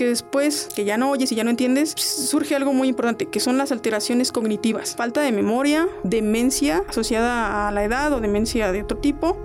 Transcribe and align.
porque 0.00 0.08
después 0.08 0.70
que 0.74 0.86
ya 0.86 0.96
no 0.96 1.10
oyes 1.10 1.30
y 1.30 1.34
ya 1.34 1.44
no 1.44 1.50
entiendes, 1.50 1.90
surge 1.90 2.56
algo 2.56 2.72
muy 2.72 2.88
importante, 2.88 3.26
que 3.26 3.38
son 3.38 3.58
las 3.58 3.70
alteraciones 3.70 4.32
cognitivas. 4.32 4.96
Falta 4.96 5.20
de 5.20 5.30
memoria, 5.30 5.90
demencia 6.04 6.82
asociada 6.88 7.68
a 7.68 7.70
la 7.70 7.84
edad 7.84 8.10
o 8.14 8.20
demencia 8.22 8.72
de 8.72 8.82
otro 8.82 8.96
tipo, 8.96 9.36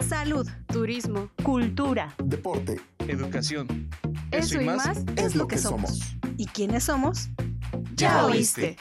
Salud, 0.00 0.48
turismo, 0.66 1.30
cultura, 1.44 2.12
deporte, 2.24 2.80
educación. 3.06 3.88
Eso, 4.32 4.60
y 4.60 4.64
más, 4.64 5.04
es, 5.14 5.36
lo 5.36 5.46
que, 5.46 5.58
somos. 5.58 6.00
¿Y 6.38 6.46
quiénes 6.46 6.82
somos? 6.82 7.28
Ya 7.94 8.26
oíste. 8.26 8.76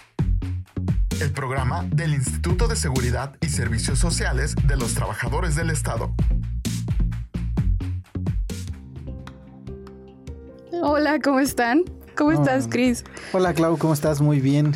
El 1.23 1.31
programa 1.31 1.85
del 1.89 2.13
Instituto 2.13 2.67
de 2.67 2.75
Seguridad 2.75 3.37
y 3.39 3.47
Servicios 3.47 3.97
Sociales 3.97 4.55
de 4.67 4.75
los 4.75 4.93
Trabajadores 4.93 5.55
del 5.55 5.69
Estado. 5.69 6.13
Hola, 10.81 11.21
¿cómo 11.23 11.39
están? 11.39 11.85
¿Cómo 12.15 12.31
estás, 12.31 12.67
Cris? 12.67 13.03
Hola, 13.31 13.53
Clau, 13.53 13.77
¿cómo 13.77 13.93
estás? 13.93 14.21
Muy 14.21 14.39
bien. 14.39 14.73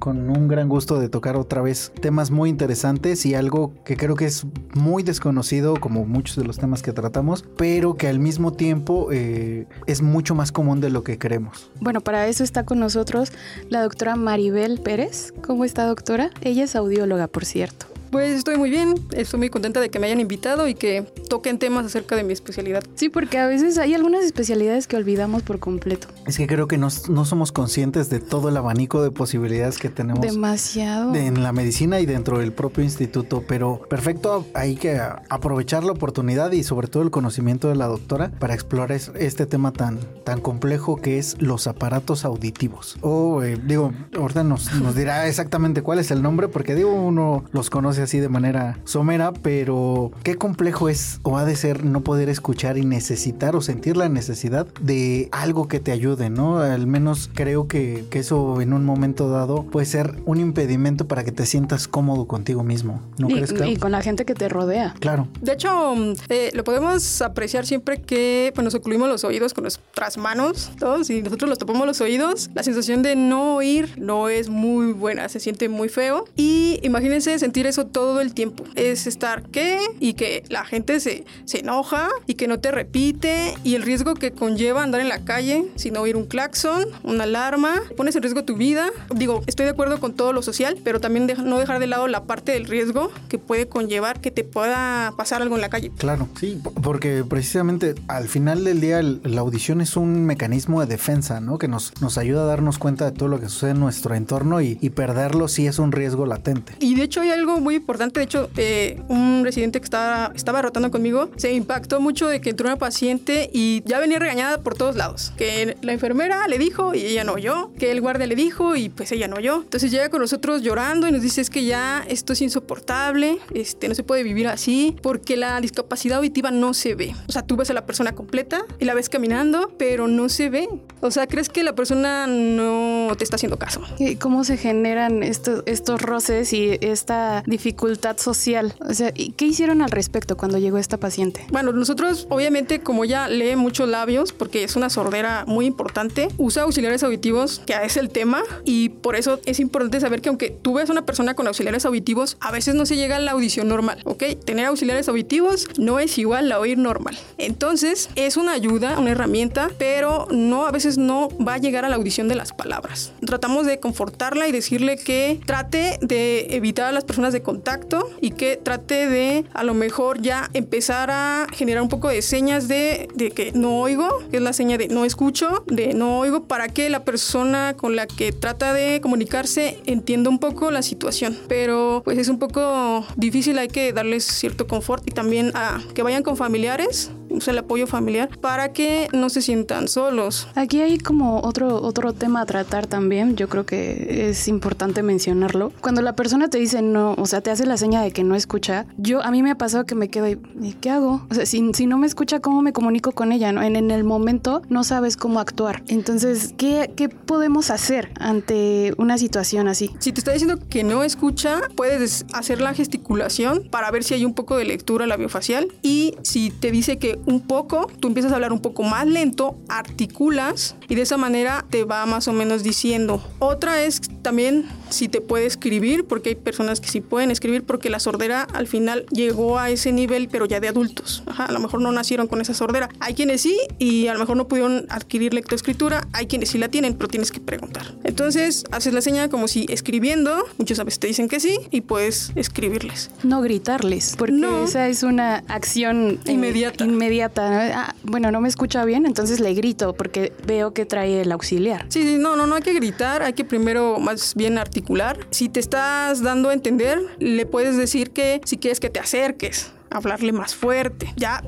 Con 0.00 0.30
un 0.30 0.48
gran 0.48 0.68
gusto 0.68 0.98
de 0.98 1.08
tocar 1.08 1.36
otra 1.36 1.62
vez 1.62 1.92
temas 2.00 2.30
muy 2.32 2.50
interesantes 2.50 3.24
y 3.24 3.34
algo 3.34 3.72
que 3.84 3.96
creo 3.96 4.16
que 4.16 4.24
es 4.24 4.44
muy 4.74 5.04
desconocido, 5.04 5.74
como 5.78 6.04
muchos 6.04 6.36
de 6.36 6.44
los 6.44 6.58
temas 6.58 6.82
que 6.82 6.92
tratamos, 6.92 7.44
pero 7.56 7.96
que 7.96 8.08
al 8.08 8.18
mismo 8.18 8.52
tiempo 8.52 9.08
eh, 9.12 9.66
es 9.86 10.02
mucho 10.02 10.34
más 10.34 10.50
común 10.50 10.80
de 10.80 10.90
lo 10.90 11.04
que 11.04 11.18
creemos. 11.18 11.70
Bueno, 11.80 12.00
para 12.00 12.26
eso 12.26 12.42
está 12.42 12.64
con 12.64 12.80
nosotros 12.80 13.32
la 13.68 13.82
doctora 13.82 14.16
Maribel 14.16 14.80
Pérez. 14.80 15.32
¿Cómo 15.42 15.64
está, 15.64 15.86
doctora? 15.86 16.30
Ella 16.40 16.64
es 16.64 16.74
audióloga, 16.74 17.28
por 17.28 17.44
cierto. 17.44 17.91
Pues 18.12 18.36
estoy 18.36 18.58
muy 18.58 18.68
bien, 18.68 18.94
estoy 19.12 19.38
muy 19.38 19.48
contenta 19.48 19.80
de 19.80 19.88
que 19.88 19.98
me 19.98 20.04
hayan 20.04 20.20
invitado 20.20 20.68
y 20.68 20.74
que 20.74 21.10
toquen 21.30 21.58
temas 21.58 21.86
acerca 21.86 22.14
de 22.14 22.24
mi 22.24 22.34
especialidad. 22.34 22.82
Sí, 22.94 23.08
porque 23.08 23.38
a 23.38 23.46
veces 23.46 23.78
hay 23.78 23.94
algunas 23.94 24.22
especialidades 24.22 24.86
que 24.86 24.96
olvidamos 24.96 25.42
por 25.42 25.58
completo. 25.58 26.08
Es 26.26 26.36
que 26.36 26.46
creo 26.46 26.68
que 26.68 26.76
no, 26.76 26.88
no 27.08 27.24
somos 27.24 27.52
conscientes 27.52 28.10
de 28.10 28.20
todo 28.20 28.50
el 28.50 28.56
abanico 28.58 29.02
de 29.02 29.10
posibilidades 29.10 29.78
que 29.78 29.88
tenemos. 29.88 30.20
Demasiado. 30.20 31.14
en 31.14 31.42
la 31.42 31.52
medicina 31.52 32.00
y 32.00 32.06
dentro 32.06 32.36
del 32.36 32.52
propio 32.52 32.84
instituto, 32.84 33.44
pero 33.48 33.80
perfecto, 33.88 34.44
hay 34.52 34.76
que 34.76 35.00
aprovechar 35.30 35.82
la 35.82 35.92
oportunidad 35.92 36.52
y 36.52 36.64
sobre 36.64 36.88
todo 36.88 37.02
el 37.04 37.10
conocimiento 37.10 37.68
de 37.68 37.76
la 37.76 37.86
doctora 37.86 38.30
para 38.38 38.52
explorar 38.52 38.92
este 38.92 39.46
tema 39.46 39.72
tan, 39.72 40.00
tan 40.22 40.42
complejo 40.42 40.96
que 40.96 41.18
es 41.18 41.40
los 41.40 41.66
aparatos 41.66 42.26
auditivos. 42.26 42.98
O 43.00 43.42
eh, 43.42 43.58
digo, 43.64 43.94
ahorita 44.14 44.44
nos, 44.44 44.70
nos 44.74 44.94
dirá 44.94 45.26
exactamente 45.28 45.80
cuál 45.80 45.98
es 45.98 46.10
el 46.10 46.20
nombre, 46.20 46.48
porque 46.48 46.74
digo, 46.74 46.92
uno 46.92 47.44
los 47.52 47.70
conoce 47.70 48.01
así 48.02 48.18
de 48.18 48.28
manera 48.28 48.78
somera, 48.84 49.32
pero 49.32 50.12
qué 50.22 50.36
complejo 50.36 50.88
es 50.88 51.20
o 51.22 51.38
ha 51.38 51.44
de 51.44 51.56
ser 51.56 51.84
no 51.84 52.02
poder 52.02 52.28
escuchar 52.28 52.78
y 52.78 52.84
necesitar 52.84 53.56
o 53.56 53.60
sentir 53.60 53.96
la 53.96 54.08
necesidad 54.08 54.66
de 54.80 55.28
algo 55.32 55.68
que 55.68 55.80
te 55.80 55.92
ayude, 55.92 56.30
¿no? 56.30 56.58
Al 56.60 56.86
menos 56.86 57.30
creo 57.34 57.68
que, 57.68 58.04
que 58.10 58.20
eso 58.20 58.60
en 58.60 58.72
un 58.72 58.84
momento 58.84 59.28
dado 59.28 59.64
puede 59.64 59.86
ser 59.86 60.16
un 60.24 60.40
impedimento 60.40 61.06
para 61.06 61.24
que 61.24 61.32
te 61.32 61.46
sientas 61.46 61.88
cómodo 61.88 62.26
contigo 62.26 62.62
mismo, 62.62 63.00
¿no 63.18 63.28
y, 63.28 63.34
crees, 63.34 63.54
Y 63.66 63.76
con 63.76 63.92
la 63.92 64.02
gente 64.02 64.24
que 64.24 64.34
te 64.34 64.48
rodea. 64.48 64.94
Claro. 65.00 65.28
De 65.40 65.52
hecho, 65.52 65.94
eh, 66.28 66.50
lo 66.54 66.64
podemos 66.64 67.22
apreciar 67.22 67.66
siempre 67.66 68.00
que 68.00 68.52
pues, 68.54 68.64
nos 68.64 68.74
ocluimos 68.74 69.08
los 69.08 69.24
oídos 69.24 69.54
con 69.54 69.62
nuestras 69.62 70.16
manos, 70.16 70.70
todos, 70.78 71.10
y 71.10 71.22
nosotros 71.22 71.48
los 71.48 71.58
topamos 71.58 71.86
los 71.86 72.00
oídos. 72.00 72.50
La 72.54 72.62
sensación 72.62 73.02
de 73.02 73.16
no 73.16 73.56
oír 73.56 73.94
no 73.98 74.28
es 74.28 74.48
muy 74.48 74.92
buena, 74.92 75.28
se 75.28 75.40
siente 75.40 75.68
muy 75.68 75.88
feo. 75.88 76.24
Y 76.36 76.80
imagínense 76.82 77.38
sentir 77.38 77.66
eso 77.66 77.86
todo 77.92 78.20
el 78.20 78.34
tiempo. 78.34 78.64
Es 78.74 79.06
estar 79.06 79.42
qué 79.44 79.78
y 80.00 80.14
que 80.14 80.44
la 80.48 80.64
gente 80.64 81.00
se, 81.00 81.24
se 81.44 81.60
enoja 81.60 82.08
y 82.26 82.34
que 82.34 82.48
no 82.48 82.58
te 82.58 82.70
repite 82.70 83.54
y 83.64 83.74
el 83.74 83.82
riesgo 83.82 84.14
que 84.14 84.32
conlleva 84.32 84.82
andar 84.82 85.00
en 85.00 85.08
la 85.08 85.24
calle 85.24 85.66
sin 85.76 85.96
oír 85.96 86.16
un 86.16 86.26
claxon, 86.26 86.86
una 87.02 87.24
alarma, 87.24 87.82
pones 87.96 88.16
en 88.16 88.22
riesgo 88.22 88.44
tu 88.44 88.56
vida. 88.56 88.90
Digo, 89.14 89.42
estoy 89.46 89.64
de 89.64 89.70
acuerdo 89.70 90.00
con 90.00 90.14
todo 90.14 90.32
lo 90.32 90.42
social, 90.42 90.78
pero 90.82 91.00
también 91.00 91.30
no 91.44 91.58
dejar 91.58 91.78
de 91.78 91.86
lado 91.86 92.08
la 92.08 92.24
parte 92.24 92.52
del 92.52 92.66
riesgo 92.66 93.10
que 93.28 93.38
puede 93.38 93.68
conllevar 93.68 94.20
que 94.20 94.30
te 94.30 94.44
pueda 94.44 95.12
pasar 95.16 95.42
algo 95.42 95.54
en 95.54 95.60
la 95.60 95.68
calle. 95.68 95.90
Claro, 95.98 96.28
sí, 96.38 96.60
porque 96.82 97.24
precisamente 97.24 97.94
al 98.08 98.28
final 98.28 98.64
del 98.64 98.80
día 98.80 99.02
la 99.02 99.40
audición 99.40 99.80
es 99.80 99.96
un 99.96 100.24
mecanismo 100.24 100.80
de 100.80 100.86
defensa, 100.86 101.40
¿no? 101.40 101.58
Que 101.58 101.68
nos, 101.68 101.92
nos 102.00 102.18
ayuda 102.18 102.42
a 102.42 102.46
darnos 102.46 102.78
cuenta 102.78 103.04
de 103.04 103.12
todo 103.12 103.28
lo 103.28 103.40
que 103.40 103.48
sucede 103.48 103.72
en 103.72 103.80
nuestro 103.80 104.14
entorno 104.14 104.60
y, 104.60 104.78
y 104.80 104.90
perderlo 104.90 105.48
sí 105.48 105.66
es 105.66 105.78
un 105.78 105.92
riesgo 105.92 106.26
latente. 106.26 106.74
Y 106.80 106.94
de 106.94 107.02
hecho 107.02 107.20
hay 107.20 107.30
algo 107.30 107.60
muy 107.60 107.80
importante, 107.82 108.20
de 108.20 108.24
hecho, 108.24 108.48
eh, 108.56 109.02
un 109.08 109.42
residente 109.44 109.80
que 109.80 109.84
estaba, 109.84 110.32
estaba 110.36 110.62
rotando 110.62 110.90
conmigo 110.90 111.30
se 111.36 111.52
impactó 111.52 112.00
mucho 112.00 112.28
de 112.28 112.40
que 112.40 112.50
entró 112.50 112.68
una 112.68 112.76
paciente 112.76 113.50
y 113.52 113.82
ya 113.84 113.98
venía 113.98 114.20
regañada 114.20 114.62
por 114.62 114.76
todos 114.76 114.94
lados. 114.94 115.32
Que 115.36 115.76
la 115.82 115.92
enfermera 115.92 116.46
le 116.46 116.58
dijo 116.58 116.94
y 116.94 117.00
ella 117.00 117.24
no 117.24 117.32
oyó, 117.32 117.72
que 117.78 117.90
el 117.90 118.00
guardia 118.00 118.26
le 118.26 118.36
dijo 118.36 118.76
y 118.76 118.88
pues 118.88 119.10
ella 119.10 119.26
no 119.26 119.36
oyó. 119.36 119.62
Entonces 119.62 119.90
llega 119.90 120.08
con 120.10 120.20
nosotros 120.20 120.62
llorando 120.62 121.08
y 121.08 121.12
nos 121.12 121.22
dice 121.22 121.40
es 121.40 121.50
que 121.50 121.64
ya 121.64 122.04
esto 122.08 122.32
es 122.32 122.40
insoportable, 122.40 123.38
este, 123.52 123.88
no 123.88 123.94
se 123.94 124.04
puede 124.04 124.22
vivir 124.22 124.46
así 124.46 124.96
porque 125.02 125.36
la 125.36 125.60
discapacidad 125.60 126.18
auditiva 126.18 126.52
no 126.52 126.74
se 126.74 126.94
ve. 126.94 127.14
O 127.28 127.32
sea, 127.32 127.42
tú 127.42 127.56
ves 127.56 127.70
a 127.70 127.74
la 127.74 127.84
persona 127.84 128.12
completa 128.12 128.64
y 128.78 128.84
la 128.84 128.94
ves 128.94 129.08
caminando, 129.08 129.72
pero 129.76 130.06
no 130.06 130.28
se 130.28 130.50
ve. 130.50 130.68
O 131.00 131.10
sea, 131.10 131.26
crees 131.26 131.48
que 131.48 131.64
la 131.64 131.74
persona 131.74 132.28
no 132.28 133.08
te 133.18 133.24
está 133.24 133.36
haciendo 133.36 133.58
caso. 133.58 133.82
¿Y 133.98 134.16
¿Cómo 134.16 134.44
se 134.44 134.56
generan 134.56 135.24
estos, 135.24 135.64
estos 135.66 136.00
roces 136.00 136.52
y 136.52 136.78
esta 136.80 137.42
dificultad 137.62 138.16
social? 138.18 138.74
O 138.88 138.92
sea, 138.92 139.12
¿y 139.14 139.32
¿qué 139.32 139.44
hicieron 139.44 139.82
al 139.82 139.90
respecto 139.90 140.36
cuando 140.36 140.58
llegó 140.58 140.78
esta 140.78 140.96
paciente? 140.98 141.46
Bueno, 141.52 141.72
nosotros 141.72 142.26
obviamente 142.28 142.80
como 142.80 143.04
ella 143.04 143.28
lee 143.28 143.54
muchos 143.54 143.88
labios 143.88 144.32
porque 144.32 144.64
es 144.64 144.74
una 144.74 144.90
sordera 144.90 145.44
muy 145.46 145.66
importante, 145.66 146.28
usa 146.38 146.64
auxiliares 146.64 147.04
auditivos, 147.04 147.62
que 147.64 147.74
es 147.84 147.96
el 147.96 148.10
tema, 148.10 148.42
y 148.64 148.88
por 148.88 149.14
eso 149.14 149.38
es 149.46 149.60
importante 149.60 150.00
saber 150.00 150.20
que 150.20 150.28
aunque 150.28 150.50
tú 150.50 150.74
ves 150.74 150.88
a 150.88 150.92
una 150.92 151.06
persona 151.06 151.34
con 151.34 151.46
auxiliares 151.46 151.84
auditivos, 151.84 152.36
a 152.40 152.50
veces 152.50 152.74
no 152.74 152.84
se 152.84 152.96
llega 152.96 153.16
a 153.16 153.20
la 153.20 153.30
audición 153.30 153.68
normal, 153.68 154.00
¿ok? 154.04 154.24
Tener 154.44 154.66
auxiliares 154.66 155.08
auditivos 155.08 155.68
no 155.78 156.00
es 156.00 156.18
igual 156.18 156.50
a 156.50 156.58
oír 156.58 156.78
normal. 156.78 157.16
Entonces, 157.38 158.08
es 158.16 158.36
una 158.36 158.52
ayuda, 158.52 158.98
una 158.98 159.12
herramienta, 159.12 159.70
pero 159.78 160.26
no 160.30 160.66
a 160.66 160.72
veces 160.72 160.98
no 160.98 161.28
va 161.38 161.54
a 161.54 161.58
llegar 161.58 161.84
a 161.84 161.88
la 161.88 161.96
audición 161.96 162.26
de 162.26 162.34
las 162.34 162.52
palabras. 162.52 163.12
Tratamos 163.24 163.66
de 163.66 163.78
confortarla 163.78 164.48
y 164.48 164.52
decirle 164.52 164.96
que 164.96 165.40
trate 165.46 165.98
de 166.00 166.56
evitar 166.56 166.86
a 166.86 166.92
las 166.92 167.04
personas 167.04 167.32
de 167.32 167.42
contacto 167.52 168.08
y 168.22 168.30
que 168.30 168.56
trate 168.56 169.06
de 169.08 169.44
a 169.52 169.62
lo 169.62 169.74
mejor 169.74 170.22
ya 170.22 170.48
empezar 170.54 171.10
a 171.10 171.46
generar 171.52 171.82
un 171.82 171.90
poco 171.90 172.08
de 172.08 172.22
señas 172.22 172.66
de, 172.66 173.08
de 173.14 173.30
que 173.30 173.52
no 173.52 173.80
oigo, 173.80 174.08
que 174.30 174.38
es 174.38 174.42
la 174.42 174.54
seña 174.54 174.78
de 174.78 174.88
no 174.88 175.04
escucho, 175.04 175.64
de 175.66 175.92
no 175.92 176.20
oigo, 176.20 176.44
para 176.44 176.68
que 176.68 176.88
la 176.88 177.04
persona 177.04 177.74
con 177.76 177.94
la 177.94 178.06
que 178.06 178.32
trata 178.32 178.72
de 178.72 179.02
comunicarse 179.02 179.78
entienda 179.84 180.30
un 180.30 180.38
poco 180.38 180.70
la 180.70 180.80
situación. 180.80 181.36
Pero 181.46 182.00
pues 182.06 182.16
es 182.16 182.28
un 182.28 182.38
poco 182.38 183.04
difícil, 183.16 183.58
hay 183.58 183.68
que 183.68 183.92
darles 183.92 184.24
cierto 184.24 184.66
confort 184.66 185.06
y 185.06 185.10
también 185.10 185.52
a 185.54 185.82
que 185.94 186.02
vayan 186.02 186.22
con 186.22 186.38
familiares, 186.38 187.10
usa 187.32 187.52
el 187.52 187.58
apoyo 187.58 187.86
familiar, 187.86 188.28
para 188.40 188.72
que 188.72 189.08
no 189.12 189.30
se 189.30 189.42
sientan 189.42 189.88
solos. 189.88 190.48
Aquí 190.54 190.80
hay 190.80 190.98
como 190.98 191.40
otro, 191.40 191.82
otro 191.82 192.12
tema 192.12 192.42
a 192.42 192.46
tratar 192.46 192.86
también, 192.86 193.36
yo 193.36 193.48
creo 193.48 193.66
que 193.66 194.28
es 194.28 194.48
importante 194.48 195.02
mencionarlo. 195.02 195.72
Cuando 195.80 196.02
la 196.02 196.14
persona 196.14 196.48
te 196.48 196.58
dice 196.58 196.82
no, 196.82 197.14
o 197.18 197.26
sea, 197.26 197.40
te 197.40 197.50
hace 197.50 197.66
la 197.66 197.76
seña 197.76 198.02
de 198.02 198.12
que 198.12 198.24
no 198.24 198.34
escucha, 198.34 198.86
yo 198.96 199.22
a 199.22 199.30
mí 199.30 199.42
me 199.42 199.50
ha 199.50 199.56
pasado 199.56 199.84
que 199.84 199.94
me 199.94 200.08
quedo 200.08 200.28
y 200.28 200.38
¿y 200.60 200.74
¿qué 200.74 200.90
hago? 200.90 201.26
O 201.30 201.34
sea, 201.34 201.46
si, 201.46 201.72
si 201.74 201.86
no 201.86 201.98
me 201.98 202.06
escucha, 202.06 202.40
¿cómo 202.40 202.62
me 202.62 202.72
comunico 202.72 203.12
con 203.12 203.32
ella? 203.32 203.52
¿no? 203.52 203.62
En, 203.62 203.76
en 203.76 203.90
el 203.90 204.04
momento 204.04 204.62
no 204.68 204.84
sabes 204.84 205.16
cómo 205.16 205.40
actuar. 205.40 205.82
Entonces, 205.88 206.54
¿qué, 206.56 206.90
¿qué 206.96 207.08
podemos 207.08 207.70
hacer 207.70 208.12
ante 208.18 208.94
una 208.98 209.18
situación 209.18 209.68
así? 209.68 209.90
Si 209.98 210.12
te 210.12 210.20
está 210.20 210.32
diciendo 210.32 210.58
que 210.68 210.84
no 210.84 211.02
escucha, 211.02 211.60
puedes 211.76 212.26
hacer 212.32 212.60
la 212.60 212.74
gesticulación 212.74 213.68
para 213.70 213.90
ver 213.90 214.04
si 214.04 214.14
hay 214.14 214.24
un 214.24 214.34
poco 214.34 214.56
de 214.56 214.64
lectura 214.64 215.06
labiofacial 215.06 215.68
y 215.82 216.14
si 216.22 216.50
te 216.50 216.70
dice 216.70 216.98
que 216.98 217.18
un 217.26 217.40
poco, 217.40 217.90
tú 218.00 218.08
empiezas 218.08 218.32
a 218.32 218.36
hablar 218.36 218.52
un 218.52 218.60
poco 218.60 218.82
más 218.82 219.06
lento, 219.06 219.56
articulas 219.68 220.74
y 220.88 220.94
de 220.94 221.02
esa 221.02 221.16
manera 221.16 221.64
te 221.70 221.84
va 221.84 222.04
más 222.06 222.28
o 222.28 222.32
menos 222.32 222.62
diciendo. 222.62 223.22
Otra 223.38 223.82
es 223.82 224.00
también 224.22 224.66
si 224.90 225.08
te 225.08 225.20
puede 225.20 225.46
escribir, 225.46 226.04
porque 226.04 226.30
hay 226.30 226.34
personas 226.34 226.80
que 226.80 226.88
sí 226.88 227.00
pueden 227.00 227.30
escribir 227.30 227.64
porque 227.64 227.90
la 227.90 227.98
sordera 228.00 228.42
al 228.42 228.66
final 228.66 229.06
llegó 229.10 229.58
a 229.58 229.70
ese 229.70 229.92
nivel, 229.92 230.28
pero 230.28 230.46
ya 230.46 230.60
de 230.60 230.68
adultos. 230.68 231.22
Ajá, 231.26 231.46
a 231.46 231.52
lo 231.52 231.60
mejor 231.60 231.80
no 231.80 231.92
nacieron 231.92 232.26
con 232.26 232.40
esa 232.40 232.54
sordera. 232.54 232.88
Hay 233.00 233.14
quienes 233.14 233.40
sí 233.42 233.56
y 233.78 234.06
a 234.08 234.12
lo 234.14 234.18
mejor 234.20 234.36
no 234.36 234.48
pudieron 234.48 234.86
adquirir 234.88 235.34
lectoescritura, 235.34 236.06
hay 236.12 236.26
quienes 236.26 236.50
sí 236.50 236.58
la 236.58 236.68
tienen, 236.68 236.94
pero 236.94 237.08
tienes 237.08 237.30
que 237.32 237.40
preguntar. 237.40 237.94
Entonces, 238.04 238.64
haces 238.70 238.92
la 238.94 239.00
señal 239.00 239.28
como 239.30 239.48
si 239.48 239.66
escribiendo, 239.68 240.44
muchos 240.58 240.78
a 240.78 240.84
veces 240.84 241.00
te 241.00 241.06
dicen 241.06 241.28
que 241.28 241.40
sí 241.40 241.58
y 241.70 241.82
puedes 241.82 242.32
escribirles. 242.36 243.10
No 243.22 243.40
gritarles, 243.40 244.14
porque 244.16 244.32
No. 244.34 244.64
esa 244.64 244.88
es 244.88 245.02
una 245.02 245.36
acción 245.48 246.20
eh, 246.26 246.32
Inmediata. 246.32 246.84
inmediata 246.84 247.11
Ah, 247.20 247.94
bueno, 248.02 248.30
no 248.30 248.40
me 248.40 248.48
escucha 248.48 248.84
bien, 248.84 249.06
entonces 249.06 249.40
le 249.40 249.52
grito 249.54 249.92
porque 249.94 250.32
veo 250.46 250.72
que 250.72 250.86
trae 250.86 251.22
el 251.22 251.32
auxiliar. 251.32 251.86
Sí, 251.88 252.02
sí, 252.02 252.16
no, 252.18 252.36
no, 252.36 252.46
no 252.46 252.54
hay 252.54 252.62
que 252.62 252.74
gritar, 252.74 253.22
hay 253.22 253.32
que 253.32 253.44
primero 253.44 253.98
más 253.98 254.34
bien 254.34 254.58
articular. 254.58 255.18
Si 255.30 255.48
te 255.48 255.60
estás 255.60 256.22
dando 256.22 256.48
a 256.48 256.54
entender, 256.54 256.98
le 257.18 257.46
puedes 257.46 257.76
decir 257.76 258.10
que 258.10 258.40
si 258.44 258.56
quieres 258.58 258.80
que 258.80 258.90
te 258.90 259.00
acerques 259.00 259.72
hablarle 259.92 260.32
más 260.32 260.54
fuerte, 260.54 261.12
ya 261.16 261.42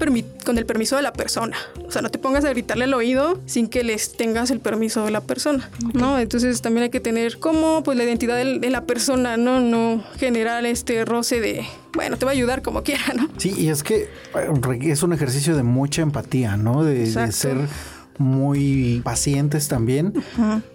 con 0.45 0.59
el 0.59 0.67
permiso 0.67 0.97
de 0.97 1.03
la 1.03 1.13
persona. 1.13 1.57
O 1.87 1.91
sea, 1.91 2.03
no 2.03 2.11
te 2.11 2.19
pongas 2.19 2.45
a 2.45 2.51
gritarle 2.51 2.85
al 2.85 2.95
oído 2.95 3.41
sin 3.47 3.69
que 3.69 3.85
les 3.85 4.17
tengas 4.17 4.51
el 4.51 4.61
permiso 4.61 5.05
de 5.05 5.11
la 5.11 5.21
persona, 5.21 5.71
¿no? 5.93 6.19
Entonces 6.19 6.61
también 6.63 6.85
hay 6.85 6.91
que 6.91 7.01
tener 7.01 7.39
como 7.39 7.83
pues 7.83 7.97
la 7.97 8.05
identidad 8.05 8.37
de, 8.37 8.71
la 8.71 8.85
persona, 8.87 9.37
¿no? 9.37 9.61
No 9.61 10.03
generar 10.19 10.65
este 10.67 11.05
roce 11.05 11.41
de, 11.41 11.65
bueno, 11.95 12.17
te 12.17 12.25
va 12.25 12.33
a 12.33 12.35
ayudar 12.35 12.63
como 12.63 12.83
quiera, 12.83 13.05
¿no? 13.17 13.29
Sí, 13.37 13.55
y 13.57 13.69
es 13.69 13.83
que 13.83 14.09
eh, 14.35 14.79
es 14.83 15.03
un 15.03 15.13
ejercicio 15.13 15.57
de 15.57 15.63
mucha 15.63 16.03
empatía, 16.03 16.57
¿no? 16.57 16.85
De, 16.85 17.11
de 17.11 17.33
ser 17.33 17.57
muy 18.19 19.01
pacientes 19.05 19.69
también 19.69 20.13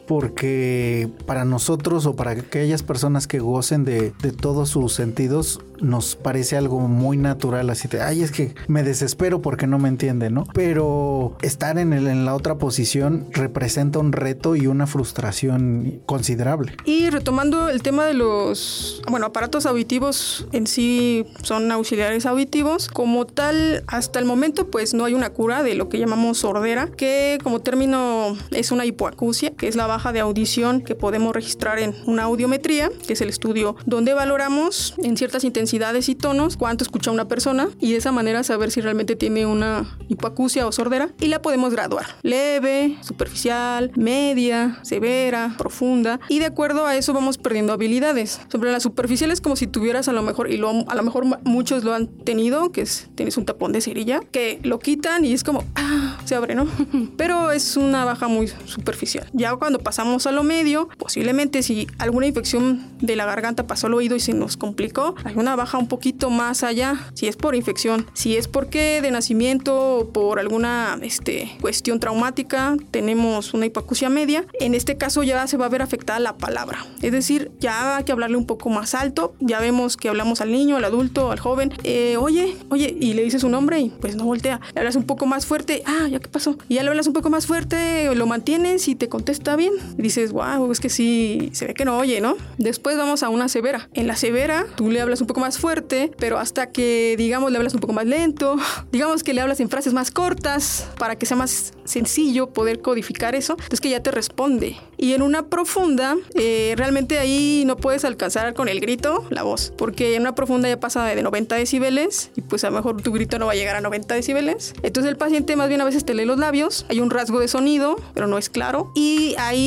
porque 0.09 1.07
para 1.27 1.45
nosotros 1.45 2.07
o 2.07 2.15
para 2.15 2.31
aquellas 2.31 2.81
personas 2.81 3.27
que 3.27 3.37
gocen 3.37 3.85
de, 3.85 4.09
todos 4.41 4.69
sus 4.69 4.91
sentidos, 4.91 5.59
nos 5.81 6.15
parece 6.15 6.57
algo 6.57 6.79
muy 6.79 7.15
natural, 7.15 7.69
así 7.69 7.87
de, 7.87 8.01
ay, 8.01 8.23
es 8.23 8.31
que 8.31 8.55
me 8.67 8.81
desespero 8.81 9.41
porque 9.43 9.67
no 9.67 9.77
me 9.77 9.87
entiende, 9.87 10.31
¿no? 10.31 10.45
Pero 10.51 11.37
estar 11.43 11.77
en, 11.77 11.93
el, 11.93 12.07
en 12.07 12.25
la 12.25 12.33
otra 12.33 12.57
posición 12.57 13.27
representa 13.33 13.99
un 13.99 14.11
reto 14.11 14.55
y 14.55 14.65
una 14.65 14.87
frustración 14.87 16.01
considerable. 16.07 16.75
Y 16.85 17.11
retomando 17.11 17.69
el 17.69 17.83
tema 17.83 18.05
de 18.05 18.15
los, 18.15 19.03
bueno, 19.09 19.27
aparatos 19.27 19.67
auditivos 19.67 20.47
en 20.53 20.65
sí 20.65 21.27
son 21.43 21.71
auxiliares 21.71 22.25
auditivos, 22.25 22.87
como 22.87 23.27
tal, 23.27 23.83
hasta 23.85 24.17
el 24.17 24.25
momento 24.25 24.71
pues 24.71 24.95
no 24.95 25.05
hay 25.05 25.13
una 25.13 25.29
cura 25.29 25.61
de 25.61 25.75
lo 25.75 25.87
que 25.87 25.99
llamamos 25.99 26.39
sordera, 26.39 26.87
que 26.87 27.37
como 27.43 27.59
término 27.59 28.35
es 28.49 28.71
una 28.71 28.85
hipoacusia, 28.85 29.51
que 29.51 29.67
es 29.67 29.75
la 29.75 29.85
baja 29.85 29.98
de 29.99 30.21
audición 30.21 30.81
que 30.81 30.95
podemos 30.95 31.33
registrar 31.33 31.77
en 31.77 31.93
una 32.05 32.23
audiometría, 32.23 32.89
que 33.05 33.13
es 33.13 33.21
el 33.21 33.29
estudio 33.29 33.75
donde 33.85 34.13
valoramos 34.13 34.95
en 35.03 35.17
ciertas 35.17 35.43
intensidades 35.43 36.07
y 36.07 36.15
tonos 36.15 36.55
cuánto 36.55 36.83
escucha 36.83 37.11
una 37.11 37.27
persona 37.27 37.67
y 37.79 37.91
de 37.91 37.97
esa 37.97 38.11
manera 38.13 38.43
saber 38.43 38.71
si 38.71 38.79
realmente 38.79 39.17
tiene 39.17 39.45
una 39.45 39.97
hipoacusia 40.07 40.65
o 40.65 40.71
sordera 40.71 41.09
y 41.19 41.27
la 41.27 41.41
podemos 41.41 41.73
graduar. 41.73 42.05
Leve, 42.23 42.97
superficial, 43.01 43.91
media, 43.95 44.79
severa, 44.83 45.53
profunda 45.57 46.19
y 46.29 46.39
de 46.39 46.45
acuerdo 46.45 46.85
a 46.85 46.95
eso 46.95 47.13
vamos 47.13 47.37
perdiendo 47.37 47.73
habilidades. 47.73 48.39
Sobre 48.49 48.71
las 48.71 48.83
superficiales 48.83 49.41
como 49.41 49.57
si 49.57 49.67
tuvieras 49.67 50.07
a 50.07 50.13
lo 50.13 50.23
mejor, 50.23 50.49
y 50.49 50.57
lo, 50.57 50.69
a 50.87 50.95
lo 50.95 51.03
mejor 51.03 51.25
muchos 51.43 51.83
lo 51.83 51.93
han 51.93 52.07
tenido, 52.07 52.71
que 52.71 52.81
es 52.81 53.09
tienes 53.15 53.37
un 53.37 53.45
tapón 53.45 53.73
de 53.73 53.81
cerilla, 53.81 54.21
que 54.31 54.59
lo 54.63 54.79
quitan 54.79 55.25
y 55.25 55.33
es 55.33 55.43
como, 55.43 55.65
ah, 55.75 56.17
se 56.23 56.35
abre, 56.35 56.55
¿no? 56.55 56.67
Pero 57.17 57.51
es 57.51 57.75
una 57.75 58.05
baja 58.05 58.27
muy 58.27 58.47
superficial. 58.65 59.27
Ya 59.33 59.55
cuando 59.55 59.79
pasamos 59.89 60.27
a 60.27 60.31
lo 60.31 60.43
medio, 60.43 60.87
posiblemente 60.99 61.63
si 61.63 61.87
alguna 61.97 62.27
infección 62.27 62.85
de 63.01 63.15
la 63.15 63.25
garganta 63.25 63.65
pasó 63.65 63.87
al 63.87 63.95
oído 63.95 64.15
y 64.15 64.19
se 64.19 64.33
nos 64.33 64.55
complicó, 64.55 65.15
hay 65.23 65.33
una 65.35 65.55
baja 65.55 65.79
un 65.79 65.87
poquito 65.87 66.29
más 66.29 66.61
allá, 66.61 67.09
si 67.15 67.27
es 67.27 67.35
por 67.35 67.55
infección, 67.55 68.05
si 68.13 68.37
es 68.37 68.47
porque 68.47 69.01
de 69.01 69.09
nacimiento 69.09 69.97
o 69.97 70.09
por 70.09 70.37
alguna 70.37 70.99
este, 71.01 71.57
cuestión 71.59 71.99
traumática 71.99 72.77
tenemos 72.91 73.55
una 73.55 73.65
hipoacusia 73.65 74.09
media, 74.11 74.45
en 74.59 74.75
este 74.75 74.95
caso 74.95 75.23
ya 75.23 75.47
se 75.47 75.57
va 75.57 75.65
a 75.65 75.69
ver 75.69 75.81
afectada 75.81 76.19
la 76.19 76.37
palabra, 76.37 76.85
es 77.01 77.11
decir, 77.11 77.49
ya 77.59 77.97
hay 77.97 78.03
que 78.03 78.11
hablarle 78.11 78.37
un 78.37 78.45
poco 78.45 78.69
más 78.69 78.93
alto, 78.93 79.33
ya 79.39 79.59
vemos 79.59 79.97
que 79.97 80.09
hablamos 80.09 80.39
al 80.39 80.51
niño, 80.51 80.77
al 80.77 80.83
adulto, 80.83 81.31
al 81.31 81.39
joven, 81.39 81.73
eh, 81.83 82.15
oye, 82.17 82.55
oye, 82.69 82.95
y 83.01 83.15
le 83.15 83.23
dices 83.23 83.41
su 83.41 83.49
nombre 83.49 83.79
y 83.79 83.89
pues 83.89 84.15
no 84.15 84.25
voltea, 84.25 84.61
le 84.75 84.81
hablas 84.81 84.95
un 84.95 85.05
poco 85.05 85.25
más 85.25 85.47
fuerte, 85.47 85.81
ah, 85.87 86.07
ya 86.11 86.19
qué 86.19 86.27
pasó, 86.27 86.59
y 86.67 86.75
ya 86.75 86.83
le 86.83 86.89
hablas 86.89 87.07
un 87.07 87.13
poco 87.13 87.31
más 87.31 87.47
fuerte, 87.47 88.13
lo 88.13 88.27
mantienes 88.27 88.87
y 88.87 88.93
te 88.93 89.09
contesta 89.09 89.55
bien, 89.55 89.73
dices, 89.97 90.31
wow, 90.31 90.71
es 90.71 90.79
que 90.79 90.89
sí, 90.89 91.49
se 91.53 91.67
ve 91.67 91.73
que 91.73 91.85
no 91.85 91.97
oye, 91.97 92.21
¿no? 92.21 92.35
Después 92.57 92.97
vamos 92.97 93.23
a 93.23 93.29
una 93.29 93.47
severa. 93.47 93.89
En 93.93 94.07
la 94.07 94.15
severa, 94.15 94.65
tú 94.75 94.89
le 94.89 95.01
hablas 95.01 95.21
un 95.21 95.27
poco 95.27 95.39
más 95.39 95.57
fuerte, 95.57 96.11
pero 96.17 96.37
hasta 96.37 96.71
que, 96.71 97.15
digamos, 97.17 97.51
le 97.51 97.57
hablas 97.57 97.73
un 97.73 97.79
poco 97.79 97.93
más 97.93 98.05
lento, 98.05 98.57
digamos 98.91 99.23
que 99.23 99.33
le 99.33 99.41
hablas 99.41 99.59
en 99.59 99.69
frases 99.69 99.93
más 99.93 100.11
cortas 100.11 100.87
para 100.97 101.17
que 101.17 101.25
sea 101.25 101.37
más 101.37 101.73
sencillo 101.85 102.51
poder 102.51 102.81
codificar 102.81 103.35
eso, 103.35 103.53
entonces 103.53 103.81
que 103.81 103.89
ya 103.89 104.01
te 104.01 104.11
responde. 104.11 104.77
Y 104.97 105.13
en 105.13 105.21
una 105.21 105.47
profunda, 105.47 106.15
eh, 106.35 106.73
realmente 106.77 107.19
ahí 107.19 107.63
no 107.65 107.77
puedes 107.77 108.05
alcanzar 108.05 108.53
con 108.53 108.67
el 108.67 108.79
grito 108.79 109.25
la 109.29 109.43
voz, 109.43 109.73
porque 109.77 110.15
en 110.15 110.21
una 110.21 110.35
profunda 110.35 110.69
ya 110.69 110.79
pasa 110.79 111.05
de 111.05 111.21
90 111.21 111.55
decibeles 111.55 112.31
y 112.35 112.41
pues 112.41 112.63
a 112.63 112.69
lo 112.69 112.75
mejor 112.77 113.01
tu 113.01 113.11
grito 113.11 113.39
no 113.39 113.45
va 113.45 113.53
a 113.53 113.55
llegar 113.55 113.75
a 113.75 113.81
90 113.81 114.15
decibeles. 114.15 114.73
Entonces 114.83 115.09
el 115.09 115.17
paciente 115.17 115.55
más 115.55 115.69
bien 115.69 115.81
a 115.81 115.85
veces 115.85 116.05
te 116.05 116.13
lee 116.13 116.25
los 116.25 116.37
labios, 116.37 116.85
hay 116.89 116.99
un 116.99 117.09
rasgo 117.09 117.39
de 117.39 117.47
sonido, 117.47 117.95
pero 118.13 118.27
no 118.27 118.37
es 118.37 118.49
claro, 118.49 118.91
y 118.95 119.35
ahí 119.37 119.58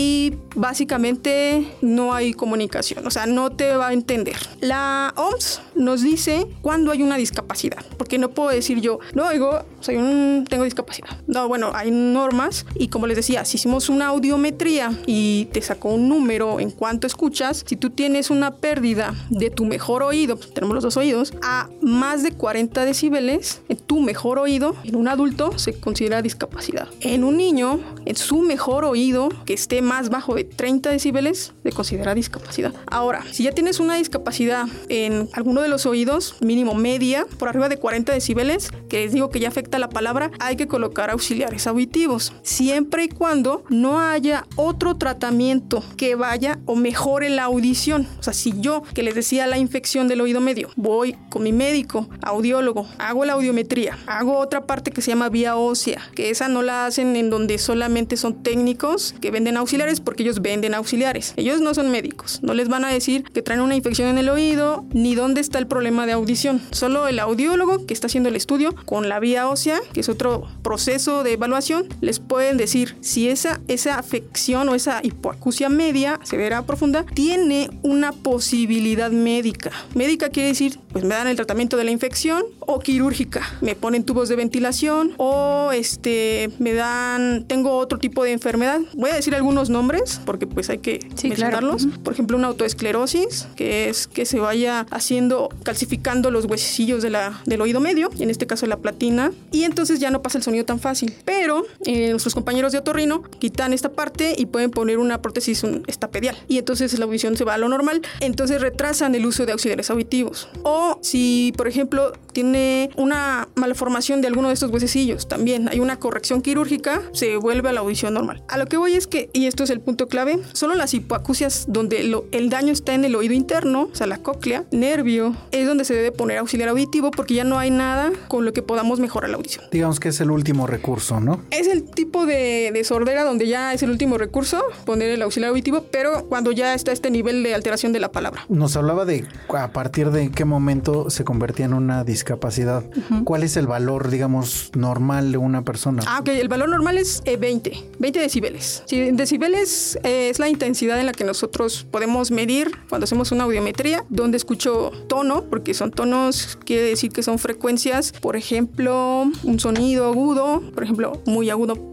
básicamente 0.54 1.66
no 1.80 2.14
hay 2.14 2.32
comunicación, 2.32 3.06
o 3.06 3.10
sea, 3.10 3.26
no 3.26 3.50
te 3.50 3.76
va 3.76 3.88
a 3.88 3.92
entender. 3.92 4.36
La 4.60 5.12
OMS 5.16 5.60
nos 5.74 6.02
dice 6.02 6.46
cuando 6.60 6.92
hay 6.92 7.02
una 7.02 7.16
discapacidad, 7.16 7.84
porque 7.96 8.18
no 8.18 8.30
puedo 8.30 8.50
decir 8.50 8.80
yo, 8.80 8.98
no 9.14 9.26
oigo, 9.26 9.64
soy 9.80 9.96
un, 9.96 10.44
tengo 10.48 10.64
discapacidad. 10.64 11.08
No, 11.26 11.48
bueno, 11.48 11.72
hay 11.74 11.90
normas 11.90 12.66
y 12.74 12.88
como 12.88 13.06
les 13.06 13.16
decía, 13.16 13.44
si 13.44 13.56
hicimos 13.56 13.88
una 13.88 14.08
audiometría 14.08 14.92
y 15.06 15.46
te 15.52 15.62
sacó 15.62 15.90
un 15.90 16.08
número 16.08 16.60
en 16.60 16.70
cuanto 16.70 17.06
escuchas, 17.06 17.64
si 17.66 17.76
tú 17.76 17.90
tienes 17.90 18.30
una 18.30 18.56
pérdida 18.56 19.14
de 19.30 19.50
tu 19.50 19.64
mejor 19.64 20.02
oído, 20.02 20.36
pues, 20.36 20.52
tenemos 20.52 20.74
los 20.74 20.84
dos 20.84 20.96
oídos, 20.96 21.32
a 21.42 21.68
más 21.80 22.22
de 22.22 22.32
40 22.32 22.84
decibeles, 22.84 23.62
tu 23.92 24.00
mejor 24.00 24.38
oído, 24.38 24.74
en 24.84 24.96
un 24.96 25.06
adulto 25.06 25.58
se 25.58 25.78
considera 25.78 26.22
discapacidad. 26.22 26.88
En 27.00 27.24
un 27.24 27.36
niño, 27.36 27.78
en 28.06 28.16
su 28.16 28.40
mejor 28.40 28.86
oído, 28.86 29.28
que 29.44 29.52
esté 29.52 29.82
más 29.82 30.08
bajo 30.08 30.34
de 30.34 30.44
30 30.44 30.88
decibeles, 30.88 31.52
se 31.62 31.72
considera 31.72 32.14
discapacidad. 32.14 32.72
Ahora, 32.86 33.22
si 33.32 33.42
ya 33.42 33.52
tienes 33.52 33.80
una 33.80 33.96
discapacidad 33.96 34.64
en 34.88 35.28
alguno 35.34 35.60
de 35.60 35.68
los 35.68 35.84
oídos, 35.84 36.36
mínimo 36.40 36.74
media, 36.74 37.26
por 37.38 37.50
arriba 37.50 37.68
de 37.68 37.76
40 37.76 38.14
decibeles, 38.14 38.70
que 38.88 39.04
les 39.04 39.12
digo 39.12 39.28
que 39.28 39.40
ya 39.40 39.48
afecta 39.48 39.78
la 39.78 39.90
palabra, 39.90 40.30
hay 40.40 40.56
que 40.56 40.66
colocar 40.66 41.10
auxiliares 41.10 41.66
auditivos, 41.66 42.32
siempre 42.40 43.04
y 43.04 43.08
cuando 43.08 43.62
no 43.68 44.00
haya 44.00 44.46
otro 44.56 44.96
tratamiento 44.96 45.84
que 45.98 46.14
vaya 46.14 46.60
o 46.64 46.76
mejore 46.76 47.28
la 47.28 47.44
audición. 47.44 48.08
O 48.18 48.22
sea, 48.22 48.32
si 48.32 48.54
yo, 48.58 48.84
que 48.94 49.02
les 49.02 49.14
decía 49.14 49.46
la 49.46 49.58
infección 49.58 50.08
del 50.08 50.22
oído 50.22 50.40
medio, 50.40 50.70
voy 50.76 51.14
con 51.28 51.42
mi 51.42 51.52
médico, 51.52 52.08
audiólogo, 52.22 52.86
hago 52.98 53.26
la 53.26 53.34
audiometría, 53.34 53.81
hago 54.06 54.38
otra 54.38 54.66
parte 54.66 54.90
que 54.90 55.02
se 55.02 55.10
llama 55.10 55.28
vía 55.28 55.56
ósea, 55.56 56.02
que 56.14 56.30
esa 56.30 56.48
no 56.48 56.62
la 56.62 56.86
hacen 56.86 57.16
en 57.16 57.30
donde 57.30 57.58
solamente 57.58 58.16
son 58.16 58.42
técnicos 58.42 59.14
que 59.20 59.30
venden 59.30 59.56
auxiliares 59.56 60.00
porque 60.00 60.22
ellos 60.22 60.42
venden 60.42 60.74
auxiliares. 60.74 61.34
Ellos 61.36 61.60
no 61.60 61.74
son 61.74 61.90
médicos, 61.90 62.40
no 62.42 62.54
les 62.54 62.68
van 62.68 62.84
a 62.84 62.88
decir 62.88 63.24
que 63.24 63.42
traen 63.42 63.60
una 63.60 63.76
infección 63.76 64.08
en 64.08 64.18
el 64.18 64.28
oído 64.28 64.84
ni 64.92 65.14
dónde 65.14 65.40
está 65.40 65.58
el 65.58 65.66
problema 65.66 66.06
de 66.06 66.12
audición. 66.12 66.60
Solo 66.70 67.08
el 67.08 67.18
audiólogo 67.18 67.86
que 67.86 67.94
está 67.94 68.06
haciendo 68.06 68.28
el 68.28 68.36
estudio 68.36 68.74
con 68.84 69.08
la 69.08 69.20
vía 69.20 69.48
ósea, 69.48 69.80
que 69.92 70.00
es 70.00 70.08
otro 70.08 70.48
proceso 70.62 71.22
de 71.22 71.32
evaluación, 71.32 71.86
les 72.00 72.20
pueden 72.20 72.56
decir 72.56 72.96
si 73.00 73.28
esa, 73.28 73.60
esa 73.68 73.98
afección 73.98 74.68
o 74.68 74.74
esa 74.74 75.00
hipoacusia 75.02 75.68
media, 75.68 76.20
severa 76.22 76.62
profunda, 76.62 77.04
tiene 77.14 77.70
una 77.82 78.12
posibilidad 78.12 79.10
médica. 79.10 79.70
Médica 79.94 80.28
quiere 80.28 80.48
decir, 80.48 80.78
pues 80.92 81.04
me 81.04 81.14
dan 81.14 81.26
el 81.26 81.36
tratamiento 81.36 81.76
de 81.76 81.84
la 81.84 81.90
infección 81.90 82.42
o 82.60 82.78
quirúrgica. 82.78 83.42
Me 83.60 83.71
ponen 83.74 84.04
tubos 84.04 84.28
de 84.28 84.36
ventilación 84.36 85.14
o 85.16 85.70
este, 85.72 86.50
me 86.58 86.72
dan, 86.72 87.44
tengo 87.46 87.76
otro 87.76 87.98
tipo 87.98 88.24
de 88.24 88.32
enfermedad. 88.32 88.80
Voy 88.94 89.10
a 89.10 89.14
decir 89.14 89.34
algunos 89.34 89.70
nombres 89.70 90.20
porque 90.24 90.46
pues 90.46 90.70
hay 90.70 90.78
que 90.78 91.00
mencionarlos. 91.22 91.86
Por 92.02 92.12
ejemplo, 92.12 92.36
una 92.36 92.48
autoesclerosis, 92.48 93.48
que 93.56 93.88
es 93.88 94.06
que 94.06 94.24
se 94.26 94.38
vaya 94.38 94.86
haciendo, 94.90 95.48
calcificando 95.62 96.30
los 96.30 96.44
huesecillos 96.46 97.02
de 97.02 97.10
la, 97.10 97.40
del 97.46 97.60
oído 97.60 97.80
medio, 97.80 98.10
en 98.18 98.30
este 98.30 98.46
caso 98.46 98.66
la 98.66 98.78
platina, 98.78 99.32
y 99.50 99.64
entonces 99.64 100.00
ya 100.00 100.10
no 100.10 100.22
pasa 100.22 100.38
el 100.38 100.44
sonido 100.44 100.64
tan 100.64 100.78
fácil. 100.78 101.14
Pero 101.24 101.64
eh, 101.84 102.10
nuestros 102.10 102.34
compañeros 102.34 102.72
de 102.72 102.78
otorrino 102.78 103.22
quitan 103.38 103.72
esta 103.72 103.90
parte 103.90 104.34
y 104.36 104.46
pueden 104.46 104.70
poner 104.70 104.98
una 104.98 105.22
prótesis 105.22 105.62
estapedial. 105.86 106.36
Y 106.48 106.58
entonces 106.58 106.98
la 106.98 107.04
audición 107.04 107.36
se 107.36 107.44
va 107.44 107.54
a 107.54 107.58
lo 107.58 107.68
normal. 107.68 108.02
Entonces 108.20 108.60
retrasan 108.60 109.14
el 109.14 109.26
uso 109.26 109.46
de 109.46 109.52
auxiliares 109.52 109.90
auditivos. 109.90 110.48
O 110.62 110.98
si, 111.02 111.52
por 111.56 111.68
ejemplo, 111.68 112.12
tiene 112.32 112.90
una 112.96 113.48
malformación 113.62 114.20
de 114.20 114.26
alguno 114.26 114.48
de 114.48 114.54
estos 114.54 114.72
huesecillos, 114.72 115.28
también 115.28 115.68
hay 115.68 115.78
una 115.78 115.98
corrección 116.00 116.42
quirúrgica, 116.42 117.00
se 117.12 117.36
vuelve 117.36 117.68
a 117.68 117.72
la 117.72 117.80
audición 117.80 118.14
normal. 118.14 118.42
A 118.48 118.58
lo 118.58 118.66
que 118.66 118.76
voy 118.76 118.94
es 118.94 119.06
que, 119.06 119.30
y 119.32 119.46
esto 119.46 119.62
es 119.62 119.70
el 119.70 119.80
punto 119.80 120.08
clave, 120.08 120.40
solo 120.52 120.74
las 120.74 120.94
hipoacusias 120.94 121.66
donde 121.68 122.12
el 122.32 122.50
daño 122.50 122.72
está 122.72 122.94
en 122.94 123.04
el 123.04 123.14
oído 123.14 123.34
interno, 123.34 123.88
o 123.92 123.94
sea, 123.94 124.08
la 124.08 124.18
cóclea, 124.18 124.64
nervio, 124.72 125.36
es 125.52 125.66
donde 125.66 125.84
se 125.84 125.94
debe 125.94 126.10
poner 126.10 126.38
auxiliar 126.38 126.68
auditivo 126.70 127.12
porque 127.12 127.34
ya 127.34 127.44
no 127.44 127.60
hay 127.60 127.70
nada 127.70 128.10
con 128.26 128.44
lo 128.44 128.52
que 128.52 128.62
podamos 128.62 128.98
mejorar 128.98 129.30
la 129.30 129.36
audición. 129.36 129.64
Digamos 129.70 130.00
que 130.00 130.08
es 130.08 130.20
el 130.20 130.32
último 130.32 130.66
recurso, 130.66 131.20
¿no? 131.20 131.44
Es 131.52 131.68
el 131.68 131.84
tipo 131.84 132.26
de, 132.26 132.70
de 132.74 132.82
sordera 132.82 133.22
donde 133.22 133.46
ya 133.46 133.72
es 133.72 133.84
el 133.84 133.90
último 133.90 134.18
recurso, 134.18 134.60
poner 134.84 135.10
el 135.10 135.22
auxiliar 135.22 135.50
auditivo, 135.50 135.86
pero 135.92 136.26
cuando 136.26 136.50
ya 136.50 136.74
está 136.74 136.90
este 136.90 137.10
nivel 137.10 137.44
de 137.44 137.54
alteración 137.54 137.92
de 137.92 138.00
la 138.00 138.10
palabra. 138.10 138.44
Nos 138.48 138.76
hablaba 138.76 139.04
de 139.04 139.24
a 139.56 139.72
partir 139.72 140.10
de 140.10 140.32
qué 140.32 140.44
momento 140.44 141.08
se 141.10 141.22
convertía 141.22 141.66
en 141.66 141.74
una 141.74 142.02
discapacidad 142.02 142.32
discapacidad, 142.32 142.84
¿cuál 143.24 143.42
es 143.42 143.51
el 143.56 143.66
valor, 143.66 144.10
digamos, 144.10 144.70
normal 144.74 145.32
de 145.32 145.38
una 145.38 145.62
persona? 145.62 146.02
Ah, 146.06 146.20
ok, 146.20 146.28
el 146.28 146.48
valor 146.48 146.68
normal 146.68 146.98
es 146.98 147.22
20, 147.24 147.70
eh, 147.70 147.84
20 147.98 148.20
decibeles. 148.20 148.82
Sí, 148.86 149.10
decibeles 149.12 149.98
eh, 150.02 150.28
es 150.30 150.38
la 150.38 150.48
intensidad 150.48 150.98
en 150.98 151.06
la 151.06 151.12
que 151.12 151.24
nosotros 151.24 151.86
podemos 151.90 152.30
medir 152.30 152.70
cuando 152.88 153.04
hacemos 153.04 153.32
una 153.32 153.44
audiometría, 153.44 154.04
donde 154.08 154.36
escucho 154.36 154.90
tono, 155.08 155.44
porque 155.44 155.74
son 155.74 155.90
tonos, 155.90 156.58
quiere 156.64 156.82
decir 156.82 157.12
que 157.12 157.22
son 157.22 157.38
frecuencias, 157.38 158.12
por 158.12 158.36
ejemplo, 158.36 159.30
un 159.42 159.60
sonido 159.60 160.06
agudo, 160.06 160.62
por 160.74 160.84
ejemplo, 160.84 161.20
muy 161.26 161.50
agudo 161.50 161.92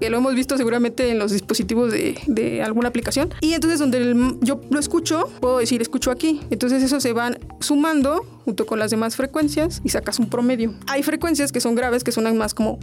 que 0.00 0.10
lo 0.10 0.16
hemos 0.16 0.34
visto 0.34 0.56
seguramente 0.56 1.10
en 1.10 1.18
los 1.18 1.30
dispositivos 1.30 1.92
de, 1.92 2.18
de 2.26 2.62
alguna 2.62 2.88
aplicación. 2.88 3.32
Y 3.40 3.52
entonces 3.52 3.78
donde 3.78 4.36
yo 4.40 4.60
lo 4.70 4.80
escucho, 4.80 5.28
puedo 5.40 5.58
decir 5.58 5.82
escucho 5.82 6.10
aquí. 6.10 6.40
Entonces 6.50 6.82
eso 6.82 7.00
se 7.00 7.12
van 7.12 7.38
sumando 7.60 8.24
junto 8.50 8.66
con 8.66 8.80
las 8.80 8.90
demás 8.90 9.14
frecuencias 9.14 9.80
y 9.84 9.90
sacas 9.90 10.18
un 10.18 10.28
promedio. 10.28 10.74
Hay 10.88 11.04
frecuencias 11.04 11.52
que 11.52 11.60
son 11.60 11.76
graves, 11.76 12.02
que 12.02 12.10
suenan 12.10 12.36
más 12.36 12.52
como... 12.52 12.80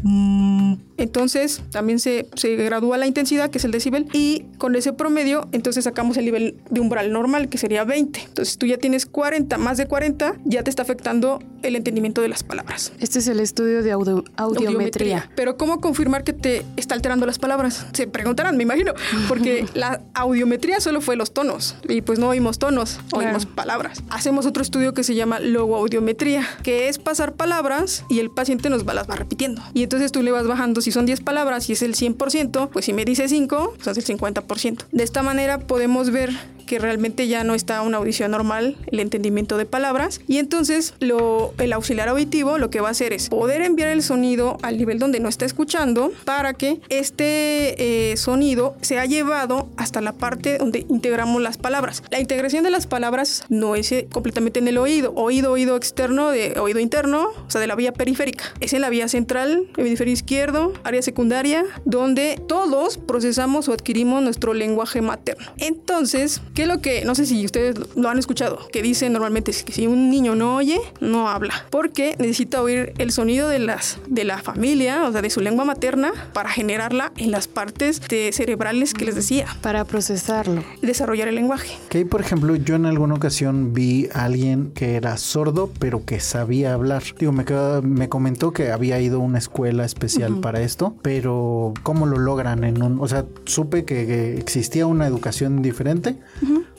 Entonces 0.96 1.62
también 1.72 2.00
se, 2.00 2.26
se 2.36 2.56
gradúa 2.56 2.98
la 2.98 3.06
intensidad, 3.06 3.50
que 3.50 3.58
es 3.58 3.66
el 3.66 3.72
decibel, 3.72 4.08
y 4.14 4.46
con 4.58 4.78
ese 4.78 4.94
promedio 4.94 5.50
entonces 5.52 5.84
sacamos 5.84 6.16
el 6.16 6.24
nivel 6.24 6.56
de 6.70 6.80
umbral 6.80 7.12
normal, 7.12 7.50
que 7.50 7.58
sería 7.58 7.84
20. 7.84 8.18
Entonces 8.22 8.58
tú 8.58 8.66
ya 8.66 8.78
tienes 8.78 9.06
40, 9.06 9.58
más 9.58 9.78
de 9.78 9.88
40, 9.88 10.36
ya 10.46 10.64
te 10.64 10.70
está 10.70 10.84
afectando 10.84 11.40
el 11.64 11.76
entendimiento 11.76 12.22
de 12.22 12.30
las 12.30 12.44
palabras. 12.44 12.94
Este 13.02 13.20
es 13.20 13.28
el 13.28 13.42
estudio 13.42 13.84
de 13.84 13.92
audiometría. 13.92 15.30
Pero 15.36 15.58
¿cómo 15.58 15.82
confirmar 15.82 16.24
que 16.24 16.32
te 16.32 16.64
está 16.78 16.96
alterando 16.96 17.26
las 17.26 17.40
palabras? 17.40 17.88
Se 17.92 18.08
preguntarán, 18.08 18.56
me 18.56 18.64
imagino, 18.64 18.94
porque 19.28 19.66
la 19.74 20.02
audiometría 20.14 20.80
solo 20.80 21.02
fue 21.02 21.18
los 21.18 21.34
tonos 21.34 21.76
y 21.90 22.02
pues 22.02 22.20
no 22.20 22.30
oímos 22.30 22.58
tonos, 22.58 23.02
oímos 23.12 23.46
palabras. 23.46 24.02
Hacemos 24.10 24.46
otro 24.46 24.64
estudio 24.64 24.94
que 24.94 25.04
se 25.04 25.14
llama 25.14 25.40
logoaudiometría, 25.58 26.48
que 26.64 26.88
es 26.88 27.00
pasar 27.00 27.34
palabras 27.34 28.06
y 28.10 28.20
el 28.20 28.30
paciente 28.30 28.70
nos 28.70 28.88
va, 28.88 28.94
las 28.94 29.10
va 29.10 29.16
repitiendo. 29.16 29.62
Y 29.74 29.84
entonces 29.84 30.12
tú 30.12 30.22
le 30.22 30.32
vas 30.32 30.48
bajando, 30.48 30.82
si 30.82 30.92
son 30.92 31.06
10 31.06 31.22
palabras 31.22 31.70
y 31.70 31.74
es 31.74 31.82
el 31.82 31.96
100%, 31.96 32.70
pues 32.70 32.86
si 32.86 32.94
me 32.94 33.06
dice 33.06 33.28
5, 33.28 33.74
pues 33.76 33.98
es 33.98 34.10
el 34.10 34.18
50%. 34.18 34.86
De 34.92 35.04
esta 35.04 35.24
manera 35.24 35.60
podemos 35.60 36.12
ver 36.12 36.30
que 36.68 36.78
realmente 36.78 37.28
ya 37.28 37.44
no 37.44 37.56
está 37.56 37.82
una 37.82 37.98
audición 37.98 38.30
normal, 38.30 38.78
el 38.92 39.00
entendimiento 39.00 39.58
de 39.58 39.66
palabras. 39.66 40.22
Y 40.28 40.38
entonces 40.38 40.94
lo, 41.00 41.56
el 41.58 41.74
auxiliar 41.74 42.10
auditivo 42.10 42.60
lo 42.60 42.70
que 42.70 42.82
va 42.82 42.90
a 42.90 42.92
hacer 42.92 43.14
es 43.14 43.30
poder 43.30 43.64
enviar 43.64 43.90
el 43.90 44.04
sonido 44.04 44.58
al 44.62 44.78
nivel 44.78 45.00
donde 45.00 45.20
no 45.20 45.30
está 45.30 45.46
escuchando 45.46 46.12
para 46.26 46.54
que 46.54 46.80
este 46.90 48.12
eh, 48.12 48.18
sonido 48.18 48.76
sea 48.82 49.06
llevado 49.06 49.70
hasta 49.78 50.02
la 50.02 50.12
parte 50.12 50.60
donde 50.60 50.86
integramos 50.90 51.42
las 51.42 51.58
palabras. 51.58 52.04
La 52.12 52.20
integración 52.20 52.64
de 52.64 52.70
las 52.70 52.86
palabras 52.86 53.46
no 53.50 53.76
es 53.76 53.92
eh, 53.92 54.08
completamente 54.12 54.60
en 54.60 54.68
el 54.68 54.78
oído, 54.78 55.14
oído, 55.16 55.52
oído 55.52 55.76
externo, 55.76 56.30
de 56.30 56.60
oído 56.60 56.80
interno, 56.80 57.30
o 57.48 57.50
sea, 57.50 57.62
de 57.62 57.68
la 57.68 57.76
vía 57.76 57.94
periférica. 57.94 58.44
Es 58.60 58.74
en 58.74 58.82
la 58.82 58.90
vía 58.90 59.08
central, 59.08 59.68
hemisferio 59.78 60.14
izquierdo, 60.14 60.74
área 60.84 61.02
secundaria, 61.02 61.64
donde 61.86 62.42
todos 62.48 62.98
procesamos 62.98 63.70
o 63.70 63.74
adquirimos 63.74 64.22
nuestro 64.22 64.54
lenguaje 64.54 65.02
materno. 65.02 65.48
Entonces, 65.58 66.42
¿Qué 66.58 66.64
es 66.64 66.68
lo 66.68 66.82
que, 66.82 67.06
no 67.06 67.14
sé 67.14 67.28
si 67.28 67.46
ustedes 67.46 67.76
lo 67.96 68.10
han 68.10 68.18
escuchado, 68.18 68.68
que 68.72 68.82
dicen 68.82 69.14
normalmente 69.14 69.52
es 69.52 69.64
que 69.64 69.74
si 69.74 69.86
un 69.86 70.10
niño 70.10 70.34
no 70.34 70.56
oye, 70.56 70.80
no 71.00 71.30
habla, 71.30 71.54
porque 71.70 72.16
necesita 72.18 72.64
oír 72.64 72.94
el 72.98 73.12
sonido 73.12 73.48
de, 73.48 73.60
las, 73.60 74.00
de 74.08 74.24
la 74.24 74.40
familia, 74.40 75.04
o 75.08 75.12
sea, 75.12 75.22
de 75.22 75.30
su 75.30 75.40
lengua 75.40 75.66
materna, 75.66 76.12
para 76.34 76.50
generarla 76.50 77.12
en 77.16 77.30
las 77.30 77.48
partes 77.48 78.02
de 78.10 78.32
cerebrales 78.34 78.96
que 78.96 79.06
les 79.06 79.14
decía. 79.14 79.46
Para 79.62 79.86
procesarlo. 79.86 80.64
Desarrollar 80.82 81.28
el 81.28 81.36
lenguaje. 81.36 81.78
Que 81.90 82.08
por 82.08 82.22
ejemplo, 82.22 82.56
yo 82.56 82.74
en 82.74 82.88
alguna 82.88 83.14
ocasión 83.14 83.76
vi 83.76 84.10
a 84.12 84.26
alguien 84.26 84.72
que 84.74 84.96
era 84.96 85.16
sordo, 85.18 85.72
pero 85.78 86.06
que 86.06 86.20
sabía 86.20 86.74
hablar. 86.74 87.04
Digo, 87.20 87.34
me, 87.34 87.46
me 87.84 88.10
comentó 88.10 88.52
que 88.52 88.72
había 88.72 89.00
ido 89.00 89.18
a 89.18 89.22
una 89.22 89.38
escuela 89.38 89.86
especial 89.86 90.40
para 90.40 90.62
esto, 90.62 90.96
pero 91.04 91.76
¿cómo 91.84 92.08
lo 92.08 92.18
logran 92.18 92.64
en 92.64 92.82
un... 92.82 93.00
O 93.00 93.08
sea, 93.08 93.28
supe 93.46 93.86
que, 93.86 94.08
que 94.08 94.38
existía 94.40 94.88
una 94.88 95.06
educación 95.06 95.62
diferente, 95.62 96.16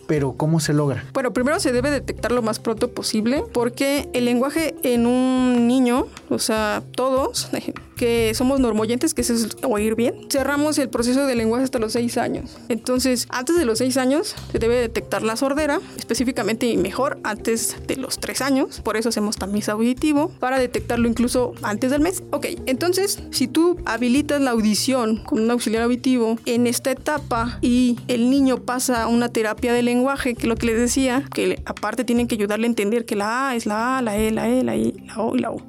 pero 0.09 0.33
¿cómo 0.33 0.59
se 0.59 0.73
logra? 0.73 1.05
Bueno, 1.13 1.33
primero 1.33 1.61
se 1.61 1.71
debe 1.71 1.91
detectar 1.91 2.33
lo 2.33 2.43
más 2.43 2.59
pronto 2.59 2.91
posible 2.91 3.45
porque 3.53 4.09
el 4.15 4.25
lenguaje 4.25 4.75
en 4.83 5.07
un 5.07 5.69
niño, 5.69 6.07
o 6.31 6.39
sea, 6.41 6.83
todos, 6.93 7.51
que 7.99 8.33
somos 8.35 8.61
normoyentes, 8.61 9.13
que 9.13 9.21
es 9.21 9.49
oír 9.63 9.95
bien, 9.95 10.15
cerramos 10.31 10.79
el 10.79 10.89
proceso 10.89 11.27
de 11.27 11.35
lenguaje 11.35 11.65
hasta 11.65 11.79
los 11.79 11.93
seis 11.93 12.17
años. 12.17 12.57
Entonces, 12.71 13.27
antes 13.29 13.59
de 13.59 13.67
los 13.67 13.79
seis 13.79 13.99
años 13.99 14.35
se 14.51 14.59
debe 14.59 14.77
detectar 14.77 15.23
la 15.23 15.37
sordera, 15.37 15.81
específicamente 15.97 16.67
y 16.67 16.79
mejor 16.79 17.19
antes 17.25 17.77
de 17.87 17.97
los 17.97 18.19
tres 18.19 18.41
años. 18.41 18.81
Por 18.81 18.97
eso 18.97 19.11
hacemos 19.11 19.37
tamiz 19.37 19.69
auditivo, 19.69 20.31
para 20.39 20.59
detectarlo 20.59 21.09
incluso 21.09 21.53
antes 21.63 21.91
del 21.91 22.01
mes. 22.01 22.23
Ok, 22.31 22.47
entonces, 22.67 23.19
si 23.31 23.49
tú 23.49 23.77
habilitas 23.85 24.41
la 24.41 24.53
audición 24.53 25.25
con 25.25 25.41
un 25.41 25.51
auxiliar 25.51 25.83
auditivo 25.83 26.39
en 26.47 26.67
esta 26.67 26.93
etapa 26.93 27.59
y 27.61 27.99
el 28.07 28.31
niño 28.31 28.59
pasa 28.59 29.09
una 29.09 29.29
terapia 29.29 29.73
de 29.73 29.83
lenguaje, 29.83 30.35
que 30.35 30.43
es 30.43 30.49
lo 30.49 30.55
que 30.55 30.67
les 30.67 30.79
decía, 30.79 31.25
que 31.35 31.61
aparte 31.67 32.05
tienen 32.05 32.29
que 32.29 32.37
ayudarle 32.37 32.67
a 32.67 32.69
entender 32.69 33.05
que 33.05 33.17
la 33.17 33.49
A 33.49 33.57
es 33.57 33.67
la 33.67 33.99
A, 33.99 34.03
la 34.03 34.17
E, 34.17 34.31
la 34.31 34.49
E, 34.49 34.63
la 34.63 34.77
I, 34.77 34.93
la 35.07 35.19
O 35.19 35.35
y 35.35 35.41
la 35.41 35.51
U. 35.51 35.61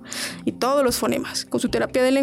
Y 0.45 0.51
todos 0.51 0.83
los 0.83 0.97
fonemas. 0.97 1.45
Con 1.45 1.59
su 1.59 1.69
terapia 1.69 2.03
de 2.03 2.11
lenguaje 2.11 2.18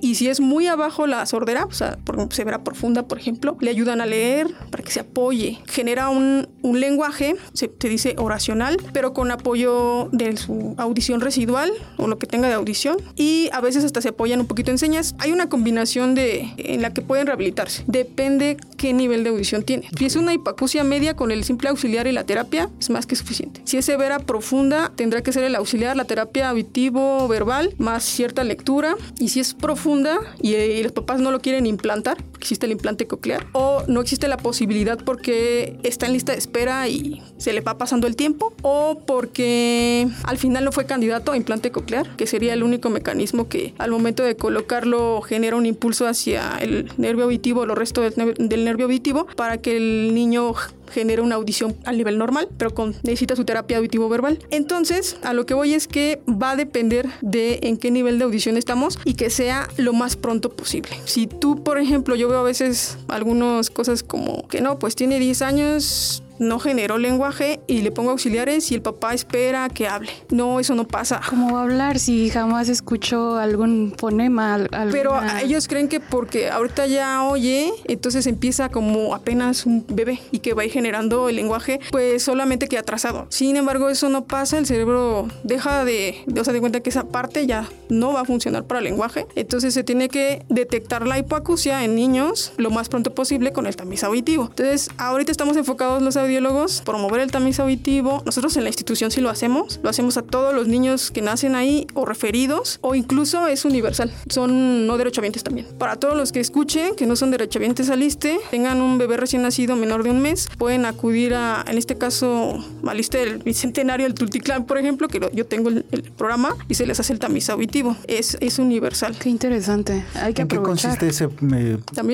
y 0.00 0.14
si 0.14 0.28
es 0.28 0.40
muy 0.40 0.66
abajo 0.66 1.06
la 1.06 1.26
sordera, 1.26 1.64
o 1.64 1.72
sea, 1.72 1.98
por 2.04 2.32
severa 2.32 2.62
profunda, 2.62 3.06
por 3.06 3.18
ejemplo, 3.18 3.56
le 3.60 3.70
ayudan 3.70 4.00
a 4.00 4.06
leer 4.06 4.48
para 4.70 4.82
que 4.82 4.90
se 4.90 5.00
apoye. 5.00 5.58
Genera 5.66 6.08
un, 6.08 6.48
un 6.62 6.80
lenguaje, 6.80 7.36
se, 7.52 7.70
se, 7.78 7.88
dice 7.88 8.14
oracional, 8.18 8.76
pero 8.92 9.12
con 9.12 9.30
apoyo 9.30 10.08
de 10.12 10.36
su 10.36 10.74
audición 10.78 11.20
residual 11.20 11.72
o 11.96 12.06
lo 12.06 12.18
que 12.18 12.26
tenga 12.26 12.48
de 12.48 12.54
audición 12.54 12.96
y 13.16 13.48
a 13.52 13.60
veces 13.60 13.84
hasta 13.84 14.00
se 14.00 14.10
apoyan 14.10 14.40
un 14.40 14.46
poquito 14.46 14.70
en 14.70 14.78
señas. 14.78 15.14
Hay 15.18 15.32
una 15.32 15.48
combinación 15.48 16.14
de 16.14 16.48
en 16.56 16.82
la 16.82 16.92
que 16.92 17.02
pueden 17.02 17.26
rehabilitarse. 17.26 17.84
Depende 17.86 18.56
qué 18.76 18.92
nivel 18.92 19.24
de 19.24 19.30
audición 19.30 19.62
tiene. 19.62 19.88
Si 19.98 20.06
es 20.06 20.16
una 20.16 20.32
hipacusia 20.32 20.84
media 20.84 21.16
con 21.16 21.30
el 21.30 21.44
simple 21.44 21.68
auxiliar 21.68 22.06
y 22.06 22.12
la 22.12 22.24
terapia, 22.24 22.70
es 22.78 22.90
más 22.90 23.06
que 23.06 23.16
suficiente. 23.16 23.62
Si 23.64 23.76
es 23.76 23.84
severa 23.84 24.20
profunda, 24.20 24.92
tendrá 24.94 25.22
que 25.22 25.32
ser 25.32 25.44
el 25.44 25.54
auxiliar, 25.54 25.96
la 25.96 26.04
terapia 26.04 26.50
auditivo 26.50 27.26
verbal 27.28 27.74
más 27.78 28.04
cierta 28.04 28.44
lectura 28.44 28.96
y 29.18 29.28
si 29.28 29.39
es 29.40 29.54
profunda 29.54 30.20
eh, 30.42 30.78
y, 30.78 30.82
los 30.82 30.92
papás 30.92 31.20
no 31.20 31.30
lo 31.30 31.40
quieren 31.40 31.66
implantar, 31.66 32.18
existe 32.38 32.66
el 32.66 32.72
implante 32.72 33.06
coclear, 33.06 33.46
o 33.52 33.82
no 33.88 34.00
existe 34.00 34.28
la 34.28 34.36
posibilidad 34.36 34.98
porque 35.04 35.78
está 35.82 36.06
en 36.06 36.12
lista 36.12 36.32
de 36.32 36.38
espera 36.38 36.88
y 36.88 37.22
se 37.38 37.52
le 37.52 37.60
va 37.60 37.78
pasando 37.78 38.06
el 38.06 38.16
tiempo, 38.16 38.52
o 38.62 39.02
porque 39.06 40.08
al 40.24 40.38
final 40.38 40.64
no 40.64 40.72
fue 40.72 40.86
candidato 40.86 41.32
a 41.32 41.36
implante 41.36 41.70
coclear, 41.70 42.16
que 42.16 42.26
sería 42.26 42.54
el 42.54 42.62
único 42.62 42.90
mecanismo 42.90 43.48
que 43.48 43.74
al 43.78 43.90
momento 43.90 44.22
de 44.22 44.36
colocarlo 44.36 45.20
genera 45.22 45.56
un 45.56 45.66
impulso 45.66 46.06
hacia 46.06 46.58
el 46.60 46.90
nervio 46.96 47.24
auditivo, 47.24 47.66
lo 47.66 47.74
resto 47.74 48.02
del, 48.02 48.34
del 48.36 48.64
nervio 48.64 48.86
auditivo, 48.86 49.26
para 49.36 49.58
que 49.58 49.76
el 49.76 50.14
niño 50.14 50.54
genera 50.90 51.22
una 51.22 51.36
audición 51.36 51.76
al 51.84 51.96
nivel 51.96 52.18
normal, 52.18 52.48
pero 52.56 52.74
con, 52.74 52.94
necesita 53.02 53.36
su 53.36 53.44
terapia 53.44 53.78
auditivo 53.78 54.08
verbal. 54.08 54.38
Entonces, 54.50 55.16
a 55.22 55.32
lo 55.32 55.46
que 55.46 55.54
voy 55.54 55.74
es 55.74 55.88
que 55.88 56.20
va 56.28 56.52
a 56.52 56.56
depender 56.56 57.08
de 57.20 57.60
en 57.62 57.76
qué 57.76 57.90
nivel 57.90 58.18
de 58.18 58.24
audición 58.24 58.56
estamos 58.56 58.98
y 59.04 59.14
que 59.14 59.30
sea 59.30 59.68
lo 59.76 59.92
más 59.92 60.16
pronto 60.16 60.50
posible. 60.50 60.90
Si 61.04 61.26
tú, 61.26 61.62
por 61.62 61.78
ejemplo, 61.78 62.16
yo 62.16 62.28
veo 62.28 62.38
a 62.38 62.44
veces 62.44 62.98
algunas 63.08 63.70
cosas 63.70 64.02
como 64.02 64.46
que 64.48 64.60
no, 64.60 64.78
pues 64.78 64.96
tiene 64.96 65.18
10 65.18 65.42
años, 65.42 66.22
no 66.40 66.58
generó 66.58 66.98
lenguaje 66.98 67.60
y 67.66 67.82
le 67.82 67.92
pongo 67.92 68.10
auxiliares 68.10 68.72
y 68.72 68.74
el 68.74 68.82
papá 68.82 69.14
espera 69.14 69.68
que 69.68 69.86
hable. 69.86 70.10
No, 70.30 70.58
eso 70.58 70.74
no 70.74 70.88
pasa. 70.88 71.20
¿Cómo 71.28 71.52
va 71.52 71.60
a 71.60 71.62
hablar 71.62 71.98
si 71.98 72.30
jamás 72.30 72.68
escuchó 72.68 73.36
algún 73.36 73.94
fonema? 73.96 74.58
Pero 74.90 75.20
ellos 75.42 75.68
creen 75.68 75.86
que 75.86 76.00
porque 76.00 76.50
ahorita 76.50 76.86
ya 76.86 77.22
oye, 77.24 77.72
entonces 77.84 78.26
empieza 78.26 78.70
como 78.70 79.14
apenas 79.14 79.66
un 79.66 79.84
bebé 79.86 80.20
y 80.32 80.38
que 80.38 80.54
va 80.54 80.62
a 80.62 80.64
ir 80.64 80.72
generando 80.72 81.28
el 81.28 81.36
lenguaje, 81.36 81.78
pues 81.90 82.22
solamente 82.22 82.68
que 82.68 82.78
atrasado. 82.78 83.26
Sin 83.28 83.56
embargo, 83.56 83.90
eso 83.90 84.08
no 84.08 84.24
pasa, 84.24 84.58
el 84.58 84.66
cerebro 84.66 85.28
deja 85.44 85.84
de, 85.84 86.16
de 86.26 86.40
o 86.40 86.44
sea, 86.44 86.54
de 86.54 86.60
cuenta 86.60 86.80
que 86.80 86.88
esa 86.90 87.04
parte 87.04 87.46
ya 87.46 87.68
no 87.90 88.14
va 88.14 88.22
a 88.22 88.24
funcionar 88.24 88.64
para 88.64 88.78
el 88.78 88.84
lenguaje. 88.84 89.26
Entonces 89.36 89.74
se 89.74 89.84
tiene 89.84 90.08
que 90.08 90.42
detectar 90.48 91.06
la 91.06 91.18
hipoacusia 91.18 91.84
en 91.84 91.94
niños 91.94 92.52
lo 92.56 92.70
más 92.70 92.88
pronto 92.88 93.14
posible 93.14 93.52
con 93.52 93.66
el 93.66 93.76
tamiz 93.76 94.04
auditivo. 94.04 94.44
Entonces, 94.44 94.88
ahorita 94.96 95.30
estamos 95.30 95.56
enfocados 95.56 96.02
los 96.02 96.16
audiólogos, 96.30 96.82
promover 96.82 97.20
el 97.20 97.30
tamiz 97.30 97.58
auditivo. 97.58 98.22
Nosotros 98.24 98.56
en 98.56 98.62
la 98.62 98.68
institución 98.68 99.10
sí 99.10 99.20
lo 99.20 99.30
hacemos. 99.30 99.80
Lo 99.82 99.90
hacemos 99.90 100.16
a 100.16 100.22
todos 100.22 100.54
los 100.54 100.68
niños 100.68 101.10
que 101.10 101.22
nacen 101.22 101.56
ahí 101.56 101.86
o 101.94 102.04
referidos 102.04 102.78
o 102.82 102.94
incluso 102.94 103.48
es 103.48 103.64
universal. 103.64 104.12
Son 104.28 104.86
no 104.86 104.96
derechohabientes 104.96 105.42
también. 105.42 105.66
Para 105.78 105.96
todos 105.96 106.16
los 106.16 106.30
que 106.30 106.40
escuchen, 106.40 106.94
que 106.94 107.06
no 107.06 107.16
son 107.16 107.32
derechohabientes 107.32 107.90
al 107.90 108.02
ISTE, 108.02 108.38
tengan 108.50 108.80
un 108.80 108.98
bebé 108.98 109.16
recién 109.16 109.42
nacido 109.42 109.74
menor 109.74 110.04
de 110.04 110.10
un 110.10 110.22
mes, 110.22 110.48
pueden 110.56 110.86
acudir 110.86 111.34
a, 111.34 111.64
en 111.66 111.78
este 111.78 111.98
caso, 111.98 112.64
al 112.86 113.00
ISTE 113.00 113.18
del 113.18 113.38
Bicentenario 113.38 114.06
del 114.06 114.14
Tulticlán, 114.14 114.66
por 114.66 114.78
ejemplo, 114.78 115.08
que 115.08 115.20
yo 115.32 115.46
tengo 115.46 115.68
el, 115.68 115.84
programa 116.16 116.54
y 116.68 116.74
se 116.74 116.86
les 116.86 117.00
hace 117.00 117.12
el 117.12 117.18
tamiz 117.18 117.50
auditivo. 117.50 117.96
Es, 118.06 118.36
es 118.40 118.58
universal. 118.58 119.16
Qué 119.18 119.28
interesante. 119.28 120.04
Hay 120.14 120.34
que 120.34 120.42
¿En 120.42 120.48
qué 120.48 120.58
consiste 120.58 121.08
ese, 121.08 121.28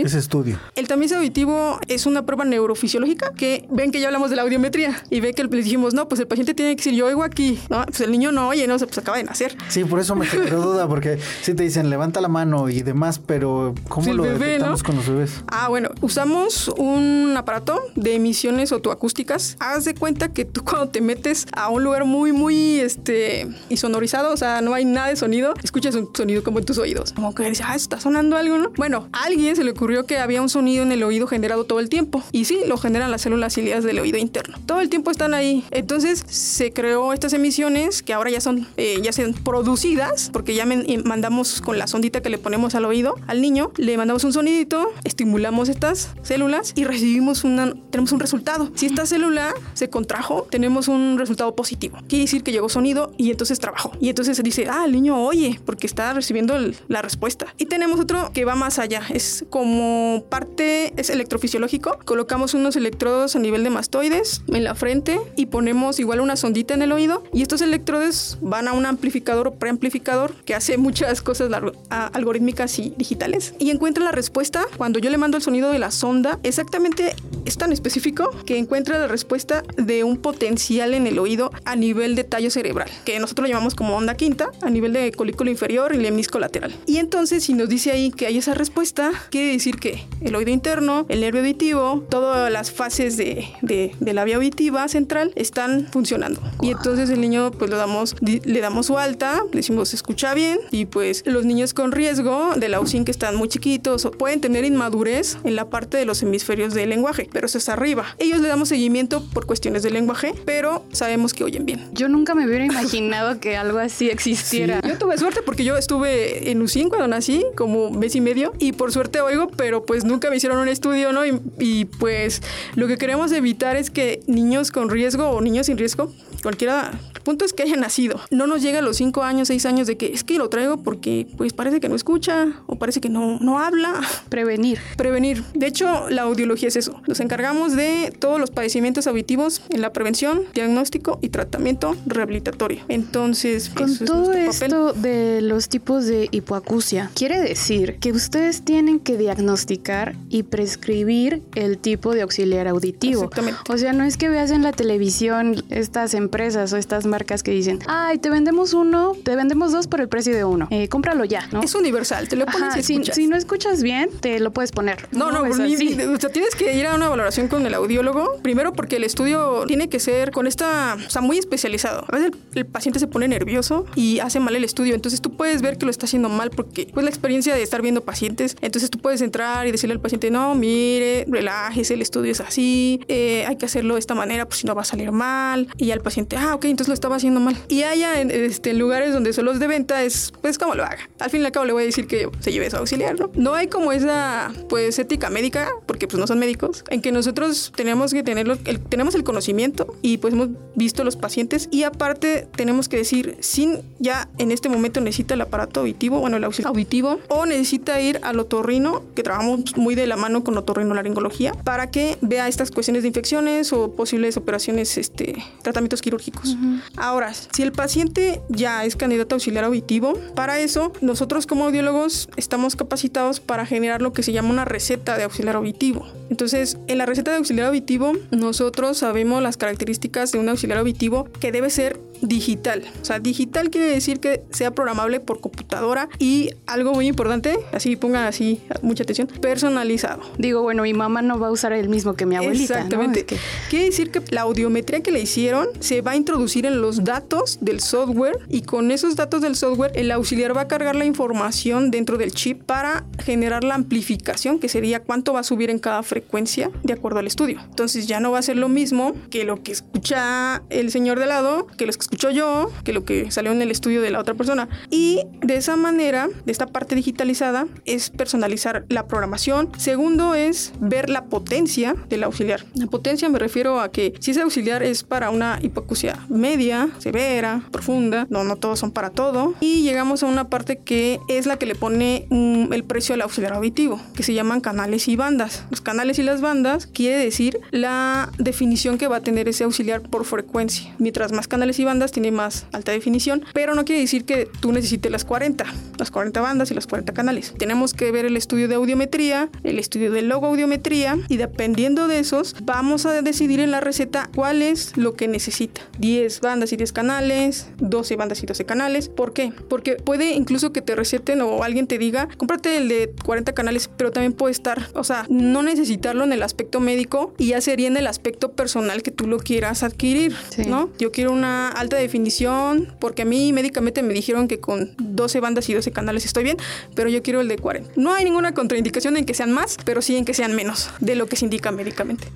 ese 0.04 0.18
estudio? 0.18 0.58
El 0.74 0.88
tamiz 0.88 1.12
auditivo 1.12 1.78
es 1.88 2.06
una 2.06 2.24
prueba 2.24 2.44
neurofisiológica 2.44 3.32
que 3.32 3.66
ven 3.70 3.90
que 3.90 4.00
ya 4.00 4.05
ya 4.06 4.08
hablamos 4.08 4.30
de 4.30 4.36
la 4.36 4.42
audiometría 4.42 5.02
y 5.10 5.18
ve 5.18 5.34
que 5.34 5.42
le 5.42 5.56
dijimos, 5.56 5.92
no, 5.92 6.06
pues 6.06 6.20
el 6.20 6.28
paciente 6.28 6.54
tiene 6.54 6.76
que 6.76 6.76
decir, 6.76 6.94
yo 6.94 7.06
oigo 7.06 7.24
aquí, 7.24 7.58
¿no? 7.68 7.84
Pues 7.86 8.00
el 8.02 8.12
niño 8.12 8.30
no 8.30 8.48
oye, 8.48 8.66
no, 8.68 8.78
pues 8.78 8.98
acaba 8.98 9.16
de 9.16 9.24
nacer. 9.24 9.56
Sí, 9.68 9.84
por 9.84 9.98
eso 9.98 10.14
me 10.14 10.26
generó 10.26 10.60
duda, 10.60 10.86
porque 10.86 11.18
si 11.42 11.54
te 11.54 11.64
dicen 11.64 11.90
levanta 11.90 12.20
la 12.20 12.28
mano 12.28 12.68
y 12.68 12.82
demás, 12.82 13.18
pero 13.18 13.74
¿cómo 13.88 14.12
lo 14.14 14.22
detectamos 14.22 14.84
con 14.84 14.96
los 14.96 15.08
bebés? 15.08 15.42
Ah, 15.48 15.68
bueno, 15.68 15.90
usamos 16.02 16.68
un 16.76 17.34
aparato 17.36 17.80
de 17.96 18.14
emisiones 18.14 18.70
autoacústicas. 18.70 19.56
Haz 19.58 19.84
de 19.84 19.94
cuenta 19.94 20.32
que 20.32 20.44
tú 20.44 20.62
cuando 20.64 20.88
te 20.88 21.00
metes 21.00 21.46
a 21.52 21.68
un 21.68 21.82
lugar 21.82 22.04
muy, 22.04 22.32
muy, 22.32 22.78
este, 22.78 23.48
insonorizado, 23.68 24.32
o 24.32 24.36
sea, 24.36 24.60
no 24.60 24.74
hay 24.74 24.84
nada 24.84 25.08
de 25.08 25.16
sonido, 25.16 25.54
escuchas 25.64 25.96
un 25.96 26.10
sonido 26.14 26.44
como 26.44 26.60
en 26.60 26.64
tus 26.64 26.78
oídos. 26.78 27.12
Como 27.12 27.34
que 27.34 27.42
dices, 27.42 27.66
ah, 27.66 27.74
está 27.74 27.98
sonando 27.98 28.36
algo, 28.36 28.58
¿no? 28.58 28.70
Bueno, 28.76 29.08
a 29.12 29.24
alguien 29.24 29.56
se 29.56 29.64
le 29.64 29.72
ocurrió 29.72 30.06
que 30.06 30.18
había 30.18 30.42
un 30.42 30.48
sonido 30.48 30.84
en 30.84 30.92
el 30.92 31.02
oído 31.02 31.26
generado 31.26 31.64
todo 31.64 31.80
el 31.80 31.88
tiempo. 31.88 32.22
Y 32.30 32.44
sí, 32.44 32.60
lo 32.66 32.76
generan 32.76 33.10
las 33.10 33.22
células 33.22 33.54
ciliadas 33.54 33.84
del 33.84 33.95
oído 33.98 34.18
interno. 34.18 34.58
Todo 34.66 34.80
el 34.80 34.88
tiempo 34.88 35.10
están 35.10 35.34
ahí. 35.34 35.64
Entonces 35.70 36.24
se 36.26 36.72
creó 36.72 37.12
estas 37.12 37.32
emisiones 37.32 38.02
que 38.02 38.12
ahora 38.12 38.30
ya 38.30 38.40
son, 38.40 38.66
eh, 38.76 39.00
ya 39.02 39.12
son 39.12 39.32
producidas, 39.34 40.30
porque 40.32 40.54
ya 40.54 40.66
mandamos 41.04 41.60
con 41.60 41.78
la 41.78 41.86
sondita 41.86 42.20
que 42.20 42.30
le 42.30 42.38
ponemos 42.38 42.74
al 42.74 42.84
oído 42.84 43.16
al 43.26 43.40
niño, 43.40 43.72
le 43.76 43.96
mandamos 43.96 44.24
un 44.24 44.32
sonidito, 44.32 44.92
estimulamos 45.04 45.68
estas 45.68 46.10
células 46.22 46.72
y 46.74 46.84
recibimos 46.84 47.44
una, 47.44 47.72
tenemos 47.90 48.12
un 48.12 48.20
resultado. 48.20 48.70
Si 48.74 48.86
esta 48.86 49.06
célula 49.06 49.54
se 49.74 49.90
contrajo, 49.90 50.46
tenemos 50.50 50.88
un 50.88 51.18
resultado 51.18 51.54
positivo. 51.54 51.98
Quiere 52.08 52.24
decir 52.24 52.42
que 52.42 52.52
llegó 52.52 52.68
sonido 52.68 53.12
y 53.16 53.30
entonces 53.30 53.58
trabajó. 53.58 53.92
Y 54.00 54.08
entonces 54.08 54.36
se 54.36 54.42
dice, 54.42 54.66
ah, 54.68 54.84
el 54.84 54.92
niño 54.92 55.22
oye 55.22 55.60
porque 55.64 55.86
está 55.86 56.12
recibiendo 56.12 56.54
la 56.88 57.02
respuesta. 57.02 57.46
Y 57.58 57.66
tenemos 57.66 58.00
otro 58.00 58.30
que 58.32 58.44
va 58.44 58.54
más 58.54 58.78
allá. 58.78 59.02
Es 59.10 59.44
como 59.50 60.24
parte, 60.28 60.92
es 60.96 61.10
electrofisiológico. 61.10 61.98
Colocamos 62.04 62.54
unos 62.54 62.76
electrodos 62.76 63.36
a 63.36 63.38
nivel 63.38 63.64
de 63.64 63.70
mastoides 63.76 64.40
en 64.48 64.64
la 64.64 64.74
frente 64.74 65.20
y 65.36 65.46
ponemos 65.46 66.00
igual 66.00 66.20
una 66.20 66.36
sondita 66.36 66.72
en 66.72 66.80
el 66.80 66.92
oído 66.92 67.22
y 67.34 67.42
estos 67.42 67.60
electrodes 67.60 68.38
van 68.40 68.68
a 68.68 68.72
un 68.72 68.86
amplificador 68.86 69.48
o 69.48 69.54
preamplificador 69.56 70.32
que 70.46 70.54
hace 70.54 70.78
muchas 70.78 71.20
cosas 71.20 71.50
algorítmicas 71.90 72.78
y 72.78 72.94
digitales. 72.96 73.52
Y 73.58 73.68
encuentra 73.68 74.02
la 74.02 74.12
respuesta 74.12 74.64
cuando 74.78 74.98
yo 74.98 75.10
le 75.10 75.18
mando 75.18 75.36
el 75.36 75.42
sonido 75.42 75.70
de 75.70 75.78
la 75.78 75.90
sonda. 75.90 76.38
Exactamente 76.42 77.14
es 77.44 77.58
tan 77.58 77.70
específico 77.70 78.30
que 78.46 78.56
encuentra 78.56 78.98
la 78.98 79.08
respuesta 79.08 79.62
de 79.76 80.04
un 80.04 80.16
potencial 80.16 80.94
en 80.94 81.06
el 81.06 81.18
oído 81.18 81.50
a 81.66 81.76
nivel 81.76 82.14
de 82.16 82.24
tallo 82.24 82.50
cerebral 82.50 82.88
que 83.04 83.18
nosotros 83.20 83.46
lo 83.46 83.52
llamamos 83.52 83.74
como 83.74 83.96
onda 83.96 84.16
quinta 84.16 84.50
a 84.62 84.70
nivel 84.70 84.92
de 84.92 85.12
colículo 85.12 85.50
inferior 85.50 85.94
y 85.94 85.98
lemnisco 85.98 86.38
lateral. 86.38 86.74
Y 86.86 86.96
entonces 86.96 87.44
si 87.44 87.54
nos 87.54 87.68
dice 87.68 87.92
ahí 87.92 88.10
que 88.10 88.26
hay 88.26 88.38
esa 88.38 88.54
respuesta 88.54 89.12
quiere 89.30 89.52
decir 89.52 89.76
que 89.76 90.04
el 90.20 90.34
oído 90.34 90.50
interno 90.50 91.06
el 91.08 91.20
nervio 91.20 91.42
auditivo 91.42 92.04
todas 92.08 92.50
las 92.50 92.72
fases 92.72 93.16
de, 93.16 93.48
de, 93.66 93.94
de 94.00 94.12
la 94.12 94.24
vía 94.24 94.36
auditiva 94.36 94.88
central 94.88 95.32
están 95.34 95.86
funcionando 95.90 96.40
y 96.62 96.70
entonces 96.70 97.10
el 97.10 97.20
niño 97.20 97.50
pues 97.50 97.70
lo 97.70 97.76
damos 97.76 98.16
le 98.20 98.60
damos 98.60 98.86
su 98.86 98.98
alta 98.98 99.42
decimos 99.52 99.94
escucha 99.94 100.34
bien 100.34 100.58
y 100.70 100.86
pues 100.86 101.22
los 101.26 101.44
niños 101.44 101.74
con 101.74 101.92
riesgo 101.92 102.52
de 102.56 102.68
la 102.68 102.80
UCIN 102.80 103.04
que 103.04 103.10
están 103.10 103.36
muy 103.36 103.48
chiquitos 103.48 104.08
pueden 104.18 104.40
tener 104.40 104.64
inmadurez 104.64 105.38
en 105.44 105.56
la 105.56 105.68
parte 105.70 105.96
de 105.96 106.04
los 106.04 106.22
hemisferios 106.22 106.74
del 106.74 106.90
lenguaje, 106.90 107.28
pero 107.32 107.46
eso 107.46 107.58
es 107.58 107.68
arriba. 107.68 108.06
Ellos 108.18 108.40
le 108.40 108.48
damos 108.48 108.68
seguimiento 108.68 109.22
por 109.32 109.46
cuestiones 109.46 109.82
del 109.82 109.94
lenguaje, 109.94 110.34
pero 110.44 110.84
sabemos 110.92 111.34
que 111.34 111.44
oyen 111.44 111.66
bien. 111.66 111.88
Yo 111.92 112.08
nunca 112.08 112.34
me 112.34 112.46
hubiera 112.46 112.64
imaginado 112.64 113.40
que 113.40 113.56
algo 113.56 113.78
así 113.78 114.10
existiera. 114.10 114.80
Yo 114.86 114.98
tuve 114.98 115.18
suerte 115.18 115.40
porque 115.44 115.64
yo 115.64 115.76
estuve 115.76 116.50
en 116.50 116.62
UCIN 116.62 116.88
cuando 116.88 117.08
nací, 117.08 117.44
como 117.56 117.90
mes 117.90 118.14
y 118.14 118.20
medio, 118.20 118.52
y 118.58 118.72
por 118.72 118.92
suerte 118.92 119.20
oigo, 119.20 119.48
pero 119.48 119.84
pues 119.84 120.04
nunca 120.04 120.30
me 120.30 120.36
hicieron 120.36 120.58
un 120.58 120.68
estudio, 120.68 121.12
¿no? 121.12 121.26
Y, 121.26 121.40
y 121.58 121.84
pues 121.86 122.42
lo 122.74 122.86
que 122.86 122.96
queremos 122.96 123.32
evitar 123.32 123.55
es 123.76 123.90
que 123.90 124.20
niños 124.26 124.70
con 124.70 124.90
riesgo 124.90 125.30
o 125.30 125.40
niños 125.40 125.66
sin 125.66 125.78
riesgo, 125.78 126.12
cualquiera 126.42 126.92
punto 127.26 127.44
es 127.44 127.52
que 127.52 127.64
haya 127.64 127.74
nacido. 127.74 128.20
No 128.30 128.46
nos 128.46 128.62
llega 128.62 128.78
a 128.78 128.82
los 128.82 128.98
5 128.98 129.24
años, 129.24 129.48
6 129.48 129.66
años 129.66 129.88
de 129.88 129.96
que 129.96 130.12
es 130.12 130.22
que 130.22 130.38
lo 130.38 130.48
traigo 130.48 130.76
porque 130.76 131.26
pues 131.36 131.52
parece 131.52 131.80
que 131.80 131.88
no 131.88 131.96
escucha 131.96 132.52
o 132.66 132.76
parece 132.76 133.00
que 133.00 133.08
no, 133.08 133.40
no 133.40 133.58
habla. 133.58 134.00
Prevenir. 134.28 134.78
Prevenir. 134.96 135.42
De 135.52 135.66
hecho, 135.66 136.08
la 136.08 136.22
audiología 136.22 136.68
es 136.68 136.76
eso. 136.76 137.02
Nos 137.08 137.18
encargamos 137.18 137.74
de 137.74 138.14
todos 138.16 138.38
los 138.38 138.52
padecimientos 138.52 139.08
auditivos 139.08 139.60
en 139.70 139.80
la 139.80 139.92
prevención, 139.92 140.42
diagnóstico 140.54 141.18
y 141.20 141.30
tratamiento 141.30 141.96
rehabilitatorio. 142.06 142.84
Entonces, 142.88 143.70
con 143.70 143.98
todo 143.98 144.32
esto 144.32 144.92
de 144.92 145.40
los 145.42 145.68
tipos 145.68 146.06
de 146.06 146.28
hipoacusia, 146.30 147.10
quiere 147.14 147.40
decir 147.40 147.98
que 147.98 148.12
ustedes 148.12 148.62
tienen 148.62 149.00
que 149.00 149.16
diagnosticar 149.16 150.14
y 150.30 150.44
prescribir 150.44 151.42
el 151.56 151.78
tipo 151.78 152.14
de 152.14 152.22
auxiliar 152.22 152.68
auditivo. 152.68 153.24
Exactamente. 153.24 153.58
O 153.68 153.76
sea, 153.76 153.92
no 153.92 154.04
es 154.04 154.16
que 154.16 154.28
veas 154.28 154.52
en 154.52 154.62
la 154.62 154.70
televisión 154.70 155.64
estas 155.70 156.14
empresas 156.14 156.72
o 156.72 156.76
estas 156.76 157.04
marcas 157.04 157.15
que 157.24 157.50
dicen, 157.50 157.78
ay, 157.86 158.18
te 158.18 158.30
vendemos 158.30 158.74
uno, 158.74 159.16
te 159.22 159.36
vendemos 159.36 159.72
dos 159.72 159.86
por 159.86 160.00
el 160.00 160.08
precio 160.08 160.34
de 160.34 160.44
uno. 160.44 160.68
Eh, 160.70 160.88
cómpralo 160.88 161.24
ya, 161.24 161.46
¿no? 161.52 161.62
Es 161.62 161.74
universal, 161.74 162.28
te 162.28 162.36
lo 162.36 162.46
pones 162.46 162.84
si, 162.84 163.02
si, 163.04 163.26
no 163.26 163.36
escuchas 163.36 163.82
bien, 163.82 164.10
te 164.20 164.38
lo 164.40 164.52
puedes 164.52 164.72
poner. 164.72 165.08
No, 165.12 165.30
no, 165.32 165.46
no 165.46 165.56
ni, 165.56 165.74
o 165.74 166.20
sea, 166.20 166.30
tienes 166.30 166.54
que 166.54 166.76
ir 166.76 166.86
a 166.86 166.94
una 166.94 167.08
valoración 167.08 167.48
con 167.48 167.64
el 167.66 167.74
audiólogo. 167.74 168.38
Primero 168.42 168.72
porque 168.72 168.96
el 168.96 169.04
estudio 169.04 169.64
tiene 169.66 169.88
que 169.88 170.00
ser 170.00 170.30
con 170.30 170.46
esta, 170.46 170.96
o 171.06 171.10
sea, 171.10 171.22
muy 171.22 171.38
especializado. 171.38 172.04
A 172.08 172.16
veces 172.16 172.32
el, 172.54 172.66
paciente 172.66 172.98
se 172.98 173.06
pone 173.06 173.28
nervioso 173.28 173.86
y 173.94 174.18
hace 174.20 174.40
mal 174.40 174.54
el 174.56 174.64
estudio. 174.64 174.94
Entonces 174.94 175.20
tú 175.20 175.36
puedes 175.36 175.62
ver 175.62 175.78
que 175.78 175.86
lo 175.86 175.90
está 175.90 176.06
haciendo 176.06 176.28
mal 176.28 176.50
porque, 176.50 176.88
pues, 176.92 177.04
la 177.04 177.10
experiencia 177.10 177.54
de 177.54 177.62
estar 177.62 177.82
viendo 177.82 178.02
pacientes. 178.02 178.56
Entonces 178.60 178.90
tú 178.90 178.98
puedes 178.98 179.20
entrar 179.22 179.66
y 179.66 179.72
decirle 179.72 179.94
al 179.94 180.00
paciente, 180.00 180.30
no, 180.30 180.54
mire, 180.54 181.24
relájese, 181.28 181.94
el 181.94 182.02
estudio 182.02 182.32
es 182.32 182.40
así, 182.40 183.00
eh, 183.08 183.44
hay 183.46 183.56
que 183.56 183.66
hacerlo 183.66 183.94
de 183.94 184.00
esta 184.00 184.14
manera, 184.14 184.46
pues 184.46 184.60
si 184.60 184.66
no 184.66 184.74
va 184.74 184.82
a 184.82 184.84
salir 184.84 185.12
mal. 185.12 185.68
Y 185.76 185.90
al 185.90 186.00
paciente, 186.00 186.36
ah, 186.36 186.54
ok, 186.54 186.66
entonces 186.66 186.88
lo 186.88 186.94
estaba 187.06 187.16
haciendo 187.16 187.38
mal. 187.38 187.56
Y 187.68 187.84
haya 187.84 188.20
en 188.20 188.32
este, 188.32 188.74
lugares 188.74 189.12
donde 189.12 189.32
son 189.32 189.44
los 189.44 189.60
de 189.60 189.68
venta, 189.68 190.02
es 190.02 190.32
pues 190.42 190.58
como 190.58 190.74
lo 190.74 190.82
haga. 190.82 191.08
Al 191.20 191.30
fin 191.30 191.42
y 191.42 191.44
al 191.44 191.52
cabo 191.52 191.64
le 191.64 191.72
voy 191.72 191.84
a 191.84 191.86
decir 191.86 192.08
que 192.08 192.28
se 192.40 192.50
lleve 192.50 192.68
su 192.68 192.76
auxiliar, 192.76 193.18
¿no? 193.18 193.30
No 193.34 193.54
hay 193.54 193.68
como 193.68 193.92
esa 193.92 194.52
pues 194.68 194.98
ética 194.98 195.30
médica, 195.30 195.70
porque 195.86 196.08
pues 196.08 196.18
no 196.18 196.26
son 196.26 196.40
médicos, 196.40 196.82
en 196.90 197.00
que 197.00 197.12
nosotros 197.12 197.72
tenemos 197.76 198.12
que 198.12 198.24
tenerlo, 198.24 198.58
el, 198.64 198.80
tenemos 198.80 199.14
el 199.14 199.22
conocimiento 199.22 199.94
y 200.02 200.18
pues 200.18 200.34
hemos 200.34 200.48
visto 200.74 201.04
los 201.04 201.16
pacientes 201.16 201.68
y 201.70 201.84
aparte 201.84 202.48
tenemos 202.56 202.88
que 202.88 202.96
decir, 202.96 203.36
sin 203.40 203.82
ya 204.00 204.28
en 204.38 204.50
este 204.50 204.68
momento 204.68 205.00
necesita 205.00 205.34
el 205.34 205.42
aparato 205.42 205.80
auditivo, 205.80 206.18
bueno, 206.18 206.38
el 206.38 206.44
auxiliar 206.44 206.70
auditivo, 206.70 207.20
o 207.28 207.46
necesita 207.46 208.00
ir 208.00 208.18
al 208.22 208.40
otorrino, 208.40 209.04
que 209.14 209.22
trabajamos 209.22 209.76
muy 209.76 209.94
de 209.94 210.08
la 210.08 210.16
mano 210.16 210.42
con 210.42 210.58
otorrinolaringología, 210.58 211.52
para 211.52 211.88
que 211.92 212.18
vea 212.20 212.48
estas 212.48 212.72
cuestiones 212.72 213.02
de 213.02 213.08
infecciones 213.08 213.72
o 213.72 213.92
posibles 213.92 214.36
operaciones, 214.36 214.98
este, 214.98 215.36
tratamientos 215.62 216.02
quirúrgicos. 216.02 216.56
Ahora, 216.96 217.32
si 217.34 217.62
el 217.62 217.72
paciente 217.72 218.40
ya 218.48 218.84
es 218.84 218.96
candidato 218.96 219.34
auxiliar 219.34 219.64
auditivo, 219.64 220.14
para 220.34 220.58
eso 220.58 220.92
nosotros 221.00 221.46
como 221.46 221.66
audiólogos 221.66 222.28
estamos 222.36 222.76
capacitados 222.76 223.40
para 223.40 223.66
generar 223.66 224.02
lo 224.02 224.12
que 224.12 224.22
se 224.22 224.32
llama 224.32 224.50
una 224.50 224.64
receta 224.64 225.16
de 225.16 225.24
auxiliar 225.24 225.56
auditivo. 225.56 226.06
Entonces, 226.30 226.78
en 226.88 226.98
la 226.98 227.06
receta 227.06 227.30
de 227.30 227.36
auxiliar 227.38 227.66
auditivo, 227.66 228.12
nosotros 228.30 228.98
sabemos 228.98 229.42
las 229.42 229.56
características 229.56 230.32
de 230.32 230.38
un 230.38 230.48
auxiliar 230.48 230.78
auditivo 230.78 231.28
que 231.40 231.52
debe 231.52 231.70
ser 231.70 232.00
digital. 232.20 232.84
O 233.00 233.04
sea, 233.04 233.18
digital 233.18 233.70
quiere 233.70 233.88
decir 233.88 234.20
que 234.20 234.42
sea 234.50 234.72
programable 234.72 235.20
por 235.20 235.40
computadora 235.40 236.08
y 236.18 236.50
algo 236.66 236.92
muy 236.92 237.06
importante, 237.06 237.58
así 237.72 237.96
pongan 237.96 238.24
así 238.24 238.60
mucha 238.82 239.02
atención, 239.02 239.28
personalizado. 239.40 240.22
Digo, 240.38 240.62
bueno, 240.62 240.82
mi 240.82 240.94
mamá 240.94 241.22
no 241.22 241.38
va 241.38 241.48
a 241.48 241.50
usar 241.50 241.72
el 241.72 241.88
mismo 241.88 242.14
que 242.14 242.26
mi 242.26 242.36
abuelita. 242.36 242.74
Exactamente. 242.74 243.26
Quiere 243.68 243.86
decir 243.86 244.10
que 244.10 244.22
la 244.30 244.42
audiometría 244.42 245.02
que 245.02 245.10
le 245.10 245.20
hicieron 245.20 245.68
se 245.80 246.00
va 246.00 246.12
a 246.12 246.16
introducir 246.16 246.66
en 246.66 246.80
los 246.80 247.04
datos 247.04 247.58
del 247.60 247.80
software 247.80 248.38
y 248.48 248.62
con 248.62 248.90
esos 248.90 249.16
datos 249.16 249.42
del 249.42 249.56
software 249.56 249.92
el 249.94 250.10
auxiliar 250.10 250.56
va 250.56 250.62
a 250.62 250.68
cargar 250.68 250.96
la 250.96 251.04
información 251.04 251.90
dentro 251.90 252.18
del 252.18 252.32
chip 252.32 252.62
para 252.62 253.04
generar 253.22 253.64
la 253.64 253.74
amplificación, 253.74 254.58
que 254.58 254.68
sería 254.68 255.02
cuánto 255.02 255.32
va 255.32 255.40
a 255.40 255.44
subir 255.44 255.70
en 255.70 255.78
cada 255.78 256.02
frecuencia 256.02 256.70
de 256.82 256.92
acuerdo 256.92 257.18
al 257.18 257.26
estudio. 257.26 257.60
Entonces 257.68 258.06
ya 258.06 258.20
no 258.20 258.30
va 258.30 258.38
a 258.38 258.42
ser 258.42 258.56
lo 258.56 258.68
mismo 258.68 259.14
que 259.30 259.44
lo 259.44 259.62
que 259.62 259.72
escucha 259.72 260.62
el 260.70 260.90
señor 260.90 261.18
de 261.18 261.26
lado, 261.26 261.66
que 261.76 261.86
los 261.86 261.96
escucho 262.06 262.30
yo 262.30 262.70
que 262.84 262.92
lo 262.92 263.04
que 263.04 263.32
salió 263.32 263.50
en 263.50 263.60
el 263.60 263.72
estudio 263.72 264.00
de 264.00 264.10
la 264.10 264.20
otra 264.20 264.34
persona. 264.34 264.68
Y 264.90 265.22
de 265.42 265.56
esa 265.56 265.76
manera, 265.76 266.28
de 266.44 266.52
esta 266.52 266.68
parte 266.68 266.94
digitalizada, 266.94 267.66
es 267.84 268.10
personalizar 268.10 268.84
la 268.88 269.08
programación. 269.08 269.70
Segundo 269.76 270.34
es 270.36 270.72
ver 270.78 271.10
la 271.10 271.24
potencia 271.24 271.96
del 272.08 272.22
auxiliar. 272.22 272.64
La 272.74 272.86
potencia 272.86 273.28
me 273.28 273.40
refiero 273.40 273.80
a 273.80 273.90
que 273.90 274.14
si 274.20 274.30
ese 274.30 274.42
auxiliar 274.42 274.84
es 274.84 275.02
para 275.02 275.30
una 275.30 275.58
hipoacusia 275.60 276.24
media, 276.28 276.88
severa, 276.98 277.62
profunda, 277.72 278.26
no, 278.30 278.44
no 278.44 278.54
todos 278.54 278.78
son 278.78 278.92
para 278.92 279.10
todo. 279.10 279.54
Y 279.60 279.82
llegamos 279.82 280.22
a 280.22 280.26
una 280.26 280.48
parte 280.48 280.78
que 280.78 281.18
es 281.28 281.46
la 281.46 281.58
que 281.58 281.66
le 281.66 281.74
pone 281.74 282.26
mm, 282.30 282.72
el 282.72 282.84
precio 282.84 283.16
al 283.16 283.22
auxiliar 283.22 283.52
auditivo, 283.52 284.00
que 284.14 284.22
se 284.22 284.32
llaman 284.32 284.60
canales 284.60 285.08
y 285.08 285.16
bandas. 285.16 285.64
Los 285.70 285.80
canales 285.80 286.20
y 286.20 286.22
las 286.22 286.40
bandas 286.40 286.86
quiere 286.86 287.18
decir 287.18 287.58
la 287.72 288.30
definición 288.38 288.96
que 288.96 289.08
va 289.08 289.16
a 289.16 289.20
tener 289.22 289.48
ese 289.48 289.64
auxiliar 289.64 290.02
por 290.02 290.24
frecuencia. 290.24 290.94
Mientras 290.98 291.32
más 291.32 291.48
canales 291.48 291.80
y 291.80 291.84
bandas 291.84 291.95
bandas 291.96 292.12
tiene 292.12 292.30
más 292.30 292.66
alta 292.72 292.92
definición, 292.92 293.42
pero 293.54 293.74
no 293.74 293.86
quiere 293.86 294.02
decir 294.02 294.26
que 294.26 294.46
tú 294.60 294.70
necesites 294.70 295.10
las 295.10 295.24
40, 295.24 295.64
las 295.96 296.10
40 296.10 296.42
bandas 296.42 296.70
y 296.70 296.74
los 296.74 296.86
40 296.86 297.14
canales. 297.14 297.54
Tenemos 297.56 297.94
que 297.94 298.12
ver 298.12 298.26
el 298.26 298.36
estudio 298.36 298.68
de 298.68 298.74
audiometría, 298.74 299.48
el 299.64 299.78
estudio 299.78 300.12
de 300.12 300.20
logo 300.20 300.46
audiometría 300.46 301.18
y 301.28 301.38
dependiendo 301.38 302.06
de 302.06 302.18
esos 302.18 302.54
vamos 302.62 303.06
a 303.06 303.22
decidir 303.22 303.60
en 303.60 303.70
la 303.70 303.80
receta 303.80 304.28
cuál 304.34 304.60
es 304.60 304.94
lo 304.98 305.14
que 305.14 305.26
necesita. 305.26 305.80
10 305.98 306.42
bandas 306.42 306.70
y 306.74 306.76
10 306.76 306.92
canales, 306.92 307.68
12 307.78 308.16
bandas 308.16 308.42
y 308.42 308.46
12 308.46 308.66
canales. 308.66 309.08
¿Por 309.08 309.32
qué? 309.32 309.54
Porque 309.70 309.96
puede 309.96 310.34
incluso 310.34 310.72
que 310.72 310.82
te 310.82 310.94
receten 310.94 311.40
o 311.40 311.62
alguien 311.62 311.86
te 311.86 311.96
diga, 311.96 312.28
cómprate 312.36 312.76
el 312.76 312.88
de 312.88 313.14
40 313.24 313.54
canales, 313.54 313.88
pero 313.96 314.10
también 314.10 314.34
puede 314.34 314.52
estar, 314.52 314.90
o 314.92 315.04
sea, 315.04 315.24
no 315.30 315.62
necesitarlo 315.62 316.24
en 316.24 316.34
el 316.34 316.42
aspecto 316.42 316.78
médico 316.78 317.32
y 317.38 317.48
ya 317.48 317.62
sería 317.62 317.88
en 317.88 317.96
el 317.96 318.06
aspecto 318.06 318.52
personal 318.52 319.02
que 319.02 319.12
tú 319.12 319.26
lo 319.26 319.38
quieras 319.38 319.82
adquirir, 319.82 320.36
¿no? 320.66 320.90
Yo 320.98 321.10
quiero 321.10 321.32
una 321.32 321.70
alta 321.86 321.96
definición 321.96 322.92
porque 322.98 323.22
a 323.22 323.24
mí 323.24 323.52
médicamente 323.52 324.02
me 324.02 324.12
dijeron 324.12 324.48
que 324.48 324.58
con 324.58 324.94
12 324.98 325.40
bandas 325.40 325.68
y 325.68 325.74
12 325.74 325.92
canales 325.92 326.24
estoy 326.24 326.42
bien, 326.42 326.56
pero 326.94 327.08
yo 327.08 327.22
quiero 327.22 327.40
el 327.40 327.48
de 327.48 327.58
40. 327.58 327.92
No 327.96 328.12
hay 328.12 328.24
ninguna 328.24 328.54
contraindicación 328.54 329.16
en 329.16 329.24
que 329.24 329.34
sean 329.34 329.52
más, 329.52 329.76
pero 329.84 330.02
sí 330.02 330.16
en 330.16 330.24
que 330.24 330.34
sean 330.34 330.54
menos 330.54 330.90
de 331.00 331.14
lo 331.14 331.26
que 331.26 331.36
se 331.36 331.44
indica 331.44 331.70
médicamente. 331.70 332.26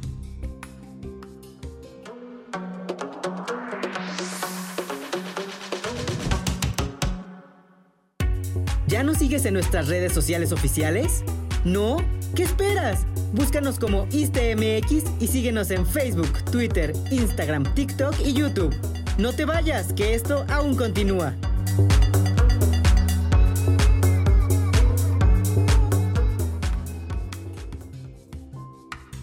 ¿Ya 8.87 9.03
nos 9.03 9.19
sigues 9.19 9.45
en 9.47 9.55
nuestras 9.55 9.89
redes 9.89 10.13
sociales 10.13 10.53
oficiales? 10.53 11.25
¿No? 11.65 11.97
¿Qué 12.35 12.45
esperas? 12.45 13.07
Búscanos 13.33 13.79
como 13.79 14.07
ISTMX 14.11 15.05
y 15.21 15.27
síguenos 15.27 15.71
en 15.71 15.87
Facebook, 15.87 16.45
Twitter, 16.51 16.93
Instagram, 17.11 17.73
TikTok 17.75 18.15
y 18.25 18.33
YouTube. 18.33 18.75
No 19.19 19.33
te 19.33 19.45
vayas, 19.45 19.93
que 19.93 20.15
esto 20.15 20.45
aún 20.49 20.75
continúa. 20.77 21.35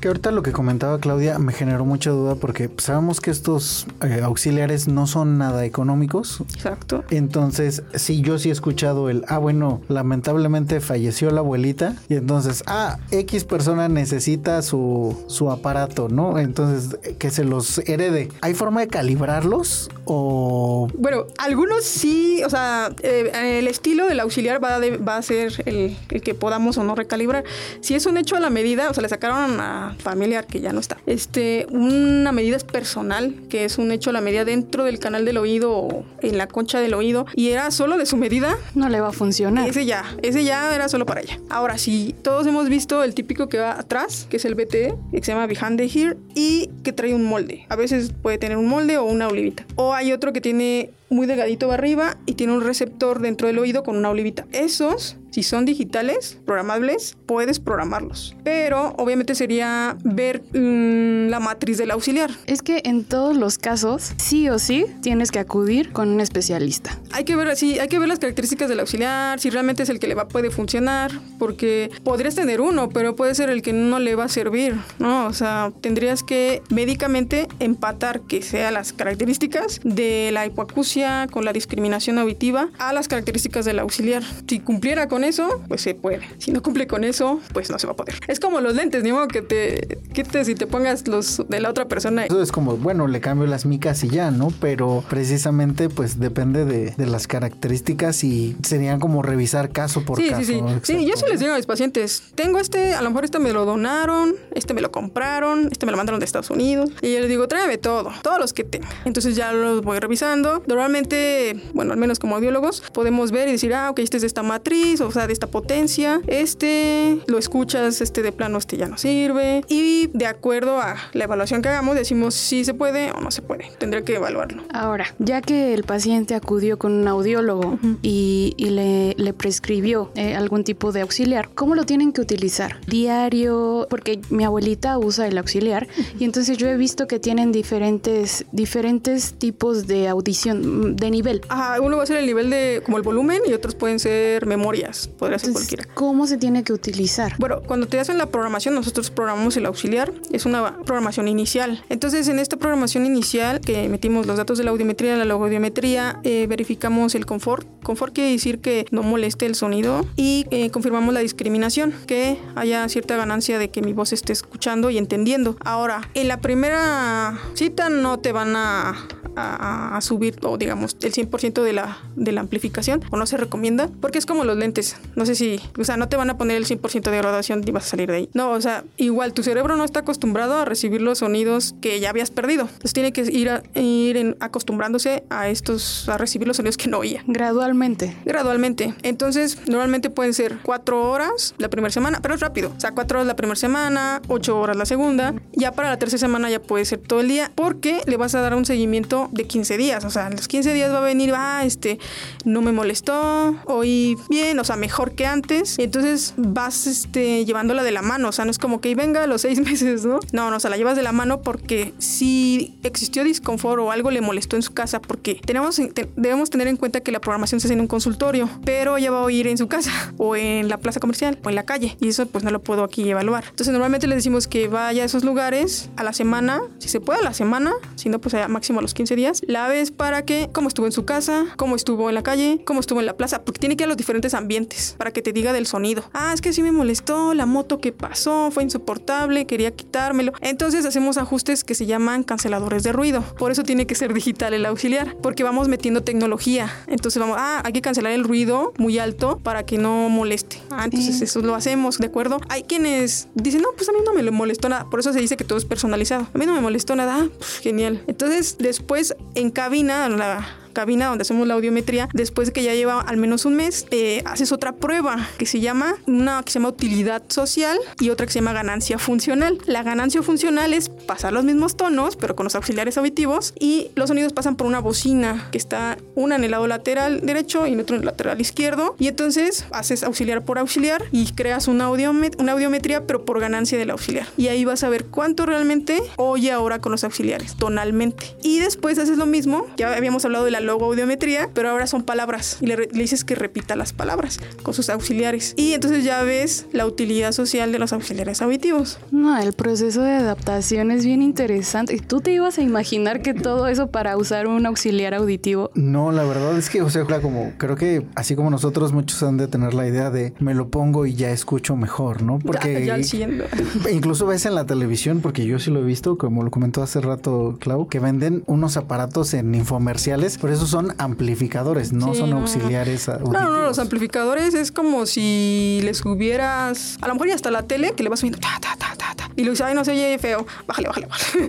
Que 0.08 0.12
ahorita 0.12 0.32
lo 0.32 0.41
que 0.41 0.54
comentaba 0.54 1.00
Claudia 1.00 1.38
me 1.38 1.52
generó 1.52 1.84
mucha 1.84 2.12
duda 2.12 2.36
porque 2.36 2.70
sabemos 2.78 3.20
que 3.20 3.30
estos 3.30 3.88
eh, 4.02 4.22
auxiliares 4.24 4.88
no 4.88 5.06
son 5.06 5.38
nada 5.38 5.65
económicos. 5.65 6.43
Exacto. 6.54 7.04
Entonces, 7.10 7.84
sí, 7.93 8.22
yo 8.22 8.39
sí 8.39 8.48
he 8.48 8.54
escuchado 8.54 9.10
el, 9.10 9.26
ah, 9.28 9.38
bueno, 9.38 9.82
lamentablemente 9.89 10.80
falleció 10.80 11.30
la 11.32 11.41
abuelita 11.41 11.98
y 12.08 12.15
entonces, 12.15 12.63
ah, 12.67 13.00
X 13.12 13.43
persona 13.43 13.89
necesita 13.89 14.62
su, 14.62 15.26
su 15.28 15.52
aparato, 15.52 16.08
¿no? 16.08 16.39
Entonces, 16.39 16.98
que 17.20 17.30
se 17.30 17.43
los 17.43 17.80
herede. 17.80 18.30
¿Hay 18.39 18.54
forma 18.54 18.80
de 18.80 18.88
calibrarlos 18.88 19.89
o...? 20.06 20.88
Bueno, 20.98 21.26
algunos 21.38 21.84
sí, 21.84 22.43
o 22.46 22.50
sea, 22.50 22.91
eh, 23.04 23.60
el 23.60 23.67
estilo 23.67 24.08
del 24.08 24.22
auxiliar 24.22 24.63
va, 24.63 24.80
va 25.06 25.17
a 25.17 25.22
ser 25.22 25.52
el, 25.65 25.98
el 26.08 26.22
que 26.22 26.34
podamos 26.34 26.78
o 26.78 26.86
no 26.86 26.96
recalibrar. 26.96 27.43
Si 27.82 27.93
es 27.93 28.06
un 28.06 28.15
hecho 28.15 28.38
a 28.38 28.39
la 28.39 28.50
medida, 28.50 28.89
o 28.89 28.93
sea, 28.93 29.04
le 29.04 29.10
sacaron 29.10 29.60
a 29.60 29.96
familiar 29.97 30.47
que 30.47 30.60
ya 30.60 30.73
no 30.73 30.79
está. 30.79 30.97
Este, 31.05 31.67
una 31.69 32.31
medida 32.31 32.55
es 32.55 32.63
personal, 32.63 33.36
que 33.49 33.65
es 33.65 33.77
un 33.77 33.91
hecho 33.91 34.12
la 34.12 34.21
medida 34.21 34.45
dentro 34.45 34.83
del 34.83 34.99
canal 34.99 35.25
del 35.25 35.38
oído 35.38 35.71
o 35.71 36.05
en 36.21 36.38
la 36.38 36.47
concha 36.47 36.79
del 36.79 36.93
oído 36.93 37.25
y 37.36 37.49
era 37.49 37.71
solo 37.71 37.97
de 37.97 38.05
su 38.05 38.17
medida. 38.17 38.57
No 38.75 38.89
le 38.89 39.01
va 39.01 39.10
a 39.10 39.13
funcionar. 39.13 39.67
Ese 39.67 39.86
ya, 39.86 40.05
ese 40.21 40.43
ya 40.43 40.73
era 40.73 40.89
solo 40.89 41.05
para 41.05 41.21
ella. 41.21 41.39
Ahora 41.49 41.77
sí, 41.77 42.15
todos 42.21 42.45
hemos 42.47 42.69
visto 42.69 43.03
el 43.03 43.13
típico 43.13 43.47
que 43.49 43.60
va 43.60 43.79
atrás, 43.79 44.27
que 44.29 44.38
es 44.38 44.45
el 44.45 44.55
BTE, 44.55 44.95
que 45.12 45.23
se 45.23 45.31
llama 45.31 45.47
Behind 45.47 45.77
the 45.77 45.86
Here 45.86 46.17
y 46.36 46.69
que 46.83 46.93
trae 46.93 47.13
un 47.13 47.23
molde. 47.23 47.65
A 47.69 47.75
veces 47.75 48.12
puede 48.21 48.38
tener 48.38 48.57
un 48.57 48.67
molde 48.67 48.97
o 48.97 49.05
una 49.05 49.27
olivita. 49.27 49.65
O 49.75 49.93
hay 49.93 50.12
otro 50.12 50.33
que 50.33 50.41
tiene 50.41 50.91
muy 51.10 51.28
delgadito 51.28 51.72
arriba 51.72 52.17
y 52.26 52.34
tiene 52.34 52.54
un 52.54 52.63
receptor 52.63 53.20
dentro 53.20 53.48
del 53.48 53.60
oído 53.60 53.84
con 53.84 53.98
una 53.98 54.10
olivita. 54.10 54.46
Esos 54.52 55.17
si 55.38 55.43
son 55.43 55.65
digitales, 55.65 56.39
programables, 56.46 57.15
puedes 57.28 57.60
programarlos. 57.60 58.36
Pero 58.43 58.96
obviamente 58.98 59.36
sería 59.36 59.96
ver 60.04 60.41
mmm, 60.52 61.28
la 61.28 61.39
matriz 61.39 61.78
del 61.78 61.91
auxiliar. 61.91 62.32
Es 62.48 62.63
que 62.63 62.82
en 62.86 63.04
todos 63.04 63.38
los 63.38 63.60
casos, 63.60 64.13
sí 64.17 64.50
o 64.50 64.58
sí, 64.58 64.88
tienes 65.04 65.30
que 65.30 65.38
acudir 65.38 65.91
con 65.91 66.10
un 66.10 66.22
especialista. 66.22 66.98
Hay 67.12 67.24
que 67.24 67.36
ver, 67.36 67.56
sí, 67.56 67.78
hay 67.78 67.88
que 67.88 68.00
ver 68.00 68.08
las 68.08 68.17
características 68.17 68.67
del 68.67 68.80
auxiliar, 68.80 69.39
si 69.39 69.52
realmente 69.52 69.84
es 69.84 69.89
el 69.89 70.00
que 70.00 70.08
le 70.08 70.15
va 70.15 70.28
puede 70.28 70.50
funcionar, 70.50 71.12
porque 71.38 71.91
podrías 72.04 72.34
tener 72.34 72.60
uno, 72.60 72.89
pero 72.89 73.15
puede 73.15 73.36
ser 73.36 73.52
el 73.52 73.62
que 73.62 73.74
no 73.74 74.00
le 74.00 74.15
va 74.15 74.24
a 74.24 74.30
servir, 74.30 74.76
¿no? 74.98 75.28
O 75.28 75.34
sea, 75.34 75.72
tendrías 75.82 76.24
que 76.24 76.63
médicamente 76.70 77.48
empatar 77.60 78.22
que 78.22 78.41
sea 78.41 78.72
las 78.72 78.91
características 78.91 79.82
de 79.84 80.32
la 80.34 80.48
hipoacusia 80.48 80.96
con 81.31 81.45
la 81.45 81.53
discriminación 81.53 82.17
auditiva 82.17 82.69
a 82.79 82.91
las 82.93 83.07
características 83.07 83.65
del 83.65 83.79
auxiliar. 83.79 84.23
Si 84.47 84.60
cumpliera 84.60 85.07
con 85.07 85.23
eso, 85.23 85.62
pues 85.67 85.81
se 85.81 85.93
puede. 85.93 86.21
Si 86.39 86.51
no 86.51 86.63
cumple 86.63 86.88
con 86.88 87.03
eso, 87.03 87.39
pues 87.53 87.69
no 87.69 87.77
se 87.77 87.86
va 87.86 87.93
a 87.93 87.95
poder. 87.95 88.15
Es 88.27 88.39
como 88.39 88.62
los 88.62 88.75
lentes, 88.75 89.03
ni 89.03 89.12
modo 89.12 89.27
que 89.27 89.41
te 89.41 89.99
quites 90.13 90.49
y 90.49 90.55
te 90.55 90.65
pongas 90.65 91.07
los 91.07 91.47
de 91.47 91.60
la 91.60 91.69
otra 91.69 91.88
persona. 91.88 92.25
Eso 92.25 92.41
es 92.41 92.51
como, 92.51 92.77
bueno, 92.77 93.07
le 93.07 93.21
cambio 93.21 93.47
las 93.47 93.65
micas 93.65 94.03
y 94.03 94.10
ya, 94.10 94.31
¿no? 94.31 94.51
Pero 94.60 95.03
precisamente, 95.10 95.89
pues 95.89 96.19
depende 96.19 96.65
de, 96.65 96.91
de 96.91 97.05
las 97.05 97.27
características 97.27 98.23
y 98.23 98.55
serían 98.63 98.99
como 98.99 99.21
revisar 99.21 99.69
caso 99.71 100.03
por 100.03 100.17
sí, 100.17 100.29
caso. 100.29 100.41
Sí, 100.41 100.45
sí, 100.45 100.62
¿no? 100.62 100.79
sí. 100.83 101.05
yo 101.05 101.15
sí 101.15 101.25
les 101.29 101.39
digo 101.39 101.53
a 101.53 101.57
mis 101.57 101.65
pacientes, 101.65 102.23
tengo 102.36 102.60
este, 102.60 102.95
a 102.95 103.01
lo 103.01 103.10
mejor 103.10 103.25
este 103.25 103.39
me 103.39 103.53
lo 103.53 103.65
donaron, 103.65 104.36
este 104.53 104.73
me 104.73 104.81
lo 104.81 104.91
compraron, 104.91 105.69
este 105.71 105.86
me 105.86 105.91
lo 105.91 105.97
mandaron 105.97 106.19
de 106.19 106.25
Estados 106.25 106.49
Unidos. 106.49 106.89
Y 107.01 107.13
yo 107.13 107.19
les 107.19 107.29
digo, 107.29 107.47
tráeme 107.47 107.77
todo, 107.77 108.12
todos 108.23 108.39
los 108.39 108.53
que 108.53 108.63
tenga. 108.63 108.88
Entonces 109.05 109.36
ya 109.36 109.51
los 109.51 109.81
voy 109.81 109.99
revisando. 109.99 110.63
Normalmente, 110.88 111.60
bueno, 111.73 111.91
al 111.91 112.00
menos 112.00 112.17
como 112.17 112.38
audiólogos, 112.38 112.82
podemos 112.93 113.32
ver 113.32 113.50
y 113.50 113.52
decir, 113.52 113.73
ah, 113.73 113.89
ok, 113.89 114.00
este 114.00 114.15
es 114.15 114.21
de 114.21 114.28
esta 114.28 114.41
matriz, 114.41 115.02
o 115.02 115.12
sea, 115.12 115.28
de 115.28 115.34
esta 115.34 115.47
potencia. 115.47 116.21
Este 116.28 117.19
lo 117.28 117.38
escuchas, 117.38 118.00
este 118.00 118.21
de 118.21 118.32
plano, 118.32 118.58
este 118.58 118.78
ya 118.78 118.88
no 118.88 118.97
sirve. 118.97 119.65
Y 119.67 120.08
de 120.13 120.28
acuerdo 120.28 120.80
a 120.80 120.95
la 121.12 121.26
evaluación 121.26 121.62
que 121.62 121.67
hagamos, 121.67 121.95
decimos 121.95 122.36
si 122.36 122.63
se 122.63 122.73
puede 122.73 123.12
o 123.12 123.19
no 123.19 123.32
se 123.32 123.41
puede. 123.41 123.69
Tendré 123.78 124.06
que 124.06 124.15
evaluarlo. 124.15 124.63
Ahora, 124.71 125.13
ya 125.19 125.41
que 125.41 125.73
el 125.73 125.84
paciente 125.84 126.36
acudió 126.36 126.78
con 126.80 126.93
un 126.93 127.06
audiólogo 127.06 127.67
uh 127.67 127.80
-huh. 127.82 127.97
y, 128.02 128.54
y 128.56 128.69
le, 128.69 129.13
le, 129.17 129.34
prescribió 129.34 130.10
eh, 130.15 130.36
algún 130.36 130.63
tipo 130.63 130.93
de 130.93 131.02
auxiliar, 131.02 131.50
¿cómo 131.54 131.76
lo 131.76 131.84
tienen 131.86 132.13
que 132.13 132.21
utilizar? 132.21 132.80
Diario, 132.88 133.88
porque 133.89 134.21
mi 134.30 134.45
abuelita 134.45 134.97
usa 134.97 135.28
el 135.28 135.38
auxiliar 135.38 135.84
uh 135.86 136.02
-huh. 136.02 136.21
y 136.21 136.23
entonces 136.23 136.58
yo 136.58 136.67
he 136.67 136.78
visto 136.78 137.08
que 137.08 137.19
tienen 137.19 137.52
diferentes, 137.52 138.45
diferentes 138.54 139.34
tipos 139.34 139.86
de 139.88 140.08
audición, 140.08 140.77
de 140.78 141.12
nivel. 141.12 141.42
Ajá, 141.50 141.82
uno 141.82 141.98
va 141.98 142.04
a 142.04 142.06
ser 142.06 142.18
el 142.18 142.26
nivel 142.26 142.50
de 142.50 142.82
como 142.86 142.98
el 142.98 143.04
volumen 143.04 143.42
y 143.48 143.54
otros 143.54 143.76
pueden 143.76 144.00
ser 144.00 144.46
memorias, 144.46 145.08
podría 145.08 145.40
ser 145.40 145.50
entonces, 145.50 145.70
cualquiera. 145.70 145.94
¿Cómo 145.96 146.28
se 146.28 146.38
tiene 146.38 146.63
que 146.63 146.74
utilizar? 146.74 147.34
Bueno, 147.38 147.62
cuando 147.66 147.88
te 147.88 148.00
hacen 148.00 148.18
la 148.18 148.28
programación, 148.28 148.76
nosotros 148.76 149.10
programamos 149.10 149.58
el 149.58 149.66
auxiliar, 149.66 150.13
es 150.32 150.46
una 150.46 150.78
programación 150.80 151.28
inicial. 151.28 151.84
Entonces, 151.90 152.28
en 152.28 152.40
esta 152.40 152.58
programación 152.58 153.06
inicial, 153.06 153.62
que 153.62 153.88
metimos 153.90 154.26
los 154.26 154.38
datos 154.38 154.58
de 154.58 154.63
la 154.63 154.72
audiometría, 154.72 155.16
la 155.16 155.26
logodiometría, 155.26 156.20
eh, 156.24 156.46
verificamos 156.48 157.16
el 157.16 157.26
confort. 157.26 157.68
Confort 157.84 158.13
quiere 158.13 158.32
decir 158.32 158.60
que 158.60 158.86
no 158.92 159.04
moleste 159.04 159.46
el 159.46 159.56
sonido 159.56 160.06
y 160.16 160.46
eh, 160.52 160.70
confirmamos 160.72 161.13
la 161.13 161.22
discriminación, 161.22 161.94
que 162.06 162.38
haya 162.56 162.88
cierta 162.90 163.16
ganancia 163.16 163.60
de 163.60 163.70
que 163.70 163.82
mi 163.82 163.94
voz 163.94 164.13
esté 164.13 164.34
escuchando 164.34 164.90
y 164.90 164.98
entendiendo. 164.98 165.58
Ahora, 165.63 166.10
en 166.13 166.28
la 166.28 166.42
primera 166.42 167.40
cita 167.54 167.90
no 167.90 168.20
te 168.20 168.32
van 168.32 168.56
a, 168.56 168.96
a, 169.36 169.98
a 169.98 170.02
subir, 170.02 170.38
o 170.44 170.58
digamos, 170.67 170.97
el 171.01 171.13
100% 171.13 171.63
de 171.63 171.71
la, 171.71 171.97
de 172.17 172.34
la 172.34 172.41
amplificación, 172.41 173.01
o 173.10 173.15
no 173.15 173.25
se 173.25 173.38
recomienda, 173.38 173.89
porque 174.01 174.17
es 174.17 174.25
como 174.25 174.43
los 174.43 174.58
lentes. 174.58 174.97
No 175.15 175.25
sé 175.25 175.34
si, 175.34 175.62
o 175.80 175.86
sea, 175.86 175.95
no 175.95 176.10
te 176.10 176.17
van 176.17 176.30
a 176.30 176.38
poner 176.38 176.58
el 176.58 176.65
100% 176.65 177.10
de 177.10 177.17
graduación 177.17 177.63
y 177.65 177.71
vas 177.71 177.86
a 177.86 177.89
salir 177.91 178.12
de 178.12 178.17
ahí. 178.17 178.30
No, 178.34 178.51
o 178.51 178.60
sea, 178.60 178.84
igual 178.97 179.32
tu 179.32 179.43
cerebro 179.43 179.77
no 179.77 179.86
está 179.86 180.01
acostumbrado 180.01 180.58
a 180.58 180.65
recibir 180.65 181.01
los 181.01 181.19
sonidos 181.19 181.73
que 181.80 182.01
ya 182.01 182.10
habías 182.10 182.32
perdido. 182.32 182.63
Entonces 182.63 182.91
tiene 182.91 183.13
que 183.13 183.21
ir, 183.21 183.49
a, 183.49 183.63
ir 183.75 184.17
en, 184.17 184.36
acostumbrándose 184.41 185.23
a 185.30 185.47
estos, 185.47 186.10
a 186.10 186.17
recibir 186.17 186.49
los 186.49 186.58
sonidos 186.58 186.75
que 186.75 186.89
no 186.89 186.97
oía. 186.97 187.23
Gradualmente. 187.27 188.17
Gradualmente. 188.25 188.93
Entonces, 189.03 189.58
normalmente 189.69 190.10
pueden 190.10 190.34
ser 190.34 190.58
cuatro 190.63 191.10
horas 191.10 191.56
la 191.60 191.69
primera 191.69 191.93
semana, 191.93 192.19
pero 192.21 192.36
es 192.36 192.41
rápido. 192.41 192.73
O 192.75 192.80
sea, 192.82 192.91
cuatro 192.91 193.19
horas 193.19 193.27
la 193.27 193.38
primera 193.38 193.56
semana, 193.56 194.21
ocho 194.27 194.60
horas 194.60 194.75
la 194.75 194.86
segunda. 194.86 195.34
Ya 195.53 195.71
para 195.71 195.89
la 195.89 195.97
tercera 195.97 196.19
semana 196.19 196.49
ya 196.49 196.62
puede 196.62 196.84
ser 196.84 196.99
todo 196.99 197.21
el 197.21 197.30
día, 197.30 197.53
porque 197.56 198.01
le 198.06 198.17
vas 198.17 198.36
a 198.36 198.41
dar 198.41 198.53
un 198.53 198.65
seguimiento 198.65 199.30
de 199.32 199.45
15 199.45 199.77
días. 199.77 200.03
O 200.03 200.10
sea, 200.10 200.30
los 200.30 200.49
15 200.49 200.57
días 200.65 200.91
va 200.91 201.00
a 201.00 201.02
venir, 201.02 201.34
ah, 201.36 201.63
este, 201.65 202.00
no 202.46 202.62
me 202.62 202.72
molestó, 202.72 203.56
hoy 203.65 204.17
bien, 204.30 204.60
o 204.60 204.63
sea, 204.63 204.76
mejor 204.76 205.13
que 205.13 205.26
antes. 205.26 205.78
Y 205.80 205.84
entonces 205.84 206.34
vas 206.38 206.88
este, 206.88 207.46
llevándola 207.46 207.84
de 207.84 207.91
la 207.91 208.02
mano, 208.02 208.30
o 208.30 208.32
sea, 208.32 208.46
no 208.46 208.52
es 208.52 208.58
como 208.58 208.82
que 208.82 208.93
venga 208.96 209.24
a 209.24 209.28
los 209.28 209.41
seis 209.41 209.60
meses, 209.63 210.06
¿no? 210.06 210.20
No, 210.32 210.50
no, 210.50 210.58
o 210.58 210.60
sea, 210.60 210.70
la 210.70 210.78
llevas 210.78 210.96
de 210.96 211.04
la 211.04 211.12
mano 211.12 211.41
porque 211.41 211.93
si 211.98 212.78
existió 212.84 213.24
disconfort 213.24 213.80
o 213.82 213.91
algo 213.91 214.12
le 214.12 214.22
molestó 214.22 214.56
en 214.56 214.62
su 214.62 214.74
casa, 214.74 215.02
porque 215.02 215.36
tenemos, 215.46 215.80
debemos 216.15 216.50
tener 216.50 216.67
en 216.67 216.78
cuenta 216.78 217.02
que 217.02 217.12
la 217.12 217.20
programación 217.20 217.60
se 217.60 217.67
hace 217.67 217.74
en 217.74 217.82
un 217.82 217.88
consultorio, 217.88 218.50
pero 218.65 218.98
ella 218.98 219.12
va 219.12 219.20
a 219.20 219.24
oír 219.24 219.48
en 219.48 219.58
su 219.58 219.67
casa 219.67 220.13
o 220.17 220.36
en 220.36 220.70
la 220.70 220.78
plaza 220.78 221.00
comercial 221.00 221.38
o 221.43 221.50
en 221.50 221.56
la 221.56 221.63
calle 221.63 221.98
y 222.00 222.10
eso 222.10 222.26
pues 222.26 222.43
no 222.43 222.52
lo 222.52 222.62
puedo 222.62 222.84
aquí 222.84 223.10
evaluar. 223.10 223.46
Entonces 223.50 223.72
normalmente 223.72 224.08
le 224.08 224.15
decimos 224.15 224.48
que 224.48 224.67
vaya 224.67 225.04
a 225.04 225.06
esos 225.06 225.24
lugares 225.24 225.89
a 225.96 226.04
la 226.04 226.13
semana, 226.13 226.62
si 226.80 226.89
se 226.89 227.00
puede 227.00 227.20
a 227.20 227.24
la 227.24 227.34
semana, 227.34 227.74
si 227.96 228.10
no 228.10 228.20
pues 228.20 228.36
máximo 228.48 228.80
a 228.80 228.82
los 228.82 228.93
15 228.93 229.15
días, 229.15 229.41
la 229.48 229.67
ves 229.67 229.91
para 229.91 230.24
que 230.24 230.46
cómo 230.51 230.67
estuvo 230.67 230.86
en 230.86 230.91
su 230.91 231.05
casa, 231.05 231.45
cómo 231.55 231.75
estuvo 231.75 232.10
en 232.10 232.15
la 232.15 232.23
calle, 232.23 232.62
cómo 232.65 232.79
estuvo 232.79 232.99
en 232.99 233.05
la 233.05 233.15
plaza, 233.15 233.43
porque 233.43 233.60
tiene 233.60 233.75
que 233.75 233.83
ir 233.83 233.86
a 233.86 233.88
los 233.88 233.97
diferentes 233.97 234.33
ambientes 234.33 234.95
para 234.97 235.12
que 235.12 235.21
te 235.21 235.33
diga 235.33 235.53
del 235.53 235.67
sonido. 235.67 236.03
Ah, 236.13 236.31
es 236.33 236.41
que 236.41 236.53
sí 236.53 236.62
me 236.62 236.71
molestó, 236.71 237.33
la 237.33 237.45
moto 237.45 237.79
que 237.79 237.91
pasó 237.91 238.49
fue 238.51 238.63
insoportable, 238.63 239.45
quería 239.45 239.71
quitármelo. 239.71 240.33
Entonces 240.41 240.86
hacemos 240.86 241.17
ajustes 241.17 241.63
que 241.63 241.75
se 241.75 241.86
llaman 241.86 242.23
canceladores 242.23 242.83
de 242.83 242.91
ruido. 242.91 243.21
Por 243.38 243.51
eso 243.51 243.63
tiene 243.63 243.88
que 243.88 243.95
ser 243.95 244.13
digital 244.13 244.53
el 244.53 244.65
auxiliar, 244.65 245.15
porque 245.21 245.43
vamos 245.43 245.67
metiendo 245.67 246.03
tecnología. 246.03 246.71
Entonces 246.88 247.19
vamos, 247.19 247.38
ah, 247.39 247.62
hay 247.63 247.73
que 247.73 247.81
cancelar 247.81 248.13
el 248.13 248.23
ruido 248.23 248.73
muy 248.77 248.99
alto 248.99 249.39
para 249.41 249.65
que 249.65 249.77
no 249.77 250.10
moleste. 250.10 250.62
Ah, 250.69 250.86
entonces 250.86 251.21
eso 251.21 251.41
lo 251.41 251.55
hacemos, 251.55 251.97
¿de 251.97 252.07
acuerdo? 252.07 252.39
Hay 252.49 252.63
quienes 252.63 253.27
dicen, 253.36 253.62
no, 253.62 253.69
pues 253.75 253.89
a 253.89 253.91
mí 253.91 253.99
no 254.05 254.13
me 254.13 254.29
molestó 254.31 254.69
nada. 254.69 254.89
Por 254.89 254.99
eso 254.99 255.13
se 255.13 255.19
dice 255.19 255.38
que 255.38 255.43
todo 255.43 255.57
es 255.57 255.65
personalizado. 255.65 256.27
A 256.33 256.38
mí 256.38 256.45
no 256.45 256.53
me 256.53 256.62
molestó 256.62 256.95
nada. 256.95 257.07
Ah, 257.07 257.27
pues, 257.38 257.60
genial. 257.60 258.03
Entonces 258.07 258.57
después 258.60 259.15
en 259.36 259.51
cabina, 259.51 260.10
la 260.10 260.37
пока. 260.38 260.66
Cabina 260.78 261.08
donde 261.08 261.24
hacemos 261.24 261.48
la 261.48 261.56
audiometría, 261.56 262.08
después 262.13 262.50
de 262.50 262.54
que 262.54 262.62
ya 262.62 262.76
lleva 262.76 263.02
al 263.02 263.18
menos 263.18 263.46
un 263.46 263.56
mes, 263.56 263.88
eh, 263.90 264.22
haces 264.26 264.52
otra 264.52 264.74
prueba 264.74 265.28
que 265.40 265.48
se 265.48 265.60
llama, 265.60 265.96
una 266.06 266.44
que 266.46 266.52
se 266.52 266.60
llama 266.60 266.70
utilidad 266.70 267.24
social 267.30 267.80
y 268.00 268.12
otra 268.12 268.28
que 268.28 268.34
se 268.34 268.42
llama 268.42 268.54
ganancia 268.54 269.00
funcional. 269.00 269.58
La 269.66 269.82
ganancia 269.82 270.22
funcional 270.22 270.76
es 270.76 270.90
pasar 270.90 271.34
los 271.34 271.46
mismos 271.46 271.78
tonos, 271.78 272.16
pero 272.16 272.36
con 272.36 272.44
los 272.44 272.54
auxiliares 272.54 272.96
auditivos 273.00 273.56
y 273.60 273.90
los 273.96 274.10
sonidos 274.10 274.34
pasan 274.34 274.56
por 274.56 274.68
una 274.68 274.78
bocina 274.78 275.48
que 275.52 275.58
está 275.58 275.98
una 276.13 276.36
en 276.36 276.44
el 276.44 276.52
lado 276.52 276.68
lateral 276.68 277.22
derecho 277.22 277.66
y 277.66 277.74
en 277.74 277.80
otro 277.80 277.96
en 277.96 278.04
el 278.04 278.06
lateral 278.06 278.40
izquierdo. 278.40 278.96
Y 279.00 279.08
entonces 279.08 279.66
haces 279.72 280.04
auxiliar 280.04 280.46
por 280.46 280.60
auxiliar 280.60 281.04
y 281.12 281.34
creas 281.34 281.68
una, 281.68 281.90
una 281.90 282.52
audiometría, 282.52 283.08
pero 283.08 283.26
por 283.26 283.40
ganancia 283.40 283.80
del 283.80 283.90
auxiliar. 283.90 284.28
Y 284.38 284.50
ahí 284.50 284.63
vas 284.63 284.84
a 284.84 284.90
ver 284.90 285.06
cuánto 285.06 285.48
realmente 285.48 286.04
oye 286.18 286.52
ahora 286.52 286.78
con 286.78 286.92
los 286.92 287.04
auxiliares, 287.04 287.56
tonalmente. 287.56 288.36
Y 288.44 288.60
después 288.60 289.00
haces 289.00 289.18
lo 289.18 289.26
mismo, 289.26 289.66
ya 289.76 289.92
habíamos 289.96 290.24
hablado 290.24 290.46
de 290.46 290.52
la 290.52 290.66
logo 290.67 290.86
audiometría, 290.86 291.49
pero 291.53 291.69
ahora 291.69 291.88
son 291.88 292.03
palabras 292.03 292.58
y 292.62 292.67
le, 292.67 292.88
dices 292.88 293.23
que 293.23 293.34
repita 293.34 293.75
las 293.75 293.93
palabras 293.93 294.39
con 294.62 294.75
sus 294.75 294.89
auxiliares. 294.89 295.53
Y 295.58 295.73
entonces 295.73 296.03
ya 296.03 296.21
ves 296.21 296.67
la 296.71 296.86
utilidad 296.86 297.32
social 297.32 297.71
de 297.71 297.80
los 297.80 297.93
auxiliares 297.93 298.41
auditivos. 298.43 298.99
No, 299.12 299.38
el 299.39 299.53
proceso 299.53 300.01
de 300.01 300.12
adaptación 300.12 300.91
es 300.91 301.06
bien 301.06 301.21
interesante. 301.21 301.95
¿Y 301.95 301.99
tú 301.99 302.21
te 302.21 302.32
ibas 302.32 302.60
a 302.60 302.62
imaginar 302.62 303.21
que 303.21 303.34
todo 303.34 303.67
eso 303.67 303.88
para 303.88 304.15
usar 304.17 304.47
un 304.47 304.65
auxiliar 304.65 305.15
auditivo? 305.15 305.71
No, 305.73 306.12
la 306.12 306.23
verdad 306.23 306.58
es 306.58 306.69
que, 306.69 306.82
o 306.82 306.89
sea, 306.89 307.06
como 307.21 307.53
creo 307.58 307.75
que 307.75 308.06
así 308.15 308.36
como 308.36 308.49
nosotros, 308.49 308.91
muchos 308.93 309.23
han 309.23 309.38
de 309.38 309.47
tener 309.47 309.73
la 309.73 309.88
idea 309.88 310.10
de 310.10 310.34
me 310.39 310.53
lo 310.53 310.69
pongo 310.69 311.06
y 311.06 311.15
ya 311.15 311.32
escucho 311.32 311.75
mejor, 311.75 312.21
¿no? 312.21 312.39
Porque 312.39 312.86
ya, 312.86 312.97
incluso 313.91 314.25
ves 314.25 314.45
en 314.45 314.56
la 314.56 314.65
televisión, 314.65 315.21
porque 315.21 315.45
yo 315.45 315.60
sí 315.60 315.71
lo 315.71 315.80
he 315.80 315.84
visto, 315.84 316.17
como 316.17 316.43
lo 316.43 316.51
comentó 316.51 316.84
hace 316.84 317.01
rato 317.01 317.58
Clau, 317.60 317.88
que 317.88 317.99
venden 317.99 318.43
unos 318.45 318.77
aparatos 318.77 319.34
en 319.34 319.56
infomerciales, 319.56 320.38
por 320.47 320.53
eso 320.53 320.63
esos 320.63 320.69
son 320.69 320.95
amplificadores, 320.97 321.91
no 321.91 322.15
son 322.15 322.31
auxiliares 322.31 323.10
No, 323.10 323.31
no, 323.33 323.60
los 323.63 323.79
amplificadores 323.79 324.53
es 324.53 324.71
como 324.71 325.05
si 325.05 325.81
les 325.83 326.05
hubieras, 326.05 326.97
a 327.01 327.07
lo 327.10 327.15
mejor 327.15 327.27
y 327.27 327.31
hasta 327.31 327.51
la 327.51 327.63
tele, 327.63 327.91
que 327.91 328.03
le 328.03 328.07
vas 328.07 328.21
subiendo 328.21 328.39
ta, 328.39 328.57
ta, 328.62 328.77
ta, 328.77 328.95
ta, 328.95 329.13
ta, 329.13 329.29
y 329.38 329.43
lo 329.43 329.51
dices, 329.51 329.67
ay, 329.67 329.75
no 329.75 329.86
se 329.86 329.91
oye 329.91 330.17
feo, 330.17 330.47
bájale, 330.65 330.88
bájale, 330.88 331.05
bájale. 331.05 331.47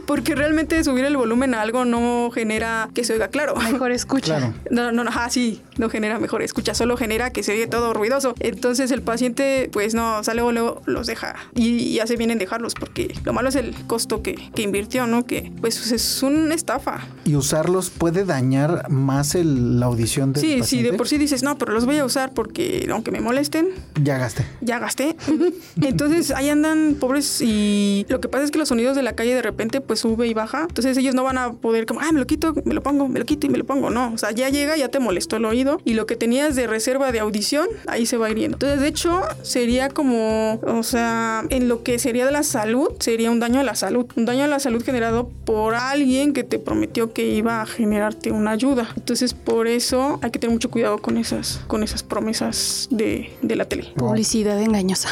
Porque 0.06 0.36
realmente 0.36 0.82
subir 0.84 1.04
el 1.04 1.16
volumen 1.16 1.54
a 1.54 1.62
algo 1.62 1.84
no 1.84 2.30
genera 2.32 2.88
que 2.94 3.02
se 3.02 3.14
oiga 3.14 3.26
claro. 3.26 3.56
Mejor 3.56 3.90
escucha. 3.90 4.52
No, 4.70 4.92
no, 4.92 5.02
no, 5.02 5.10
ah, 5.12 5.28
sí, 5.30 5.60
no 5.76 5.90
genera 5.90 6.20
mejor 6.20 6.42
escucha, 6.42 6.74
solo 6.74 6.96
genera 6.96 7.30
que 7.30 7.42
se 7.42 7.52
oye 7.52 7.66
todo 7.66 7.92
ruidoso. 7.92 8.34
Entonces 8.38 8.92
el 8.92 9.02
paciente, 9.02 9.68
pues 9.72 9.94
no, 9.94 10.22
sale 10.22 10.42
o 10.42 10.52
luego 10.52 10.82
los 10.86 11.08
deja 11.08 11.34
y, 11.56 11.98
hace 11.98 12.16
bien 12.16 12.30
en 12.30 12.38
dejarlos, 12.38 12.74
porque 12.74 13.14
lo 13.24 13.32
malo 13.32 13.48
es 13.48 13.56
el 13.56 13.74
costo 13.86 14.22
que, 14.22 14.34
que 14.54 14.62
invirtió, 14.62 15.08
¿no? 15.08 15.26
Que 15.26 15.50
pues 15.60 15.90
es 15.90 16.22
una 16.22 16.54
estafa. 16.54 17.00
Y 17.24 17.34
usarlos 17.34 17.90
puede 17.90 18.24
dañar 18.34 18.90
más 18.90 19.34
la 19.34 19.86
audición 19.86 20.32
de 20.32 20.40
Sí, 20.40 20.62
sí, 20.62 20.82
de 20.82 20.92
por 20.92 21.08
sí 21.08 21.18
dices, 21.18 21.42
no, 21.42 21.56
pero 21.58 21.72
los 21.72 21.86
voy 21.86 21.98
a 21.98 22.04
usar 22.04 22.32
porque 22.32 22.86
aunque 22.90 23.10
me 23.10 23.20
molesten. 23.20 23.68
Ya 24.00 24.18
gasté. 24.18 24.44
Ya 24.60 24.78
gasté. 24.78 25.16
Entonces 25.80 26.30
ahí 26.30 26.48
andan 26.48 26.96
pobres 26.98 27.40
y 27.40 28.06
lo 28.08 28.20
que 28.20 28.28
pasa 28.28 28.44
es 28.44 28.50
que 28.50 28.58
los 28.58 28.68
sonidos 28.68 28.96
de 28.96 29.02
la 29.02 29.14
calle 29.14 29.34
de 29.34 29.42
repente 29.42 29.80
pues 29.80 30.00
sube 30.00 30.26
y 30.26 30.34
baja. 30.34 30.62
Entonces 30.68 30.96
ellos 30.96 31.14
no 31.14 31.24
van 31.24 31.38
a 31.38 31.52
poder 31.52 31.86
como, 31.86 32.00
ah, 32.00 32.10
me 32.12 32.20
lo 32.20 32.26
quito, 32.26 32.54
me 32.64 32.74
lo 32.74 32.82
pongo, 32.82 33.08
me 33.08 33.18
lo 33.18 33.24
quito 33.24 33.46
y 33.46 33.50
me 33.50 33.58
lo 33.58 33.64
pongo. 33.64 33.90
No, 33.90 34.12
o 34.12 34.18
sea, 34.18 34.30
ya 34.32 34.48
llega, 34.48 34.76
ya 34.76 34.88
te 34.88 34.98
molestó 34.98 35.36
el 35.36 35.44
oído 35.44 35.80
y 35.84 35.94
lo 35.94 36.06
que 36.06 36.16
tenías 36.16 36.56
de 36.56 36.66
reserva 36.66 37.12
de 37.12 37.20
audición, 37.20 37.66
ahí 37.86 38.06
se 38.06 38.16
va 38.16 38.30
hiriendo. 38.30 38.56
Entonces, 38.56 38.80
de 38.80 38.88
hecho, 38.88 39.22
sería 39.42 39.88
como, 39.88 40.60
o 40.66 40.82
sea, 40.82 41.44
en 41.50 41.68
lo 41.68 41.82
que 41.82 41.98
sería 41.98 42.26
de 42.26 42.32
la 42.32 42.42
salud, 42.42 42.90
sería 43.00 43.30
un 43.30 43.40
daño 43.40 43.60
a 43.60 43.64
la 43.64 43.74
salud. 43.74 44.06
Un 44.16 44.24
daño 44.24 44.44
a 44.44 44.48
la 44.48 44.58
salud 44.58 44.82
generado 44.84 45.30
por 45.44 45.74
alguien 45.74 46.32
que 46.32 46.44
te 46.44 46.58
prometió 46.58 47.12
que 47.12 47.28
iba 47.28 47.60
a 47.60 47.66
una 48.32 48.52
ayuda. 48.52 48.88
Entonces, 48.96 49.34
por 49.34 49.66
eso 49.66 50.18
hay 50.22 50.30
que 50.30 50.38
tener 50.38 50.52
mucho 50.52 50.70
cuidado 50.70 50.98
con 50.98 51.16
esas, 51.16 51.60
con 51.66 51.82
esas 51.82 52.02
promesas 52.02 52.88
de, 52.90 53.30
de 53.42 53.56
la 53.56 53.64
tele. 53.64 53.92
Publicidad 53.96 54.60
engañosa. 54.60 55.08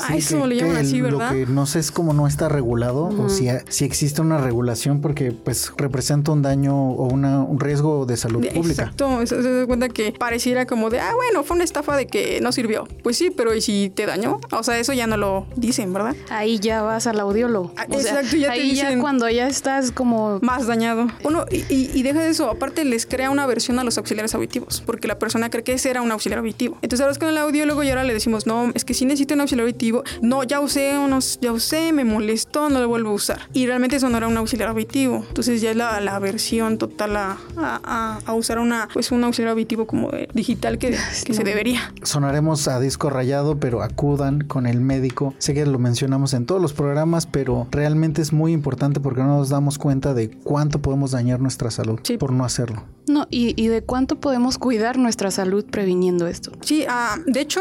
a 0.00 0.16
eso 0.16 0.46
le 0.46 0.56
llaman 0.56 0.76
así, 0.76 1.00
¿verdad? 1.00 1.32
Lo 1.32 1.46
que 1.46 1.52
no 1.52 1.66
sé 1.66 1.78
es 1.78 1.90
cómo 1.90 2.12
no 2.12 2.26
está 2.26 2.48
regulado 2.48 3.06
o 3.06 3.28
si, 3.28 3.48
si 3.68 3.84
existe 3.84 4.20
una 4.20 4.38
regulación 4.38 5.00
porque 5.00 5.32
pues 5.32 5.72
representa 5.76 6.32
un 6.32 6.42
daño 6.42 6.74
o 6.74 7.06
una, 7.06 7.42
un 7.42 7.60
riesgo 7.60 8.06
de 8.06 8.16
salud 8.16 8.46
pública. 8.46 8.84
Exacto, 8.84 9.26
se 9.26 9.42
da 9.42 9.66
cuenta 9.66 9.88
que 9.88 10.12
pareciera 10.12 10.66
como 10.66 10.90
de, 10.90 11.00
ah, 11.00 11.12
bueno, 11.14 11.44
fue 11.44 11.56
una 11.56 11.64
estafa 11.64 11.96
de 11.96 12.06
que 12.06 12.40
no 12.40 12.52
sirvió. 12.52 12.86
Pues 13.02 13.16
sí, 13.16 13.30
pero 13.30 13.54
¿y 13.54 13.60
si 13.60 13.90
te 13.94 14.06
dañó? 14.06 14.40
O 14.52 14.62
sea, 14.62 14.78
eso 14.78 14.92
ya 14.92 15.06
no 15.06 15.16
lo 15.16 15.46
dicen, 15.56 15.92
¿verdad? 15.92 16.16
Ahí 16.30 16.58
ya 16.58 16.82
vas 16.82 17.06
al 17.06 17.20
audiólogo. 17.20 17.72
Ah, 17.76 17.86
exacto, 17.90 18.36
ya 18.36 18.52
ahí 18.52 18.74
ya 18.74 18.98
cuando 19.00 19.28
ya 19.28 19.46
estás 19.48 19.92
como... 19.92 20.38
Más 20.42 20.66
dañado. 20.66 21.06
Uno, 21.22 21.44
y, 21.50 21.64
y 21.68 22.02
deja 22.02 22.20
de 22.20 22.30
eso, 22.30 22.53
aparte 22.54 22.84
les 22.84 23.06
crea 23.06 23.30
una 23.30 23.46
versión 23.46 23.78
a 23.78 23.84
los 23.84 23.98
auxiliares 23.98 24.34
auditivos, 24.34 24.82
porque 24.86 25.08
la 25.08 25.18
persona 25.18 25.50
cree 25.50 25.64
que 25.64 25.74
ese 25.74 25.90
era 25.90 26.02
un 26.02 26.10
auxiliar 26.10 26.38
auditivo. 26.38 26.78
Entonces 26.82 27.00
ahora 27.00 27.12
es 27.12 27.18
con 27.18 27.28
el 27.28 27.38
audiólogo 27.38 27.82
y 27.82 27.90
ahora 27.90 28.04
le 28.04 28.12
decimos, 28.12 28.46
no, 28.46 28.70
es 28.74 28.84
que 28.84 28.94
si 28.94 29.04
necesito 29.04 29.34
un 29.34 29.40
auxiliar 29.40 29.66
auditivo, 29.66 30.02
no, 30.22 30.42
ya 30.44 30.60
usé 30.60 30.98
unos, 30.98 31.38
ya 31.40 31.52
usé, 31.52 31.92
me 31.92 32.04
molestó, 32.04 32.70
no 32.70 32.80
lo 32.80 32.88
vuelvo 32.88 33.10
a 33.10 33.14
usar. 33.14 33.40
Y 33.52 33.66
realmente 33.66 33.96
eso 33.96 34.08
no 34.08 34.16
era 34.16 34.28
un 34.28 34.36
auxiliar 34.36 34.68
auditivo. 34.68 35.24
Entonces 35.28 35.60
ya 35.60 35.70
es 35.70 35.76
la, 35.76 36.00
la 36.00 36.18
versión 36.18 36.78
total 36.78 37.16
a, 37.16 37.38
a, 37.56 38.20
a, 38.24 38.34
usar 38.34 38.58
una, 38.58 38.88
pues 38.92 39.12
un 39.12 39.22
auxiliar 39.24 39.52
auditivo 39.52 39.86
como 39.86 40.10
digital 40.32 40.78
que, 40.78 40.96
que 41.24 41.34
se 41.34 41.44
debería. 41.44 41.92
Sonaremos 42.02 42.68
a 42.68 42.80
disco 42.80 43.10
rayado, 43.10 43.58
pero 43.58 43.82
acudan 43.82 44.44
con 44.44 44.66
el 44.66 44.80
médico. 44.80 45.34
Sé 45.38 45.54
que 45.54 45.66
lo 45.66 45.78
mencionamos 45.78 46.34
en 46.34 46.46
todos 46.46 46.60
los 46.60 46.72
programas, 46.72 47.26
pero 47.26 47.66
realmente 47.70 48.22
es 48.22 48.32
muy 48.32 48.52
importante 48.52 49.00
porque 49.00 49.20
no 49.20 49.38
nos 49.38 49.48
damos 49.48 49.78
cuenta 49.78 50.14
de 50.14 50.30
cuánto 50.30 50.80
podemos 50.80 51.10
dañar 51.12 51.40
nuestra 51.40 51.70
salud 51.70 52.00
por 52.18 52.32
no 52.32 52.43
hacerlo. 52.44 52.84
No, 53.06 53.26
y, 53.30 53.68
de 53.68 53.82
cuánto 53.82 54.16
podemos 54.16 54.56
cuidar 54.56 54.96
nuestra 54.96 55.30
salud 55.30 55.64
previniendo 55.66 56.26
esto. 56.26 56.52
Sí, 56.62 56.86
ah, 56.88 57.18
de 57.26 57.40
hecho, 57.40 57.60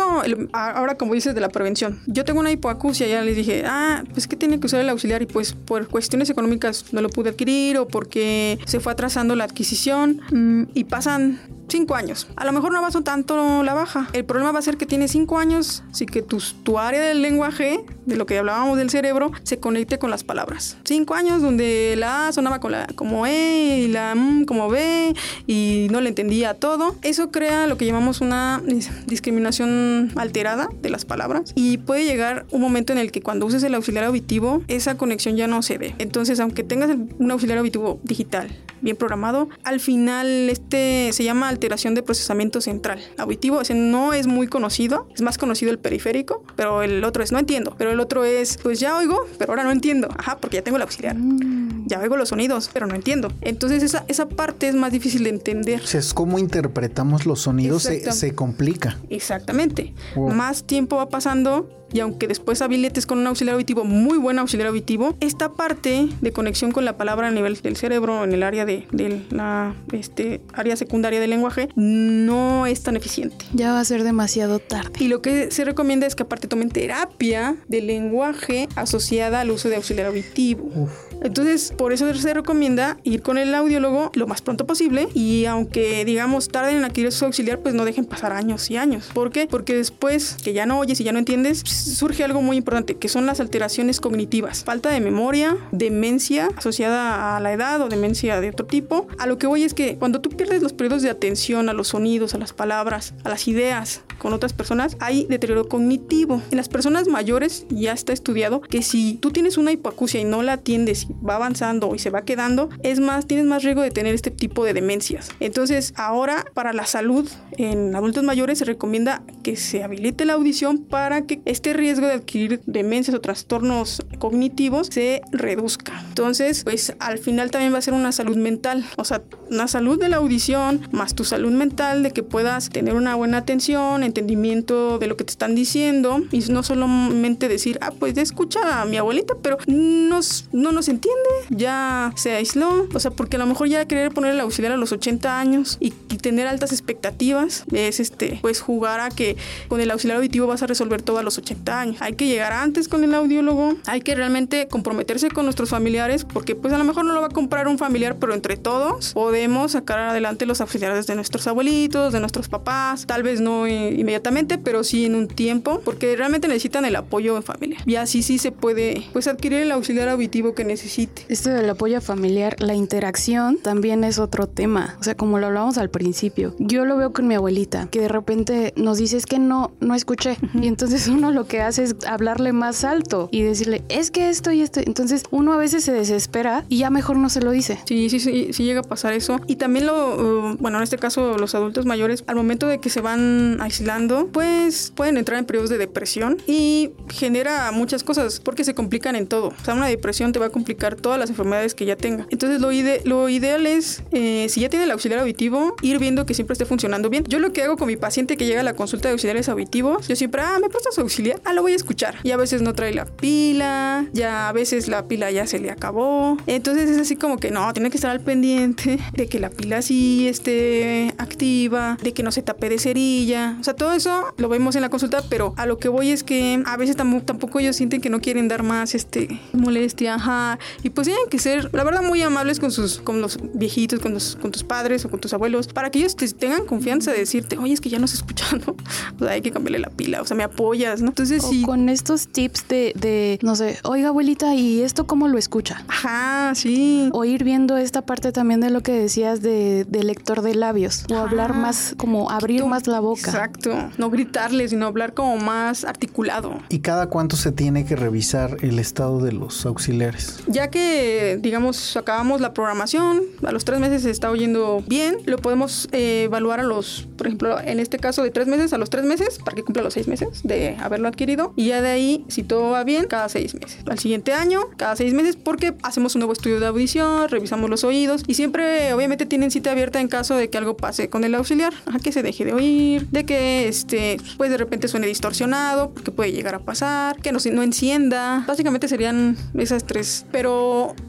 ahora 0.53 0.95
como 0.95 1.13
dices 1.13 1.35
de 1.35 1.41
la 1.41 1.49
prevención, 1.49 1.99
yo 2.07 2.23
tengo 2.23 2.39
una 2.39 2.51
hipoacusia, 2.51 3.07
ya 3.07 3.21
les 3.21 3.35
dije, 3.35 3.63
ah, 3.65 4.03
pues 4.13 4.27
que 4.27 4.37
tiene 4.37 4.59
que 4.59 4.67
usar 4.67 4.79
el 4.79 4.89
auxiliar 4.89 5.21
y 5.21 5.25
pues 5.25 5.53
por 5.53 5.87
cuestiones 5.87 6.29
económicas 6.29 6.85
no 6.93 7.01
lo 7.01 7.09
pude 7.09 7.31
adquirir 7.31 7.77
o 7.77 7.87
porque 7.87 8.57
se 8.65 8.79
fue 8.79 8.93
atrasando 8.93 9.35
la 9.35 9.43
adquisición 9.43 10.21
mm, 10.31 10.63
y 10.73 10.85
pasan 10.85 11.39
cinco 11.73 11.95
años. 11.95 12.27
A 12.35 12.45
lo 12.45 12.51
mejor 12.51 12.71
no 12.71 12.81
vas 12.81 12.93
tanto 13.03 13.63
la 13.63 13.73
baja. 13.73 14.07
El 14.13 14.25
problema 14.25 14.51
va 14.51 14.59
a 14.59 14.61
ser 14.61 14.77
que 14.77 14.85
tiene 14.85 15.07
cinco 15.07 15.39
años, 15.39 15.83
sí 15.91 16.05
que 16.05 16.21
tu, 16.21 16.37
tu 16.61 16.77
área 16.77 17.01
del 17.01 17.23
lenguaje, 17.23 17.83
de 18.05 18.15
lo 18.15 18.27
que 18.27 18.37
hablábamos 18.37 18.77
del 18.77 18.91
cerebro, 18.91 19.31
se 19.41 19.59
conecte 19.59 19.97
con 19.97 20.11
las 20.11 20.23
palabras. 20.23 20.77
Cinco 20.83 21.15
años 21.15 21.41
donde 21.41 21.95
la 21.97 22.27
A 22.27 22.31
sonaba 22.31 22.59
con 22.59 22.73
la, 22.73 22.85
como 22.95 23.25
E 23.25 23.79
y 23.79 23.87
la 23.87 24.11
M 24.11 24.45
como 24.45 24.69
B 24.69 25.15
y 25.47 25.87
no 25.89 25.99
le 25.99 26.09
entendía 26.09 26.53
todo. 26.53 26.95
Eso 27.01 27.31
crea 27.31 27.65
lo 27.65 27.75
que 27.77 27.87
llamamos 27.87 28.21
una 28.21 28.61
discriminación 29.07 30.11
alterada 30.15 30.69
de 30.81 30.89
las 30.91 31.05
palabras 31.05 31.53
y 31.55 31.79
puede 31.79 32.05
llegar 32.05 32.45
un 32.51 32.61
momento 32.61 32.93
en 32.93 32.99
el 32.99 33.11
que 33.11 33.21
cuando 33.21 33.47
uses 33.47 33.63
el 33.63 33.73
auxiliar 33.73 34.03
auditivo, 34.03 34.61
esa 34.67 34.95
conexión 34.95 35.37
ya 35.37 35.47
no 35.47 35.63
se 35.63 35.79
ve. 35.79 35.95
Entonces, 35.97 36.39
aunque 36.39 36.63
tengas 36.63 36.91
un 37.17 37.31
auxiliar 37.31 37.57
auditivo 37.57 37.99
digital 38.03 38.49
bien 38.83 38.97
programado, 38.97 39.49
al 39.63 39.79
final 39.79 40.49
este 40.49 41.11
se 41.13 41.23
llama 41.23 41.49
alteración 41.49 41.95
de 41.95 42.03
procesamiento 42.03 42.61
central 42.61 42.99
auditivo. 43.17 43.61
Ese 43.61 43.73
no 43.73 44.13
es 44.13 44.27
muy 44.27 44.47
conocido, 44.47 45.07
es 45.15 45.21
más 45.21 45.37
conocido 45.37 45.71
el 45.71 45.79
periférico, 45.79 46.43
pero 46.55 46.83
el 46.83 47.03
otro 47.03 47.23
es 47.23 47.31
no 47.31 47.39
entiendo. 47.39 47.75
Pero 47.77 47.91
el 47.91 47.99
otro 47.99 48.25
es, 48.25 48.57
pues 48.61 48.79
ya 48.79 48.97
oigo, 48.97 49.25
pero 49.39 49.53
ahora 49.53 49.63
no 49.63 49.71
entiendo. 49.71 50.09
Ajá, 50.17 50.37
porque 50.37 50.57
ya 50.57 50.63
tengo 50.63 50.77
el 50.77 50.83
auxiliar. 50.83 51.15
Mm. 51.17 51.87
ya 51.87 51.99
oigo 51.99 52.17
los 52.17 52.29
sonidos, 52.29 52.69
pero 52.73 52.85
no 52.85 52.95
entiendo. 52.95 53.31
Entonces 53.41 53.81
esa, 53.83 54.05
esa 54.07 54.27
parte 54.27 54.67
es 54.67 54.75
más 54.75 54.91
difícil 54.91 55.23
de 55.23 55.29
entender. 55.29 55.81
O 55.81 55.87
sea, 55.87 55.99
es 55.99 56.13
cómo 56.13 56.37
interpretamos 56.37 57.25
los 57.25 57.41
sonidos 57.41 57.83
se, 57.83 58.11
se 58.11 58.35
complica. 58.35 58.99
Exactamente. 59.09 59.93
Wow. 60.15 60.31
Más 60.31 60.63
tiempo 60.65 60.97
va 60.97 61.09
pasando 61.09 61.69
y 61.93 61.99
aunque 61.99 62.27
después 62.27 62.61
habilites 62.61 63.05
con 63.05 63.19
un 63.19 63.27
auxiliar 63.27 63.53
auditivo, 63.53 63.85
muy 63.85 64.17
buen 64.17 64.39
auxiliar 64.39 64.67
auditivo, 64.67 65.15
esta 65.19 65.53
parte 65.53 66.07
de 66.19 66.31
conexión 66.31 66.71
con 66.71 66.85
la 66.85 66.97
palabra 66.97 67.27
a 67.27 67.31
nivel 67.31 67.55
del 67.61 67.77
cerebro, 67.77 68.23
en 68.23 68.33
el 68.33 68.43
área 68.43 68.65
de, 68.65 68.87
de 68.91 69.21
la 69.29 69.75
este, 69.91 70.41
área 70.53 70.75
secundaria 70.75 71.19
del 71.19 71.29
lenguaje, 71.29 71.69
no 71.75 72.65
es 72.65 72.81
tan 72.81 72.97
eficiente. 72.97 73.45
Ya 73.53 73.73
va 73.73 73.79
a 73.79 73.85
ser 73.85 74.03
demasiado 74.03 74.59
tarde. 74.59 74.91
Y 74.99 75.07
lo 75.07 75.21
que 75.21 75.51
se 75.51 75.63
recomienda 75.65 76.07
es 76.07 76.15
que 76.15 76.23
aparte 76.23 76.47
tomen 76.47 76.69
terapia 76.69 77.55
de 77.67 77.81
lenguaje 77.81 78.67
asociada 78.75 79.41
al 79.41 79.51
uso 79.51 79.69
de 79.69 79.75
auxiliar 79.75 80.07
auditivo. 80.07 80.89
Entonces, 81.23 81.73
por 81.77 81.93
eso 81.93 82.13
se 82.13 82.33
recomienda 82.33 82.97
ir 83.03 83.21
con 83.21 83.37
el 83.37 83.53
audiólogo 83.55 84.11
lo 84.13 84.27
más 84.27 84.41
pronto 84.41 84.65
posible 84.65 85.07
y 85.13 85.45
aunque 85.45 86.05
digamos 86.05 86.49
tarden 86.49 86.77
en 86.77 86.85
adquirir 86.85 87.11
su 87.11 87.25
auxiliar, 87.25 87.59
pues 87.59 87.73
no 87.75 87.85
dejen 87.85 88.05
pasar 88.05 88.33
años 88.33 88.69
y 88.69 88.77
años. 88.77 89.09
¿Por 89.13 89.31
qué? 89.31 89.47
Porque 89.47 89.75
después 89.75 90.37
que 90.43 90.53
ya 90.53 90.65
no 90.65 90.79
oyes 90.79 90.99
y 90.99 91.03
ya 91.03 91.13
no 91.13 91.19
entiendes, 91.19 91.59
surge 91.59 92.23
algo 92.23 92.41
muy 92.41 92.57
importante, 92.57 92.95
que 92.95 93.09
son 93.09 93.25
las 93.25 93.39
alteraciones 93.39 94.01
cognitivas. 94.01 94.63
Falta 94.63 94.89
de 94.89 94.99
memoria, 94.99 95.57
demencia 95.71 96.49
asociada 96.55 97.37
a 97.37 97.39
la 97.39 97.53
edad 97.53 97.81
o 97.81 97.89
demencia 97.89 98.41
de 98.41 98.49
otro 98.49 98.65
tipo. 98.65 99.07
A 99.17 99.25
lo 99.25 99.37
que 99.37 99.47
voy 99.47 99.63
es 99.63 99.73
que 99.73 99.97
cuando 99.97 100.21
tú 100.21 100.29
pierdes 100.29 100.61
los 100.61 100.73
periodos 100.73 101.01
de 101.01 101.09
atención 101.09 101.69
a 101.69 101.73
los 101.73 101.89
sonidos, 101.89 102.33
a 102.33 102.37
las 102.37 102.53
palabras, 102.53 103.13
a 103.23 103.29
las 103.29 103.47
ideas 103.47 104.01
con 104.17 104.33
otras 104.33 104.53
personas, 104.53 104.97
hay 104.99 105.25
deterioro 105.29 105.67
cognitivo. 105.67 106.41
En 106.51 106.57
las 106.57 106.69
personas 106.69 107.07
mayores 107.07 107.65
ya 107.69 107.93
está 107.93 108.13
estudiado 108.13 108.61
que 108.61 108.81
si 108.81 109.15
tú 109.15 109.31
tienes 109.31 109.57
una 109.57 109.71
hipoacusia 109.71 110.19
y 110.19 110.25
no 110.25 110.43
la 110.43 110.53
atiendes, 110.53 111.07
va 111.27 111.35
avanzando 111.35 111.95
y 111.95 111.99
se 111.99 112.09
va 112.09 112.23
quedando, 112.23 112.69
es 112.83 112.99
más, 112.99 113.25
tienes 113.27 113.45
más 113.45 113.63
riesgo 113.63 113.81
de 113.81 113.91
tener 113.91 114.13
este 114.13 114.31
tipo 114.31 114.65
de 114.65 114.73
demencias. 114.73 115.29
Entonces, 115.39 115.93
ahora 115.95 116.45
para 116.53 116.73
la 116.73 116.85
salud 116.85 117.29
en 117.57 117.95
adultos 117.95 118.23
mayores 118.23 118.59
se 118.59 118.65
recomienda 118.65 119.23
que 119.43 119.55
se 119.55 119.83
habilite 119.83 120.25
la 120.25 120.33
audición 120.33 120.79
para 120.79 121.25
que 121.25 121.41
este 121.45 121.73
riesgo 121.73 122.07
de 122.07 122.13
adquirir 122.13 122.61
demencias 122.65 123.15
o 123.15 123.21
trastornos 123.21 124.01
cognitivos 124.19 124.87
se 124.87 125.21
reduzca. 125.31 126.03
Entonces, 126.07 126.63
pues 126.63 126.95
al 126.99 127.17
final 127.17 127.51
también 127.51 127.73
va 127.73 127.77
a 127.77 127.81
ser 127.81 127.93
una 127.93 128.11
salud 128.11 128.37
mental, 128.37 128.85
o 128.97 129.05
sea, 129.05 129.21
una 129.49 129.67
salud 129.67 129.99
de 129.99 130.09
la 130.09 130.17
audición 130.17 130.87
más 130.91 131.15
tu 131.15 131.23
salud 131.23 131.51
mental 131.51 132.03
de 132.03 132.11
que 132.11 132.23
puedas 132.23 132.69
tener 132.69 132.95
una 132.95 133.15
buena 133.15 133.37
atención, 133.37 134.03
entendimiento 134.03 134.99
de 134.99 135.07
lo 135.07 135.17
que 135.17 135.23
te 135.23 135.31
están 135.31 135.55
diciendo 135.55 136.21
y 136.31 136.39
no 136.49 136.63
solamente 136.63 137.47
decir, 137.47 137.77
ah, 137.81 137.91
pues 137.97 138.17
escucha 138.17 138.81
a 138.81 138.85
mi 138.85 138.97
abuelita, 138.97 139.35
pero 139.41 139.57
nos, 139.67 140.47
no 140.51 140.71
nos 140.71 140.87
entiende, 140.93 141.29
ya 141.49 142.11
se 142.15 142.35
aisló, 142.35 142.87
o 142.93 142.99
sea, 142.99 143.11
porque 143.11 143.35
a 143.35 143.39
lo 143.39 143.45
mejor 143.45 143.67
ya 143.67 143.85
querer 143.85 144.11
poner 144.11 144.31
el 144.31 144.39
auxiliar 144.39 144.71
a 144.73 144.77
los 144.77 144.91
80 144.91 145.39
años 145.39 145.77
y, 145.79 145.93
y 146.09 146.17
tener 146.17 146.47
altas 146.47 146.71
expectativas 146.71 147.65
es 147.71 147.99
este, 147.99 148.39
pues 148.41 148.61
jugar 148.61 148.99
a 148.99 149.09
que 149.09 149.35
con 149.67 149.81
el 149.81 149.91
auxiliar 149.91 150.17
auditivo 150.17 150.47
vas 150.47 150.63
a 150.63 150.67
resolver 150.67 151.01
todo 151.01 151.17
a 151.17 151.23
los 151.23 151.37
80 151.37 151.79
años. 151.79 151.97
Hay 152.01 152.13
que 152.13 152.27
llegar 152.27 152.53
antes 152.53 152.87
con 152.87 153.03
el 153.03 153.13
audiólogo, 153.13 153.75
hay 153.85 154.01
que 154.01 154.15
realmente 154.15 154.67
comprometerse 154.67 155.29
con 155.29 155.45
nuestros 155.45 155.69
familiares 155.69 156.25
porque 156.25 156.55
pues 156.55 156.73
a 156.73 156.77
lo 156.77 156.83
mejor 156.83 157.05
no 157.05 157.13
lo 157.13 157.21
va 157.21 157.27
a 157.27 157.31
comprar 157.31 157.67
un 157.67 157.77
familiar, 157.77 158.17
pero 158.19 158.33
entre 158.33 158.57
todos 158.57 159.13
podemos 159.13 159.73
sacar 159.73 159.99
adelante 159.99 160.45
los 160.45 160.61
auxiliares 160.61 161.07
de 161.07 161.15
nuestros 161.15 161.47
abuelitos, 161.47 162.13
de 162.13 162.19
nuestros 162.19 162.49
papás, 162.49 163.05
tal 163.05 163.23
vez 163.23 163.41
no 163.41 163.67
inmediatamente, 163.67 164.57
pero 164.57 164.83
sí 164.83 165.05
en 165.05 165.15
un 165.15 165.27
tiempo, 165.27 165.81
porque 165.83 166.15
realmente 166.15 166.47
necesitan 166.47 166.85
el 166.85 166.95
apoyo 166.95 167.35
en 167.35 167.43
familia. 167.43 167.79
Y 167.85 167.95
así 167.95 168.23
sí 168.23 168.37
se 168.37 168.51
puede 168.51 169.03
pues 169.13 169.27
adquirir 169.27 169.59
el 169.59 169.71
auxiliar 169.71 170.09
auditivo 170.09 170.53
que 170.53 170.63
necesite. 170.83 171.25
Esto 171.29 171.49
del 171.49 171.69
apoyo 171.69 172.01
familiar, 172.01 172.55
la 172.59 172.75
interacción 172.75 173.57
también 173.57 174.03
es 174.03 174.19
otro 174.19 174.47
tema. 174.47 174.97
O 174.99 175.03
sea, 175.03 175.15
como 175.15 175.39
lo 175.39 175.47
hablábamos 175.47 175.77
al 175.77 175.89
principio, 175.89 176.55
yo 176.59 176.85
lo 176.85 176.97
veo 176.97 177.13
con 177.13 177.27
mi 177.27 177.35
abuelita, 177.35 177.87
que 177.89 178.01
de 178.01 178.07
repente 178.07 178.73
nos 178.75 178.97
dice 178.97 179.17
es 179.17 179.25
que 179.25 179.39
no, 179.39 179.71
no 179.79 179.95
escuché. 179.95 180.37
Y 180.53 180.67
entonces 180.67 181.07
uno 181.07 181.31
lo 181.31 181.47
que 181.47 181.61
hace 181.61 181.83
es 181.83 181.95
hablarle 182.07 182.53
más 182.53 182.83
alto 182.83 183.29
y 183.31 183.41
decirle, 183.41 183.83
es 183.89 184.11
que 184.11 184.29
esto 184.29 184.51
y 184.51 184.61
esto. 184.61 184.81
Entonces 184.85 185.23
uno 185.31 185.53
a 185.53 185.57
veces 185.57 185.83
se 185.83 185.93
desespera 185.93 186.65
y 186.69 186.79
ya 186.79 186.89
mejor 186.89 187.17
no 187.17 187.29
se 187.29 187.41
lo 187.41 187.51
dice. 187.51 187.79
Sí, 187.85 188.09
sí, 188.09 188.19
sí, 188.19 188.49
sí 188.51 188.63
llega 188.63 188.81
a 188.81 188.83
pasar 188.83 189.13
eso. 189.13 189.39
Y 189.47 189.55
también 189.55 189.85
lo, 189.85 190.15
uh, 190.15 190.57
bueno, 190.59 190.77
en 190.77 190.83
este 190.83 190.97
caso 190.97 191.37
los 191.37 191.55
adultos 191.55 191.85
mayores, 191.85 192.23
al 192.27 192.35
momento 192.35 192.67
de 192.67 192.79
que 192.79 192.89
se 192.89 193.01
van 193.01 193.59
aislando, 193.61 194.27
pues 194.31 194.91
pueden 194.95 195.17
entrar 195.17 195.39
en 195.39 195.45
periodos 195.45 195.69
de 195.69 195.77
depresión 195.77 196.37
y 196.47 196.91
genera 197.09 197.71
muchas 197.71 198.03
cosas 198.03 198.39
porque 198.39 198.63
se 198.63 198.73
complican 198.73 199.15
en 199.15 199.27
todo. 199.27 199.47
O 199.47 199.65
sea, 199.65 199.73
una 199.73 199.87
depresión 199.87 200.31
te 200.31 200.39
va 200.39 200.47
a 200.47 200.49
complicar 200.49 200.72
todas 200.75 201.19
las 201.19 201.29
enfermedades 201.29 201.75
que 201.75 201.85
ya 201.85 201.95
tenga. 201.95 202.27
Entonces 202.29 202.61
lo, 202.61 202.71
ide 202.71 203.01
lo 203.05 203.29
ideal 203.29 203.65
es, 203.65 204.03
eh, 204.11 204.47
si 204.49 204.61
ya 204.61 204.69
tiene 204.69 204.85
el 204.85 204.91
auxiliar 204.91 205.19
auditivo, 205.19 205.75
ir 205.81 205.99
viendo 205.99 206.25
que 206.25 206.33
siempre 206.33 206.53
esté 206.53 206.65
funcionando 206.65 207.09
bien. 207.09 207.23
Yo 207.27 207.39
lo 207.39 207.53
que 207.53 207.63
hago 207.63 207.77
con 207.77 207.87
mi 207.87 207.95
paciente 207.95 208.37
que 208.37 208.45
llega 208.45 208.61
a 208.61 208.63
la 208.63 208.73
consulta 208.73 209.07
de 209.07 209.13
auxiliares 209.13 209.49
auditivos, 209.49 210.07
yo 210.07 210.15
siempre, 210.15 210.41
ah, 210.41 210.57
¿me 210.61 210.69
prestas 210.69 210.97
auxiliar? 210.97 211.41
Ah, 211.45 211.53
lo 211.53 211.61
voy 211.61 211.73
a 211.73 211.75
escuchar. 211.75 212.15
Y 212.23 212.31
a 212.31 212.37
veces 212.37 212.61
no 212.61 212.73
trae 212.73 212.93
la 212.93 213.05
pila, 213.05 214.05
ya 214.13 214.49
a 214.49 214.53
veces 214.53 214.87
la 214.87 215.07
pila 215.07 215.31
ya 215.31 215.47
se 215.47 215.59
le 215.59 215.71
acabó. 215.71 216.37
Entonces 216.47 216.89
es 216.89 216.99
así 216.99 217.15
como 217.15 217.37
que 217.37 217.51
no, 217.51 217.71
tiene 217.73 217.89
que 217.89 217.97
estar 217.97 218.11
al 218.11 218.21
pendiente 218.21 218.99
de 219.13 219.27
que 219.27 219.39
la 219.39 219.49
pila 219.49 219.81
sí 219.81 220.27
esté 220.27 221.13
activa, 221.17 221.97
de 222.01 222.13
que 222.13 222.23
no 222.23 222.31
se 222.31 222.41
tape 222.41 222.69
de 222.69 222.79
cerilla. 222.79 223.57
O 223.59 223.63
sea, 223.63 223.75
todo 223.75 223.93
eso 223.93 224.33
lo 224.37 224.49
vemos 224.49 224.75
en 224.75 224.81
la 224.81 224.89
consulta, 224.89 225.23
pero 225.29 225.53
a 225.57 225.65
lo 225.65 225.77
que 225.77 225.89
voy 225.89 226.09
es 226.09 226.23
que 226.23 226.61
a 226.65 226.77
veces 226.77 226.95
tam 226.95 227.21
tampoco 227.21 227.59
ellos 227.59 227.75
sienten 227.75 228.01
que 228.01 228.09
no 228.09 228.21
quieren 228.21 228.47
dar 228.47 228.63
más 228.63 228.95
este 228.95 229.39
molestia, 229.53 230.15
ajá. 230.15 230.59
Y 230.83 230.89
pues 230.89 231.07
tienen 231.07 231.27
que 231.29 231.39
ser, 231.39 231.69
la 231.73 231.83
verdad, 231.83 232.01
muy 232.03 232.21
amables 232.21 232.59
con 232.59 232.71
sus, 232.71 232.99
con 232.99 233.21
los 233.21 233.37
viejitos, 233.53 233.99
con, 233.99 234.13
los, 234.13 234.35
con 234.35 234.51
tus 234.51 234.63
padres 234.63 235.05
o 235.05 235.09
con 235.09 235.19
tus 235.19 235.33
abuelos, 235.33 235.67
para 235.67 235.89
que 235.89 235.99
ellos 235.99 236.15
te 236.15 236.27
tengan 236.29 236.65
confianza 236.65 237.11
de 237.11 237.19
decirte, 237.19 237.57
oye, 237.57 237.73
es 237.73 237.81
que 237.81 237.89
ya 237.89 237.99
no 237.99 238.07
se 238.07 238.15
escucha, 238.15 238.45
¿no? 238.65 238.75
O 239.19 239.25
sea, 239.25 239.33
hay 239.33 239.41
que 239.41 239.51
cambiarle 239.51 239.79
la 239.79 239.89
pila, 239.89 240.21
o 240.21 240.25
sea, 240.25 240.35
me 240.35 240.43
apoyas, 240.43 241.01
¿no? 241.01 241.09
Entonces 241.09 241.43
O 241.43 241.49
sí. 241.49 241.63
con 241.63 241.89
estos 241.89 242.27
tips 242.27 242.67
de, 242.67 242.93
de, 242.95 243.39
no 243.41 243.55
sé, 243.55 243.77
oiga 243.83 244.09
abuelita, 244.09 244.53
¿y 244.55 244.81
esto 244.81 245.05
cómo 245.07 245.27
lo 245.27 245.37
escucha? 245.37 245.83
Ajá, 245.87 246.53
sí. 246.55 247.09
O 247.13 247.25
ir 247.25 247.43
viendo 247.43 247.77
esta 247.77 248.03
parte 248.03 248.31
también 248.31 248.59
de 248.59 248.69
lo 248.69 248.81
que 248.81 248.93
decías 248.93 249.41
de, 249.41 249.85
de 249.85 250.03
lector 250.03 250.41
de 250.41 250.55
labios. 250.55 251.05
O 251.11 251.17
hablar 251.17 251.55
más, 251.55 251.93
como 251.97 252.31
abrir 252.31 252.65
más 252.65 252.87
la 252.87 252.99
boca. 252.99 253.31
Exacto. 253.31 253.89
No 253.97 254.09
gritarle, 254.09 254.67
sino 254.67 254.85
hablar 254.85 255.13
como 255.13 255.37
más 255.37 255.83
articulado. 255.83 256.59
¿Y 256.69 256.79
cada 256.79 257.07
cuánto 257.07 257.35
se 257.35 257.51
tiene 257.51 257.85
que 257.85 257.95
revisar 257.95 258.57
el 258.61 258.79
estado 258.79 259.19
de 259.19 259.31
los 259.31 259.65
auxiliares? 259.65 260.39
Ya 260.53 260.69
que, 260.69 261.39
digamos, 261.41 261.97
acabamos 261.97 262.39
la 262.39 262.53
programación, 262.53 263.23
a 263.43 263.51
los 263.51 263.65
tres 263.65 263.79
meses 263.79 264.03
se 264.03 264.11
está 264.11 264.29
oyendo 264.29 264.83
bien, 264.85 265.17
lo 265.25 265.37
podemos 265.37 265.89
eh, 265.91 266.25
evaluar 266.25 266.59
a 266.59 266.63
los, 266.63 267.07
por 267.17 267.25
ejemplo, 267.25 267.59
en 267.59 267.79
este 267.79 267.97
caso 267.97 268.21
de 268.21 268.29
tres 268.29 268.45
meses 268.45 268.71
a 268.71 268.77
los 268.77 268.91
tres 268.91 269.03
meses, 269.03 269.39
para 269.43 269.55
que 269.55 269.63
cumpla 269.63 269.81
los 269.81 269.95
seis 269.95 270.07
meses 270.07 270.41
de 270.43 270.77
haberlo 270.79 271.07
adquirido. 271.07 271.53
Y 271.55 271.69
ya 271.69 271.81
de 271.81 271.89
ahí, 271.89 272.23
si 272.27 272.43
todo 272.43 272.69
va 272.69 272.83
bien, 272.83 273.05
cada 273.05 273.29
seis 273.29 273.55
meses. 273.55 273.79
Al 273.89 273.97
siguiente 273.97 274.33
año, 274.33 274.61
cada 274.77 274.95
seis 274.95 275.15
meses, 275.15 275.37
porque 275.37 275.73
hacemos 275.81 276.13
un 276.13 276.19
nuevo 276.19 276.33
estudio 276.33 276.59
de 276.59 276.67
audición, 276.67 277.29
revisamos 277.29 277.67
los 277.67 277.83
oídos 277.83 278.23
y 278.27 278.35
siempre, 278.35 278.93
obviamente, 278.93 279.25
tienen 279.25 279.49
cita 279.49 279.71
abierta 279.71 280.01
en 280.01 280.07
caso 280.07 280.35
de 280.35 280.51
que 280.51 280.59
algo 280.59 280.77
pase 280.77 281.09
con 281.09 281.23
el 281.23 281.33
auxiliar, 281.33 281.73
a 281.91 281.97
que 281.97 282.11
se 282.11 282.21
deje 282.21 282.45
de 282.45 282.53
oír, 282.53 283.07
de 283.09 283.25
que, 283.25 283.67
este, 283.67 284.17
pues 284.37 284.51
de 284.51 284.57
repente 284.57 284.87
suene 284.87 285.07
distorsionado, 285.07 285.89
porque 285.89 286.11
puede 286.11 286.31
llegar 286.31 286.53
a 286.53 286.59
pasar, 286.59 287.19
que 287.21 287.31
no, 287.31 287.39
no 287.51 287.63
encienda. 287.63 288.43
Básicamente 288.47 288.87
serían 288.87 289.35
esas 289.57 289.85
tres. 289.85 290.27
Pero 290.31 290.42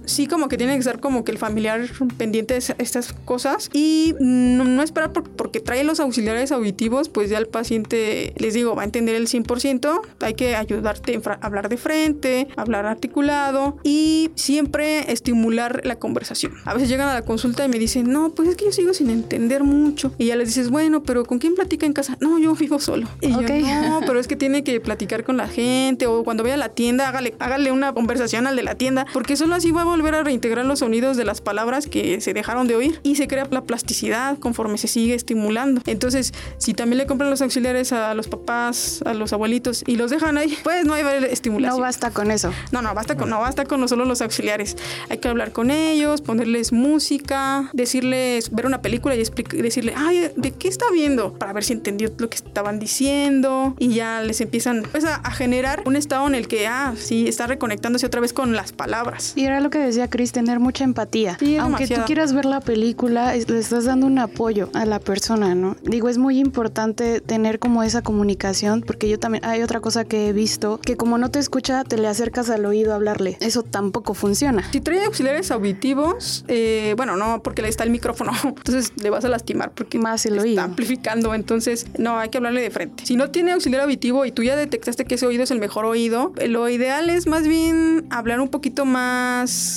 sí 0.05 0.27
como 0.27 0.49
que 0.49 0.57
tiene 0.57 0.73
que 0.75 0.79
estar 0.81 1.01
como 1.01 1.25
que 1.25 1.33
el 1.33 1.39
familiar 1.39 1.81
pendiente 2.17 2.55
de 2.55 2.75
estas 2.79 3.13
cosas 3.25 3.71
y 3.73 4.15
no, 4.21 4.65
no 4.65 4.83
esperar 4.83 5.13
por- 5.13 5.29
porque 5.31 5.61
trae 5.61 5.85
los 5.85 6.01
auxiliares 6.01 6.53
auditivos, 6.53 7.09
pues 7.09 7.31
ya 7.31 7.39
el 7.39 7.47
paciente, 7.47 8.33
les 8.37 8.55
digo, 8.55 8.75
va 8.75 8.83
a 8.83 8.85
entender 8.85 9.15
el 9.15 9.27
100%. 9.29 10.01
Hay 10.21 10.35
que 10.35 10.57
ayudarte 10.57 11.21
a 11.25 11.47
hablar 11.47 11.69
de 11.69 11.77
frente, 11.77 12.49
hablar 12.57 12.87
articulado 12.87 13.77
y 13.83 14.31
siempre 14.35 15.11
estimular 15.13 15.81
la 15.85 15.97
conversación. 15.97 16.53
A 16.65 16.75
veces 16.75 16.89
llegan 16.89 17.09
a 17.09 17.15
la 17.15 17.23
consulta 17.23 17.65
y 17.65 17.69
me 17.69 17.79
dicen, 17.79 18.11
no, 18.11 18.31
pues 18.35 18.49
es 18.51 18.57
que 18.57 18.67
yo 18.67 18.73
sigo 18.73 18.93
sin 18.95 19.11
entender 19.11 19.65
mucho. 19.65 20.13
Y 20.19 20.27
ya 20.27 20.37
les 20.37 20.49
dices, 20.49 20.71
bueno, 20.71 21.03
pero 21.03 21.25
¿con 21.25 21.39
quién 21.39 21.55
platica 21.55 21.87
en 21.87 21.93
casa? 21.93 22.17
No, 22.21 22.39
yo 22.39 22.55
vivo 22.55 22.79
solo. 22.79 23.09
Y 23.21 23.33
Ok. 23.33 23.41
yo, 23.49 23.81
no, 23.89 24.01
pero 24.07 24.19
es 24.21 24.27
que 24.29 24.37
tiene 24.37 24.63
que 24.65 24.81
platicar 24.81 25.25
con 25.25 25.37
la 25.37 25.49
gente 25.49 26.07
o 26.07 26.25
cuando 26.25 26.43
vaya 26.43 26.55
a 26.55 26.59
la 26.59 26.69
tienda, 26.69 27.09
hágale, 27.09 27.35
hágale 27.39 27.73
una 27.73 27.93
conversación 27.95 28.47
al 28.47 28.57
de 28.57 28.63
la 28.63 28.75
tienda, 28.75 29.07
porque 29.13 29.24
solo 29.37 29.55
así 29.55 29.71
va 29.71 29.83
a 29.83 29.85
volver 29.85 30.15
a 30.15 30.23
reintegrar 30.23 30.65
los 30.65 30.81
sonidos 30.81 31.17
de 31.17 31.25
las 31.25 31.41
palabras 31.41 31.87
que 31.87 32.21
se 32.21 32.35
dejaron 32.35 32.67
de 32.67 32.77
oír 32.77 33.01
y 33.03 33.17
se 33.17 33.29
crea 33.29 33.47
la 33.51 33.63
plasticidad 33.63 34.39
conforme 34.39 34.79
se 34.79 34.89
sigue 34.89 35.15
estimulando. 35.15 35.81
Entonces, 35.87 36.33
si 36.59 36.75
también 36.75 36.99
le 36.99 37.07
compran 37.07 37.31
los 37.31 37.43
auxiliares 37.43 37.93
a 37.93 38.15
los 38.15 38.29
papás, 38.29 39.03
a 39.05 39.15
los 39.15 39.33
abuelitos 39.33 39.85
y 39.87 39.97
los 39.97 40.11
dejan 40.11 40.39
ahí, 40.39 40.57
pues 40.63 40.85
no 40.85 40.95
hay 40.95 41.05
estimulación. 41.31 41.79
No 41.79 41.83
basta 41.83 42.11
con 42.11 42.31
eso. 42.31 42.53
No, 42.73 42.83
no 42.83 42.95
basta 42.95 43.17
con, 43.17 43.31
no 43.31 43.41
basta 43.41 43.65
con 43.65 43.87
solo 43.89 44.05
los 44.05 44.21
auxiliares. 44.21 44.77
Hay 45.09 45.19
que 45.19 45.29
hablar 45.29 45.53
con 45.53 45.71
ellos, 45.71 46.21
ponerles 46.21 46.73
música, 46.73 47.71
decirles, 47.73 48.51
ver 48.51 48.67
una 48.67 48.83
película 48.83 49.15
y 49.15 49.19
decirle, 49.19 49.95
ay, 49.97 50.31
¿de 50.37 50.51
qué 50.53 50.69
está 50.69 50.87
viendo? 50.93 51.35
Para 51.35 51.53
ver 51.53 51.65
si 51.65 51.73
entendió 51.73 52.11
lo 52.19 52.29
que 52.29 52.37
estaban 52.37 52.79
diciendo. 52.79 53.75
Y 53.79 53.95
ya 53.95 54.23
les 54.23 54.41
empiezan 54.41 54.83
pues, 54.91 55.05
a, 55.05 55.17
a 55.17 55.31
generar 55.31 55.83
un 55.87 55.97
estado 55.97 56.27
en 56.27 56.35
el 56.35 56.49
que, 56.49 56.67
ah, 56.67 56.95
sí, 56.97 57.29
está 57.29 57.47
reconectándose 57.47 58.07
otra 58.07 58.21
vez 58.21 58.33
con 58.33 58.55
las 58.55 58.73
palabras. 58.73 59.14
Y 59.37 59.45
era 59.45 59.61
lo 59.61 59.71
que 59.71 59.79
decía 59.79 60.09
Chris, 60.09 60.33
tener 60.33 60.61
mucha 60.61 60.85
empatía. 60.85 61.37
Sí, 61.39 61.57
Aunque 61.57 61.87
tú 61.87 62.01
quieras 62.07 62.33
ver 62.33 62.45
la 62.45 62.61
película, 62.61 63.35
le 63.35 63.59
estás 63.59 63.85
dando 63.85 64.07
un 64.07 64.19
apoyo 64.19 64.71
a 64.75 64.85
la 64.85 64.99
persona, 65.01 65.55
¿no? 65.55 65.77
Digo, 65.83 66.09
es 66.09 66.19
muy 66.19 66.39
importante 66.39 67.21
tener 67.21 67.59
como 67.59 67.83
esa 67.83 68.03
comunicación, 68.03 68.83
porque 68.83 69.09
yo 69.09 69.19
también, 69.19 69.45
hay 69.45 69.63
otra 69.63 69.81
cosa 69.81 70.05
que 70.05 70.29
he 70.29 70.33
visto, 70.33 70.79
que 70.79 70.97
como 70.97 71.19
no 71.19 71.31
te 71.31 71.39
escucha, 71.39 71.85
te 71.85 71.99
le 71.99 72.09
acercas 72.09 72.51
al 72.51 72.65
oído 72.67 72.93
a 72.93 72.97
hablarle. 72.97 73.37
Eso 73.41 73.63
tampoco 73.63 74.15
funciona. 74.15 74.71
Si 74.73 74.81
trae 74.81 75.05
auxiliares 75.05 75.51
auditivos, 75.51 76.45
eh, 76.49 76.95
bueno, 76.97 77.17
no, 77.17 77.43
porque 77.43 77.63
le 77.63 77.69
está 77.69 77.85
el 77.85 77.91
micrófono, 77.91 78.33
entonces 78.45 78.93
le 79.01 79.11
vas 79.11 79.25
a 79.25 79.29
lastimar 79.29 79.73
porque 79.73 79.99
Más 79.99 80.25
el 80.27 80.35
está 80.35 80.43
oído. 80.45 80.63
amplificando, 80.63 81.35
entonces 81.35 81.87
no, 81.99 82.19
hay 82.19 82.29
que 82.29 82.39
hablarle 82.39 82.63
de 82.63 82.71
frente. 82.71 83.07
Si 83.07 83.17
no 83.17 83.31
tiene 83.31 83.53
auxiliar 83.53 83.83
auditivo 83.83 84.25
y 84.25 84.33
tú 84.33 84.43
ya 84.43 84.57
detectaste 84.57 85.05
que 85.05 85.17
ese 85.17 85.27
oído 85.27 85.43
es 85.45 85.51
el 85.51 85.61
mejor 85.61 85.85
oído, 85.85 86.33
lo 86.47 86.69
ideal 86.69 87.11
es 87.11 87.27
más 87.27 87.47
bien 87.47 88.07
hablar 88.11 88.41
un 88.41 88.49
poquito 88.49 88.85
más 88.85 88.94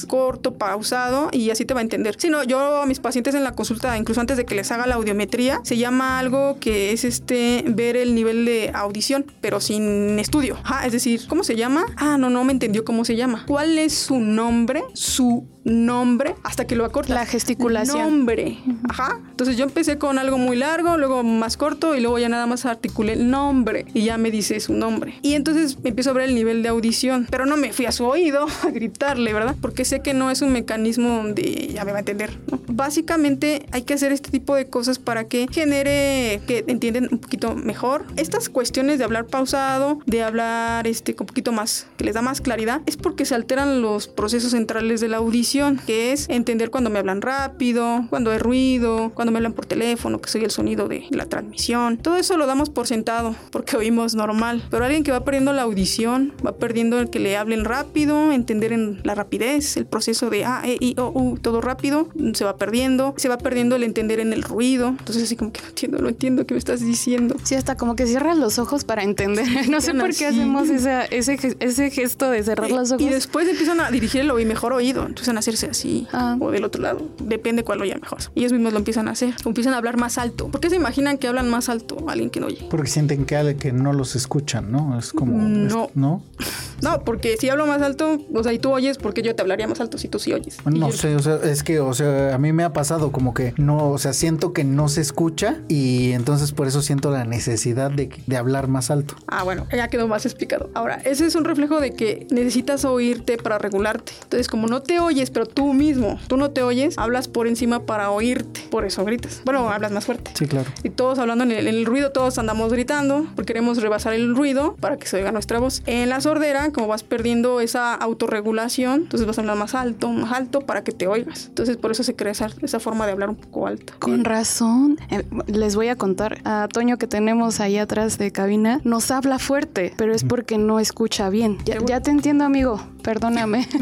corto, 0.08 0.56
pausado 0.56 1.30
y 1.32 1.50
así 1.50 1.66
te 1.66 1.74
va 1.74 1.82
a 1.82 1.84
entender. 1.84 2.16
Si 2.18 2.30
no, 2.30 2.44
yo 2.44 2.82
a 2.82 2.86
mis 2.86 3.00
pacientes 3.00 3.36
en 3.36 3.44
la 3.44 3.54
consulta, 3.54 3.98
incluso 3.98 4.22
antes 4.22 4.38
de 4.38 4.46
que 4.46 4.56
les 4.56 4.72
haga 4.72 4.88
la 4.88 4.96
audiometría, 4.96 5.60
se 5.64 5.78
llama 5.78 6.20
algo 6.20 6.58
que 6.60 6.92
es 6.92 7.04
este 7.04 7.64
ver 7.68 7.96
el 7.96 8.16
nivel 8.16 8.46
de 8.46 8.72
audición, 8.74 9.26
pero 9.42 9.60
sin 9.60 10.20
estudio. 10.20 10.58
Ajá, 10.64 10.86
es 10.86 10.92
decir, 10.92 11.28
¿cómo 11.28 11.44
se 11.44 11.56
llama? 11.56 11.86
Ah, 11.96 12.18
no, 12.18 12.30
no 12.30 12.44
me 12.44 12.54
entendió 12.54 12.84
cómo 12.86 13.06
se 13.06 13.16
llama. 13.16 13.44
¿Cuál 13.48 13.78
es 13.78 13.94
su 13.94 14.20
nombre? 14.20 14.84
Su 14.94 15.48
nombre 15.68 16.36
hasta 16.44 16.66
que 16.66 16.76
lo 16.76 16.86
acortas. 16.86 17.16
La 17.16 17.26
gesticulación. 17.26 18.00
Nombre. 18.00 18.58
Ajá. 18.90 19.20
Entonces 19.30 19.58
yo 19.58 19.66
empecé 19.66 19.98
con 19.98 20.18
algo 20.18 20.38
muy 20.38 20.56
largo, 20.56 20.98
luego 20.98 21.24
más 21.24 21.58
corto 21.58 21.96
y 21.96 22.02
luego 22.02 22.18
ya 22.18 22.30
nada 22.30 22.46
más 22.48 22.66
articulé 22.66 23.14
el 23.14 23.30
nombre 23.30 23.86
y 23.94 24.04
ya 24.04 24.18
me 24.18 24.32
dice 24.32 24.60
su 24.60 24.74
nombre. 24.74 25.20
Y 25.22 25.34
entonces 25.34 25.78
empiezo 25.84 26.12
a 26.12 26.14
ver 26.14 26.30
el 26.30 26.36
nivel 26.36 26.64
de 26.64 26.70
audición, 26.70 27.28
pero 27.30 27.46
no 27.46 27.58
me 27.58 27.74
fui 27.74 27.86
a 27.86 27.92
su 27.92 28.06
oído 28.06 28.48
a 28.64 28.70
gritarle, 28.72 29.34
¿verdad? 29.34 29.56
Porque 29.62 29.86
sé 29.86 30.02
que 30.02 30.14
no 30.14 30.32
es 30.32 30.42
un 30.42 30.52
mecanismo 30.52 31.10
donde 31.10 31.68
ya 31.74 31.86
me 31.86 31.92
va 31.92 31.98
a 31.98 32.00
entender, 32.00 32.40
¿no? 32.50 32.62
Básicamente 32.68 33.66
hay 33.72 33.84
que 33.84 33.94
hacer 33.94 34.12
este 34.12 34.30
tipo 34.32 34.56
de 34.56 34.68
cosas 34.68 35.00
para 35.00 35.26
que 35.26 35.48
genere 35.52 36.42
que 36.48 36.64
entienden 36.68 37.10
un 37.12 37.20
poquito 37.20 37.56
mejor. 37.56 38.06
Estas 38.16 38.50
cuestiones 38.50 38.98
de 38.98 39.04
hablar 39.04 39.26
pausado, 39.26 40.00
de 40.06 40.24
hablar 40.24 40.88
este 40.88 41.16
un 41.20 41.26
poquito 41.26 41.52
más, 41.52 41.88
que 41.98 42.04
les 42.04 42.14
da 42.14 42.22
más 42.22 42.42
claridad, 42.42 42.82
es 42.86 42.98
porque 42.98 43.26
se 43.26 43.36
alteran 43.36 43.82
los 43.82 44.08
procesos 44.08 44.52
centrales 44.52 45.02
de 45.02 45.08
la 45.08 45.18
audición, 45.18 45.57
que 45.86 46.12
es 46.12 46.28
entender 46.30 46.70
cuando 46.70 46.90
me 46.90 47.00
hablan 47.00 47.22
rápido, 47.22 48.06
cuando 48.10 48.32
hay 48.32 48.38
ruido, 48.38 49.12
cuando 49.14 49.32
me 49.32 49.38
hablan 49.40 49.54
por 49.54 49.66
teléfono, 49.66 50.20
que 50.22 50.30
soy 50.30 50.44
el 50.44 50.52
sonido 50.52 50.88
de 50.88 51.06
la 51.10 51.26
transmisión. 51.26 51.98
Todo 51.98 52.18
eso 52.18 52.38
lo 52.38 52.46
damos 52.46 52.70
por 52.70 52.88
sentado, 52.88 53.36
porque 53.52 53.78
oímos 53.78 54.16
normal. 54.16 54.64
Pero 54.70 54.86
alguien 54.86 55.04
que 55.04 55.12
va 55.12 55.24
perdiendo 55.24 55.54
la 55.54 55.64
audición, 55.64 56.34
va 56.46 56.54
perdiendo 56.58 57.00
el 57.00 57.10
que 57.10 57.20
le 57.20 57.38
hablen 57.38 57.66
rápido, 57.66 58.32
entender 58.32 58.74
en 58.74 59.00
la 59.04 59.16
rapidez, 59.16 59.78
el 59.78 59.86
proceso 59.86 60.30
de 60.30 60.46
A, 60.46 60.62
E, 60.66 60.78
I, 60.80 60.96
O, 60.98 61.12
U, 61.14 61.38
todo 61.38 61.62
rápido, 61.62 62.10
se 62.34 62.44
va 62.46 62.58
perdiendo. 62.58 63.14
Se 63.18 63.30
va 63.30 63.38
perdiendo 63.38 63.76
el 63.76 63.84
entender 63.84 64.20
en 64.20 64.34
el 64.34 64.44
ruido. 64.44 64.90
Entonces 64.90 65.24
así 65.24 65.36
como 65.36 65.52
que 65.52 65.62
no 65.62 65.68
entiendo, 65.70 65.98
no 66.00 66.10
entiendo 66.10 66.46
qué 66.46 66.54
me 66.54 66.58
estás 66.60 66.80
diciendo. 66.82 67.36
Sí, 67.44 67.56
hasta 67.56 67.76
como 67.78 67.96
que 67.96 68.06
cierras 68.06 68.38
los 68.38 68.60
ojos 68.60 68.84
para 68.84 69.04
entender. 69.04 69.46
No 69.70 69.82
sé 69.82 69.94
por 69.94 70.14
qué 70.16 70.28
hacemos 70.28 70.70
esa- 70.70 71.06
ese, 71.06 71.38
ese 71.60 71.90
gesto 71.92 72.30
de 72.32 72.42
cerrar 72.44 72.70
los 72.72 72.92
ojos. 72.92 73.02
Y 73.02 73.10
después 73.10 73.48
empiezan 73.48 73.80
a 73.82 73.92
dirigir 73.92 74.22
el 74.22 74.32
mejor 74.46 74.74
oído. 74.74 75.06
Empiezan 75.06 75.38
a 75.38 75.42
hacerse 75.48 75.68
así. 75.68 76.08
Ah. 76.12 76.36
O 76.40 76.52
del 76.52 76.64
otro 76.66 76.82
lado. 76.82 77.02
Depende 77.20 77.64
cuál 77.64 77.82
oye 77.82 77.96
mejor. 77.96 78.20
Y 78.36 78.40
ellos 78.42 78.52
mismos 78.54 78.74
lo 78.74 78.80
empiezan 78.80 79.08
a 79.08 79.12
hacer. 79.12 79.34
O 79.46 79.50
empiezan 79.50 79.74
a 79.74 79.78
hablar 79.78 79.98
más 79.98 80.18
alto. 80.18 80.48
¿Por 80.50 80.60
qué 80.60 80.70
se 80.70 80.76
imaginan 80.76 81.18
que 81.18 81.28
hablan 81.28 81.50
más 81.50 81.70
alto 81.70 81.98
a 82.08 82.12
alguien 82.12 82.30
que 82.30 82.40
no 82.40 82.48
oye? 82.48 82.68
Porque 82.70 82.90
sienten 82.90 83.26
que, 83.26 83.56
que 83.60 83.72
no 83.72 83.94
los 83.94 84.16
escuchan, 84.16 84.72
¿no? 84.72 84.98
Es 85.00 85.14
como... 85.14 85.38
No. 85.38 85.86
es- 85.86 85.96
¿No? 85.96 86.22
No, 86.80 87.00
porque 87.04 87.38
si 87.38 87.50
hablo 87.50 87.66
más 87.66 87.82
alto, 87.82 88.20
o 88.32 88.44
sea, 88.44 88.54
y 88.54 88.60
tú 88.60 88.72
oyes, 88.72 89.00
porque 89.00 89.24
yo 89.24 89.34
te 89.36 89.42
hablaría 89.42 89.68
más 89.68 89.80
alto 89.82 89.98
si 89.98 90.10
tú 90.10 90.20
sí 90.20 90.32
oyes. 90.34 90.58
No 90.64 90.92
yo- 90.92 90.96
sé, 90.96 91.16
o 91.16 91.20
sea, 91.20 91.38
es 91.44 91.64
que, 91.64 91.80
o 91.80 91.92
sea, 91.96 92.36
a 92.36 92.38
mí 92.38 92.54
me 92.54 92.64
ha 92.64 92.72
pasado 92.72 93.12
como 93.12 93.34
que 93.34 93.56
no, 93.58 93.90
o 93.90 93.98
sea, 93.98 94.14
siento 94.14 94.54
que 94.54 94.64
no 94.64 94.88
se 94.88 95.02
escucha 95.02 95.58
y 95.68 96.12
entonces 96.12 96.52
por 96.52 96.68
eso 96.68 96.84
siento 96.84 97.10
la 97.10 97.26
necesidad 97.26 97.90
de, 97.90 98.12
de 98.28 98.38
hablar 98.38 98.68
más 98.68 98.92
alto. 98.92 99.16
Ah, 99.26 99.42
bueno, 99.44 99.66
ya 99.76 99.88
quedó 99.88 100.08
más 100.08 100.28
explicado. 100.28 100.70
Ahora, 100.76 101.02
ese 101.04 101.26
es 101.26 101.34
un 101.34 101.46
reflejo 101.46 101.80
de 101.82 101.96
que 101.96 102.28
necesitas 102.30 102.86
oírte 102.86 103.38
para 103.38 103.58
regularte. 103.58 104.12
Entonces, 104.22 104.48
como 104.48 104.68
no 104.68 104.84
te 104.84 105.00
oyes, 105.00 105.32
pero 105.38 105.46
tú 105.46 105.72
mismo, 105.72 106.20
tú 106.28 106.36
no 106.36 106.50
te 106.50 106.64
oyes, 106.64 106.98
hablas 106.98 107.28
por 107.28 107.46
encima 107.46 107.86
para 107.86 108.10
oírte. 108.10 108.62
Por 108.72 108.86
eso 108.86 109.06
gritas. 109.06 109.44
Bueno, 109.46 109.70
hablas 109.70 109.92
más 109.92 110.04
fuerte. 110.04 110.32
Sí, 110.34 110.48
claro. 110.48 110.68
Y 110.82 110.90
todos 110.90 111.20
hablando 111.20 111.44
en 111.44 111.52
el, 111.52 111.68
en 111.68 111.76
el 111.76 111.86
ruido, 111.86 112.12
todos 112.12 112.40
andamos 112.40 112.74
gritando, 112.74 113.28
porque 113.36 113.54
queremos 113.54 113.80
rebasar 113.80 114.14
el 114.14 114.36
ruido 114.36 114.76
para 114.80 114.98
que 114.98 115.06
se 115.06 115.18
oiga 115.18 115.32
nuestra 115.32 115.60
voz. 115.60 115.84
En 115.86 116.10
la 116.10 116.22
sordera, 116.22 116.72
como 116.72 116.88
vas 116.88 117.04
perdiendo 117.04 117.62
esa 117.62 117.94
autorregulación, 117.94 119.02
entonces 119.02 119.28
vas 119.28 119.38
a 119.38 119.42
hablar 119.42 119.58
más 119.58 119.76
alto, 119.76 120.10
más 120.10 120.32
alto 120.32 120.62
para 120.62 120.84
que 120.84 120.92
te 120.92 121.06
oigas. 121.06 121.46
Entonces 121.50 121.78
por 121.78 121.92
eso 121.92 122.02
se 122.02 122.16
crea 122.16 122.32
esa, 122.32 122.50
esa 122.64 122.80
forma 122.80 123.06
de 123.06 123.12
hablar 123.12 123.30
un 123.30 123.36
poco 123.36 123.68
alta. 123.68 123.94
Con 124.00 124.26
razón. 124.26 124.98
Eh, 125.12 125.24
les 125.46 125.76
voy 125.76 125.90
a 125.90 125.96
contar 125.96 126.40
a 126.46 126.68
Toño 126.68 126.98
que 126.98 127.06
tenemos 127.06 127.60
ahí 127.60 127.78
atrás 127.78 128.18
de 128.18 128.32
cabina. 128.32 128.82
Nos 128.84 129.12
habla 129.12 129.38
fuerte, 129.38 129.94
pero 129.98 130.16
es 130.16 130.24
porque 130.24 130.58
no 130.58 130.80
escucha 130.80 131.30
bien. 131.30 131.60
Ya, 131.64 131.78
ya 131.86 132.02
te 132.02 132.10
entiendo, 132.10 132.44
amigo. 132.44 132.82
Perdóname. 133.08 133.66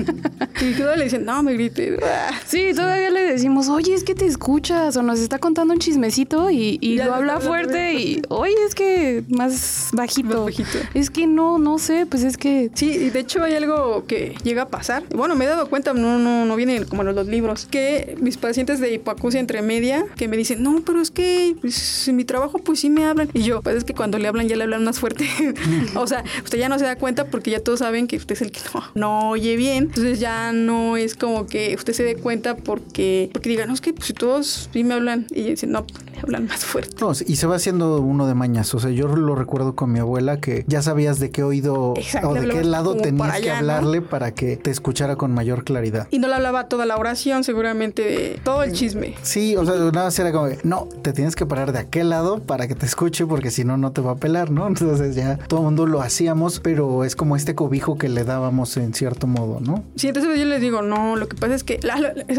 Y 0.62 0.72
todavía 0.74 0.98
le 0.98 1.04
dicen, 1.06 1.26
no 1.26 1.42
me 1.44 1.54
grites. 1.54 2.00
Ah. 2.06 2.32
Sí, 2.46 2.72
todavía 2.76 3.10
le 3.10 3.22
decimos, 3.22 3.68
oye, 3.68 3.94
es 3.94 4.04
que 4.04 4.16
te 4.16 4.26
escuchas 4.26 4.96
o 4.96 5.02
nos 5.02 5.20
está 5.20 5.40
contando 5.40 5.74
un 5.74 5.80
chismecito 5.80 6.50
y, 6.50 6.78
lo 6.98 7.14
habla 7.14 7.40
fuerte 7.40 7.94
y, 7.94 8.22
oye, 8.30 8.54
es 8.68 8.76
que 8.76 9.24
más 9.28 9.90
bajito. 9.92 10.28
Más 10.28 10.46
bajito. 10.46 10.78
Es 10.94 11.10
que 11.10 11.28
no, 11.28 11.58
no 11.58 11.78
sé, 11.78 12.06
pues 12.06 12.24
es 12.24 12.38
que... 12.38 12.70
Sí, 12.74 12.92
y 12.92 13.10
de 13.10 13.20
hecho 13.20 13.44
hay 13.44 13.56
algo 13.56 14.06
que 14.06 14.36
llega 14.44 14.64
a 14.64 14.68
pasar. 14.70 15.04
Bueno, 15.14 15.36
me 15.36 15.46
he 15.46 15.48
dado 15.48 15.68
cuenta, 15.70 15.94
no, 15.94 16.20
no, 16.20 16.46
no 16.46 16.56
viene 16.56 16.86
como 16.86 17.02
en 17.02 17.14
los 17.16 17.28
libros, 17.28 17.68
que 17.70 18.16
mis 18.22 18.38
pacientes 18.38 18.80
de 18.80 18.94
hipoacusia 18.94 19.40
intermedia 19.40 20.06
que 20.16 20.28
me 20.28 20.38
dicen, 20.38 20.64
no, 20.64 20.82
pero 20.86 21.02
es 21.02 21.12
que 21.12 21.56
pues, 21.60 22.08
en 22.08 22.16
mi 22.16 22.24
trabajo 22.24 22.60
pues 22.60 22.80
sí 22.80 22.90
me 22.90 23.06
hablan. 23.06 23.30
Y 23.34 23.44
yo, 23.44 23.62
pues 23.62 23.78
es 23.78 23.84
que 23.84 23.94
cuando 23.94 24.20
le 24.20 24.28
hablan 24.28 24.48
ya 24.48 24.56
le 24.56 24.64
hablan 24.64 24.84
más 24.84 25.00
fuerte. 25.00 25.28
o 25.96 26.08
sea, 26.08 26.24
usted 26.44 26.60
ya 26.60 26.70
no 26.70 26.80
se 26.80 26.86
da 26.86 26.96
cuenta 26.96 27.26
porque 27.26 27.52
ya 27.52 27.60
todos 27.60 27.80
saben 27.80 28.08
que 28.08 28.18
usted 28.18 28.34
es 28.34 28.42
el 28.42 28.52
que 28.52 28.62
no, 28.94 29.06
no 29.06 29.15
oye 29.30 29.56
bien. 29.56 29.86
Entonces 29.86 30.20
ya 30.20 30.52
no 30.52 30.98
es 30.98 31.16
como 31.16 31.46
que 31.46 31.76
usted 31.76 31.94
se 31.94 32.04
dé 32.04 32.16
cuenta 32.16 32.56
porque, 32.58 33.30
porque 33.32 33.50
digan, 33.50 33.68
no, 33.68 33.74
es 33.74 33.82
que 33.82 33.94
pues, 33.94 34.08
si 34.08 34.14
todos 34.14 34.70
sí 34.72 34.84
me 34.84 34.94
hablan. 34.94 35.28
Y 35.32 35.44
dicen, 35.44 35.72
no, 35.72 35.86
pues, 35.86 36.04
le 36.06 36.20
hablan 36.20 36.48
más 36.48 36.66
fuerte. 36.66 36.96
No, 37.00 37.12
y 37.12 37.36
se 37.36 37.48
va 37.48 37.56
haciendo 37.56 38.00
uno 38.00 38.28
de 38.28 38.34
mañas. 38.36 38.74
O 38.74 38.80
sea, 38.80 38.92
yo 38.92 39.08
lo 39.08 39.36
recuerdo 39.36 39.76
con 39.76 39.92
mi 39.92 40.00
abuela 40.00 40.40
que 40.40 40.66
ya 40.68 40.82
sabías 40.82 41.20
de 41.20 41.32
qué 41.32 41.44
oído 41.44 41.94
Exacto, 41.98 42.30
o 42.30 42.34
de 42.34 42.48
qué 42.48 42.64
lado 42.64 42.96
tenías 42.96 43.40
que 43.40 43.52
hablarle 43.52 44.02
para 44.02 44.34
que 44.34 44.58
te 44.58 44.72
escuchara 44.72 45.16
con 45.16 45.34
mayor 45.34 45.64
claridad. 45.64 46.08
Y 46.12 46.20
no 46.20 46.28
le 46.28 46.36
hablaba 46.36 46.68
toda 46.68 46.86
la 46.86 46.98
oración, 46.98 47.44
seguramente 47.44 48.02
de 48.02 48.40
todo 48.44 48.64
el 48.64 48.72
chisme. 48.74 49.16
Sí, 49.22 49.56
o 49.56 49.66
sea, 49.66 49.76
nada 49.76 50.06
más 50.06 50.20
era 50.20 50.32
como, 50.32 50.48
que, 50.48 50.60
no, 50.64 50.88
te 51.02 51.14
tienes 51.14 51.36
que 51.36 51.46
parar 51.46 51.72
de 51.72 51.80
aquel 51.80 52.10
lado 52.10 52.40
para 52.40 52.68
que 52.68 52.76
te 52.76 52.86
escuche 52.86 53.26
porque 53.26 53.52
si 53.52 53.64
no, 53.64 53.78
no 53.78 53.92
te 53.92 54.02
va 54.02 54.14
a 54.14 54.16
pelar, 54.16 54.52
¿no? 54.52 54.68
Entonces 54.76 55.16
ya 55.16 55.38
todo 55.38 55.60
el 55.60 55.66
mundo 55.66 55.86
lo 55.86 56.02
hacíamos, 56.02 56.60
pero 56.60 57.04
es 57.04 57.16
como 57.16 57.36
este 57.36 57.56
cobijo 57.56 57.98
que 57.98 58.10
le 58.10 58.24
dábamos 58.24 58.78
en 58.78 58.94
cierto 58.96 59.28
modo, 59.28 59.60
¿no? 59.60 59.84
Sí, 59.96 60.08
entonces 60.08 60.38
yo 60.40 60.46
les 60.46 60.62
digo, 60.62 60.82
no, 60.82 61.16
lo 61.16 61.28
que 61.28 61.36
pasa 61.36 61.56
es 61.56 61.64
que 61.64 61.80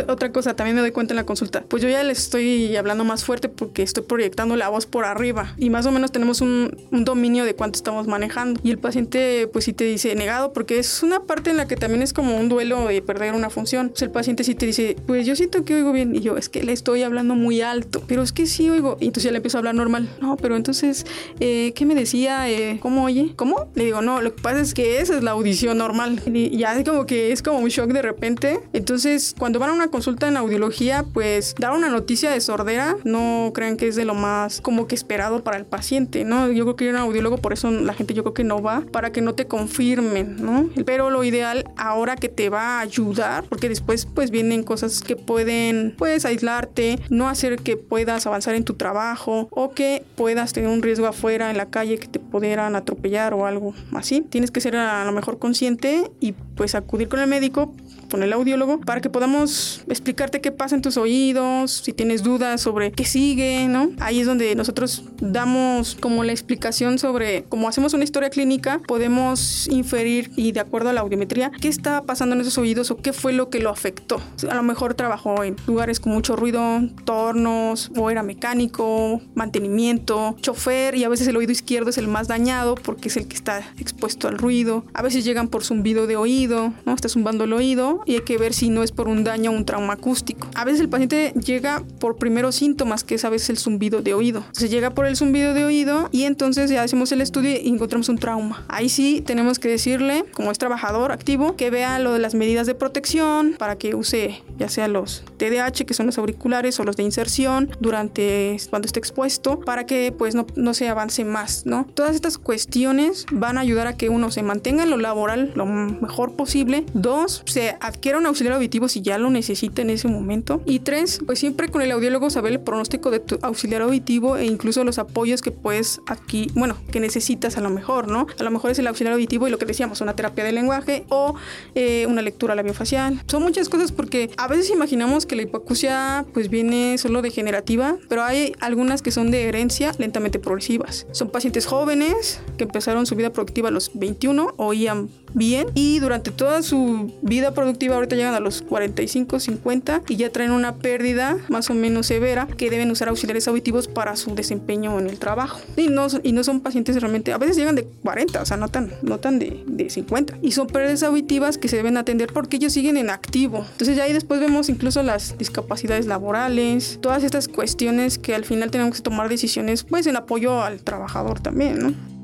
otra 0.08 0.32
cosa, 0.32 0.54
también 0.54 0.76
me 0.76 0.82
doy 0.82 0.90
cuenta 0.90 1.12
en 1.14 1.16
la 1.16 1.26
consulta. 1.26 1.62
Pues 1.68 1.82
yo 1.82 1.88
ya 1.88 2.02
les 2.02 2.18
estoy 2.18 2.76
hablando 2.76 3.04
más 3.04 3.24
fuerte 3.24 3.48
porque 3.48 3.82
estoy 3.82 4.04
proyectando 4.04 4.56
la 4.56 4.68
voz 4.68 4.86
por 4.86 5.04
arriba 5.04 5.54
y 5.56 5.70
más 5.70 5.86
o 5.86 5.92
menos 5.92 6.12
tenemos 6.12 6.40
un, 6.40 6.76
un 6.90 7.04
dominio 7.04 7.44
de 7.44 7.54
cuánto 7.54 7.76
estamos 7.76 8.06
manejando. 8.06 8.60
Y 8.62 8.70
el 8.70 8.78
paciente, 8.78 9.48
pues 9.52 9.64
sí 9.64 9.72
te 9.72 9.84
dice 9.84 10.14
negado 10.14 10.52
porque 10.52 10.78
es 10.78 11.02
una 11.02 11.20
parte 11.20 11.50
en 11.50 11.56
la 11.56 11.66
que 11.66 11.76
también 11.76 12.02
es 12.02 12.12
como 12.12 12.36
un 12.36 12.48
duelo 12.48 12.86
de 12.86 13.02
perder 13.02 13.34
una 13.34 13.50
función. 13.50 13.90
Pues 13.90 14.02
el 14.02 14.10
paciente 14.10 14.44
sí 14.44 14.54
te 14.54 14.66
dice, 14.66 14.96
pues 15.06 15.26
yo 15.26 15.36
siento 15.36 15.64
que 15.64 15.74
oigo 15.74 15.92
bien 15.92 16.14
y 16.14 16.20
yo, 16.20 16.36
es 16.36 16.48
que 16.48 16.62
le 16.62 16.72
estoy 16.72 17.02
hablando 17.02 17.34
muy 17.34 17.60
alto, 17.60 18.02
pero 18.06 18.22
es 18.22 18.32
que 18.32 18.46
sí 18.46 18.68
oigo. 18.70 18.96
Y 19.00 19.06
entonces 19.06 19.24
ya 19.24 19.32
le 19.32 19.38
empiezo 19.38 19.58
a 19.58 19.60
hablar 19.60 19.74
normal. 19.74 20.08
No, 20.20 20.36
pero 20.36 20.56
entonces, 20.56 21.06
eh, 21.40 21.72
¿qué 21.74 21.86
me 21.86 21.94
decía? 21.94 22.48
Eh, 22.50 22.78
¿Cómo 22.80 23.04
oye? 23.04 23.32
¿Cómo? 23.36 23.68
Le 23.74 23.84
digo, 23.84 24.02
no, 24.02 24.20
lo 24.20 24.34
que 24.34 24.42
pasa 24.42 24.60
es 24.60 24.74
que 24.74 25.00
esa 25.00 25.16
es 25.16 25.22
la 25.22 25.32
audición 25.32 25.78
normal. 25.78 26.22
Y 26.26 26.45
ya 26.50 26.78
es 26.78 26.88
como 26.88 27.06
que 27.06 27.32
es 27.32 27.42
como 27.42 27.58
un 27.58 27.68
shock 27.68 27.90
de 27.90 28.02
repente. 28.02 28.60
Entonces, 28.72 29.34
cuando 29.38 29.58
van 29.58 29.70
a 29.70 29.72
una 29.72 29.88
consulta 29.88 30.28
en 30.28 30.36
audiología, 30.36 31.04
pues 31.12 31.54
dar 31.58 31.72
una 31.72 31.88
noticia 31.88 32.30
de 32.30 32.40
sordera, 32.40 32.96
no 33.04 33.50
crean 33.54 33.76
que 33.76 33.88
es 33.88 33.96
de 33.96 34.04
lo 34.04 34.14
más 34.14 34.60
como 34.60 34.86
que 34.86 34.94
esperado 34.94 35.42
para 35.42 35.58
el 35.58 35.66
paciente, 35.66 36.24
¿no? 36.24 36.50
Yo 36.50 36.64
creo 36.64 36.76
que 36.76 36.84
ir 36.84 36.90
a 36.90 36.92
un 37.04 37.08
audiólogo, 37.08 37.38
por 37.38 37.52
eso 37.52 37.70
la 37.70 37.94
gente 37.94 38.14
yo 38.14 38.22
creo 38.22 38.34
que 38.34 38.44
no 38.44 38.62
va, 38.62 38.82
para 38.92 39.12
que 39.12 39.20
no 39.20 39.34
te 39.34 39.46
confirmen, 39.46 40.36
¿no? 40.44 40.70
Pero 40.84 41.10
lo 41.10 41.24
ideal 41.24 41.70
ahora 41.76 42.16
que 42.16 42.28
te 42.28 42.48
va 42.48 42.78
a 42.78 42.80
ayudar, 42.80 43.44
porque 43.44 43.68
después 43.68 44.06
pues 44.06 44.30
vienen 44.30 44.62
cosas 44.62 45.00
que 45.00 45.16
pueden 45.16 45.94
pues 45.96 46.24
aislarte, 46.24 46.98
no 47.10 47.28
hacer 47.28 47.56
que 47.56 47.76
puedas 47.76 48.26
avanzar 48.26 48.54
en 48.54 48.64
tu 48.64 48.74
trabajo 48.74 49.48
o 49.50 49.72
que 49.72 50.04
puedas 50.16 50.52
tener 50.52 50.70
un 50.70 50.82
riesgo 50.82 51.06
afuera 51.06 51.50
en 51.50 51.56
la 51.56 51.66
calle 51.66 51.98
que 51.98 52.08
te 52.08 52.18
pudieran 52.18 52.76
atropellar 52.76 53.34
o 53.34 53.46
algo 53.46 53.74
así. 53.92 54.22
Tienes 54.22 54.50
que 54.50 54.60
ser 54.60 54.76
a 54.76 55.04
lo 55.04 55.12
mejor 55.12 55.38
consciente 55.38 56.10
y 56.20 56.32
pues 56.54 56.74
acudir 56.74 57.08
con 57.08 57.20
el 57.20 57.26
médico 57.26 57.74
con 58.10 58.22
el 58.22 58.32
audiólogo 58.32 58.80
para 58.80 59.00
que 59.00 59.10
podamos 59.10 59.82
explicarte 59.88 60.40
qué 60.40 60.52
pasa 60.52 60.76
en 60.76 60.82
tus 60.82 60.96
oídos, 60.96 61.70
si 61.84 61.92
tienes 61.92 62.22
dudas 62.22 62.60
sobre 62.60 62.92
qué 62.92 63.04
sigue, 63.04 63.66
¿no? 63.68 63.90
Ahí 64.00 64.20
es 64.20 64.26
donde 64.26 64.54
nosotros 64.54 65.04
damos 65.20 65.96
como 66.00 66.24
la 66.24 66.32
explicación 66.32 66.98
sobre 66.98 67.44
cómo 67.44 67.68
hacemos 67.68 67.94
una 67.94 68.04
historia 68.04 68.30
clínica, 68.30 68.80
podemos 68.86 69.68
inferir 69.68 70.30
y 70.36 70.52
de 70.52 70.60
acuerdo 70.60 70.90
a 70.90 70.92
la 70.92 71.00
audiometría 71.00 71.50
qué 71.60 71.68
está 71.68 72.02
pasando 72.02 72.34
en 72.34 72.40
esos 72.40 72.58
oídos 72.58 72.90
o 72.90 72.96
qué 72.96 73.12
fue 73.12 73.32
lo 73.32 73.50
que 73.50 73.60
lo 73.60 73.70
afectó. 73.70 74.20
A 74.48 74.54
lo 74.54 74.62
mejor 74.62 74.94
trabajó 74.94 75.44
en 75.44 75.56
lugares 75.66 76.00
con 76.00 76.12
mucho 76.12 76.36
ruido, 76.36 76.80
tornos, 77.04 77.90
o 77.96 78.10
era 78.10 78.22
mecánico, 78.22 79.20
mantenimiento, 79.34 80.36
chofer 80.40 80.94
y 80.94 81.04
a 81.04 81.08
veces 81.08 81.26
el 81.28 81.36
oído 81.36 81.52
izquierdo 81.52 81.90
es 81.90 81.98
el 81.98 82.08
más 82.08 82.28
dañado 82.28 82.74
porque 82.74 83.08
es 83.08 83.16
el 83.16 83.26
que 83.28 83.36
está 83.36 83.60
expuesto 83.78 84.28
al 84.28 84.38
ruido. 84.38 84.84
A 84.94 85.02
veces 85.02 85.24
llegan 85.24 85.48
por 85.48 85.64
zumbido 85.64 86.06
de 86.06 86.16
oído, 86.16 86.72
¿no? 86.84 86.94
Está 86.94 87.08
zumbando 87.08 87.44
el 87.44 87.52
oído 87.52 87.95
y 88.04 88.14
hay 88.14 88.20
que 88.20 88.38
ver 88.38 88.54
si 88.54 88.70
no 88.70 88.82
es 88.82 88.92
por 88.92 89.08
un 89.08 89.24
daño 89.24 89.50
o 89.50 89.54
un 89.54 89.64
trauma 89.64 89.94
acústico. 89.94 90.48
A 90.54 90.64
veces 90.64 90.80
el 90.80 90.88
paciente 90.88 91.32
llega 91.32 91.82
por 91.98 92.16
primeros 92.16 92.56
síntomas, 92.56 93.04
que 93.04 93.16
es 93.16 93.24
a 93.24 93.30
veces 93.30 93.50
el 93.50 93.58
zumbido 93.58 94.02
de 94.02 94.14
oído. 94.14 94.44
Se 94.52 94.68
llega 94.68 94.90
por 94.90 95.06
el 95.06 95.16
zumbido 95.16 95.54
de 95.54 95.64
oído 95.64 96.08
y 96.12 96.24
entonces 96.24 96.70
ya 96.70 96.82
hacemos 96.82 97.12
el 97.12 97.20
estudio 97.20 97.50
y 97.50 97.68
encontramos 97.68 98.08
un 98.08 98.18
trauma. 98.18 98.64
Ahí 98.68 98.88
sí 98.88 99.22
tenemos 99.24 99.58
que 99.58 99.68
decirle, 99.68 100.24
como 100.32 100.50
es 100.50 100.58
trabajador 100.58 101.12
activo, 101.12 101.56
que 101.56 101.70
vea 101.70 101.98
lo 101.98 102.12
de 102.12 102.18
las 102.18 102.34
medidas 102.34 102.66
de 102.66 102.74
protección 102.74 103.54
para 103.58 103.76
que 103.76 103.94
use 103.94 104.42
ya 104.58 104.68
sea 104.68 104.88
los 104.88 105.24
TDH, 105.36 105.84
que 105.84 105.94
son 105.94 106.06
los 106.06 106.18
auriculares, 106.18 106.78
o 106.80 106.84
los 106.84 106.96
de 106.96 107.02
inserción 107.02 107.70
durante 107.80 108.56
cuando 108.70 108.86
esté 108.86 108.98
expuesto, 108.98 109.60
para 109.60 109.84
que 109.84 110.12
pues 110.16 110.34
no, 110.34 110.46
no 110.56 110.74
se 110.74 110.88
avance 110.88 111.24
más, 111.24 111.66
¿no? 111.66 111.86
Todas 111.94 112.14
estas 112.14 112.38
cuestiones 112.38 113.26
van 113.30 113.58
a 113.58 113.60
ayudar 113.60 113.86
a 113.86 113.96
que 113.96 114.08
uno 114.08 114.30
se 114.30 114.42
mantenga 114.42 114.84
en 114.84 114.90
lo 114.90 114.96
laboral 114.96 115.52
lo 115.54 115.66
mejor 115.66 116.32
posible. 116.34 116.84
Dos, 116.94 117.42
se 117.46 117.76
adquiera 117.86 118.18
un 118.18 118.26
auxiliar 118.26 118.54
auditivo 118.54 118.88
si 118.88 119.00
ya 119.00 119.18
lo 119.18 119.30
necesita 119.30 119.82
en 119.82 119.90
ese 119.90 120.08
momento. 120.08 120.62
Y 120.66 120.80
tres, 120.80 121.20
pues 121.24 121.38
siempre 121.38 121.68
con 121.68 121.82
el 121.82 121.90
audiólogo 121.90 122.30
saber 122.30 122.52
el 122.52 122.60
pronóstico 122.60 123.10
de 123.10 123.20
tu 123.20 123.38
auxiliar 123.42 123.82
auditivo 123.82 124.36
e 124.36 124.44
incluso 124.44 124.84
los 124.84 124.98
apoyos 124.98 125.42
que 125.42 125.50
puedes 125.50 126.00
aquí, 126.06 126.50
bueno, 126.54 126.76
que 126.90 127.00
necesitas 127.00 127.56
a 127.56 127.60
lo 127.60 127.70
mejor, 127.70 128.08
¿no? 128.08 128.26
A 128.38 128.42
lo 128.42 128.50
mejor 128.50 128.70
es 128.70 128.78
el 128.78 128.86
auxiliar 128.86 129.14
auditivo 129.14 129.46
y 129.48 129.50
lo 129.50 129.58
que 129.58 129.66
decíamos, 129.66 130.00
una 130.00 130.14
terapia 130.14 130.44
de 130.44 130.52
lenguaje 130.52 131.04
o 131.08 131.34
eh, 131.74 132.06
una 132.06 132.22
lectura 132.22 132.54
labiofacial. 132.54 133.22
Son 133.26 133.42
muchas 133.42 133.68
cosas 133.68 133.92
porque 133.92 134.30
a 134.36 134.48
veces 134.48 134.70
imaginamos 134.70 135.26
que 135.26 135.36
la 135.36 135.42
hipoacusia 135.42 136.26
pues 136.32 136.50
viene 136.50 136.98
solo 136.98 137.22
degenerativa, 137.22 137.96
pero 138.08 138.22
hay 138.22 138.52
algunas 138.60 139.02
que 139.02 139.10
son 139.10 139.30
de 139.30 139.48
herencia 139.48 139.92
lentamente 139.98 140.38
progresivas. 140.38 141.06
Son 141.12 141.30
pacientes 141.30 141.66
jóvenes 141.66 142.40
que 142.58 142.64
empezaron 142.64 143.06
su 143.06 143.14
vida 143.14 143.30
productiva 143.30 143.68
a 143.68 143.72
los 143.72 143.90
21, 143.94 144.54
oían 144.56 145.08
bien 145.36 145.68
y 145.74 146.00
durante 146.00 146.30
toda 146.30 146.62
su 146.62 147.12
vida 147.22 147.52
productiva 147.52 147.94
ahorita 147.94 148.16
llegan 148.16 148.34
a 148.34 148.40
los 148.40 148.62
45, 148.62 149.38
50 149.38 150.02
y 150.08 150.16
ya 150.16 150.30
traen 150.30 150.50
una 150.50 150.76
pérdida 150.76 151.36
más 151.48 151.70
o 151.70 151.74
menos 151.74 152.06
severa 152.06 152.48
que 152.56 152.70
deben 152.70 152.90
usar 152.90 153.08
auxiliares 153.08 153.46
auditivos 153.46 153.86
para 153.86 154.16
su 154.16 154.34
desempeño 154.34 154.98
en 154.98 155.06
el 155.08 155.18
trabajo. 155.18 155.60
Y 155.76 155.88
no, 155.88 156.06
y 156.22 156.32
no 156.32 156.42
son 156.42 156.60
pacientes 156.60 157.00
realmente, 157.00 157.32
a 157.32 157.38
veces 157.38 157.56
llegan 157.56 157.76
de 157.76 157.84
40, 157.84 158.42
o 158.42 158.46
sea, 158.46 158.56
no 158.56 158.68
tan, 158.68 158.90
no 159.02 159.18
tan 159.18 159.38
de, 159.38 159.62
de 159.66 159.90
50. 159.90 160.38
Y 160.42 160.52
son 160.52 160.66
pérdidas 160.66 161.02
auditivas 161.02 161.58
que 161.58 161.68
se 161.68 161.76
deben 161.76 161.96
atender 161.96 162.32
porque 162.32 162.56
ellos 162.56 162.72
siguen 162.72 162.96
en 162.96 163.10
activo. 163.10 163.66
Entonces 163.72 163.96
ya 163.96 164.04
ahí 164.04 164.12
después 164.12 164.40
vemos 164.40 164.68
incluso 164.68 165.02
las 165.02 165.36
discapacidades 165.38 166.06
laborales, 166.06 166.98
todas 167.02 167.22
estas 167.22 167.48
cuestiones 167.48 168.18
que 168.18 168.34
al 168.34 168.44
final 168.44 168.70
tenemos 168.70 168.96
que 168.96 169.02
tomar 169.02 169.28
decisiones 169.28 169.84
pues 169.84 170.06
en 170.06 170.16
apoyo 170.16 170.62
al 170.62 170.82
trabajador 170.82 171.40
también, 171.40 171.78
¿no? 171.78 172.15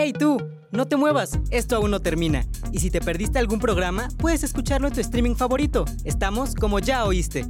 ¡Hey 0.00 0.12
tú! 0.12 0.38
No 0.70 0.86
te 0.86 0.96
muevas, 0.96 1.40
esto 1.50 1.74
aún 1.74 1.90
no 1.90 1.98
termina. 1.98 2.46
Y 2.70 2.78
si 2.78 2.88
te 2.88 3.00
perdiste 3.00 3.40
algún 3.40 3.58
programa, 3.58 4.06
puedes 4.16 4.44
escucharlo 4.44 4.86
en 4.86 4.94
tu 4.94 5.00
streaming 5.00 5.34
favorito. 5.34 5.86
Estamos 6.04 6.54
como 6.54 6.78
ya 6.78 7.04
oíste. 7.04 7.44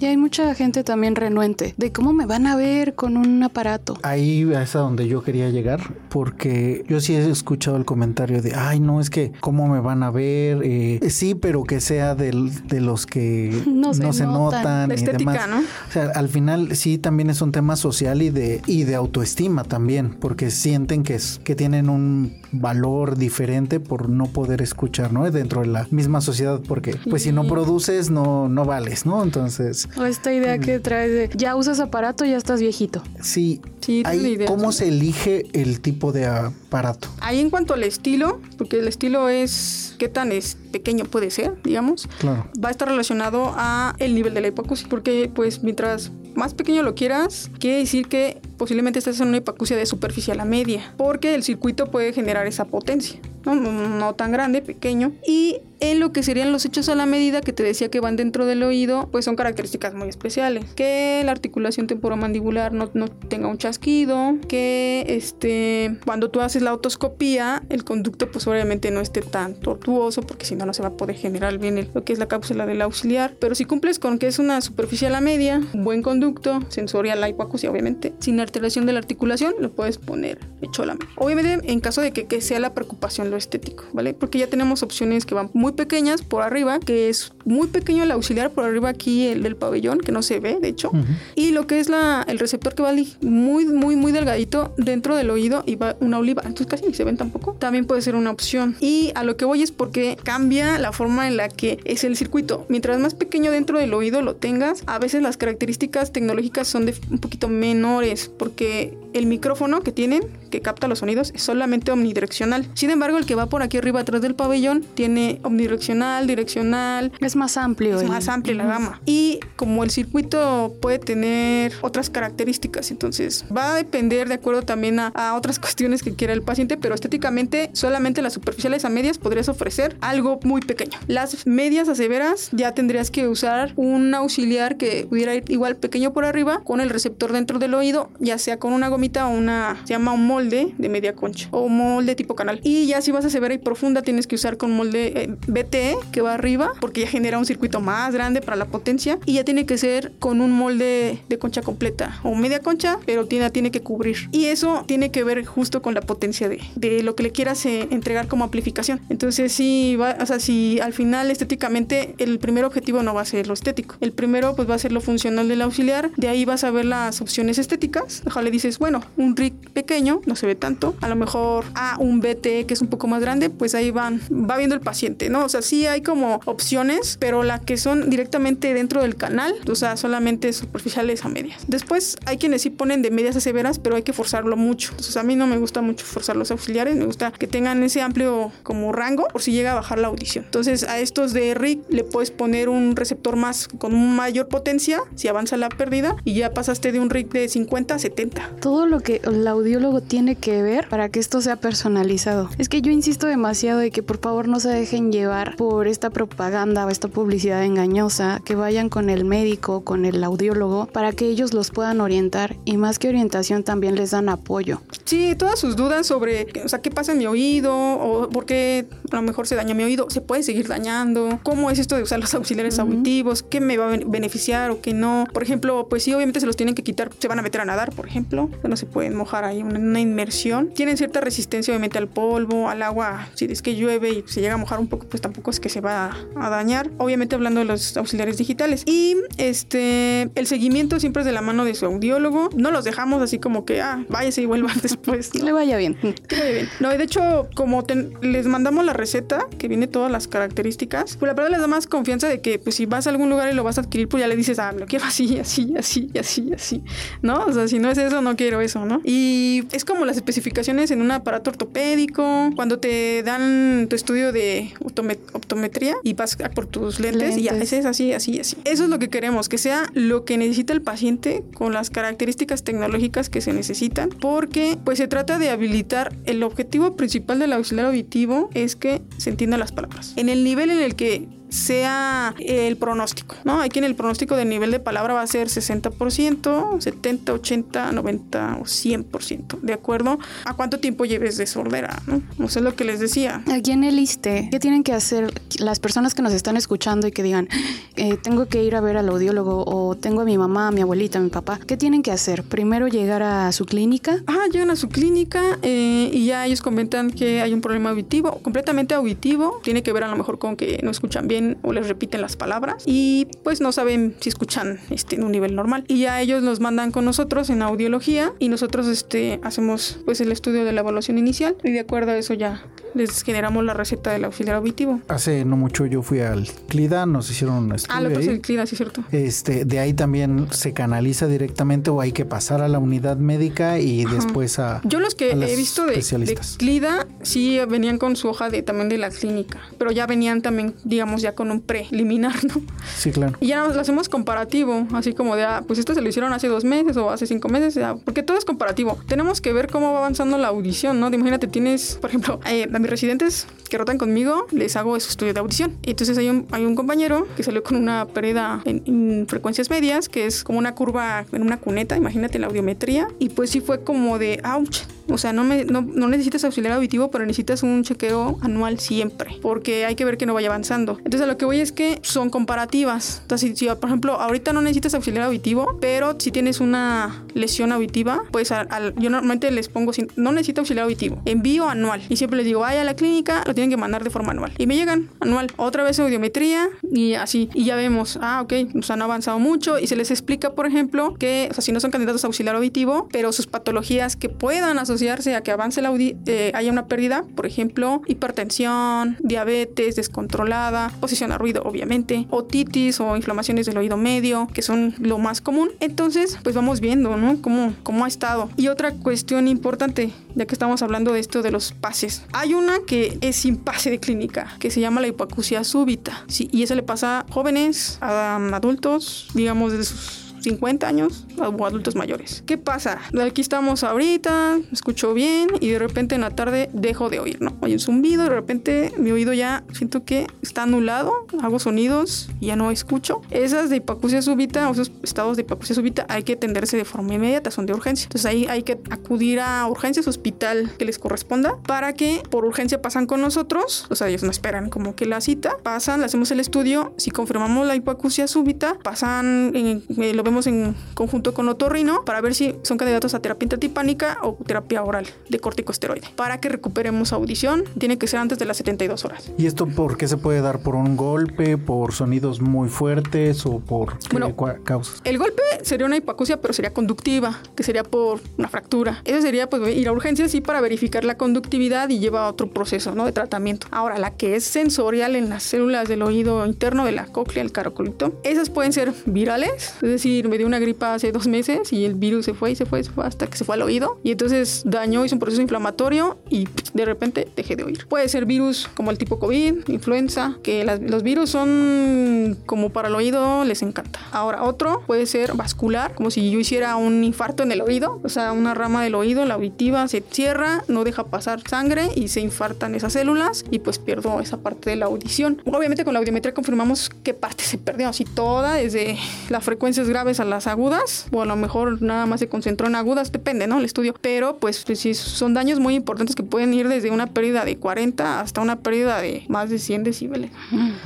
Y 0.00 0.06
hay 0.06 0.16
mucha 0.16 0.54
gente 0.54 0.84
también 0.84 1.16
renuente 1.16 1.74
de 1.76 1.90
cómo 1.90 2.12
me 2.12 2.24
van 2.24 2.46
a 2.46 2.54
ver 2.54 2.94
con 2.94 3.16
un 3.16 3.42
aparato. 3.42 3.98
Ahí 4.02 4.48
es 4.52 4.76
a 4.76 4.78
donde 4.78 5.08
yo 5.08 5.22
quería 5.22 5.50
llegar, 5.50 5.94
porque 6.08 6.84
yo 6.88 7.00
sí 7.00 7.14
he 7.14 7.28
escuchado 7.28 7.76
el 7.76 7.84
comentario 7.84 8.40
de, 8.40 8.54
ay, 8.54 8.78
no, 8.78 9.00
es 9.00 9.10
que 9.10 9.32
cómo 9.40 9.66
me 9.66 9.80
van 9.80 10.04
a 10.04 10.10
ver. 10.10 10.60
Eh, 10.62 11.00
sí, 11.10 11.34
pero 11.34 11.64
que 11.64 11.80
sea 11.80 12.14
de 12.14 12.32
los 12.32 13.06
que 13.06 13.62
no 13.66 13.92
se, 13.92 14.24
notan. 14.24 14.92
y 14.92 15.02
demás. 15.02 15.48
¿no? 15.48 15.58
O 15.58 15.92
sea, 15.92 16.12
al 16.14 16.28
final 16.28 16.76
sí 16.76 16.98
también 16.98 17.30
es 17.30 17.42
un 17.42 17.50
tema 17.50 17.74
social 17.74 18.22
y 18.22 18.30
de, 18.30 18.62
y 18.66 18.84
de 18.84 18.94
autoestima 18.94 19.64
también, 19.64 20.10
porque 20.20 20.50
sienten 20.50 21.02
que, 21.02 21.16
es, 21.16 21.40
que 21.42 21.56
tienen 21.56 21.88
un 21.88 22.36
valor 22.52 23.16
diferente 23.16 23.80
por 23.80 24.08
no 24.08 24.26
poder 24.26 24.62
escuchar, 24.62 25.12
¿no? 25.12 25.28
Dentro 25.30 25.62
de 25.62 25.66
la 25.66 25.88
misma 25.90 26.20
sociedad, 26.20 26.60
porque 26.66 26.96
pues 27.10 27.22
si 27.22 27.32
no 27.32 27.48
produces, 27.48 28.10
no, 28.10 28.48
no 28.48 28.64
vales, 28.64 29.04
¿no? 29.04 29.22
Entonces 29.22 29.87
o 29.96 30.04
esta 30.04 30.32
idea 30.32 30.58
que 30.58 30.80
traes 30.80 31.10
de 31.10 31.30
ya 31.36 31.56
usas 31.56 31.80
aparato, 31.80 32.24
ya 32.24 32.36
estás 32.36 32.60
viejito. 32.60 33.02
Sí. 33.20 33.60
sí 33.80 34.02
¿Cómo 34.46 34.72
se 34.72 34.88
elige 34.88 35.46
el 35.52 35.80
tipo 35.80 36.12
de 36.12 36.26
aparato? 36.26 37.08
Ahí 37.20 37.40
en 37.40 37.50
cuanto 37.50 37.74
al 37.74 37.84
estilo, 37.84 38.40
porque 38.56 38.78
el 38.78 38.88
estilo 38.88 39.28
es 39.28 39.94
qué 39.98 40.08
tan 40.08 40.32
es 40.32 40.56
pequeño 40.72 41.04
puede 41.04 41.30
ser, 41.30 41.60
digamos. 41.62 42.08
Claro. 42.18 42.46
Va 42.62 42.68
a 42.68 42.70
estar 42.70 42.88
relacionado 42.88 43.52
a 43.56 43.94
el 43.98 44.14
nivel 44.14 44.34
de 44.34 44.40
la 44.40 44.48
hipoacusia, 44.48 44.86
porque 44.88 45.30
pues 45.32 45.62
mientras 45.62 46.12
más 46.34 46.54
pequeño 46.54 46.82
lo 46.82 46.94
quieras, 46.94 47.50
quiere 47.58 47.78
decir 47.78 48.06
que 48.06 48.40
posiblemente 48.56 48.98
estás 48.98 49.20
en 49.20 49.28
una 49.28 49.38
hipoacusia 49.38 49.76
de 49.76 49.86
superficie 49.86 50.32
a 50.32 50.36
la 50.36 50.44
media, 50.44 50.94
porque 50.96 51.34
el 51.34 51.42
circuito 51.42 51.90
puede 51.90 52.12
generar 52.12 52.46
esa 52.46 52.64
potencia. 52.66 53.20
No, 53.54 54.14
tan 54.14 54.32
grande, 54.32 54.62
pequeño. 54.62 55.12
Y 55.26 55.60
en 55.80 56.00
lo 56.00 56.12
que 56.12 56.22
serían 56.22 56.50
los 56.50 56.64
hechos 56.64 56.88
a 56.88 56.94
la 56.94 57.06
medida 57.06 57.40
que 57.40 57.52
te 57.52 57.62
decía 57.62 57.88
que 57.88 58.00
van 58.00 58.16
dentro 58.16 58.46
del 58.46 58.62
oído, 58.62 59.08
pues 59.12 59.24
son 59.24 59.36
características 59.36 59.94
muy 59.94 60.08
especiales. 60.08 60.64
Que 60.74 61.22
la 61.24 61.32
articulación 61.32 61.86
temporomandibular 61.86 62.72
no, 62.72 62.90
no 62.94 63.08
tenga 63.08 63.48
un 63.48 63.58
chasquido, 63.58 64.36
que 64.48 65.04
este, 65.08 65.96
cuando 66.04 66.30
tú 66.30 66.40
haces 66.40 66.62
la 66.62 66.74
otoscopía, 66.74 67.62
el 67.68 67.84
conducto 67.84 68.30
pues 68.30 68.46
obviamente 68.46 68.90
no 68.90 69.00
esté 69.00 69.22
tan 69.22 69.54
tortuoso, 69.54 70.22
porque 70.22 70.46
si 70.46 70.56
no, 70.56 70.66
no 70.66 70.74
se 70.74 70.82
va 70.82 70.88
a 70.88 70.96
poder 70.96 71.16
generar 71.16 71.58
bien 71.58 71.88
lo 71.94 72.04
que 72.04 72.12
es 72.12 72.18
la 72.18 72.26
cápsula 72.26 72.66
del 72.66 72.82
auxiliar. 72.82 73.34
Pero 73.38 73.54
si 73.54 73.64
cumples 73.64 73.98
con 73.98 74.18
que 74.18 74.26
es 74.26 74.38
una 74.38 74.60
superficie 74.60 75.06
a 75.06 75.10
la 75.10 75.20
media, 75.20 75.60
buen 75.74 76.02
conducto, 76.02 76.60
sensorial, 76.68 77.24
hipoacusia 77.28 77.70
obviamente, 77.70 78.12
sin 78.18 78.40
alteración 78.40 78.86
de 78.86 78.92
la 78.92 78.98
articulación, 78.98 79.54
lo 79.60 79.70
puedes 79.70 79.98
poner 79.98 80.38
hecho 80.60 80.82
a 80.82 80.86
la 80.86 80.94
media. 80.94 81.08
Obviamente 81.16 81.58
en 81.70 81.80
caso 81.80 82.00
de 82.00 82.12
que, 82.12 82.26
que 82.26 82.40
sea 82.40 82.58
la 82.58 82.74
preocupación 82.74 83.30
lo 83.30 83.36
estético, 83.38 83.84
¿vale? 83.92 84.12
Porque 84.12 84.38
ya 84.38 84.48
tenemos 84.48 84.82
opciones 84.82 85.24
que 85.24 85.34
van 85.34 85.50
muy 85.54 85.72
pequeñas 85.72 86.22
por 86.22 86.42
arriba, 86.42 86.78
que 86.78 87.08
es 87.08 87.32
muy 87.44 87.68
pequeño 87.68 88.04
el 88.04 88.10
auxiliar 88.10 88.50
por 88.50 88.64
arriba 88.64 88.90
aquí 88.90 89.26
el 89.26 89.42
del 89.42 89.56
pabellón, 89.56 90.00
que 90.00 90.12
no 90.12 90.22
se 90.22 90.40
ve, 90.40 90.58
de 90.60 90.68
hecho, 90.68 90.90
y 91.34 91.52
lo 91.52 91.66
que 91.66 91.80
es 91.80 91.88
la, 91.88 92.24
el 92.28 92.38
receptor 92.38 92.74
que 92.74 92.82
va 92.82 92.92
muy, 93.20 93.66
muy, 93.66 93.96
muy 93.96 94.12
delgadito 94.12 94.72
dentro 94.76 95.16
del 95.16 95.30
oído 95.30 95.62
y 95.66 95.76
va 95.76 95.96
una 96.00 96.18
oliva, 96.18 96.42
entonces 96.44 96.66
casi 96.66 96.86
ni 96.86 96.94
se 96.94 97.04
ven 97.04 97.16
tampoco, 97.16 97.54
también 97.54 97.86
puede 97.86 98.02
ser 98.02 98.14
una 98.14 98.30
opción. 98.30 98.76
Y 98.80 99.12
a 99.14 99.24
lo 99.24 99.36
que 99.36 99.44
voy 99.44 99.62
es 99.62 99.72
porque 99.72 100.16
cambia 100.22 100.78
la 100.78 100.92
forma 100.92 101.28
en 101.28 101.36
la 101.36 101.48
que 101.48 101.78
es 101.84 102.04
el 102.04 102.16
circuito. 102.16 102.66
Mientras 102.68 102.98
más 102.98 103.14
pequeño 103.14 103.50
dentro 103.50 103.78
del 103.78 103.94
oído 103.94 104.22
lo 104.22 104.36
tengas, 104.36 104.82
a 104.86 104.98
veces 104.98 105.22
las 105.22 105.36
características 105.36 106.12
tecnológicas 106.12 106.68
son 106.68 106.86
de 106.86 106.94
un 107.10 107.18
poquito 107.18 107.48
menores, 107.48 108.30
porque 108.36 108.96
el 109.12 109.26
micrófono 109.26 109.80
que 109.80 109.92
tienen, 109.92 110.22
que 110.50 110.60
capta 110.60 110.88
los 110.88 111.00
sonidos, 111.00 111.32
es 111.34 111.42
solamente 111.42 111.90
omnidireccional. 111.90 112.68
Sin 112.74 112.90
embargo, 112.90 113.18
el 113.18 113.26
que 113.26 113.34
va 113.34 113.46
por 113.46 113.62
aquí 113.62 113.78
arriba 113.78 114.00
atrás 114.00 114.22
del 114.22 114.34
pabellón 114.34 114.84
tiene 114.94 115.40
omnidireccional, 115.42 116.26
direccional. 116.26 117.12
Es 117.20 117.36
más 117.36 117.56
amplio. 117.56 118.00
Es 118.00 118.08
más 118.08 118.28
amplio 118.28 118.54
la 118.54 118.66
gama. 118.66 119.00
Y 119.06 119.40
como 119.56 119.84
el 119.84 119.90
circuito 119.90 120.76
puede 120.80 120.98
tener 120.98 121.72
otras 121.80 122.10
características, 122.10 122.90
entonces 122.90 123.44
va 123.54 123.72
a 123.72 123.76
depender 123.76 124.28
de 124.28 124.34
acuerdo 124.34 124.62
también 124.62 125.00
a, 125.00 125.08
a 125.08 125.34
otras 125.34 125.58
cuestiones 125.60 126.02
que 126.02 126.14
quiera 126.14 126.32
el 126.32 126.42
paciente, 126.42 126.76
pero 126.76 126.94
estéticamente 126.94 127.70
solamente 127.72 128.22
las 128.22 128.32
superficiales 128.32 128.84
a 128.84 128.88
medias 128.88 129.18
podrías 129.18 129.48
ofrecer 129.48 129.96
algo 130.00 130.40
muy 130.42 130.60
pequeño. 130.60 130.98
Las 131.06 131.46
medias 131.46 131.88
a 131.88 131.94
severas 131.94 132.48
ya 132.52 132.72
tendrías 132.72 133.10
que 133.10 133.28
usar 133.28 133.72
un 133.76 134.14
auxiliar 134.14 134.76
que 134.76 135.06
pudiera 135.08 135.34
ir 135.34 135.44
igual 135.48 135.76
pequeño 135.76 136.12
por 136.12 136.24
arriba 136.24 136.62
con 136.64 136.80
el 136.80 136.90
receptor 136.90 137.32
dentro 137.32 137.58
del 137.58 137.74
oído, 137.74 138.10
ya 138.18 138.38
sea 138.38 138.58
con 138.58 138.72
una 138.72 138.88
gomita 138.98 139.28
o 139.28 139.30
una, 139.30 139.76
se 139.84 139.94
llama 139.94 140.12
un 140.12 140.26
molde 140.26 140.74
de 140.76 140.88
media 140.88 141.14
concha 141.14 141.48
o 141.52 141.68
molde 141.68 142.16
tipo 142.16 142.34
canal. 142.34 142.60
Y 142.64 142.88
ya 142.88 143.00
si 143.00 143.12
vas 143.12 143.24
a 143.24 143.30
severa 143.30 143.54
y 143.54 143.58
profunda 143.58 144.02
tienes 144.02 144.26
que 144.26 144.34
usar 144.34 144.56
con 144.56 144.72
molde 144.72 145.12
eh, 145.14 145.36
BTE 145.46 145.96
que 146.10 146.20
va 146.20 146.34
arriba 146.34 146.72
porque 146.80 147.02
ya 147.02 147.06
genera 147.06 147.38
un 147.38 147.46
circuito 147.46 147.80
más 147.80 148.12
grande 148.12 148.40
para 148.40 148.56
la 148.56 148.64
potencia 148.64 149.20
y 149.24 149.34
ya 149.34 149.44
tiene 149.44 149.66
que 149.66 149.78
ser 149.78 150.12
con 150.18 150.40
un 150.40 150.50
molde 150.50 151.22
de 151.28 151.38
concha 151.38 151.62
completa 151.62 152.18
o 152.24 152.34
media 152.34 152.58
concha, 152.58 152.98
pero 153.06 153.26
tiene, 153.26 153.48
tiene 153.50 153.70
que 153.70 153.82
cubrir. 153.82 154.28
Y 154.32 154.46
eso 154.46 154.82
tiene 154.88 155.12
que 155.12 155.22
ver 155.22 155.44
justo 155.44 155.80
con 155.80 155.94
la 155.94 156.00
potencia 156.00 156.48
de, 156.48 156.60
de 156.74 157.04
lo 157.04 157.14
que 157.14 157.22
le 157.22 157.30
quieras 157.30 157.64
eh, 157.66 157.86
entregar 157.92 158.26
como 158.26 158.42
amplificación. 158.42 159.00
Entonces, 159.10 159.52
si 159.52 159.94
va, 159.94 160.16
o 160.20 160.26
sea, 160.26 160.40
si 160.40 160.80
al 160.80 160.92
final 160.92 161.30
estéticamente 161.30 162.16
el 162.18 162.40
primer 162.40 162.64
objetivo 162.64 163.04
no 163.04 163.14
va 163.14 163.20
a 163.20 163.24
ser 163.24 163.46
lo 163.46 163.54
estético, 163.54 163.94
el 164.00 164.10
primero 164.10 164.56
pues 164.56 164.68
va 164.68 164.74
a 164.74 164.78
ser 164.78 164.90
lo 164.90 165.00
funcional 165.00 165.46
del 165.46 165.62
auxiliar, 165.62 166.10
de 166.16 166.26
ahí 166.26 166.44
vas 166.44 166.64
a 166.64 166.72
ver 166.72 166.84
las 166.84 167.20
opciones 167.20 167.58
estéticas. 167.58 168.22
Ojalá 168.26 168.46
le 168.46 168.50
dices, 168.50 168.80
bueno, 168.80 168.87
un 169.16 169.36
rig 169.36 169.54
pequeño, 169.72 170.20
no 170.26 170.36
se 170.36 170.46
ve 170.46 170.54
tanto, 170.54 170.94
a 171.00 171.08
lo 171.08 171.16
mejor 171.16 171.64
a 171.74 171.96
un 171.98 172.20
BT 172.20 172.66
que 172.66 172.74
es 172.74 172.80
un 172.80 172.88
poco 172.88 173.06
más 173.06 173.20
grande, 173.20 173.50
pues 173.50 173.74
ahí 173.74 173.90
van, 173.90 174.20
va 174.30 174.56
viendo 174.56 174.74
el 174.74 174.80
paciente, 174.80 175.28
¿no? 175.28 175.44
O 175.44 175.48
sea, 175.48 175.62
sí 175.62 175.86
hay 175.86 176.02
como 176.02 176.40
opciones, 176.44 177.16
pero 177.20 177.42
las 177.42 177.60
que 177.60 177.76
son 177.76 178.10
directamente 178.10 178.74
dentro 178.74 179.02
del 179.02 179.16
canal, 179.16 179.54
o 179.70 179.74
sea, 179.74 179.96
solamente 179.96 180.52
superficiales 180.52 181.24
a 181.24 181.28
medias. 181.28 181.62
Después 181.66 182.16
hay 182.26 182.38
quienes 182.38 182.62
sí 182.62 182.70
ponen 182.70 183.02
de 183.02 183.10
medias 183.10 183.36
a 183.36 183.40
severas, 183.40 183.78
pero 183.78 183.96
hay 183.96 184.02
que 184.02 184.12
forzarlo 184.12 184.56
mucho. 184.56 184.90
Entonces 184.90 185.16
a 185.16 185.22
mí 185.22 185.36
no 185.36 185.46
me 185.46 185.58
gusta 185.58 185.80
mucho 185.80 186.04
forzar 186.04 186.36
los 186.36 186.50
auxiliares, 186.50 186.96
me 186.96 187.04
gusta 187.04 187.32
que 187.32 187.46
tengan 187.46 187.82
ese 187.82 188.00
amplio 188.00 188.52
como 188.62 188.92
rango 188.92 189.28
por 189.28 189.42
si 189.42 189.52
llega 189.52 189.72
a 189.72 189.74
bajar 189.74 189.98
la 189.98 190.08
audición. 190.08 190.44
Entonces 190.44 190.84
a 190.84 190.98
estos 190.98 191.32
de 191.32 191.54
RIC 191.54 191.82
le 191.90 192.04
puedes 192.04 192.30
poner 192.30 192.68
un 192.68 192.96
receptor 192.96 193.36
más 193.36 193.68
con 193.68 194.16
mayor 194.16 194.48
potencia 194.48 195.00
si 195.14 195.28
avanza 195.28 195.56
la 195.56 195.68
pérdida 195.68 196.16
y 196.24 196.34
ya 196.34 196.52
pasaste 196.52 196.92
de 196.92 197.00
un 197.00 197.10
RIC 197.10 197.32
de 197.32 197.48
50 197.48 197.94
a 197.94 197.98
70. 197.98 198.50
Todo 198.60 198.77
lo 198.86 199.00
que 199.00 199.20
el 199.24 199.46
audiólogo 199.46 200.00
tiene 200.00 200.34
que 200.36 200.62
ver 200.62 200.88
para 200.88 201.08
que 201.08 201.20
esto 201.20 201.40
sea 201.40 201.56
personalizado. 201.56 202.48
Es 202.58 202.68
que 202.68 202.82
yo 202.82 202.90
insisto 202.90 203.26
demasiado 203.26 203.78
de 203.80 203.90
que 203.90 204.02
por 204.02 204.18
favor 204.18 204.48
no 204.48 204.60
se 204.60 204.68
dejen 204.68 205.12
llevar 205.12 205.56
por 205.56 205.86
esta 205.86 206.10
propaganda 206.10 206.86
o 206.86 206.90
esta 206.90 207.08
publicidad 207.08 207.64
engañosa, 207.64 208.40
que 208.44 208.54
vayan 208.54 208.88
con 208.88 209.10
el 209.10 209.24
médico, 209.24 209.82
con 209.82 210.04
el 210.04 210.22
audiólogo, 210.22 210.86
para 210.86 211.12
que 211.12 211.26
ellos 211.26 211.54
los 211.54 211.70
puedan 211.70 212.00
orientar 212.00 212.56
y 212.64 212.76
más 212.76 212.98
que 212.98 213.08
orientación 213.08 213.64
también 213.64 213.94
les 213.94 214.10
dan 214.10 214.28
apoyo. 214.28 214.80
Sí, 215.04 215.34
todas 215.36 215.58
sus 215.58 215.76
dudas 215.76 216.06
sobre, 216.06 216.46
o 216.64 216.68
sea, 216.68 216.80
qué 216.80 216.90
pasa 216.90 217.12
en 217.12 217.18
mi 217.18 217.26
oído 217.26 217.74
o 217.74 218.28
por 218.30 218.46
qué 218.46 218.86
a 219.10 219.16
lo 219.16 219.22
mejor 219.22 219.46
se 219.46 219.54
daña 219.54 219.74
mi 219.74 219.84
oído, 219.84 220.10
se 220.10 220.20
puede 220.20 220.42
seguir 220.42 220.68
dañando, 220.68 221.40
cómo 221.42 221.70
es 221.70 221.78
esto 221.78 221.96
de 221.96 222.02
usar 222.02 222.20
los 222.20 222.34
auxiliares 222.34 222.78
auditivos, 222.78 223.42
qué 223.42 223.60
me 223.60 223.76
va 223.76 223.92
a 223.92 223.96
beneficiar 223.96 224.70
o 224.70 224.80
qué 224.80 224.92
no. 224.92 225.26
Por 225.32 225.42
ejemplo, 225.42 225.88
pues 225.88 226.02
sí, 226.02 226.14
obviamente 226.14 226.40
se 226.40 226.46
los 226.46 226.56
tienen 226.56 226.74
que 226.74 226.82
quitar, 226.82 227.10
se 227.18 227.28
van 227.28 227.38
a 227.38 227.42
meter 227.42 227.60
a 227.60 227.64
nadar, 227.64 227.92
por 227.92 228.06
ejemplo, 228.06 228.50
no 228.68 228.76
se 228.76 228.86
pueden 228.86 229.14
mojar 229.16 229.44
ahí 229.44 229.62
una, 229.62 229.78
una 229.78 230.00
inmersión. 230.00 230.68
Tienen 230.74 230.96
cierta 230.96 231.20
resistencia 231.20 231.72
obviamente 231.72 231.98
al 231.98 232.08
polvo, 232.08 232.68
al 232.68 232.82
agua, 232.82 233.28
si 233.34 233.46
es 233.46 233.62
que 233.62 233.74
llueve 233.76 234.10
y 234.10 234.24
se 234.26 234.40
llega 234.40 234.54
a 234.54 234.56
mojar 234.58 234.78
un 234.80 234.88
poco, 234.88 235.06
pues 235.08 235.20
tampoco 235.20 235.50
es 235.50 235.58
que 235.60 235.68
se 235.68 235.80
va 235.80 236.06
a, 236.36 236.46
a 236.46 236.50
dañar. 236.50 236.90
Obviamente 236.98 237.34
hablando 237.34 237.60
de 237.60 237.66
los 237.66 237.96
auxiliares 237.96 238.36
digitales. 238.38 238.82
Y 238.86 239.16
este, 239.36 240.30
el 240.34 240.46
seguimiento 240.46 241.00
siempre 241.00 241.22
es 241.22 241.26
de 241.26 241.32
la 241.32 241.42
mano 241.42 241.64
de 241.64 241.74
su 241.74 241.86
audiólogo. 241.86 242.50
No 242.56 242.70
los 242.70 242.84
dejamos 242.84 243.22
así 243.22 243.38
como 243.38 243.64
que, 243.64 243.80
ah, 243.80 244.04
váyase 244.08 244.42
y 244.42 244.46
vuelvan 244.46 244.76
después. 244.82 245.30
Que 245.30 245.40
le 245.42 245.52
vaya 245.52 245.76
bien. 245.76 245.94
Que 246.28 246.36
le 246.36 246.42
vaya 246.42 246.52
bien. 246.52 246.68
No, 246.80 246.94
y 246.94 246.96
de 246.98 247.04
hecho, 247.04 247.48
como 247.54 247.84
ten- 247.84 248.12
les 248.22 248.46
mandamos 248.46 248.84
la 248.84 248.92
receta, 248.92 249.46
que 249.58 249.68
viene 249.68 249.86
todas 249.86 250.10
las 250.12 250.28
características, 250.28 251.16
pues 251.16 251.28
la 251.28 251.34
verdad 251.34 251.50
les 251.50 251.60
da 251.60 251.66
más 251.66 251.86
confianza 251.86 252.28
de 252.28 252.40
que, 252.40 252.58
pues 252.58 252.76
si 252.76 252.86
vas 252.86 253.06
a 253.06 253.10
algún 253.10 253.30
lugar 253.30 253.50
y 253.52 253.54
lo 253.54 253.64
vas 253.64 253.78
a 253.78 253.82
adquirir, 253.82 254.08
pues 254.08 254.20
ya 254.20 254.28
le 254.28 254.36
dices, 254.36 254.58
ah, 254.58 254.72
lo 254.72 254.86
quiero 254.86 255.04
así, 255.06 255.38
así, 255.38 255.74
así, 255.76 256.10
así, 256.18 256.50
así, 256.54 256.82
¿no? 257.22 257.44
O 257.44 257.52
sea, 257.52 257.66
si 257.68 257.78
no 257.78 257.90
es 257.90 257.98
eso, 257.98 258.20
no 258.22 258.36
quiero 258.36 258.57
eso, 258.60 258.84
¿no? 258.84 259.00
Y 259.04 259.64
es 259.72 259.84
como 259.84 260.04
las 260.04 260.16
especificaciones 260.16 260.90
en 260.90 261.00
un 261.02 261.10
aparato 261.10 261.50
ortopédico, 261.50 262.50
cuando 262.56 262.78
te 262.78 263.22
dan 263.22 263.86
tu 263.88 263.96
estudio 263.96 264.32
de 264.32 264.72
optome- 264.80 265.18
optometría 265.32 265.94
y 266.02 266.14
vas 266.14 266.36
a 266.42 266.50
por 266.50 266.66
tus 266.66 267.00
lentes, 267.00 267.36
y 267.36 267.42
ya, 267.42 267.52
Lentes. 267.52 267.68
ese 267.72 267.78
es 267.80 267.86
así, 267.86 268.12
así, 268.12 268.40
así. 268.40 268.56
Eso 268.64 268.84
es 268.84 268.90
lo 268.90 268.98
que 268.98 269.08
queremos, 269.08 269.48
que 269.48 269.58
sea 269.58 269.84
lo 269.94 270.24
que 270.24 270.38
necesita 270.38 270.72
el 270.72 270.82
paciente 270.82 271.42
con 271.54 271.72
las 271.72 271.90
características 271.90 272.62
tecnológicas 272.64 273.30
que 273.30 273.40
se 273.40 273.52
necesitan, 273.52 274.08
porque 274.10 274.78
pues 274.84 274.98
se 274.98 275.08
trata 275.08 275.38
de 275.38 275.50
habilitar 275.50 276.14
el 276.24 276.42
objetivo 276.42 276.96
principal 276.96 277.38
del 277.38 277.52
auxiliar 277.52 277.86
auditivo 277.86 278.50
es 278.54 278.76
que 278.76 279.02
se 279.18 279.30
entiendan 279.30 279.60
las 279.60 279.72
palabras. 279.72 280.12
En 280.16 280.28
el 280.28 280.44
nivel 280.44 280.70
en 280.70 280.80
el 280.80 280.94
que 280.94 281.26
sea 281.48 282.34
el 282.38 282.76
pronóstico, 282.76 283.36
¿no? 283.44 283.60
Aquí 283.60 283.78
en 283.78 283.84
el 283.84 283.94
pronóstico 283.94 284.36
del 284.36 284.48
nivel 284.48 284.70
de 284.70 284.80
palabra 284.80 285.14
va 285.14 285.22
a 285.22 285.26
ser 285.26 285.48
60%, 285.48 286.80
70, 286.80 287.32
80, 287.32 287.92
90 287.92 288.58
o 288.60 288.64
100%, 288.64 289.60
de 289.60 289.72
acuerdo 289.72 290.18
a 290.44 290.54
cuánto 290.54 290.78
tiempo 290.80 291.04
lleves 291.04 291.36
de 291.36 291.46
sordera, 291.46 292.02
¿no? 292.06 292.22
O 292.44 292.48
sea, 292.48 292.60
es 292.60 292.64
lo 292.64 292.74
que 292.74 292.84
les 292.84 293.00
decía. 293.00 293.42
Aquí 293.52 293.72
en 293.72 293.84
el 293.84 293.98
ISTE, 293.98 294.48
¿qué 294.50 294.58
tienen 294.60 294.82
que 294.82 294.92
hacer 294.92 295.32
las 295.58 295.80
personas 295.80 296.14
que 296.14 296.22
nos 296.22 296.32
están 296.32 296.56
escuchando 296.56 297.06
y 297.06 297.12
que 297.12 297.22
digan, 297.22 297.48
eh, 297.96 298.16
tengo 298.22 298.46
que 298.46 298.62
ir 298.62 298.76
a 298.76 298.80
ver 298.80 298.96
al 298.96 299.08
audiólogo 299.08 299.64
o 299.66 299.96
tengo 299.96 300.22
a 300.22 300.24
mi 300.24 300.36
mamá, 300.38 300.68
a 300.68 300.70
mi 300.70 300.80
abuelita, 300.80 301.18
a 301.18 301.22
mi 301.22 301.30
papá? 301.30 301.58
¿Qué 301.66 301.76
tienen 301.76 302.02
que 302.02 302.10
hacer? 302.10 302.42
Primero 302.44 302.88
llegar 302.88 303.22
a 303.22 303.50
su 303.52 303.64
clínica. 303.64 304.22
Ah, 304.26 304.46
llegan 304.50 304.70
a 304.70 304.76
su 304.76 304.88
clínica 304.88 305.58
eh, 305.62 306.10
y 306.12 306.26
ya 306.26 306.46
ellos 306.46 306.62
comentan 306.62 307.10
que 307.10 307.40
hay 307.42 307.52
un 307.54 307.60
problema 307.60 307.90
auditivo, 307.90 308.38
completamente 308.42 308.94
auditivo. 308.94 309.60
Tiene 309.62 309.82
que 309.82 309.92
ver 309.92 310.04
a 310.04 310.08
lo 310.08 310.16
mejor 310.16 310.38
con 310.38 310.56
que 310.56 310.80
no 310.82 310.90
escuchan 310.90 311.28
bien 311.28 311.37
o 311.62 311.72
les 311.72 311.88
repiten 311.88 312.20
las 312.20 312.36
palabras 312.36 312.82
y 312.86 313.28
pues 313.42 313.60
no 313.60 313.72
saben 313.72 314.14
si 314.20 314.28
escuchan 314.28 314.80
este, 314.90 315.16
en 315.16 315.24
un 315.24 315.32
nivel 315.32 315.54
normal. 315.54 315.84
Y 315.88 316.00
ya 316.00 316.20
ellos 316.20 316.42
nos 316.42 316.60
mandan 316.60 316.90
con 316.90 317.04
nosotros 317.04 317.50
en 317.50 317.62
audiología 317.62 318.32
y 318.38 318.48
nosotros 318.48 318.86
este, 318.86 319.40
hacemos 319.42 320.00
pues 320.04 320.20
el 320.20 320.32
estudio 320.32 320.64
de 320.64 320.72
la 320.72 320.80
evaluación 320.80 321.18
inicial 321.18 321.56
y 321.64 321.72
de 321.72 321.80
acuerdo 321.80 322.12
a 322.12 322.16
eso 322.16 322.34
ya 322.34 322.62
les 322.94 323.22
generamos 323.22 323.64
la 323.64 323.74
receta 323.74 324.10
del 324.10 324.24
auxiliar 324.24 324.56
auditivo. 324.56 325.00
Hace 325.08 325.44
no 325.44 325.56
mucho 325.56 325.86
yo 325.86 326.02
fui 326.02 326.20
al 326.20 326.48
CLIDA, 326.68 327.06
nos 327.06 327.30
hicieron 327.30 327.56
un 327.56 327.74
estudio 327.74 327.96
Ah, 327.96 328.00
lo 328.00 328.10
que 328.10 328.20
es 328.20 328.28
el 328.28 328.40
CLIDA, 328.40 328.66
sí 328.66 328.76
cierto. 328.76 329.02
Este, 329.12 329.64
de 329.64 329.78
ahí 329.78 329.92
también 329.92 330.48
se 330.50 330.72
canaliza 330.72 331.26
directamente 331.26 331.90
o 331.90 332.00
hay 332.00 332.12
que 332.12 332.24
pasar 332.24 332.60
a 332.60 332.68
la 332.68 332.78
unidad 332.78 333.16
médica 333.16 333.78
y 333.78 334.04
después 334.04 334.58
a 334.58 334.80
Yo 334.84 335.00
los 335.00 335.14
que 335.14 335.30
he 335.30 335.56
visto 335.56 335.86
de, 335.86 335.96
de. 335.96 336.38
CLIDA 336.56 337.06
sí 337.22 337.58
venían 337.68 337.98
con 337.98 338.16
su 338.16 338.28
hoja 338.28 338.50
de 338.50 338.62
también 338.62 338.88
de 338.88 338.98
la 338.98 339.10
clínica, 339.10 339.60
pero 339.78 339.90
ya 339.90 340.06
venían 340.06 340.42
también, 340.42 340.74
digamos, 340.84 341.22
ya 341.22 341.34
con 341.34 341.50
un 341.50 341.60
preliminar, 341.60 342.44
¿no? 342.44 342.62
Sí, 342.96 343.10
claro. 343.10 343.36
Y 343.40 343.48
ya 343.48 343.64
lo 343.64 343.80
hacemos 343.80 344.08
comparativo, 344.08 344.86
así 344.92 345.12
como 345.12 345.36
de, 345.36 345.44
ah, 345.44 345.64
pues 345.66 345.78
esto 345.78 345.94
se 345.94 346.00
lo 346.00 346.08
hicieron 346.08 346.32
hace 346.32 346.48
dos 346.48 346.64
meses 346.64 346.96
o 346.96 347.10
hace 347.10 347.26
cinco 347.26 347.48
meses, 347.48 347.74
ya, 347.74 347.94
porque 347.96 348.22
todo 348.22 348.36
es 348.36 348.44
comparativo. 348.44 348.98
Tenemos 349.06 349.40
que 349.40 349.52
ver 349.52 349.68
cómo 349.70 349.92
va 349.92 349.98
avanzando 349.98 350.38
la 350.38 350.48
audición, 350.48 351.00
¿no? 351.00 351.08
Imagínate, 351.08 351.46
tienes, 351.46 351.98
por 352.00 352.10
ejemplo, 352.10 352.40
eh, 352.46 352.66
a 352.78 352.80
mis 352.80 352.90
residentes 352.90 353.46
que 353.68 353.76
rotan 353.76 353.98
conmigo, 353.98 354.46
les 354.50 354.76
hago 354.76 354.98
su 355.00 355.10
estudio 355.10 355.34
de 355.34 355.40
audición. 355.40 355.76
Y 355.82 355.90
entonces 355.90 356.16
hay 356.16 356.28
un, 356.28 356.46
hay 356.50 356.64
un 356.64 356.74
compañero 356.74 357.26
que 357.36 357.42
salió 357.42 357.62
con 357.62 357.76
una 357.76 358.06
pérdida 358.06 358.62
en, 358.64 358.82
en 358.86 359.26
frecuencias 359.28 359.68
medias, 359.68 360.08
que 360.08 360.26
es 360.26 360.44
como 360.44 360.58
una 360.58 360.74
curva 360.74 361.26
en 361.32 361.42
una 361.42 361.58
cuneta, 361.58 361.96
imagínate 361.96 362.38
la 362.38 362.46
audiometría. 362.46 363.08
Y 363.18 363.30
pues 363.30 363.50
sí 363.50 363.60
fue 363.60 363.82
como 363.82 364.18
de, 364.18 364.40
ouch. 364.44 364.78
O 365.10 365.18
sea, 365.18 365.32
no, 365.32 365.44
me, 365.44 365.64
no, 365.64 365.82
no 365.82 366.08
necesitas 366.08 366.44
auxiliar 366.44 366.72
auditivo, 366.74 367.10
pero 367.10 367.24
necesitas 367.24 367.62
un 367.62 367.82
chequeo 367.82 368.38
anual 368.42 368.78
siempre, 368.78 369.36
porque 369.42 369.86
hay 369.86 369.94
que 369.94 370.04
ver 370.04 370.16
que 370.18 370.26
no 370.26 370.34
vaya 370.34 370.48
avanzando. 370.48 370.98
Entonces, 370.98 371.22
a 371.22 371.26
lo 371.26 371.36
que 371.38 371.44
voy 371.44 371.60
es 371.60 371.72
que 371.72 371.98
son 372.02 372.30
comparativas. 372.30 373.20
Entonces, 373.22 373.50
si, 373.50 373.56
si, 373.56 373.66
por 373.74 373.88
ejemplo, 373.88 374.14
ahorita 374.20 374.52
no 374.52 374.60
necesitas 374.62 374.94
auxiliar 374.94 375.24
auditivo, 375.24 375.78
pero 375.80 376.16
si 376.18 376.30
tienes 376.30 376.60
una 376.60 377.24
lesión 377.34 377.72
auditiva, 377.72 378.22
pues 378.30 378.52
al- 378.52 378.68
al- 378.70 378.94
yo 378.96 379.10
normalmente 379.10 379.50
les 379.50 379.68
pongo, 379.68 379.92
sin- 379.92 380.08
no 380.16 380.32
necesito 380.32 380.60
auxiliar 380.60 380.84
auditivo, 380.84 381.20
envío 381.24 381.68
anual. 381.68 382.02
Y 382.08 382.16
siempre 382.16 382.36
les 382.36 382.46
digo, 382.46 382.60
vaya 382.60 382.82
a 382.82 382.84
la 382.84 382.94
clínica, 382.94 383.42
lo 383.46 383.54
tienen 383.54 383.70
que 383.70 383.76
mandar 383.76 384.04
de 384.04 384.10
forma 384.10 384.32
anual. 384.32 384.52
Y 384.58 384.66
me 384.66 384.76
llegan 384.76 385.08
anual. 385.20 385.48
Otra 385.56 385.82
vez 385.84 385.98
audiometría 386.00 386.68
y 386.92 387.14
así. 387.14 387.48
Y 387.54 387.64
ya 387.64 387.76
vemos, 387.76 388.18
ah, 388.22 388.40
ok, 388.42 388.52
nos 388.74 388.90
han 388.90 389.02
avanzado 389.02 389.38
mucho. 389.38 389.78
Y 389.78 389.86
se 389.86 389.96
les 389.96 390.10
explica, 390.10 390.50
por 390.54 390.66
ejemplo, 390.66 391.14
que, 391.18 391.48
o 391.50 391.54
sea, 391.54 391.62
si 391.62 391.72
no 391.72 391.80
son 391.80 391.90
candidatos 391.90 392.24
a 392.24 392.26
auxiliar 392.26 392.56
auditivo, 392.56 393.08
pero 393.12 393.32
sus 393.32 393.46
patologías 393.46 394.16
que 394.16 394.28
puedan 394.28 394.78
asociarse 394.98 395.36
a 395.36 395.42
que 395.42 395.52
avance 395.52 395.80
la 395.80 395.94
eh, 395.96 396.50
haya 396.54 396.72
una 396.72 396.86
pérdida, 396.86 397.24
por 397.36 397.46
ejemplo, 397.46 398.02
hipertensión, 398.06 399.16
diabetes 399.20 399.94
descontrolada, 399.96 400.90
posición 401.00 401.30
a 401.30 401.38
ruido, 401.38 401.62
obviamente, 401.64 402.26
otitis 402.30 403.00
o 403.00 403.16
inflamaciones 403.16 403.66
del 403.66 403.78
oído 403.78 403.96
medio, 403.96 404.48
que 404.52 404.62
son 404.62 404.94
lo 404.98 405.18
más 405.18 405.40
común. 405.40 405.70
Entonces, 405.78 406.38
pues 406.42 406.56
vamos 406.56 406.80
viendo, 406.80 407.16
¿no? 407.16 407.40
Cómo, 407.40 407.74
cómo 407.84 408.04
ha 408.04 408.08
estado. 408.08 408.50
Y 408.56 408.68
otra 408.68 408.92
cuestión 408.92 409.46
importante, 409.46 410.10
ya 410.34 410.46
que 410.46 410.54
estamos 410.54 410.82
hablando 410.82 411.12
de 411.12 411.20
esto 411.20 411.42
de 411.42 411.52
los 411.52 411.72
pases. 411.72 412.24
Hay 412.32 412.54
una 412.54 412.78
que 412.86 413.18
es 413.20 413.36
sin 413.36 413.56
pase 413.56 413.90
de 413.90 414.00
clínica, 414.00 414.56
que 414.58 414.70
se 414.70 414.80
llama 414.80 415.00
la 415.00 415.06
hipoacusia 415.06 415.62
súbita. 415.62 416.24
Sí, 416.26 416.48
y 416.52 416.64
eso 416.64 416.74
le 416.74 416.82
pasa 416.82 417.20
a 417.20 417.32
jóvenes, 417.32 417.98
a 418.00 418.36
adultos, 418.52 419.28
digamos, 419.34 419.72
desde 419.72 419.84
sus 419.84 420.27
50 420.40 420.86
años 420.86 421.26
o 421.36 421.66
adultos 421.66 421.94
mayores. 421.94 422.42
¿Qué 422.46 422.58
pasa? 422.58 422.98
Aquí 423.20 423.40
estamos 423.40 423.84
ahorita, 423.84 424.58
escucho 424.72 425.14
bien 425.14 425.48
y 425.60 425.68
de 425.68 425.78
repente 425.78 426.14
en 426.14 426.22
la 426.22 426.30
tarde 426.30 426.70
dejo 426.72 427.10
de 427.10 427.20
oír, 427.20 427.40
¿no? 427.40 427.56
Hay 427.62 427.72
un 427.72 427.80
zumbido, 427.80 428.24
de 428.24 428.30
repente 428.30 428.92
mi 428.98 429.10
oído 429.10 429.32
ya 429.32 429.64
siento 429.72 430.04
que 430.04 430.26
está 430.42 430.62
anulado, 430.62 431.12
hago 431.42 431.58
sonidos 431.58 432.30
y 432.40 432.46
ya 432.46 432.56
no 432.56 432.70
escucho. 432.70 433.22
Esas 433.30 433.70
de 433.70 433.76
hipacusia 433.76 434.22
súbita 434.22 434.68
o 434.68 434.72
esos 434.72 434.92
estados 435.02 435.36
de 435.36 435.42
hipacusia 435.42 435.74
súbita 435.74 436.06
hay 436.08 436.22
que 436.22 436.34
atenderse 436.34 436.76
de 436.76 436.84
forma 436.84 437.14
inmediata, 437.14 437.50
son 437.50 437.66
de 437.66 437.72
urgencia. 437.72 438.04
Entonces 438.04 438.26
ahí 438.26 438.46
hay 438.48 438.62
que 438.62 438.80
acudir 438.90 439.40
a 439.40 439.66
urgencias, 439.66 440.06
hospital 440.06 440.70
que 440.78 440.84
les 440.84 440.98
corresponda, 440.98 441.56
para 441.66 441.92
que 441.92 442.22
por 442.30 442.44
urgencia 442.44 442.80
pasan 442.80 443.06
con 443.06 443.20
nosotros, 443.20 443.86
o 443.90 443.94
sea, 443.94 444.08
ellos 444.08 444.22
no 444.22 444.30
esperan 444.30 444.70
como 444.70 444.94
que 444.94 445.06
la 445.06 445.20
cita, 445.20 445.56
pasan, 445.62 446.00
le 446.00 446.06
hacemos 446.06 446.30
el 446.30 446.40
estudio, 446.40 446.92
si 446.96 447.10
confirmamos 447.10 447.66
la 447.66 447.76
hipacusia 447.76 448.26
súbita, 448.26 448.78
pasan, 448.78 449.52
en, 449.54 449.84
lo 450.16 450.24
vemos 450.28 450.46
en 450.46 450.74
conjunto 450.94 451.34
con 451.34 451.48
otorrino 451.48 452.04
para 452.04 452.20
ver 452.20 452.34
si 452.34 452.54
son 452.62 452.78
candidatos 452.78 453.14
a 453.14 453.20
terapia 453.20 453.46
intratipánica 453.46 454.18
o 454.22 454.36
terapia 454.46 454.82
oral 454.82 455.06
de 455.28 455.38
corticosteroide, 455.38 456.08
para 456.16 456.38
que 456.40 456.48
recuperemos 456.48 457.12
audición, 457.12 457.64
tiene 457.78 457.98
que 457.98 458.06
ser 458.06 458.20
antes 458.20 458.38
de 458.38 458.44
las 458.44 458.56
72 458.58 459.04
horas. 459.04 459.32
¿Y 459.36 459.46
esto 459.46 459.66
por 459.66 459.96
qué 459.96 460.08
se 460.08 460.16
puede 460.16 460.40
dar? 460.40 460.60
¿Por 460.60 460.74
un 460.74 460.96
golpe, 460.96 461.56
por 461.56 461.92
sonidos 461.92 462.40
muy 462.40 462.68
fuertes 462.68 463.46
o 463.46 463.60
por 463.60 463.98
qué 463.98 464.08
Bueno, 464.12 464.34
causas? 464.64 465.00
El 465.04 465.18
golpe 465.18 465.42
sería 465.62 465.86
una 465.86 465.96
hipacusia, 465.96 466.40
pero 466.40 466.52
sería 466.52 466.72
conductiva, 466.72 467.40
que 467.54 467.62
sería 467.62 467.84
por 467.84 468.20
una 468.36 468.48
fractura. 468.48 469.00
Eso 469.04 469.22
sería 469.22 469.48
pues 469.48 469.74
ir 469.74 469.88
a 469.88 469.92
urgencias 469.92 470.30
sí 470.30 470.40
para 470.40 470.60
verificar 470.60 471.04
la 471.04 471.16
conductividad 471.16 471.88
y 471.88 471.98
lleva 471.98 472.26
a 472.26 472.28
otro 472.28 472.50
proceso, 472.50 472.94
¿no? 472.94 473.04
De 473.04 473.12
tratamiento. 473.12 473.66
Ahora, 473.70 473.98
la 473.98 474.12
que 474.12 474.36
es 474.36 474.44
sensorial 474.44 475.16
en 475.16 475.28
las 475.28 475.42
células 475.42 475.88
del 475.88 476.02
oído 476.02 476.44
interno 476.46 476.84
de 476.84 476.92
la 476.92 477.06
cóclea, 477.06 477.42
el 477.42 477.52
caracolito, 477.52 478.12
esas 478.22 478.50
pueden 478.50 478.72
ser 478.72 478.92
virales, 479.06 479.74
es 479.82 479.88
decir, 479.90 480.17
me 480.26 480.38
dio 480.38 480.46
una 480.46 480.58
gripa 480.58 480.94
hace 480.94 481.12
dos 481.12 481.26
meses 481.26 481.72
y 481.72 481.84
el 481.84 481.94
virus 481.94 482.24
se 482.24 482.34
fue 482.34 482.50
y 482.52 482.56
se 482.56 482.66
fue, 482.66 482.82
se 482.82 482.90
fue 482.90 483.06
hasta 483.06 483.26
que 483.26 483.36
se 483.36 483.44
fue 483.44 483.54
al 483.54 483.62
oído 483.62 484.00
y 484.02 484.10
entonces 484.12 484.62
dañó, 484.64 485.04
hizo 485.04 485.14
un 485.14 485.20
proceso 485.20 485.42
inflamatorio 485.42 486.18
y 486.30 486.48
de 486.74 486.84
repente 486.84 487.28
dejé 487.36 487.54
de 487.56 487.64
oír. 487.64 487.86
Puede 487.88 488.08
ser 488.08 488.24
virus 488.26 488.68
como 488.74 488.90
el 488.90 488.98
tipo 488.98 489.18
COVID, 489.18 489.68
influenza, 489.68 490.36
que 490.42 490.64
las- 490.64 490.80
los 490.80 491.02
virus 491.02 491.30
son 491.30 492.36
como 492.46 492.70
para 492.70 492.88
el 492.88 492.94
oído, 492.94 493.44
les 493.44 493.62
encanta. 493.62 494.00
Ahora, 494.12 494.42
otro 494.44 494.82
puede 494.86 495.06
ser 495.06 495.34
vascular, 495.34 495.94
como 495.94 496.10
si 496.10 496.30
yo 496.30 496.38
hiciera 496.38 496.76
un 496.76 497.04
infarto 497.04 497.42
en 497.42 497.52
el 497.52 497.60
oído, 497.60 498.00
o 498.02 498.08
sea, 498.08 498.32
una 498.32 498.54
rama 498.54 498.82
del 498.82 498.94
oído, 498.94 499.24
la 499.24 499.34
auditiva, 499.34 499.86
se 499.88 500.02
cierra, 500.10 500.64
no 500.68 500.84
deja 500.84 501.04
pasar 501.04 501.40
sangre 501.48 501.88
y 501.94 502.08
se 502.08 502.20
infartan 502.20 502.74
esas 502.74 502.92
células 502.92 503.44
y 503.50 503.58
pues 503.60 503.78
pierdo 503.78 504.20
esa 504.20 504.38
parte 504.38 504.70
de 504.70 504.76
la 504.76 504.86
audición. 504.86 505.42
Obviamente 505.44 505.84
con 505.84 505.92
la 505.94 506.00
audiometría 506.00 506.34
confirmamos 506.34 506.90
qué 507.02 507.14
parte 507.14 507.44
se 507.44 507.58
perdió, 507.58 507.92
si 507.92 508.04
toda, 508.04 508.54
desde 508.54 508.96
las 509.28 509.44
frecuencias 509.44 509.86
a 510.20 510.24
las 510.24 510.46
agudas, 510.46 511.06
o 511.12 511.22
a 511.22 511.26
lo 511.26 511.36
mejor 511.36 511.82
nada 511.82 512.06
más 512.06 512.20
se 512.20 512.28
concentró 512.28 512.66
en 512.66 512.74
agudas, 512.74 513.12
depende, 513.12 513.46
¿no? 513.46 513.58
El 513.58 513.64
estudio. 513.64 513.94
Pero 514.00 514.38
pues, 514.38 514.64
pues 514.64 514.80
sí, 514.80 514.94
son 514.94 515.34
daños 515.34 515.60
muy 515.60 515.74
importantes 515.74 516.16
que 516.16 516.22
pueden 516.22 516.54
ir 516.54 516.68
desde 516.68 516.90
una 516.90 517.06
pérdida 517.08 517.44
de 517.44 517.56
40 517.58 518.20
hasta 518.20 518.40
una 518.40 518.56
pérdida 518.60 519.00
de 519.00 519.24
más 519.28 519.50
de 519.50 519.58
100 519.58 519.84
decibeles 519.84 520.30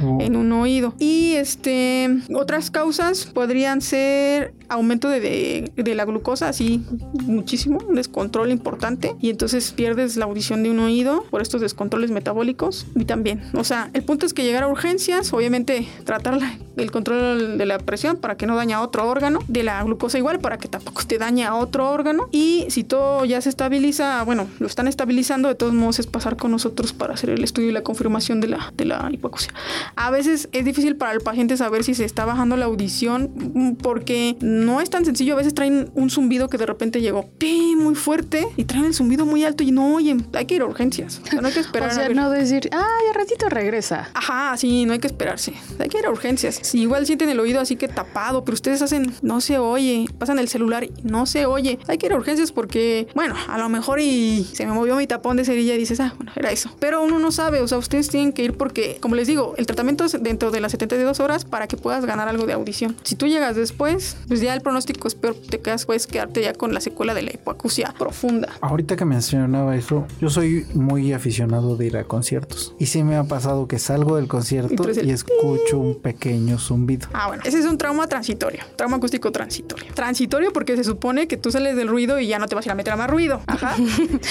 Oh. 0.03 0.19
en 0.21 0.35
un 0.37 0.51
oído. 0.53 0.95
Y 0.99 1.35
este 1.35 2.09
otras 2.35 2.71
causas 2.71 3.27
podrían 3.27 3.81
ser 3.81 4.55
aumento 4.69 5.09
de, 5.09 5.21
de- 5.21 5.73
de 5.77 5.95
la 5.95 6.05
glucosa, 6.05 6.49
así 6.49 6.83
muchísimo, 7.25 7.79
un 7.89 7.95
descontrol 7.95 8.51
importante. 8.51 9.15
Y 9.21 9.31
entonces 9.31 9.73
pierdes 9.73 10.17
la 10.17 10.25
audición 10.25 10.63
de 10.63 10.71
un 10.71 10.79
oído 10.81 11.25
por 11.31 11.43
estos 11.43 11.61
descontroles 11.61 12.11
metabólicos. 12.11 12.87
Y 12.95 13.05
también, 13.05 13.43
o 13.55 13.65
sea, 13.65 13.91
el 13.93 14.03
punto 14.03 14.27
es 14.27 14.33
que 14.35 14.45
llegar 14.45 14.63
a 14.63 14.69
urgencias, 14.69 15.33
obviamente 15.33 15.87
tratar 16.05 16.39
la- 16.41 16.59
el 16.77 16.91
control 16.91 17.59
de 17.59 17.67
la 17.67 17.79
presión 17.79 18.17
para 18.17 18.37
que 18.37 18.47
no 18.47 18.57
dañe 18.57 18.73
a 18.75 18.81
otro 18.81 19.03
órgano, 19.13 19.39
de 19.47 19.63
la 19.63 19.83
glucosa 19.85 20.19
igual 20.19 20.41
para 20.41 20.59
que 20.59 20.69
tampoco 20.69 21.03
te 21.07 21.19
dañe 21.19 21.45
a 21.45 21.55
otro 21.55 21.89
órgano. 21.89 22.29
Y 22.33 22.67
si 22.69 22.83
todo 22.83 23.25
ya 23.25 23.41
se 23.41 23.49
estabiliza, 23.49 24.23
bueno, 24.25 24.49
lo 24.59 24.67
están 24.67 24.89
estabilizando, 24.89 25.49
de 25.49 25.55
todos 25.55 25.75
modos 25.75 26.01
es 26.01 26.07
pasar 26.07 26.37
con 26.37 26.51
nosotros 26.51 26.93
para 26.93 27.15
hacer 27.15 27.31
el 27.31 27.45
estudio 27.45 27.69
y 27.69 27.73
la 27.73 27.83
confirmación 27.83 28.41
de 28.41 28.49
la, 28.49 28.73
de 28.77 28.87
la 28.87 29.09
hipoacusia. 29.13 29.53
A 29.95 30.11
veces 30.11 30.49
es 30.53 30.65
difícil 30.65 30.97
para 30.97 31.13
el 31.13 31.21
paciente 31.21 31.57
saber 31.57 31.85
si 31.85 31.95
se 31.95 32.05
está 32.05 32.25
bajando 32.25 32.57
la 32.57 32.65
audición 32.65 33.31
mm, 33.55 33.75
porque 33.77 34.37
no 34.41 34.81
es 34.81 34.91
tan 34.91 35.05
sencillo. 35.05 35.35
A 35.35 35.37
veces 35.37 35.55
traen 35.55 35.91
un 35.95 36.11
zumbido 36.11 36.49
que 36.49 36.59
de 36.59 36.67
repente 36.67 37.01
llegó 37.01 37.29
muy 37.77 37.95
fuerte 37.95 38.47
y 38.57 38.65
traen 38.65 38.87
el 38.87 38.95
zumbido 38.95 39.27
muy 39.27 39.45
alto 39.45 39.63
y 39.63 39.73
no 39.73 39.95
oyen. 39.95 40.27
Hay 40.33 40.47
que 40.47 40.55
ir 40.55 40.63
a 40.63 40.67
urgencias. 40.67 41.21
O 41.25 41.27
sea, 41.27 41.41
no 41.41 41.49
hay 41.49 41.55
que 41.55 41.61
esperar. 41.67 41.89
O 41.89 41.93
a 41.93 41.95
sea, 41.95 42.09
ver. 42.09 42.17
no 42.17 42.31
decir, 42.31 42.69
ay, 42.73 43.09
al 43.09 43.15
ratito 43.15 43.49
regresa. 43.49 44.11
Ajá, 44.15 44.57
sí, 44.57 44.85
no 44.85 44.93
hay 44.93 44.99
que 44.99 45.07
esperarse. 45.07 45.55
Hay 45.79 45.89
que 45.89 45.99
ir 45.99 46.07
a 46.07 46.11
urgencias. 46.11 46.61
Si 46.63 46.81
igual 46.81 47.07
sienten 47.07 47.29
el 47.29 47.41
oído 47.41 47.61
así 47.61 47.77
que 47.77 47.89
tapado, 47.89 48.45
pero 48.45 48.55
ustedes 48.55 48.83
hacen, 48.83 49.02
no 49.23 49.41
se 49.41 49.59
oye, 49.59 50.07
pasan 50.19 50.39
el 50.39 50.49
celular 50.49 50.85
y 50.85 50.93
no 51.03 51.27
se 51.27 51.47
oye. 51.47 51.79
Hay 51.89 51.99
que 51.99 52.07
ir 52.07 52.13
a 52.13 52.17
urgencias 52.17 52.53
porque, 52.53 53.09
bueno, 53.15 53.35
a 53.49 53.59
lo 53.59 53.69
mejor 53.69 54.01
y 54.01 54.45
se 54.53 54.67
me 54.67 54.73
movió 54.73 54.97
mi 54.97 55.07
tapón 55.07 55.37
de 55.37 55.45
cerilla 55.45 55.75
y 55.75 55.79
dices, 55.79 56.01
ah, 56.01 56.15
bueno, 56.17 56.33
era 56.37 56.51
eso. 56.51 56.71
Pero 56.79 57.03
uno 57.03 57.19
no 57.19 57.33
sabe, 57.33 57.61
o 57.61 57.69
sea, 57.69 57.79
ustedes 57.79 58.09
tienen 58.09 58.33
que 58.33 58.45
ir 58.45 58.55
porque, 58.55 58.99
como 59.01 59.15
les 59.15 59.27
digo, 59.27 59.55
el 59.57 59.67
tratamiento 59.67 60.05
es 60.05 60.23
dentro 60.23 60.51
de 60.51 60.61
las 60.61 60.73
72 60.73 61.21
horas 61.21 61.45
para 61.45 61.67
que 61.67 61.77
puedas 61.77 62.05
ganar 62.05 62.29
algo 62.29 62.47
de 62.47 62.53
audición. 62.53 62.97
Si 63.03 63.15
tú 63.15 63.27
llegas 63.27 63.57
después, 63.57 64.17
pues 64.29 64.41
ya 64.41 64.55
el 64.55 64.61
pronóstico 64.61 65.09
es 65.09 65.15
peor, 65.15 65.35
te 65.35 65.61
quedas, 65.61 65.87
puedes 65.87 66.07
quedarte 66.07 66.43
ya 66.43 66.53
con 66.53 66.75
la 66.75 66.81
secuela 66.81 67.15
de 67.15 67.23
la 67.23 67.31
hipoacusia 67.33 67.95
profunda. 67.99 68.49
Ahorita 68.61 68.97
que 68.97 69.05
mencionaba 69.05 69.77
eso, 69.77 70.07
yo 70.21 70.31
soy 70.31 70.67
muy 70.75 71.13
aficionado 71.13 71.77
de 71.77 71.87
ir 71.87 71.97
a 71.97 72.05
conciertos. 72.05 72.75
Y 72.79 72.87
sí 72.87 73.03
me 73.03 73.17
ha 73.17 73.25
pasado 73.25 73.67
que 73.69 73.79
salgo 73.79 74.17
del 74.17 74.27
Y 74.27 74.29
concierto 74.29 74.89
el 74.89 75.09
y 75.09 75.11
escucho 75.11 75.79
un 75.79 76.01
pequeño 76.01 76.59
zumbido. 76.59 77.09
Ah, 77.13 77.29
bueno, 77.29 77.43
ese 77.45 77.59
es 77.59 77.67
un 77.67 77.79
trauma 77.79 78.07
transitorio, 78.07 78.63
trauma 78.77 78.92
acústico 78.97 79.33
transitorio. 79.33 79.93
Transitorio 79.95 80.53
porque 80.53 80.77
se 80.77 80.85
supone 80.85 81.29
que 81.29 81.37
tú 81.37 81.51
sales 81.51 81.77
del 81.77 81.89
ruido 81.89 82.21
y 82.21 82.27
ya 82.27 82.39
no 82.39 82.47
te 82.47 82.55
vas 82.55 82.67
a 82.67 82.69
ir 82.69 82.73
a 82.73 82.75
meter 82.75 82.93
a 82.93 82.97
más 82.97 83.11
ruido. 83.11 83.43
Ajá. 83.47 83.77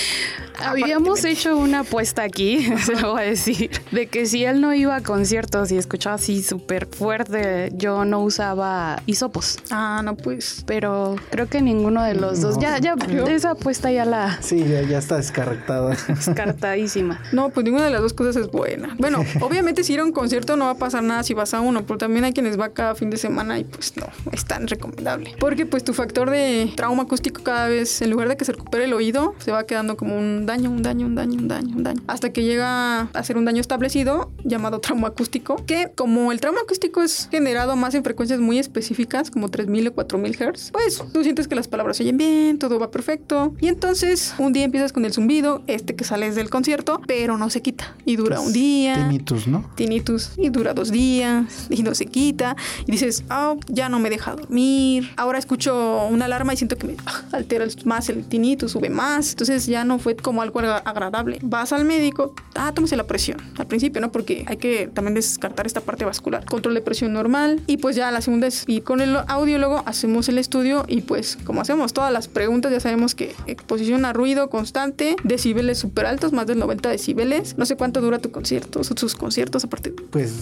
Habíamos 0.63 1.23
hecho 1.25 1.57
una 1.57 1.79
apuesta 1.79 2.23
aquí, 2.23 2.63
se 2.85 2.95
lo 2.95 3.13
voy 3.13 3.21
a 3.21 3.25
decir, 3.25 3.71
de 3.91 4.07
que 4.07 4.25
si 4.25 4.45
él 4.45 4.61
no 4.61 4.73
iba 4.73 4.95
a 4.95 5.01
conciertos 5.01 5.71
y 5.71 5.77
escuchaba 5.77 6.15
así 6.15 6.43
súper 6.43 6.87
fuerte, 6.87 7.71
yo 7.73 8.05
no 8.05 8.21
usaba 8.21 9.01
hisopos. 9.05 9.57
Ah, 9.71 10.01
no, 10.03 10.15
pues. 10.15 10.63
Pero 10.65 11.15
creo 11.29 11.47
que 11.47 11.61
ninguno 11.61 12.03
de 12.03 12.15
los 12.15 12.41
dos. 12.41 12.59
Ya, 12.59 12.77
ya, 12.79 12.95
esa 13.27 13.51
apuesta 13.51 13.91
ya 13.91 14.05
la 14.05 14.39
Sí, 14.41 14.59
ya, 14.59 14.81
ya 14.81 14.97
está 14.97 15.17
descartada. 15.17 15.95
descartadísima. 16.07 17.21
No, 17.31 17.49
pues 17.49 17.63
ninguna 17.63 17.85
de 17.85 17.91
las 17.91 18.01
dos 18.01 18.13
cosas 18.13 18.35
es 18.35 18.51
buena. 18.51 18.95
Bueno, 18.97 19.23
obviamente 19.39 19.83
si 19.83 19.93
ir 19.93 19.99
a 19.99 20.03
un 20.03 20.11
concierto 20.11 20.55
no 20.57 20.65
va 20.65 20.71
a 20.71 20.77
pasar 20.77 21.03
nada 21.03 21.23
si 21.23 21.33
vas 21.33 21.53
a 21.53 21.61
uno, 21.61 21.85
pero 21.85 21.97
también 21.97 22.25
hay 22.25 22.33
quienes 22.33 22.59
va 22.59 22.69
cada 22.69 22.95
fin 22.95 23.09
de 23.09 23.17
semana 23.17 23.59
y 23.59 23.63
pues 23.63 23.95
no, 23.97 24.07
es 24.31 24.45
tan 24.51 24.67
recomendable. 24.67 25.33
Porque 25.39 25.65
pues 25.65 25.81
tu 25.85 25.93
factor 25.93 26.29
de 26.29 26.73
trauma 26.75 27.03
acústico 27.03 27.41
cada 27.41 27.69
vez, 27.69 28.01
en 28.01 28.09
lugar 28.09 28.27
de 28.27 28.35
que 28.35 28.43
se 28.43 28.51
recupere 28.51 28.83
el 28.83 28.91
oído, 28.91 29.33
se 29.39 29.49
va 29.49 29.65
quedando 29.65 29.95
como 29.95 30.17
un 30.17 30.45
daño, 30.45 30.69
un 30.69 30.83
daño, 30.83 31.05
un 31.05 31.15
daño, 31.15 31.37
un 31.37 31.47
daño, 31.47 31.73
un 31.73 31.83
daño. 31.83 32.01
Hasta 32.07 32.33
que 32.33 32.43
llega 32.43 33.03
a 33.03 33.23
ser 33.23 33.37
un 33.37 33.45
daño 33.45 33.61
establecido 33.61 34.29
llamado 34.43 34.81
trauma 34.81 35.07
acústico, 35.07 35.55
que 35.65 35.93
como 35.95 36.33
el 36.33 36.41
trauma 36.41 36.59
acústico 36.59 37.01
es 37.01 37.29
generado 37.31 37.77
más 37.77 37.95
en 37.95 38.03
frecuencias 38.03 38.41
muy 38.41 38.59
específicas, 38.59 39.31
como 39.31 39.47
3000 39.47 39.87
o 39.87 39.93
4000 39.93 40.35
Hz, 40.35 40.71
pues 40.71 41.01
tú 41.13 41.23
sientes 41.23 41.47
que 41.47 41.55
las 41.55 41.69
palabras 41.69 41.95
se 41.95 42.03
oyen 42.03 42.17
bien, 42.17 42.59
todo 42.59 42.77
va 42.77 42.91
perfecto. 42.91 43.55
Y 43.61 43.69
entonces 43.69 44.33
un 44.37 44.51
día 44.51 44.65
empiezas 44.65 44.91
con 44.91 45.05
el 45.05 45.13
zumbido, 45.13 45.63
este 45.67 45.95
que 45.95 46.03
sales 46.03 46.35
del 46.35 46.49
concierto, 46.49 46.99
pero 47.07 47.37
no 47.37 47.49
se 47.49 47.61
quita. 47.61 47.95
Y 48.03 48.17
dura 48.17 48.41
un 48.41 48.51
día. 48.51 48.95
Tinnitus, 48.95 49.47
¿no? 49.47 49.71
Tinnitus 49.75 50.31
y 50.35 50.49
dura 50.49 50.73
dos 50.73 50.91
días 50.91 51.67
y 51.69 51.83
no 51.83 51.95
se 51.95 52.05
quita 52.07 52.57
y 52.85 52.91
dices, 52.91 53.23
oh, 53.31 53.57
ya 53.69 53.87
no 53.87 53.99
me 53.99 54.09
deja 54.09 54.30
dormir. 54.35 55.09
Ahora 55.17 55.37
escucho 55.39 56.05
una 56.07 56.25
alarma 56.25 56.53
y 56.53 56.57
siento 56.57 56.77
que 56.77 56.87
me 56.87 56.95
ah, 57.05 57.21
altera 57.33 57.65
más 57.85 58.09
el 58.09 58.23
tinnitus, 58.25 58.71
sube 58.71 58.89
más. 58.89 59.31
Entonces 59.31 59.65
ya 59.65 59.83
no 59.83 59.99
fue 59.99 60.15
como 60.15 60.41
algo 60.41 60.59
agra- 60.59 60.77
agradable. 60.77 61.39
Vas 61.41 61.73
al 61.73 61.85
médico, 61.85 62.33
ah, 62.55 62.71
tómese 62.73 62.95
la 62.95 63.05
presión. 63.05 63.37
Al 63.57 63.67
principio, 63.67 64.01
¿no? 64.01 64.11
Porque 64.11 64.45
hay 64.47 64.57
que 64.57 64.89
también 64.93 65.13
descartar 65.15 65.65
esta 65.65 65.81
parte 65.81 66.05
vascular. 66.05 66.45
Control 66.45 66.73
de 66.73 66.81
presión 66.81 67.13
normal 67.13 67.61
y 67.67 67.77
pues 67.77 67.95
ya 67.95 68.11
la 68.11 68.21
segunda 68.21 68.47
es 68.47 68.63
ir 68.67 68.83
con 68.83 69.01
el 69.01 69.15
audiólogo, 69.27 69.83
hacemos 69.85 70.29
el 70.29 70.37
estudio 70.37 70.85
y 70.87 71.01
pues 71.01 71.37
como 71.45 71.61
hacemos 71.61 71.93
todas 71.93 72.11
las 72.11 72.27
preguntas, 72.27 72.71
ya 72.71 72.79
sabemos 72.79 73.15
que 73.15 73.35
exposición 73.47 74.05
a 74.05 74.13
ruido 74.13 74.49
constante, 74.49 75.15
decibeles 75.23 75.77
súper 75.79 76.05
altos, 76.05 76.33
más 76.33 76.47
del 76.47 76.59
90 76.59 76.89
decibeles. 76.89 77.57
No 77.57 77.65
sé 77.65 77.75
cuánto 77.75 78.01
dura 78.01 78.19
tu 78.19 78.31
concierto, 78.31 78.83
sus, 78.83 79.15
conciertos 79.15 79.63
aparte. 79.63 79.91
Pues 79.91 80.33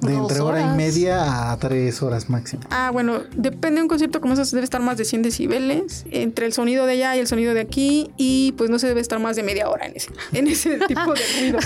de 0.00 0.14
entre 0.14 0.40
hora 0.40 0.60
y 0.72 0.76
media 0.76 1.52
a 1.52 1.56
tres 1.58 2.02
horas 2.02 2.28
máximo. 2.30 2.62
Ah, 2.70 2.90
bueno, 2.92 3.20
depende 3.36 3.76
de 3.76 3.82
un 3.82 3.88
concierto 3.88 4.20
como 4.20 4.34
esos, 4.34 4.50
debe 4.50 4.64
estar 4.64 4.80
más 4.80 4.96
de 4.96 5.04
100 5.04 5.22
decibeles 5.22 6.04
entre 6.10 6.46
el 6.46 6.52
sonido 6.52 6.86
de 6.86 6.92
allá 6.92 7.16
y 7.16 7.20
el 7.20 7.26
sonido 7.26 7.54
de 7.54 7.60
aquí 7.60 8.10
y 8.16 8.52
pues 8.56 8.70
no 8.70 8.78
se 8.78 8.86
debe 8.88 9.00
estar 9.00 9.18
más 9.20 9.36
de 9.36 9.42
media 9.42 9.68
hora 9.68 9.86
en 9.86 9.96
ese, 9.96 10.10
en 10.32 10.46
ese 10.46 10.78
tipo 10.88 11.14
de 11.14 11.20
ruido. 11.40 11.58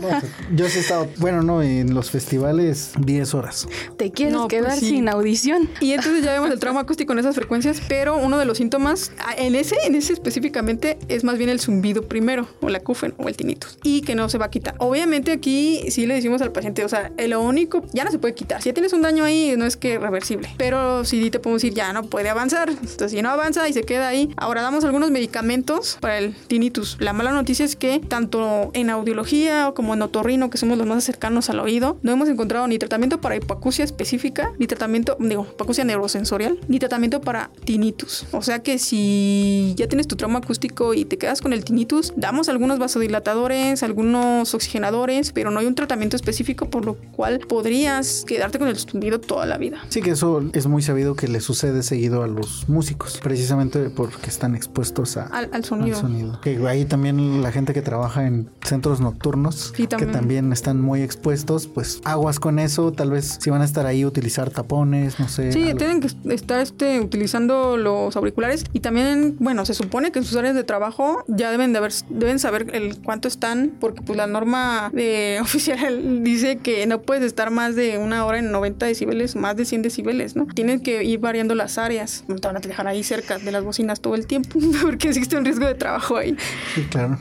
No, 0.00 0.08
pues, 0.08 0.24
yo 0.54 0.68
sí 0.68 0.78
he 0.78 0.80
estado, 0.80 1.08
bueno, 1.18 1.42
no, 1.42 1.62
en 1.62 1.94
los 1.94 2.10
festivales 2.10 2.92
10 2.98 3.34
horas. 3.34 3.68
Te 3.96 4.10
quieres 4.10 4.34
No, 4.34 4.48
pues 4.48 4.60
quedar 4.62 4.78
sí. 4.78 4.88
sin 4.90 5.08
audición. 5.08 5.68
Y 5.80 5.92
entonces 5.92 6.24
ya 6.24 6.32
vemos 6.32 6.50
el 6.50 6.58
trauma 6.58 6.80
acústico 6.80 7.12
en 7.12 7.18
esas 7.20 7.34
frecuencias, 7.34 7.80
pero 7.88 8.16
uno 8.16 8.38
de 8.38 8.44
los 8.44 8.58
síntomas, 8.58 9.12
ah, 9.18 9.34
en 9.36 9.54
ese, 9.54 9.76
en 9.84 9.94
ese 9.94 10.12
específicamente, 10.12 10.98
es 11.08 11.24
más 11.24 11.38
bien 11.38 11.50
el 11.50 11.60
zumbido 11.60 12.02
primero, 12.02 12.48
o 12.60 12.68
la 12.68 12.80
cufen, 12.80 13.14
o 13.18 13.28
el 13.28 13.36
tinnitus, 13.36 13.78
y 13.82 14.02
que 14.02 14.14
no 14.14 14.28
se 14.28 14.38
va 14.38 14.46
a 14.46 14.50
quitar. 14.50 14.74
Obviamente 14.78 15.32
aquí 15.32 15.82
sí 15.90 16.06
le 16.06 16.14
decimos 16.14 16.42
al 16.42 16.52
paciente, 16.52 16.84
o 16.84 16.88
sea, 16.88 17.12
lo 17.26 17.40
único, 17.40 17.84
ya 17.92 18.04
no 18.04 18.10
se 18.10 18.18
puede 18.18 18.34
quitar. 18.34 18.62
Si 18.62 18.68
ya 18.68 18.74
tienes 18.74 18.92
un 18.92 19.02
daño 19.02 19.24
ahí, 19.24 19.54
no 19.56 19.64
es 19.66 19.76
que 19.76 19.98
reversible, 19.98 20.48
pero 20.56 20.97
cierto 21.04 21.18
CD 21.18 21.30
te 21.30 21.38
podemos 21.38 21.62
decir 21.62 21.74
ya 21.74 21.92
no 21.92 22.04
puede 22.04 22.28
avanzar. 22.28 22.70
Si 23.08 23.22
no 23.22 23.30
avanza 23.30 23.68
y 23.68 23.72
se 23.72 23.82
queda 23.82 24.08
ahí. 24.08 24.32
Ahora 24.36 24.62
damos 24.62 24.84
algunos 24.84 25.10
medicamentos 25.10 25.98
para 26.00 26.18
el 26.18 26.34
tinnitus. 26.34 26.96
La 27.00 27.12
mala 27.12 27.32
noticia 27.32 27.64
es 27.64 27.76
que 27.76 28.00
tanto 28.00 28.70
en 28.74 28.90
audiología 28.90 29.72
como 29.74 29.94
en 29.94 30.02
otorrino, 30.02 30.50
que 30.50 30.58
somos 30.58 30.78
los 30.78 30.86
más 30.86 31.04
cercanos 31.04 31.50
al 31.50 31.60
oído, 31.60 31.98
no 32.02 32.12
hemos 32.12 32.28
encontrado 32.28 32.66
ni 32.66 32.78
tratamiento 32.78 33.20
para 33.20 33.36
hipoacusia 33.36 33.84
específica, 33.84 34.52
ni 34.58 34.66
tratamiento, 34.66 35.16
digo, 35.20 35.46
hipoacusia 35.52 35.84
neurosensorial, 35.84 36.58
ni 36.68 36.78
tratamiento 36.78 37.20
para 37.20 37.50
tinnitus. 37.64 38.26
O 38.32 38.42
sea 38.42 38.62
que 38.62 38.78
si 38.78 39.74
ya 39.76 39.88
tienes 39.88 40.08
tu 40.08 40.16
trauma 40.16 40.38
acústico 40.38 40.94
y 40.94 41.04
te 41.04 41.18
quedas 41.18 41.40
con 41.40 41.52
el 41.52 41.64
tinnitus, 41.64 42.12
damos 42.16 42.48
algunos 42.48 42.78
vasodilatadores, 42.78 43.82
algunos 43.82 44.54
oxigenadores, 44.54 45.32
pero 45.32 45.50
no 45.50 45.60
hay 45.60 45.66
un 45.66 45.74
tratamiento 45.74 46.16
específico 46.16 46.70
por 46.70 46.84
lo 46.84 46.94
cual 46.94 47.40
podrías 47.40 48.24
quedarte 48.26 48.58
con 48.58 48.68
el 48.68 48.76
zumbido 48.76 49.20
toda 49.20 49.46
la 49.46 49.58
vida. 49.58 49.78
Sí, 49.88 50.02
que 50.02 50.10
eso 50.10 50.42
es 50.52 50.66
muy 50.66 50.82
sabido 50.88 51.14
que 51.14 51.28
le 51.28 51.40
sucede 51.40 51.82
seguido 51.82 52.22
a 52.22 52.26
los 52.26 52.66
músicos, 52.66 53.20
precisamente 53.22 53.90
porque 53.90 54.26
están 54.26 54.54
expuestos 54.54 55.18
a, 55.18 55.26
al, 55.26 55.62
sonido. 55.62 56.40
Que 56.40 56.66
ahí 56.66 56.86
también 56.86 57.42
la 57.42 57.52
gente 57.52 57.74
que 57.74 57.82
trabaja 57.82 58.26
en 58.26 58.48
centros 58.62 59.00
nocturnos, 59.00 59.72
que 59.72 59.86
también 59.86 60.50
están 60.50 60.80
muy 60.80 61.02
expuestos, 61.02 61.66
pues 61.66 62.00
aguas 62.04 62.40
con 62.40 62.58
eso, 62.58 62.90
tal 62.92 63.10
vez 63.10 63.36
si 63.38 63.50
van 63.50 63.60
a 63.60 63.66
estar 63.66 63.84
ahí 63.84 64.06
utilizar 64.06 64.48
tapones, 64.48 65.20
no 65.20 65.28
sé. 65.28 65.52
Sí, 65.52 65.74
tienen 65.76 66.00
que 66.00 66.08
estar 66.32 66.60
este, 66.60 67.00
utilizando 67.00 67.76
los 67.76 68.16
auriculares 68.16 68.64
y 68.72 68.80
también, 68.80 69.36
bueno, 69.40 69.66
se 69.66 69.74
supone 69.74 70.10
que 70.10 70.20
en 70.20 70.24
sus 70.24 70.38
áreas 70.38 70.54
de 70.54 70.64
trabajo 70.64 71.22
ya 71.28 71.50
deben 71.50 71.72
de 71.72 71.80
haber, 71.80 71.92
deben 72.08 72.38
saber 72.38 72.74
el 72.74 72.98
cuánto 73.02 73.28
están, 73.28 73.72
porque 73.78 74.00
pues 74.00 74.16
la 74.16 74.26
norma 74.26 74.90
de 74.94 75.38
oficial 75.42 76.24
dice 76.24 76.56
que 76.56 76.86
no 76.86 77.02
puedes 77.02 77.24
estar 77.24 77.50
más 77.50 77.76
de 77.76 77.98
una 77.98 78.24
hora 78.24 78.38
en 78.38 78.50
90 78.50 78.86
decibeles, 78.86 79.36
más 79.36 79.54
de 79.54 79.66
100 79.66 79.82
decibeles, 79.82 80.34
¿no? 80.34 80.46
Tienen 80.78 81.02
que 81.02 81.04
ir 81.04 81.18
variando 81.18 81.54
las 81.54 81.78
áreas, 81.78 82.24
no 82.28 82.36
te 82.36 82.46
van 82.46 82.56
a 82.56 82.60
dejar 82.60 82.86
ahí 82.86 83.02
cerca 83.02 83.38
de 83.38 83.50
las 83.50 83.64
bocinas 83.64 84.00
todo 84.00 84.14
el 84.14 84.26
tiempo, 84.26 84.58
porque 84.82 85.08
existe 85.08 85.36
un 85.36 85.44
riesgo 85.44 85.66
de 85.66 85.74
trabajo 85.74 86.16
ahí. 86.16 86.36
Sí, 86.74 86.82
claro. 86.90 87.18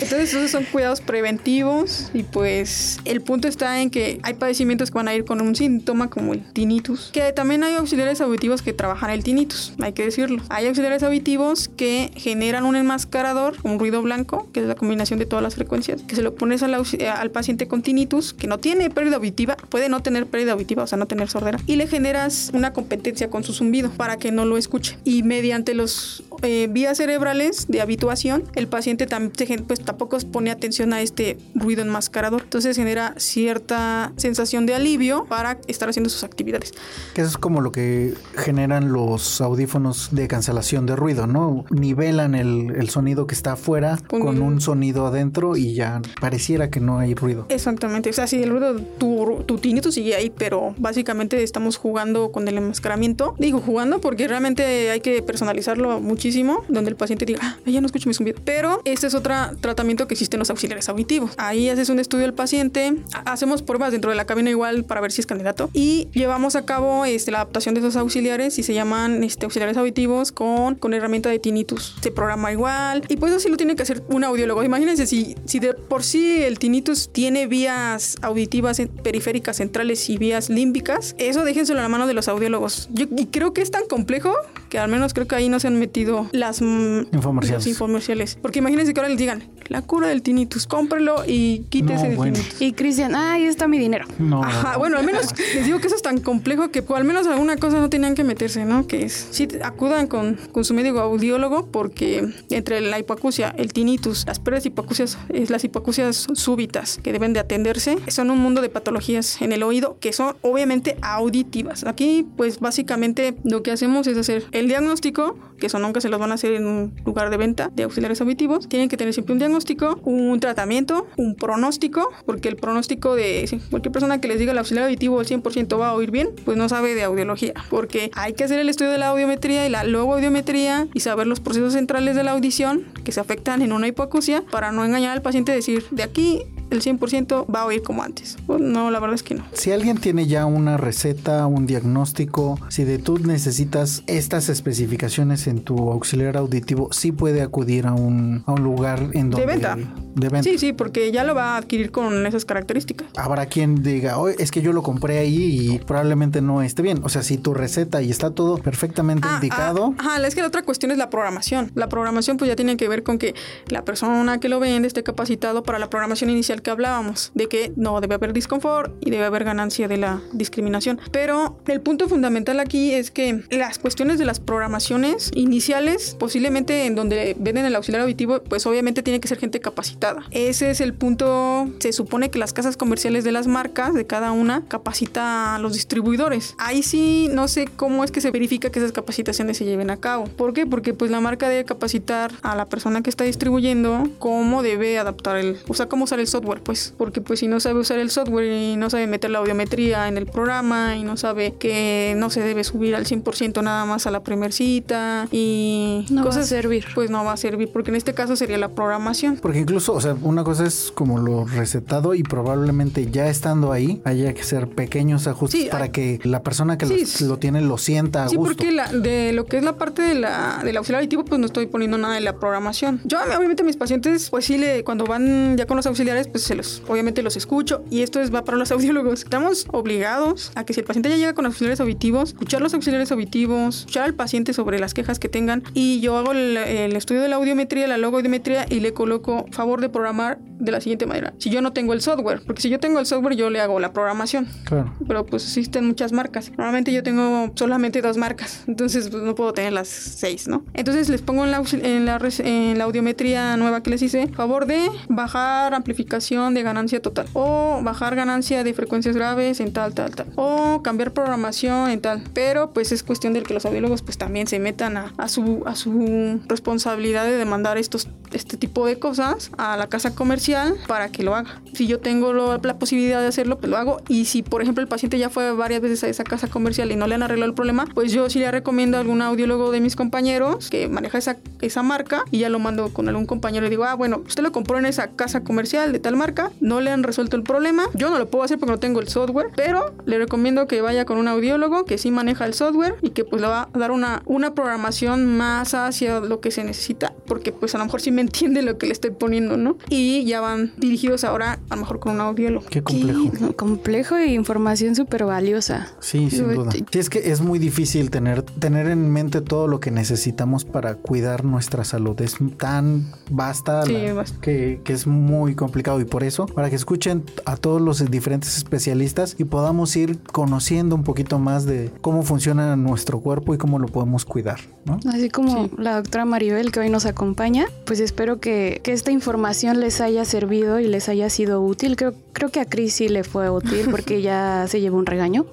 Entonces 0.00 0.34
esos 0.34 0.50
son 0.50 0.64
cuidados 0.64 1.00
preventivos 1.00 2.10
y 2.14 2.22
pues 2.22 3.00
el 3.04 3.20
punto 3.20 3.48
está 3.48 3.80
en 3.80 3.90
que 3.90 4.20
hay 4.22 4.34
padecimientos 4.34 4.90
que 4.90 4.94
van 4.94 5.08
a 5.08 5.14
ir 5.14 5.24
con 5.24 5.40
un 5.40 5.56
síntoma 5.56 6.10
como 6.10 6.34
el 6.34 6.44
tinnitus, 6.52 7.10
que 7.12 7.32
también 7.32 7.64
hay 7.64 7.74
auxiliares 7.74 8.20
auditivos 8.20 8.62
que 8.62 8.72
trabajan 8.72 9.10
el 9.10 9.24
tinnitus, 9.24 9.74
hay 9.80 9.92
que 9.92 10.04
decirlo. 10.04 10.42
Hay 10.50 10.66
auxiliares 10.66 11.02
auditivos 11.02 11.68
que 11.68 12.10
generan 12.16 12.64
un 12.64 12.76
enmascarador, 12.76 13.56
un 13.62 13.78
ruido 13.78 14.02
blanco, 14.02 14.48
que 14.52 14.60
es 14.60 14.66
la 14.66 14.74
combinación 14.74 15.18
de 15.18 15.26
todas 15.26 15.42
las 15.42 15.54
frecuencias, 15.54 16.02
que 16.02 16.14
se 16.14 16.22
lo 16.22 16.34
pones 16.34 16.62
al, 16.62 16.74
al 16.74 17.30
paciente 17.30 17.66
con 17.66 17.82
tinnitus, 17.82 18.34
que 18.34 18.46
no 18.46 18.58
tiene 18.58 18.90
pérdida 18.90 19.16
auditiva, 19.16 19.56
puede 19.56 19.88
no 19.88 20.00
tener 20.00 20.26
pérdida 20.26 20.52
auditiva, 20.52 20.82
o 20.82 20.86
sea, 20.86 20.98
no 20.98 21.06
tener 21.06 21.28
sordera, 21.28 21.58
y 21.66 21.76
le 21.76 21.86
generas 22.04 22.50
una 22.52 22.74
competencia 22.74 23.30
con 23.30 23.44
su 23.44 23.54
zumbido 23.54 23.88
para 23.88 24.18
que 24.18 24.30
no 24.30 24.44
lo 24.44 24.58
escuche. 24.58 24.98
Y 25.04 25.22
mediante 25.22 25.72
los 25.72 26.22
eh, 26.42 26.68
vías 26.70 26.98
cerebrales 26.98 27.66
de 27.68 27.80
habituación, 27.80 28.44
el 28.54 28.68
paciente 28.68 29.06
también 29.06 29.32
pues, 29.66 29.80
tampoco 29.80 30.18
pone 30.30 30.50
atención 30.50 30.92
a 30.92 31.00
este 31.00 31.38
ruido 31.54 31.80
enmascarador. 31.80 32.42
Entonces 32.42 32.76
genera 32.76 33.14
cierta 33.16 34.12
sensación 34.18 34.66
de 34.66 34.74
alivio 34.74 35.24
para 35.30 35.56
estar 35.66 35.88
haciendo 35.88 36.10
sus 36.10 36.24
actividades. 36.24 36.74
Que 37.14 37.22
eso 37.22 37.30
es 37.30 37.38
como 37.38 37.62
lo 37.62 37.72
que 37.72 38.12
generan 38.36 38.92
los 38.92 39.40
audífonos 39.40 40.10
de 40.12 40.28
cancelación 40.28 40.84
de 40.84 40.96
ruido, 40.96 41.26
¿no? 41.26 41.64
Nivelan 41.70 42.34
el, 42.34 42.90
sonido 42.90 43.26
que 43.26 43.34
está 43.34 43.52
afuera 43.52 43.98
con, 44.08 44.42
un 44.42 44.60
sonido 44.60 45.06
adentro 45.06 45.56
y 45.56 45.72
ya 45.72 46.02
pareciera 46.20 46.68
que 46.68 46.80
no 46.80 46.98
hay 46.98 47.14
ruido. 47.14 47.46
Exactamente. 47.48 48.10
O 48.10 48.12
sea, 48.12 48.26
si 48.26 48.42
el 48.42 48.50
ruido, 48.50 48.78
tu, 48.98 49.42
tu 49.46 49.58
sigue 49.90 50.14
ahí, 50.14 50.30
pero 50.30 50.74
básicamente 50.76 51.42
estamos 51.42 51.78
jugando 51.78 51.93
con 52.32 52.48
el 52.48 52.58
enmascaramiento. 52.58 53.34
Digo 53.38 53.60
jugando 53.60 54.00
porque 54.00 54.26
realmente 54.26 54.90
hay 54.90 55.00
que 55.00 55.22
personalizarlo 55.22 56.00
muchísimo, 56.00 56.64
donde 56.68 56.90
el 56.90 56.96
paciente 56.96 57.24
diga, 57.24 57.40
ah, 57.42 57.56
ya 57.64 57.80
no 57.80 57.86
escucho 57.86 58.08
mi 58.08 58.14
zumbido. 58.14 58.40
Pero 58.44 58.82
este 58.84 59.06
es 59.06 59.14
otro 59.14 59.34
tratamiento 59.60 60.08
que 60.08 60.14
existe 60.14 60.36
en 60.36 60.40
los 60.40 60.50
auxiliares 60.50 60.88
auditivos. 60.88 61.30
Ahí 61.36 61.68
haces 61.68 61.88
un 61.88 61.98
estudio 61.98 62.24
del 62.24 62.34
paciente, 62.34 62.96
hacemos 63.24 63.62
pruebas 63.62 63.92
dentro 63.92 64.10
de 64.10 64.16
la 64.16 64.24
cabina 64.26 64.50
igual 64.50 64.84
para 64.84 65.00
ver 65.00 65.12
si 65.12 65.20
es 65.20 65.26
candidato 65.26 65.70
y 65.72 66.08
llevamos 66.12 66.56
a 66.56 66.64
cabo 66.64 67.04
este, 67.04 67.30
la 67.30 67.38
adaptación 67.38 67.74
de 67.74 67.80
esos 67.80 67.96
auxiliares 67.96 68.58
y 68.58 68.62
se 68.62 68.74
llaman 68.74 69.22
este, 69.24 69.46
auxiliares 69.46 69.76
auditivos 69.76 70.32
con, 70.32 70.74
con 70.74 70.94
herramienta 70.94 71.30
de 71.30 71.38
tinnitus. 71.38 71.96
Se 72.00 72.10
programa 72.10 72.52
igual 72.52 73.04
y 73.08 73.16
pues 73.16 73.32
así 73.32 73.48
lo 73.48 73.56
tiene 73.56 73.76
que 73.76 73.82
hacer 73.82 74.02
un 74.08 74.24
audiólogo. 74.24 74.62
Imagínense 74.62 75.06
si, 75.06 75.34
de 75.60 75.74
por 75.74 76.02
sí 76.02 76.42
el 76.42 76.58
tinnitus 76.58 77.10
tiene 77.12 77.46
vías 77.46 78.16
auditivas 78.22 78.80
periféricas 79.02 79.58
centrales 79.58 80.08
y 80.10 80.18
vías 80.18 80.48
límbicas, 80.48 81.14
eso 81.18 81.44
déjenselo 81.44 81.80
la 81.84 81.88
mano 81.90 82.06
de 82.06 82.14
los 82.14 82.28
audiólogos. 82.28 82.88
Yo 82.92 83.06
y 83.14 83.26
creo 83.26 83.52
que 83.52 83.60
es 83.60 83.70
tan 83.70 83.86
complejo 83.86 84.32
que 84.70 84.78
al 84.78 84.88
menos 84.88 85.12
creo 85.12 85.28
que 85.28 85.34
ahí 85.34 85.50
no 85.50 85.60
se 85.60 85.66
han 85.66 85.78
metido 85.78 86.28
las 86.32 86.62
mm, 86.62 87.08
infomerciales. 87.12 88.38
Porque 88.40 88.60
imagínense 88.60 88.94
que 88.94 89.00
ahora 89.00 89.10
les 89.10 89.18
digan, 89.18 89.44
la 89.68 89.82
cura 89.82 90.08
del 90.08 90.22
tinnitus, 90.22 90.66
cómprelo 90.66 91.24
y 91.26 91.60
quítese 91.68 92.08
el 92.08 92.18
tinnitus. 92.18 92.60
Y 92.60 92.72
Cristian, 92.72 93.14
ahí 93.14 93.44
está 93.44 93.68
mi 93.68 93.78
dinero. 93.78 94.06
No, 94.18 94.42
Ajá, 94.42 94.78
bueno, 94.78 94.96
al 94.96 95.04
menos 95.04 95.26
les 95.54 95.66
digo 95.66 95.78
que 95.78 95.88
eso 95.88 95.96
es 95.96 96.02
tan 96.02 96.20
complejo 96.20 96.70
que 96.70 96.82
pues, 96.82 96.98
al 96.98 97.04
menos 97.04 97.26
alguna 97.26 97.56
cosa 97.56 97.80
no 97.80 97.90
tenían 97.90 98.14
que 98.14 98.24
meterse, 98.24 98.64
¿no? 98.64 98.86
Que 98.86 99.04
es, 99.04 99.28
sí, 99.30 99.46
acudan 99.62 100.06
con, 100.06 100.38
con 100.52 100.64
su 100.64 100.72
médico 100.72 101.00
audiólogo 101.00 101.66
porque 101.66 102.26
entre 102.50 102.80
la 102.80 102.98
hipoacusia, 102.98 103.54
el 103.58 103.72
tinnitus, 103.72 104.24
las 104.26 104.38
pérdidas 104.38 104.66
hipoacusias, 104.66 105.18
las 105.28 105.64
hipoacusias 105.64 106.28
súbitas 106.32 106.98
que 107.02 107.12
deben 107.12 107.32
de 107.32 107.40
atenderse, 107.40 107.98
son 108.08 108.30
un 108.30 108.38
mundo 108.38 108.62
de 108.62 108.70
patologías 108.70 109.42
en 109.42 109.52
el 109.52 109.62
oído 109.62 109.98
que 110.00 110.12
son 110.12 110.36
obviamente 110.42 110.96
auditivas. 111.02 111.73
Aquí, 111.84 112.26
pues 112.36 112.60
básicamente 112.60 113.34
lo 113.42 113.62
que 113.62 113.72
hacemos 113.72 114.06
es 114.06 114.16
hacer 114.16 114.44
el 114.52 114.68
diagnóstico, 114.68 115.36
que 115.58 115.66
eso 115.66 115.78
nunca 115.78 116.00
se 116.00 116.08
los 116.08 116.20
van 116.20 116.30
a 116.30 116.34
hacer 116.34 116.52
en 116.52 116.66
un 116.66 116.94
lugar 117.04 117.30
de 117.30 117.36
venta 117.36 117.70
de 117.74 117.82
auxiliares 117.82 118.20
auditivos. 118.20 118.68
Tienen 118.68 118.88
que 118.88 118.96
tener 118.96 119.12
siempre 119.12 119.32
un 119.32 119.38
diagnóstico, 119.38 119.98
un 120.04 120.38
tratamiento, 120.38 121.06
un 121.16 121.34
pronóstico, 121.34 122.08
porque 122.26 122.48
el 122.48 122.56
pronóstico 122.56 123.16
de 123.16 123.60
cualquier 123.70 123.92
persona 123.92 124.20
que 124.20 124.28
les 124.28 124.38
diga 124.38 124.52
el 124.52 124.58
auxiliar 124.58 124.84
auditivo 124.84 125.18
al 125.18 125.26
100% 125.26 125.80
va 125.80 125.88
a 125.88 125.94
oír 125.94 126.10
bien, 126.10 126.28
pues 126.44 126.56
no 126.56 126.68
sabe 126.68 126.94
de 126.94 127.02
audiología, 127.02 127.54
porque 127.70 128.10
hay 128.14 128.34
que 128.34 128.44
hacer 128.44 128.60
el 128.60 128.68
estudio 128.68 128.90
de 128.90 128.98
la 128.98 129.08
audiometría 129.08 129.66
y 129.66 129.70
la 129.70 129.84
logoaudiometría 129.84 130.86
y 130.92 131.00
saber 131.00 131.26
los 131.26 131.40
procesos 131.40 131.72
centrales 131.72 132.14
de 132.14 132.22
la 132.22 132.32
audición 132.32 132.84
que 133.04 133.12
se 133.12 133.20
afectan 133.20 133.62
en 133.62 133.72
una 133.72 133.88
hipoacusia 133.88 134.44
para 134.50 134.72
no 134.72 134.84
engañar 134.84 135.12
al 135.12 135.22
paciente 135.22 135.52
y 135.52 135.56
decir, 135.56 135.84
de 135.90 136.02
aquí 136.02 136.42
el 136.74 136.82
100% 136.82 137.46
va 137.52 137.62
a 137.62 137.66
oír 137.66 137.82
como 137.82 138.02
antes. 138.02 138.36
Pues 138.46 138.60
no, 138.60 138.90
la 138.90 139.00
verdad 139.00 139.14
es 139.14 139.22
que 139.22 139.34
no. 139.34 139.44
Si 139.52 139.72
alguien 139.72 139.98
tiene 139.98 140.26
ya 140.26 140.46
una 140.46 140.76
receta, 140.76 141.46
un 141.46 141.66
diagnóstico, 141.66 142.58
si 142.68 142.84
de 142.84 142.98
tú 142.98 143.18
necesitas 143.18 144.02
estas 144.06 144.48
especificaciones 144.48 145.46
en 145.46 145.60
tu 145.60 145.90
auxiliar 145.90 146.36
auditivo, 146.36 146.92
sí 146.92 147.12
puede 147.12 147.42
acudir 147.42 147.86
a 147.86 147.92
un, 147.92 148.42
a 148.46 148.52
un 148.52 148.62
lugar 148.62 149.10
en 149.12 149.30
donde... 149.30 149.46
De 149.46 149.46
venta. 149.46 149.76
De 150.14 150.28
venta. 150.28 150.42
Sí, 150.42 150.58
sí, 150.58 150.72
porque 150.72 151.10
ya 151.12 151.24
lo 151.24 151.34
va 151.34 151.54
a 151.54 151.56
adquirir 151.58 151.90
con 151.90 152.26
esas 152.26 152.44
características. 152.44 153.08
Habrá 153.16 153.46
quien 153.46 153.82
diga, 153.82 154.18
oh, 154.18 154.28
es 154.28 154.50
que 154.50 154.62
yo 154.62 154.72
lo 154.72 154.82
compré 154.82 155.18
ahí 155.18 155.72
y 155.72 155.78
probablemente 155.78 156.40
no 156.40 156.62
esté 156.62 156.82
bien. 156.82 157.00
O 157.04 157.08
sea, 157.08 157.22
si 157.22 157.38
tu 157.38 157.54
receta 157.54 158.02
y 158.02 158.10
está 158.10 158.30
todo 158.30 158.58
perfectamente 158.58 159.26
ah, 159.28 159.34
indicado. 159.34 159.94
Ah, 159.98 160.16
ajá, 160.16 160.26
es 160.26 160.34
que 160.34 160.40
la 160.40 160.48
otra 160.48 160.62
cuestión 160.62 160.90
es 160.90 160.98
la 160.98 161.10
programación. 161.10 161.70
La 161.74 161.88
programación 161.88 162.36
pues 162.36 162.48
ya 162.48 162.56
tiene 162.56 162.76
que 162.76 162.88
ver 162.88 163.02
con 163.02 163.18
que 163.18 163.34
la 163.68 163.84
persona 163.84 164.38
que 164.40 164.48
lo 164.48 164.60
vende 164.60 164.88
esté 164.88 165.02
capacitado 165.02 165.62
para 165.62 165.78
la 165.78 165.90
programación 165.90 166.30
inicial 166.30 166.62
que 166.64 166.72
hablábamos, 166.72 167.30
de 167.34 167.48
que 167.48 167.72
no 167.76 168.00
debe 168.00 168.16
haber 168.16 168.32
disconfort 168.32 168.92
y 169.00 169.10
debe 169.10 169.24
haber 169.24 169.44
ganancia 169.44 169.86
de 169.86 169.98
la 169.98 170.20
discriminación. 170.32 170.98
Pero 171.12 171.60
el 171.68 171.80
punto 171.80 172.08
fundamental 172.08 172.58
aquí 172.58 172.92
es 172.92 173.12
que 173.12 173.44
las 173.50 173.78
cuestiones 173.78 174.18
de 174.18 174.24
las 174.24 174.40
programaciones 174.40 175.30
iniciales, 175.34 176.16
posiblemente 176.18 176.86
en 176.86 176.96
donde 176.96 177.36
venden 177.38 177.66
el 177.66 177.76
auxiliar 177.76 178.02
auditivo, 178.02 178.42
pues 178.42 178.66
obviamente 178.66 179.02
tiene 179.02 179.20
que 179.20 179.28
ser 179.28 179.38
gente 179.38 179.60
capacitada. 179.60 180.24
Ese 180.32 180.70
es 180.70 180.80
el 180.80 180.94
punto, 180.94 181.68
se 181.78 181.92
supone 181.92 182.30
que 182.30 182.38
las 182.40 182.52
casas 182.52 182.76
comerciales 182.76 183.22
de 183.22 183.30
las 183.30 183.46
marcas, 183.46 183.94
de 183.94 184.06
cada 184.06 184.32
una, 184.32 184.64
capacita 184.66 185.54
a 185.54 185.58
los 185.58 185.74
distribuidores. 185.74 186.54
Ahí 186.58 186.82
sí 186.82 187.28
no 187.30 187.46
sé 187.46 187.66
cómo 187.76 188.02
es 188.02 188.10
que 188.10 188.20
se 188.20 188.30
verifica 188.30 188.70
que 188.70 188.78
esas 188.78 188.92
capacitaciones 188.92 189.58
se 189.58 189.64
lleven 189.64 189.90
a 189.90 189.98
cabo. 189.98 190.24
¿Por 190.24 190.54
qué? 190.54 190.66
Porque 190.66 190.94
pues 190.94 191.10
la 191.10 191.20
marca 191.20 191.48
debe 191.48 191.64
capacitar 191.64 192.32
a 192.42 192.56
la 192.56 192.66
persona 192.66 193.02
que 193.02 193.10
está 193.10 193.24
distribuyendo 193.24 194.08
cómo 194.18 194.62
debe 194.62 194.98
adaptar 194.98 195.36
el, 195.36 195.58
o 195.68 195.74
sea, 195.74 195.86
cómo 195.86 196.04
usar 196.04 196.20
el 196.20 196.26
software 196.26 196.53
pues, 196.60 196.94
porque 196.96 197.20
pues 197.20 197.40
si 197.40 197.48
no 197.48 197.60
sabe 197.60 197.80
usar 197.80 197.98
el 197.98 198.10
software 198.10 198.50
y 198.50 198.76
no 198.76 198.90
sabe 198.90 199.06
meter 199.06 199.30
la 199.30 199.38
audiometría 199.38 200.08
en 200.08 200.16
el 200.16 200.26
programa 200.26 200.96
y 200.96 201.04
no 201.04 201.16
sabe 201.16 201.54
que 201.58 202.14
no 202.16 202.30
se 202.30 202.40
debe 202.40 202.64
subir 202.64 202.94
al 202.94 203.06
100% 203.06 203.62
nada 203.62 203.84
más 203.84 204.06
a 204.06 204.10
la 204.10 204.22
primer 204.22 204.52
cita 204.52 205.28
y 205.30 206.06
no 206.10 206.22
cosas, 206.22 206.42
va 206.42 206.44
a 206.44 206.46
servir. 206.46 206.84
Pues 206.94 207.10
no 207.10 207.24
va 207.24 207.32
a 207.32 207.36
servir, 207.36 207.70
porque 207.72 207.90
en 207.90 207.96
este 207.96 208.14
caso 208.14 208.36
sería 208.36 208.58
la 208.58 208.68
programación. 208.68 209.38
Porque 209.40 209.58
incluso, 209.58 209.92
o 209.92 210.00
sea, 210.00 210.16
una 210.22 210.44
cosa 210.44 210.66
es 210.66 210.92
como 210.94 211.18
lo 211.18 211.44
recetado 211.44 212.14
y 212.14 212.22
probablemente 212.22 213.10
ya 213.10 213.28
estando 213.28 213.72
ahí 213.72 214.00
haya 214.04 214.32
que 214.34 214.42
hacer 214.42 214.68
pequeños 214.68 215.26
ajustes 215.26 215.68
para 215.68 215.90
que 215.90 216.20
la 216.24 216.42
persona 216.42 216.78
que 216.78 216.86
lo, 217.20 217.38
tiene 217.38 217.60
lo 217.60 217.78
sienta 217.78 218.24
a 218.24 218.28
sí, 218.28 218.36
gusto. 218.36 218.54
porque 218.54 218.72
la, 218.72 218.92
de 218.92 219.32
lo 219.32 219.46
que 219.46 219.58
es 219.58 219.64
la 219.64 219.76
parte 219.76 220.02
de 220.02 220.14
la, 220.14 220.60
del 220.64 220.76
auxiliar 220.76 221.00
auditivo, 221.00 221.24
pues 221.24 221.38
no 221.38 221.46
estoy 221.46 221.66
poniendo 221.66 221.98
nada 221.98 222.14
de 222.14 222.20
la 222.20 222.36
programación. 222.36 223.00
Yo, 223.04 223.18
obviamente, 223.36 223.62
mis 223.62 223.76
pacientes, 223.76 224.30
pues 224.30 224.44
sí, 224.44 224.58
le, 224.58 224.84
cuando 224.84 225.06
van 225.06 225.56
ya 225.56 225.66
con 225.66 225.76
los 225.76 225.86
auxiliares, 225.86 226.28
pues 226.28 226.33
se 226.42 226.54
los, 226.54 226.82
obviamente 226.88 227.22
los 227.22 227.36
escucho 227.36 227.84
y 227.90 228.02
esto 228.02 228.20
es 228.20 228.34
va 228.34 228.44
para 228.44 228.58
los 228.58 228.70
audiólogos. 228.72 229.22
Estamos 229.22 229.66
obligados 229.72 230.52
a 230.54 230.64
que 230.64 230.72
si 230.74 230.80
el 230.80 230.86
paciente 230.86 231.08
ya 231.08 231.16
llega 231.16 231.34
con 231.34 231.46
auxiliares 231.46 231.80
auditivos, 231.80 232.30
escuchar 232.30 232.60
los 232.60 232.74
auxiliares 232.74 233.12
auditivos, 233.12 233.80
escuchar 233.80 234.04
al 234.04 234.14
paciente 234.14 234.52
sobre 234.52 234.78
las 234.78 234.94
quejas 234.94 235.18
que 235.18 235.28
tengan 235.28 235.62
y 235.74 236.00
yo 236.00 236.16
hago 236.16 236.32
el, 236.32 236.56
el 236.56 236.96
estudio 236.96 237.22
de 237.22 237.28
la 237.28 237.36
audiometría, 237.36 237.86
la 237.86 237.98
logoaudiometría 237.98 238.66
y 238.68 238.80
le 238.80 238.92
coloco 238.92 239.46
favor 239.50 239.80
de 239.80 239.88
programar 239.88 240.38
de 240.58 240.72
la 240.72 240.80
siguiente 240.80 241.06
manera. 241.06 241.34
Si 241.38 241.50
yo 241.50 241.60
no 241.60 241.72
tengo 241.72 241.92
el 241.92 242.00
software, 242.00 242.42
porque 242.46 242.62
si 242.62 242.70
yo 242.70 242.80
tengo 242.80 242.98
el 242.98 243.06
software 243.06 243.36
yo 243.36 243.50
le 243.50 243.60
hago 243.60 243.78
la 243.80 243.92
programación. 243.92 244.48
Claro. 244.64 244.92
Pero 245.06 245.26
pues 245.26 245.44
existen 245.44 245.86
muchas 245.86 246.12
marcas. 246.12 246.50
Normalmente 246.56 246.92
yo 246.92 247.02
tengo 247.02 247.52
solamente 247.54 248.00
dos 248.02 248.16
marcas, 248.16 248.64
entonces 248.66 249.08
pues, 249.08 249.22
no 249.22 249.34
puedo 249.34 249.52
tener 249.52 249.72
las 249.72 249.88
seis, 249.88 250.48
¿no? 250.48 250.64
Entonces 250.74 251.08
les 251.08 251.22
pongo 251.22 251.44
en 251.44 251.50
la, 251.50 251.62
en 251.72 252.06
la, 252.06 252.20
en 252.38 252.78
la 252.78 252.84
audiometría 252.84 253.56
nueva 253.56 253.82
que 253.82 253.90
les 253.90 254.02
hice, 254.02 254.28
favor 254.28 254.66
de 254.66 254.88
bajar 255.08 255.74
amplificación 255.74 256.23
de 256.30 256.62
ganancia 256.62 257.02
total 257.02 257.26
o 257.34 257.80
bajar 257.82 258.16
ganancia 258.16 258.64
de 258.64 258.72
frecuencias 258.72 259.14
graves 259.14 259.60
en 259.60 259.72
tal, 259.72 259.92
tal, 259.92 260.14
tal 260.14 260.26
o 260.36 260.82
cambiar 260.82 261.12
programación 261.12 261.90
en 261.90 262.00
tal. 262.00 262.22
Pero 262.32 262.72
pues 262.72 262.92
es 262.92 263.02
cuestión 263.02 263.34
de 263.34 263.42
que 263.42 263.52
los 263.52 263.66
audiólogos 263.66 264.02
pues 264.02 264.16
también 264.16 264.46
se 264.46 264.58
metan 264.58 264.96
a, 264.96 265.12
a 265.18 265.28
su, 265.28 265.62
a 265.66 265.74
su 265.74 266.40
responsabilidad 266.46 267.24
de 267.24 267.36
demandar 267.36 267.76
estos, 267.76 268.08
este 268.32 268.56
tipo 268.56 268.86
de 268.86 268.98
cosas 268.98 269.50
a 269.58 269.76
la 269.76 269.88
casa 269.88 270.14
comercial 270.14 270.76
para 270.86 271.10
que 271.10 271.22
lo 271.22 271.34
haga. 271.34 271.60
Si 271.74 271.86
yo 271.86 272.00
tengo 272.00 272.32
la 272.32 272.78
posibilidad 272.78 273.20
de 273.20 273.26
hacerlo, 273.26 273.58
pues 273.58 273.70
lo 273.70 273.76
hago. 273.76 273.98
Y 274.08 274.24
si, 274.24 274.42
por 274.42 274.62
ejemplo, 274.62 274.82
el 274.82 274.88
paciente 274.88 275.18
ya 275.18 275.30
fue 275.30 275.52
varias 275.52 275.80
veces 275.80 276.04
a 276.04 276.08
esa 276.08 276.24
casa 276.24 276.48
comercial 276.48 276.90
y 276.90 276.96
no 276.96 277.06
le 277.06 277.16
han 277.16 277.22
arreglado 277.22 277.50
el 277.50 277.54
problema, 277.54 277.86
pues 277.94 278.12
yo 278.12 278.30
sí 278.30 278.38
le 278.38 278.50
recomiendo 278.50 278.96
a 278.96 279.00
algún 279.00 279.22
audiólogo 279.22 279.70
de 279.70 279.80
mis 279.80 279.96
compañeros 279.96 280.70
que 280.70 280.88
maneja 280.88 281.18
esa, 281.18 281.36
esa 281.60 281.82
marca 281.82 282.24
y 282.30 282.38
ya 282.38 282.48
lo 282.48 282.58
mando 282.58 282.92
con 282.92 283.08
algún 283.08 283.26
compañero 283.26 283.66
y 283.66 283.70
digo, 283.70 283.84
ah, 283.84 283.94
bueno, 283.94 284.22
usted 284.26 284.42
lo 284.42 284.52
compró 284.52 284.78
en 284.78 284.86
esa 284.86 285.08
casa 285.12 285.44
comercial 285.44 285.92
de 285.92 285.98
tal 285.98 286.13
marca, 286.14 286.50
no 286.60 286.80
le 286.80 286.90
han 286.90 287.02
resuelto 287.02 287.36
el 287.36 287.42
problema, 287.42 287.84
yo 287.94 288.10
no 288.10 288.18
lo 288.18 288.28
puedo 288.28 288.44
hacer 288.44 288.58
porque 288.58 288.72
no 288.72 288.78
tengo 288.78 289.00
el 289.00 289.08
software, 289.08 289.48
pero 289.56 289.94
le 290.06 290.18
recomiendo 290.18 290.66
que 290.66 290.80
vaya 290.82 291.04
con 291.04 291.18
un 291.18 291.28
audiólogo 291.28 291.84
que 291.84 291.98
sí 291.98 292.10
maneja 292.10 292.44
el 292.46 292.54
software 292.54 292.96
y 293.02 293.10
que 293.10 293.24
pues 293.24 293.40
le 293.42 293.48
va 293.48 293.68
a 293.72 293.78
dar 293.78 293.90
una, 293.90 294.22
una 294.26 294.54
programación 294.54 295.26
más 295.36 295.74
hacia 295.74 296.20
lo 296.20 296.40
que 296.40 296.50
se 296.50 296.64
necesita, 296.64 297.12
porque 297.26 297.52
pues 297.52 297.74
a 297.74 297.78
lo 297.78 297.84
mejor 297.84 298.00
sí 298.00 298.10
me 298.10 298.20
entiende 298.20 298.62
lo 298.62 298.78
que 298.78 298.86
le 298.86 298.92
estoy 298.92 299.10
poniendo, 299.10 299.56
¿no? 299.56 299.76
Y 299.88 300.24
ya 300.24 300.40
van 300.40 300.72
dirigidos 300.76 301.24
ahora 301.24 301.58
a 301.70 301.74
lo 301.76 301.80
mejor 301.82 302.00
con 302.00 302.14
un 302.14 302.20
audiólogo. 302.20 302.66
Qué 302.68 302.82
complejo. 302.82 303.54
Complejo 303.56 304.16
e 304.16 304.26
información 304.32 304.94
súper 304.94 305.24
valiosa. 305.24 305.88
Sí, 306.00 306.30
sin 306.30 306.52
duda. 306.54 306.72
Sí, 306.72 306.84
es 306.92 307.10
que 307.10 307.30
es 307.30 307.40
muy 307.40 307.58
difícil 307.58 308.10
tener, 308.10 308.42
tener 308.42 308.86
en 308.88 309.10
mente 309.10 309.40
todo 309.40 309.68
lo 309.68 309.80
que 309.80 309.90
necesitamos 309.90 310.64
para 310.64 310.94
cuidar 310.96 311.44
nuestra 311.44 311.84
salud. 311.84 312.20
Es 312.20 312.36
tan 312.58 313.10
vasta, 313.30 313.84
Sí, 313.84 313.92
la- 313.92 314.14
basta. 314.14 314.40
que, 314.40 314.80
que 314.84 314.92
es 314.92 315.06
muy 315.06 315.54
complicado. 315.54 316.03
Y 316.04 316.06
por 316.06 316.22
eso, 316.22 316.46
para 316.46 316.70
que 316.70 316.76
escuchen 316.76 317.24
a 317.44 317.56
todos 317.56 317.80
los 317.80 318.08
diferentes 318.10 318.56
especialistas 318.56 319.36
y 319.38 319.44
podamos 319.44 319.94
ir 319.96 320.18
conociendo 320.32 320.94
un 320.94 321.02
poquito 321.04 321.38
más 321.38 321.64
de 321.64 321.90
cómo 322.00 322.22
funciona 322.22 322.76
nuestro 322.76 323.20
cuerpo 323.20 323.54
y 323.54 323.58
cómo 323.58 323.78
lo 323.78 323.88
podemos 323.88 324.24
cuidar, 324.24 324.60
¿no? 324.84 324.98
Así 325.10 325.30
como 325.30 325.64
Sí. 325.64 325.70
la 325.78 325.96
doctora 325.96 326.24
Maribel 326.24 326.72
que 326.72 326.80
hoy 326.80 326.90
nos 326.90 327.06
acompaña, 327.06 327.66
pues 327.86 328.00
espero 328.00 328.40
que, 328.40 328.80
que 328.82 328.92
esta 328.92 329.10
información 329.12 329.80
les 329.80 330.00
haya 330.00 330.24
servido 330.24 330.80
y 330.80 330.86
les 330.88 331.08
haya 331.08 331.30
sido 331.30 331.60
útil. 331.62 331.96
Creo, 331.96 332.14
creo 332.32 332.50
que 332.50 332.60
a 332.60 332.64
Cris 332.66 332.94
sí 332.94 333.08
le 333.08 333.24
fue 333.24 333.48
útil 333.50 333.86
porque 333.90 334.20
ya 334.22 334.66
se 334.68 334.80
llevó 334.80 334.98
un 334.98 335.06
regaño, 335.06 335.46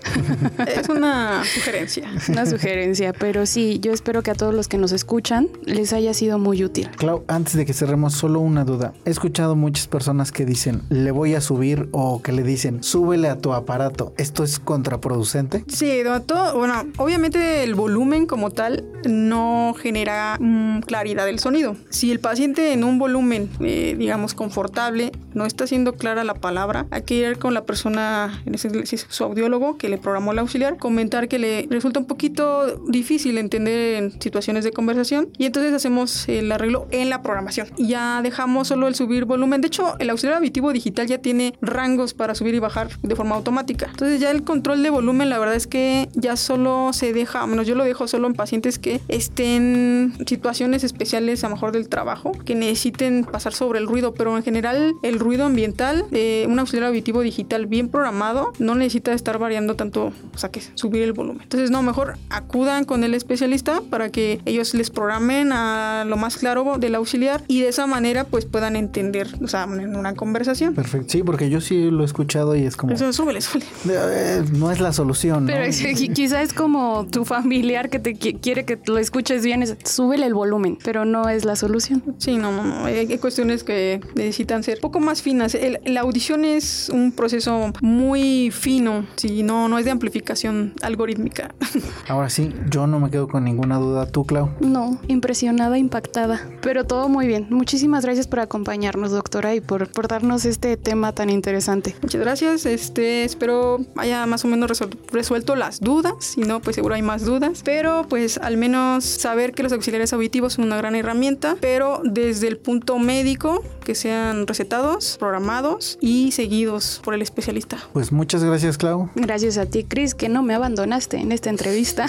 Es 0.67 0.89
una 0.89 1.43
sugerencia. 1.43 2.09
una 2.29 2.45
sugerencia, 2.45 3.13
pero 3.13 3.45
sí, 3.45 3.79
yo 3.81 3.93
espero 3.93 4.23
que 4.23 4.31
a 4.31 4.35
todos 4.35 4.53
los 4.53 4.67
que 4.67 4.77
nos 4.77 4.91
escuchan 4.91 5.47
les 5.65 5.93
haya 5.93 6.13
sido 6.13 6.39
muy 6.39 6.63
útil. 6.63 6.89
Clau, 6.97 7.23
antes 7.27 7.53
de 7.55 7.65
que 7.65 7.73
cerremos, 7.73 8.13
solo 8.13 8.39
una 8.39 8.65
duda. 8.65 8.93
He 9.05 9.09
escuchado 9.09 9.55
muchas 9.55 9.87
personas 9.87 10.31
que 10.31 10.40
dicen, 10.45 10.81
le 10.89 11.11
voy 11.11 11.35
a 11.35 11.41
subir 11.41 11.89
o 11.91 12.21
que 12.21 12.31
le 12.31 12.43
dicen, 12.43 12.83
súbele 12.83 13.29
a 13.29 13.37
tu 13.37 13.53
aparato. 13.53 14.13
¿Esto 14.17 14.43
es 14.43 14.59
contraproducente? 14.59 15.63
Sí, 15.67 16.01
todo, 16.25 16.57
bueno, 16.57 16.85
obviamente 16.97 17.63
el 17.63 17.75
volumen 17.75 18.25
como 18.25 18.51
tal 18.51 18.85
no 19.07 19.75
genera 19.79 20.37
mm, 20.39 20.81
claridad 20.81 21.25
del 21.25 21.39
sonido. 21.39 21.75
Si 21.89 22.11
el 22.11 22.19
paciente 22.19 22.73
en 22.73 22.83
un 22.83 22.99
volumen, 22.99 23.49
eh, 23.59 23.95
digamos, 23.97 24.33
confortable, 24.33 25.11
no 25.33 25.45
está 25.45 25.67
siendo 25.67 25.93
clara 25.93 26.23
la 26.23 26.35
palabra, 26.35 26.87
hay 26.91 27.03
que 27.03 27.15
ir 27.15 27.37
con 27.37 27.53
la 27.53 27.65
persona, 27.65 28.41
en 28.45 28.55
ese, 28.55 28.69
su 28.97 29.23
audiólogo, 29.23 29.77
que 29.77 29.89
le 29.89 29.97
programó 29.97 30.31
el 30.31 30.39
auxiliar, 30.39 30.77
comentar 30.77 31.27
que 31.27 31.39
le 31.39 31.67
resulta 31.69 31.99
un 31.99 32.05
poquito 32.05 32.77
difícil 32.87 33.37
entender 33.37 33.95
en 33.95 34.21
situaciones 34.21 34.63
de 34.63 34.71
conversación 34.71 35.29
y 35.37 35.45
entonces 35.45 35.73
hacemos 35.73 36.27
el 36.27 36.51
arreglo 36.51 36.87
en 36.91 37.09
la 37.09 37.21
programación. 37.21 37.67
Ya 37.77 38.21
dejamos 38.21 38.67
solo 38.67 38.87
el 38.87 38.95
subir 38.95 39.25
volumen. 39.25 39.61
De 39.61 39.67
hecho, 39.67 39.97
el 39.99 40.09
auxiliar 40.09 40.30
auditivo 40.33 40.73
digital 40.73 41.07
ya 41.07 41.19
tiene 41.19 41.53
rangos 41.61 42.13
para 42.13 42.35
subir 42.35 42.55
y 42.55 42.59
bajar 42.59 42.89
de 43.01 43.15
forma 43.15 43.35
automática. 43.35 43.87
Entonces 43.89 44.19
ya 44.19 44.31
el 44.31 44.43
control 44.43 44.83
de 44.83 44.89
volumen, 44.89 45.29
la 45.29 45.39
verdad 45.39 45.55
es 45.55 45.67
que 45.67 46.09
ya 46.13 46.35
solo 46.35 46.91
se 46.93 47.13
deja, 47.13 47.45
menos 47.47 47.67
yo 47.67 47.75
lo 47.75 47.83
dejo 47.83 48.07
solo 48.07 48.27
en 48.27 48.33
pacientes 48.33 48.79
que 48.79 49.01
estén 49.07 50.13
situaciones 50.25 50.83
especiales, 50.83 51.43
a 51.43 51.49
lo 51.49 51.55
mejor 51.55 51.71
del 51.71 51.89
trabajo, 51.89 52.31
que 52.45 52.55
necesiten 52.55 53.23
pasar 53.23 53.53
sobre 53.53 53.79
el 53.79 53.87
ruido, 53.87 54.13
pero 54.13 54.35
en 54.37 54.43
general 54.43 54.93
el 55.03 55.19
ruido 55.19 55.45
ambiental, 55.45 56.05
eh, 56.11 56.45
un 56.49 56.59
auxiliar 56.59 56.87
auditivo 56.87 57.21
digital 57.21 57.65
bien 57.65 57.89
programado, 57.89 58.53
no 58.59 58.75
necesita 58.75 59.13
estar 59.13 59.37
variando 59.37 59.75
tanto, 59.75 60.13
o 60.33 60.37
sea, 60.37 60.49
que 60.49 60.61
subir 60.75 61.03
el 61.03 61.13
volumen. 61.13 61.43
Entonces, 61.43 61.71
no, 61.71 61.81
mejor 61.83 62.17
acudan 62.29 62.85
con 62.85 63.03
el 63.03 63.13
especialista 63.13 63.81
para 63.89 64.09
que 64.09 64.41
ellos 64.45 64.73
les 64.73 64.89
programen 64.89 65.51
a 65.51 66.05
lo 66.07 66.17
más 66.17 66.37
claro 66.37 66.77
del 66.77 66.95
auxiliar 66.95 67.43
y 67.47 67.61
de 67.61 67.69
esa 67.69 67.87
manera 67.87 68.23
pues 68.25 68.45
puedan 68.45 68.75
entender, 68.75 69.27
o 69.41 69.47
sea, 69.47 69.63
en 69.63 69.95
una 69.95 70.13
conversación. 70.21 70.75
Perfecto. 70.75 71.07
Sí, 71.09 71.23
porque 71.23 71.49
yo 71.49 71.61
sí 71.61 71.89
lo 71.89 72.03
he 72.03 72.05
escuchado 72.05 72.55
y 72.55 72.63
es 72.63 72.77
como, 72.77 72.93
Eso, 72.93 73.11
súbele, 73.11 73.41
súbele. 73.41 73.65
eh, 73.89 74.43
no 74.53 74.71
es 74.71 74.79
la 74.79 74.93
solución. 74.93 75.45
¿no? 75.45 75.51
Pero 75.51 75.63
es- 75.63 75.81
quizá 76.13 76.43
es 76.43 76.53
como 76.53 77.07
tu 77.09 77.25
familiar 77.25 77.89
que 77.89 77.97
te 77.97 78.15
qui- 78.15 78.39
quiere 78.39 78.63
que 78.63 78.77
lo 78.85 78.99
escuches 78.99 79.43
bien, 79.43 79.63
es, 79.63 79.75
súbele 79.83 80.27
el 80.27 80.35
volumen, 80.35 80.77
pero 80.83 81.05
no 81.05 81.27
es 81.27 81.43
la 81.43 81.55
solución. 81.55 82.03
Sí, 82.19 82.37
no, 82.37 82.51
no, 82.51 82.63
no. 82.63 82.85
Hay, 82.85 82.95
hay 83.09 83.17
cuestiones 83.17 83.63
que 83.63 83.99
necesitan 84.15 84.61
ser 84.61 84.75
un 84.77 84.81
poco 84.81 84.99
más 84.99 85.23
finas. 85.23 85.55
El- 85.55 85.79
la 85.85 86.01
audición 86.01 86.45
es 86.45 86.89
un 86.93 87.11
proceso 87.11 87.73
muy 87.81 88.51
fino, 88.51 89.07
sí, 89.15 89.41
no, 89.41 89.67
no 89.69 89.79
es 89.79 89.85
de 89.85 89.91
amplificación 89.91 90.73
algorítmica. 90.83 91.55
Ahora 92.07 92.29
sí, 92.29 92.53
yo 92.69 92.85
no 92.85 92.99
me 92.99 93.09
quedo 93.09 93.27
con 93.27 93.43
ninguna 93.43 93.77
duda. 93.77 94.05
¿Tú, 94.11 94.23
Clau? 94.25 94.51
No, 94.59 94.99
impresionada, 95.07 95.79
impactada. 95.79 96.41
Pero 96.61 96.85
todo 96.85 97.09
muy 97.09 97.25
bien. 97.25 97.47
Muchísimas 97.49 98.05
gracias 98.05 98.27
por 98.27 98.39
acompañarnos, 98.39 99.11
doctora, 99.11 99.55
y 99.55 99.61
por, 99.61 99.89
por 99.91 100.10
darnos 100.11 100.45
este 100.45 100.77
tema 100.77 101.13
tan 101.13 101.29
interesante. 101.29 101.95
Muchas 102.01 102.21
gracias. 102.21 102.65
Este, 102.65 103.23
espero 103.23 103.79
haya 103.95 104.25
más 104.25 104.45
o 104.45 104.47
menos 104.47 104.69
resuel- 104.69 104.97
resuelto 105.11 105.55
las 105.55 105.79
dudas. 105.79 106.13
Si 106.19 106.41
no, 106.41 106.61
pues 106.61 106.75
seguro 106.75 106.95
hay 106.95 107.01
más 107.01 107.23
dudas. 107.25 107.61
Pero 107.65 108.05
pues 108.09 108.37
al 108.37 108.57
menos 108.57 109.03
saber 109.05 109.53
que 109.53 109.63
los 109.63 109.71
auxiliares 109.71 110.13
auditivos 110.13 110.53
son 110.53 110.65
una 110.65 110.77
gran 110.77 110.95
herramienta, 110.95 111.55
pero 111.59 112.01
desde 112.03 112.47
el 112.47 112.57
punto 112.57 112.99
médico, 112.99 113.63
que 113.83 113.95
sean 113.95 114.45
recetados, 114.47 115.17
programados 115.17 115.97
y 116.01 116.31
seguidos 116.33 117.01
por 117.03 117.13
el 117.13 117.21
especialista. 117.21 117.77
Pues 117.93 118.11
muchas 118.11 118.43
gracias, 118.43 118.77
Clau. 118.77 119.09
Gracias 119.15 119.57
a 119.57 119.65
ti, 119.65 119.83
Cris, 119.85 120.13
que 120.13 120.29
no 120.29 120.43
me 120.43 120.53
abandonaste 120.53 121.17
en 121.17 121.31
esta 121.31 121.49
entrevista. 121.49 122.05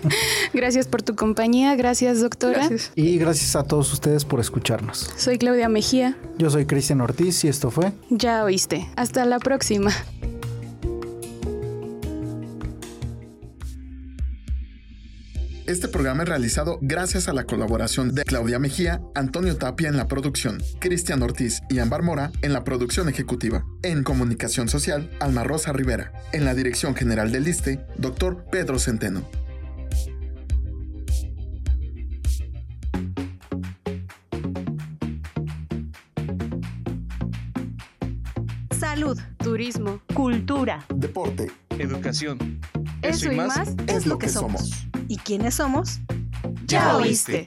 gracias 0.54 0.86
por 0.86 1.02
tu 1.02 1.14
compañía. 1.16 1.74
Gracias, 1.76 2.20
doctora. 2.20 2.58
Gracias. 2.60 2.92
Y 2.94 3.18
gracias 3.18 3.56
a 3.56 3.64
todos 3.64 3.92
ustedes 3.92 4.24
por 4.24 4.40
escucharnos. 4.40 5.10
Soy 5.16 5.38
Claudia 5.38 5.68
Mejía. 5.68 6.16
Yo 6.38 6.50
soy 6.50 6.64
Cristian 6.66 7.00
Ortiz 7.00 7.29
y 7.30 7.48
esto 7.48 7.70
fue 7.70 7.92
Ya 8.10 8.44
oíste. 8.44 8.88
Hasta 8.96 9.24
la 9.24 9.38
próxima. 9.38 9.92
Este 15.66 15.86
programa 15.86 16.24
es 16.24 16.28
realizado 16.28 16.78
gracias 16.82 17.28
a 17.28 17.32
la 17.32 17.44
colaboración 17.44 18.12
de 18.12 18.24
Claudia 18.24 18.58
Mejía, 18.58 19.00
Antonio 19.14 19.56
Tapia 19.56 19.88
en 19.88 19.96
la 19.96 20.08
producción, 20.08 20.60
Cristian 20.80 21.22
Ortiz 21.22 21.60
y 21.70 21.78
Ambar 21.78 22.02
Mora 22.02 22.32
en 22.42 22.52
la 22.52 22.64
producción 22.64 23.08
ejecutiva. 23.08 23.64
En 23.84 24.02
comunicación 24.02 24.68
social, 24.68 25.08
Alma 25.20 25.44
Rosa 25.44 25.72
Rivera. 25.72 26.12
En 26.32 26.44
la 26.44 26.54
dirección 26.54 26.96
general 26.96 27.30
del 27.30 27.46
ISTE, 27.46 27.86
Dr. 27.98 28.46
Pedro 28.50 28.80
Centeno. 28.80 29.22
Salud, 39.00 39.18
Turismo. 39.38 40.02
cultura. 40.14 40.84
Deporte 40.94 41.50
Educación. 41.78 42.60
Eso 43.00 43.32
y 43.32 43.34
más 43.34 43.70
es 43.86 44.04
lo 44.04 44.18
que 44.18 44.28
somos. 44.28 44.86
¿Y 45.08 45.16
quiénes 45.16 45.54
somos? 45.54 46.00
Ya 46.66 46.98
oíste. 46.98 47.46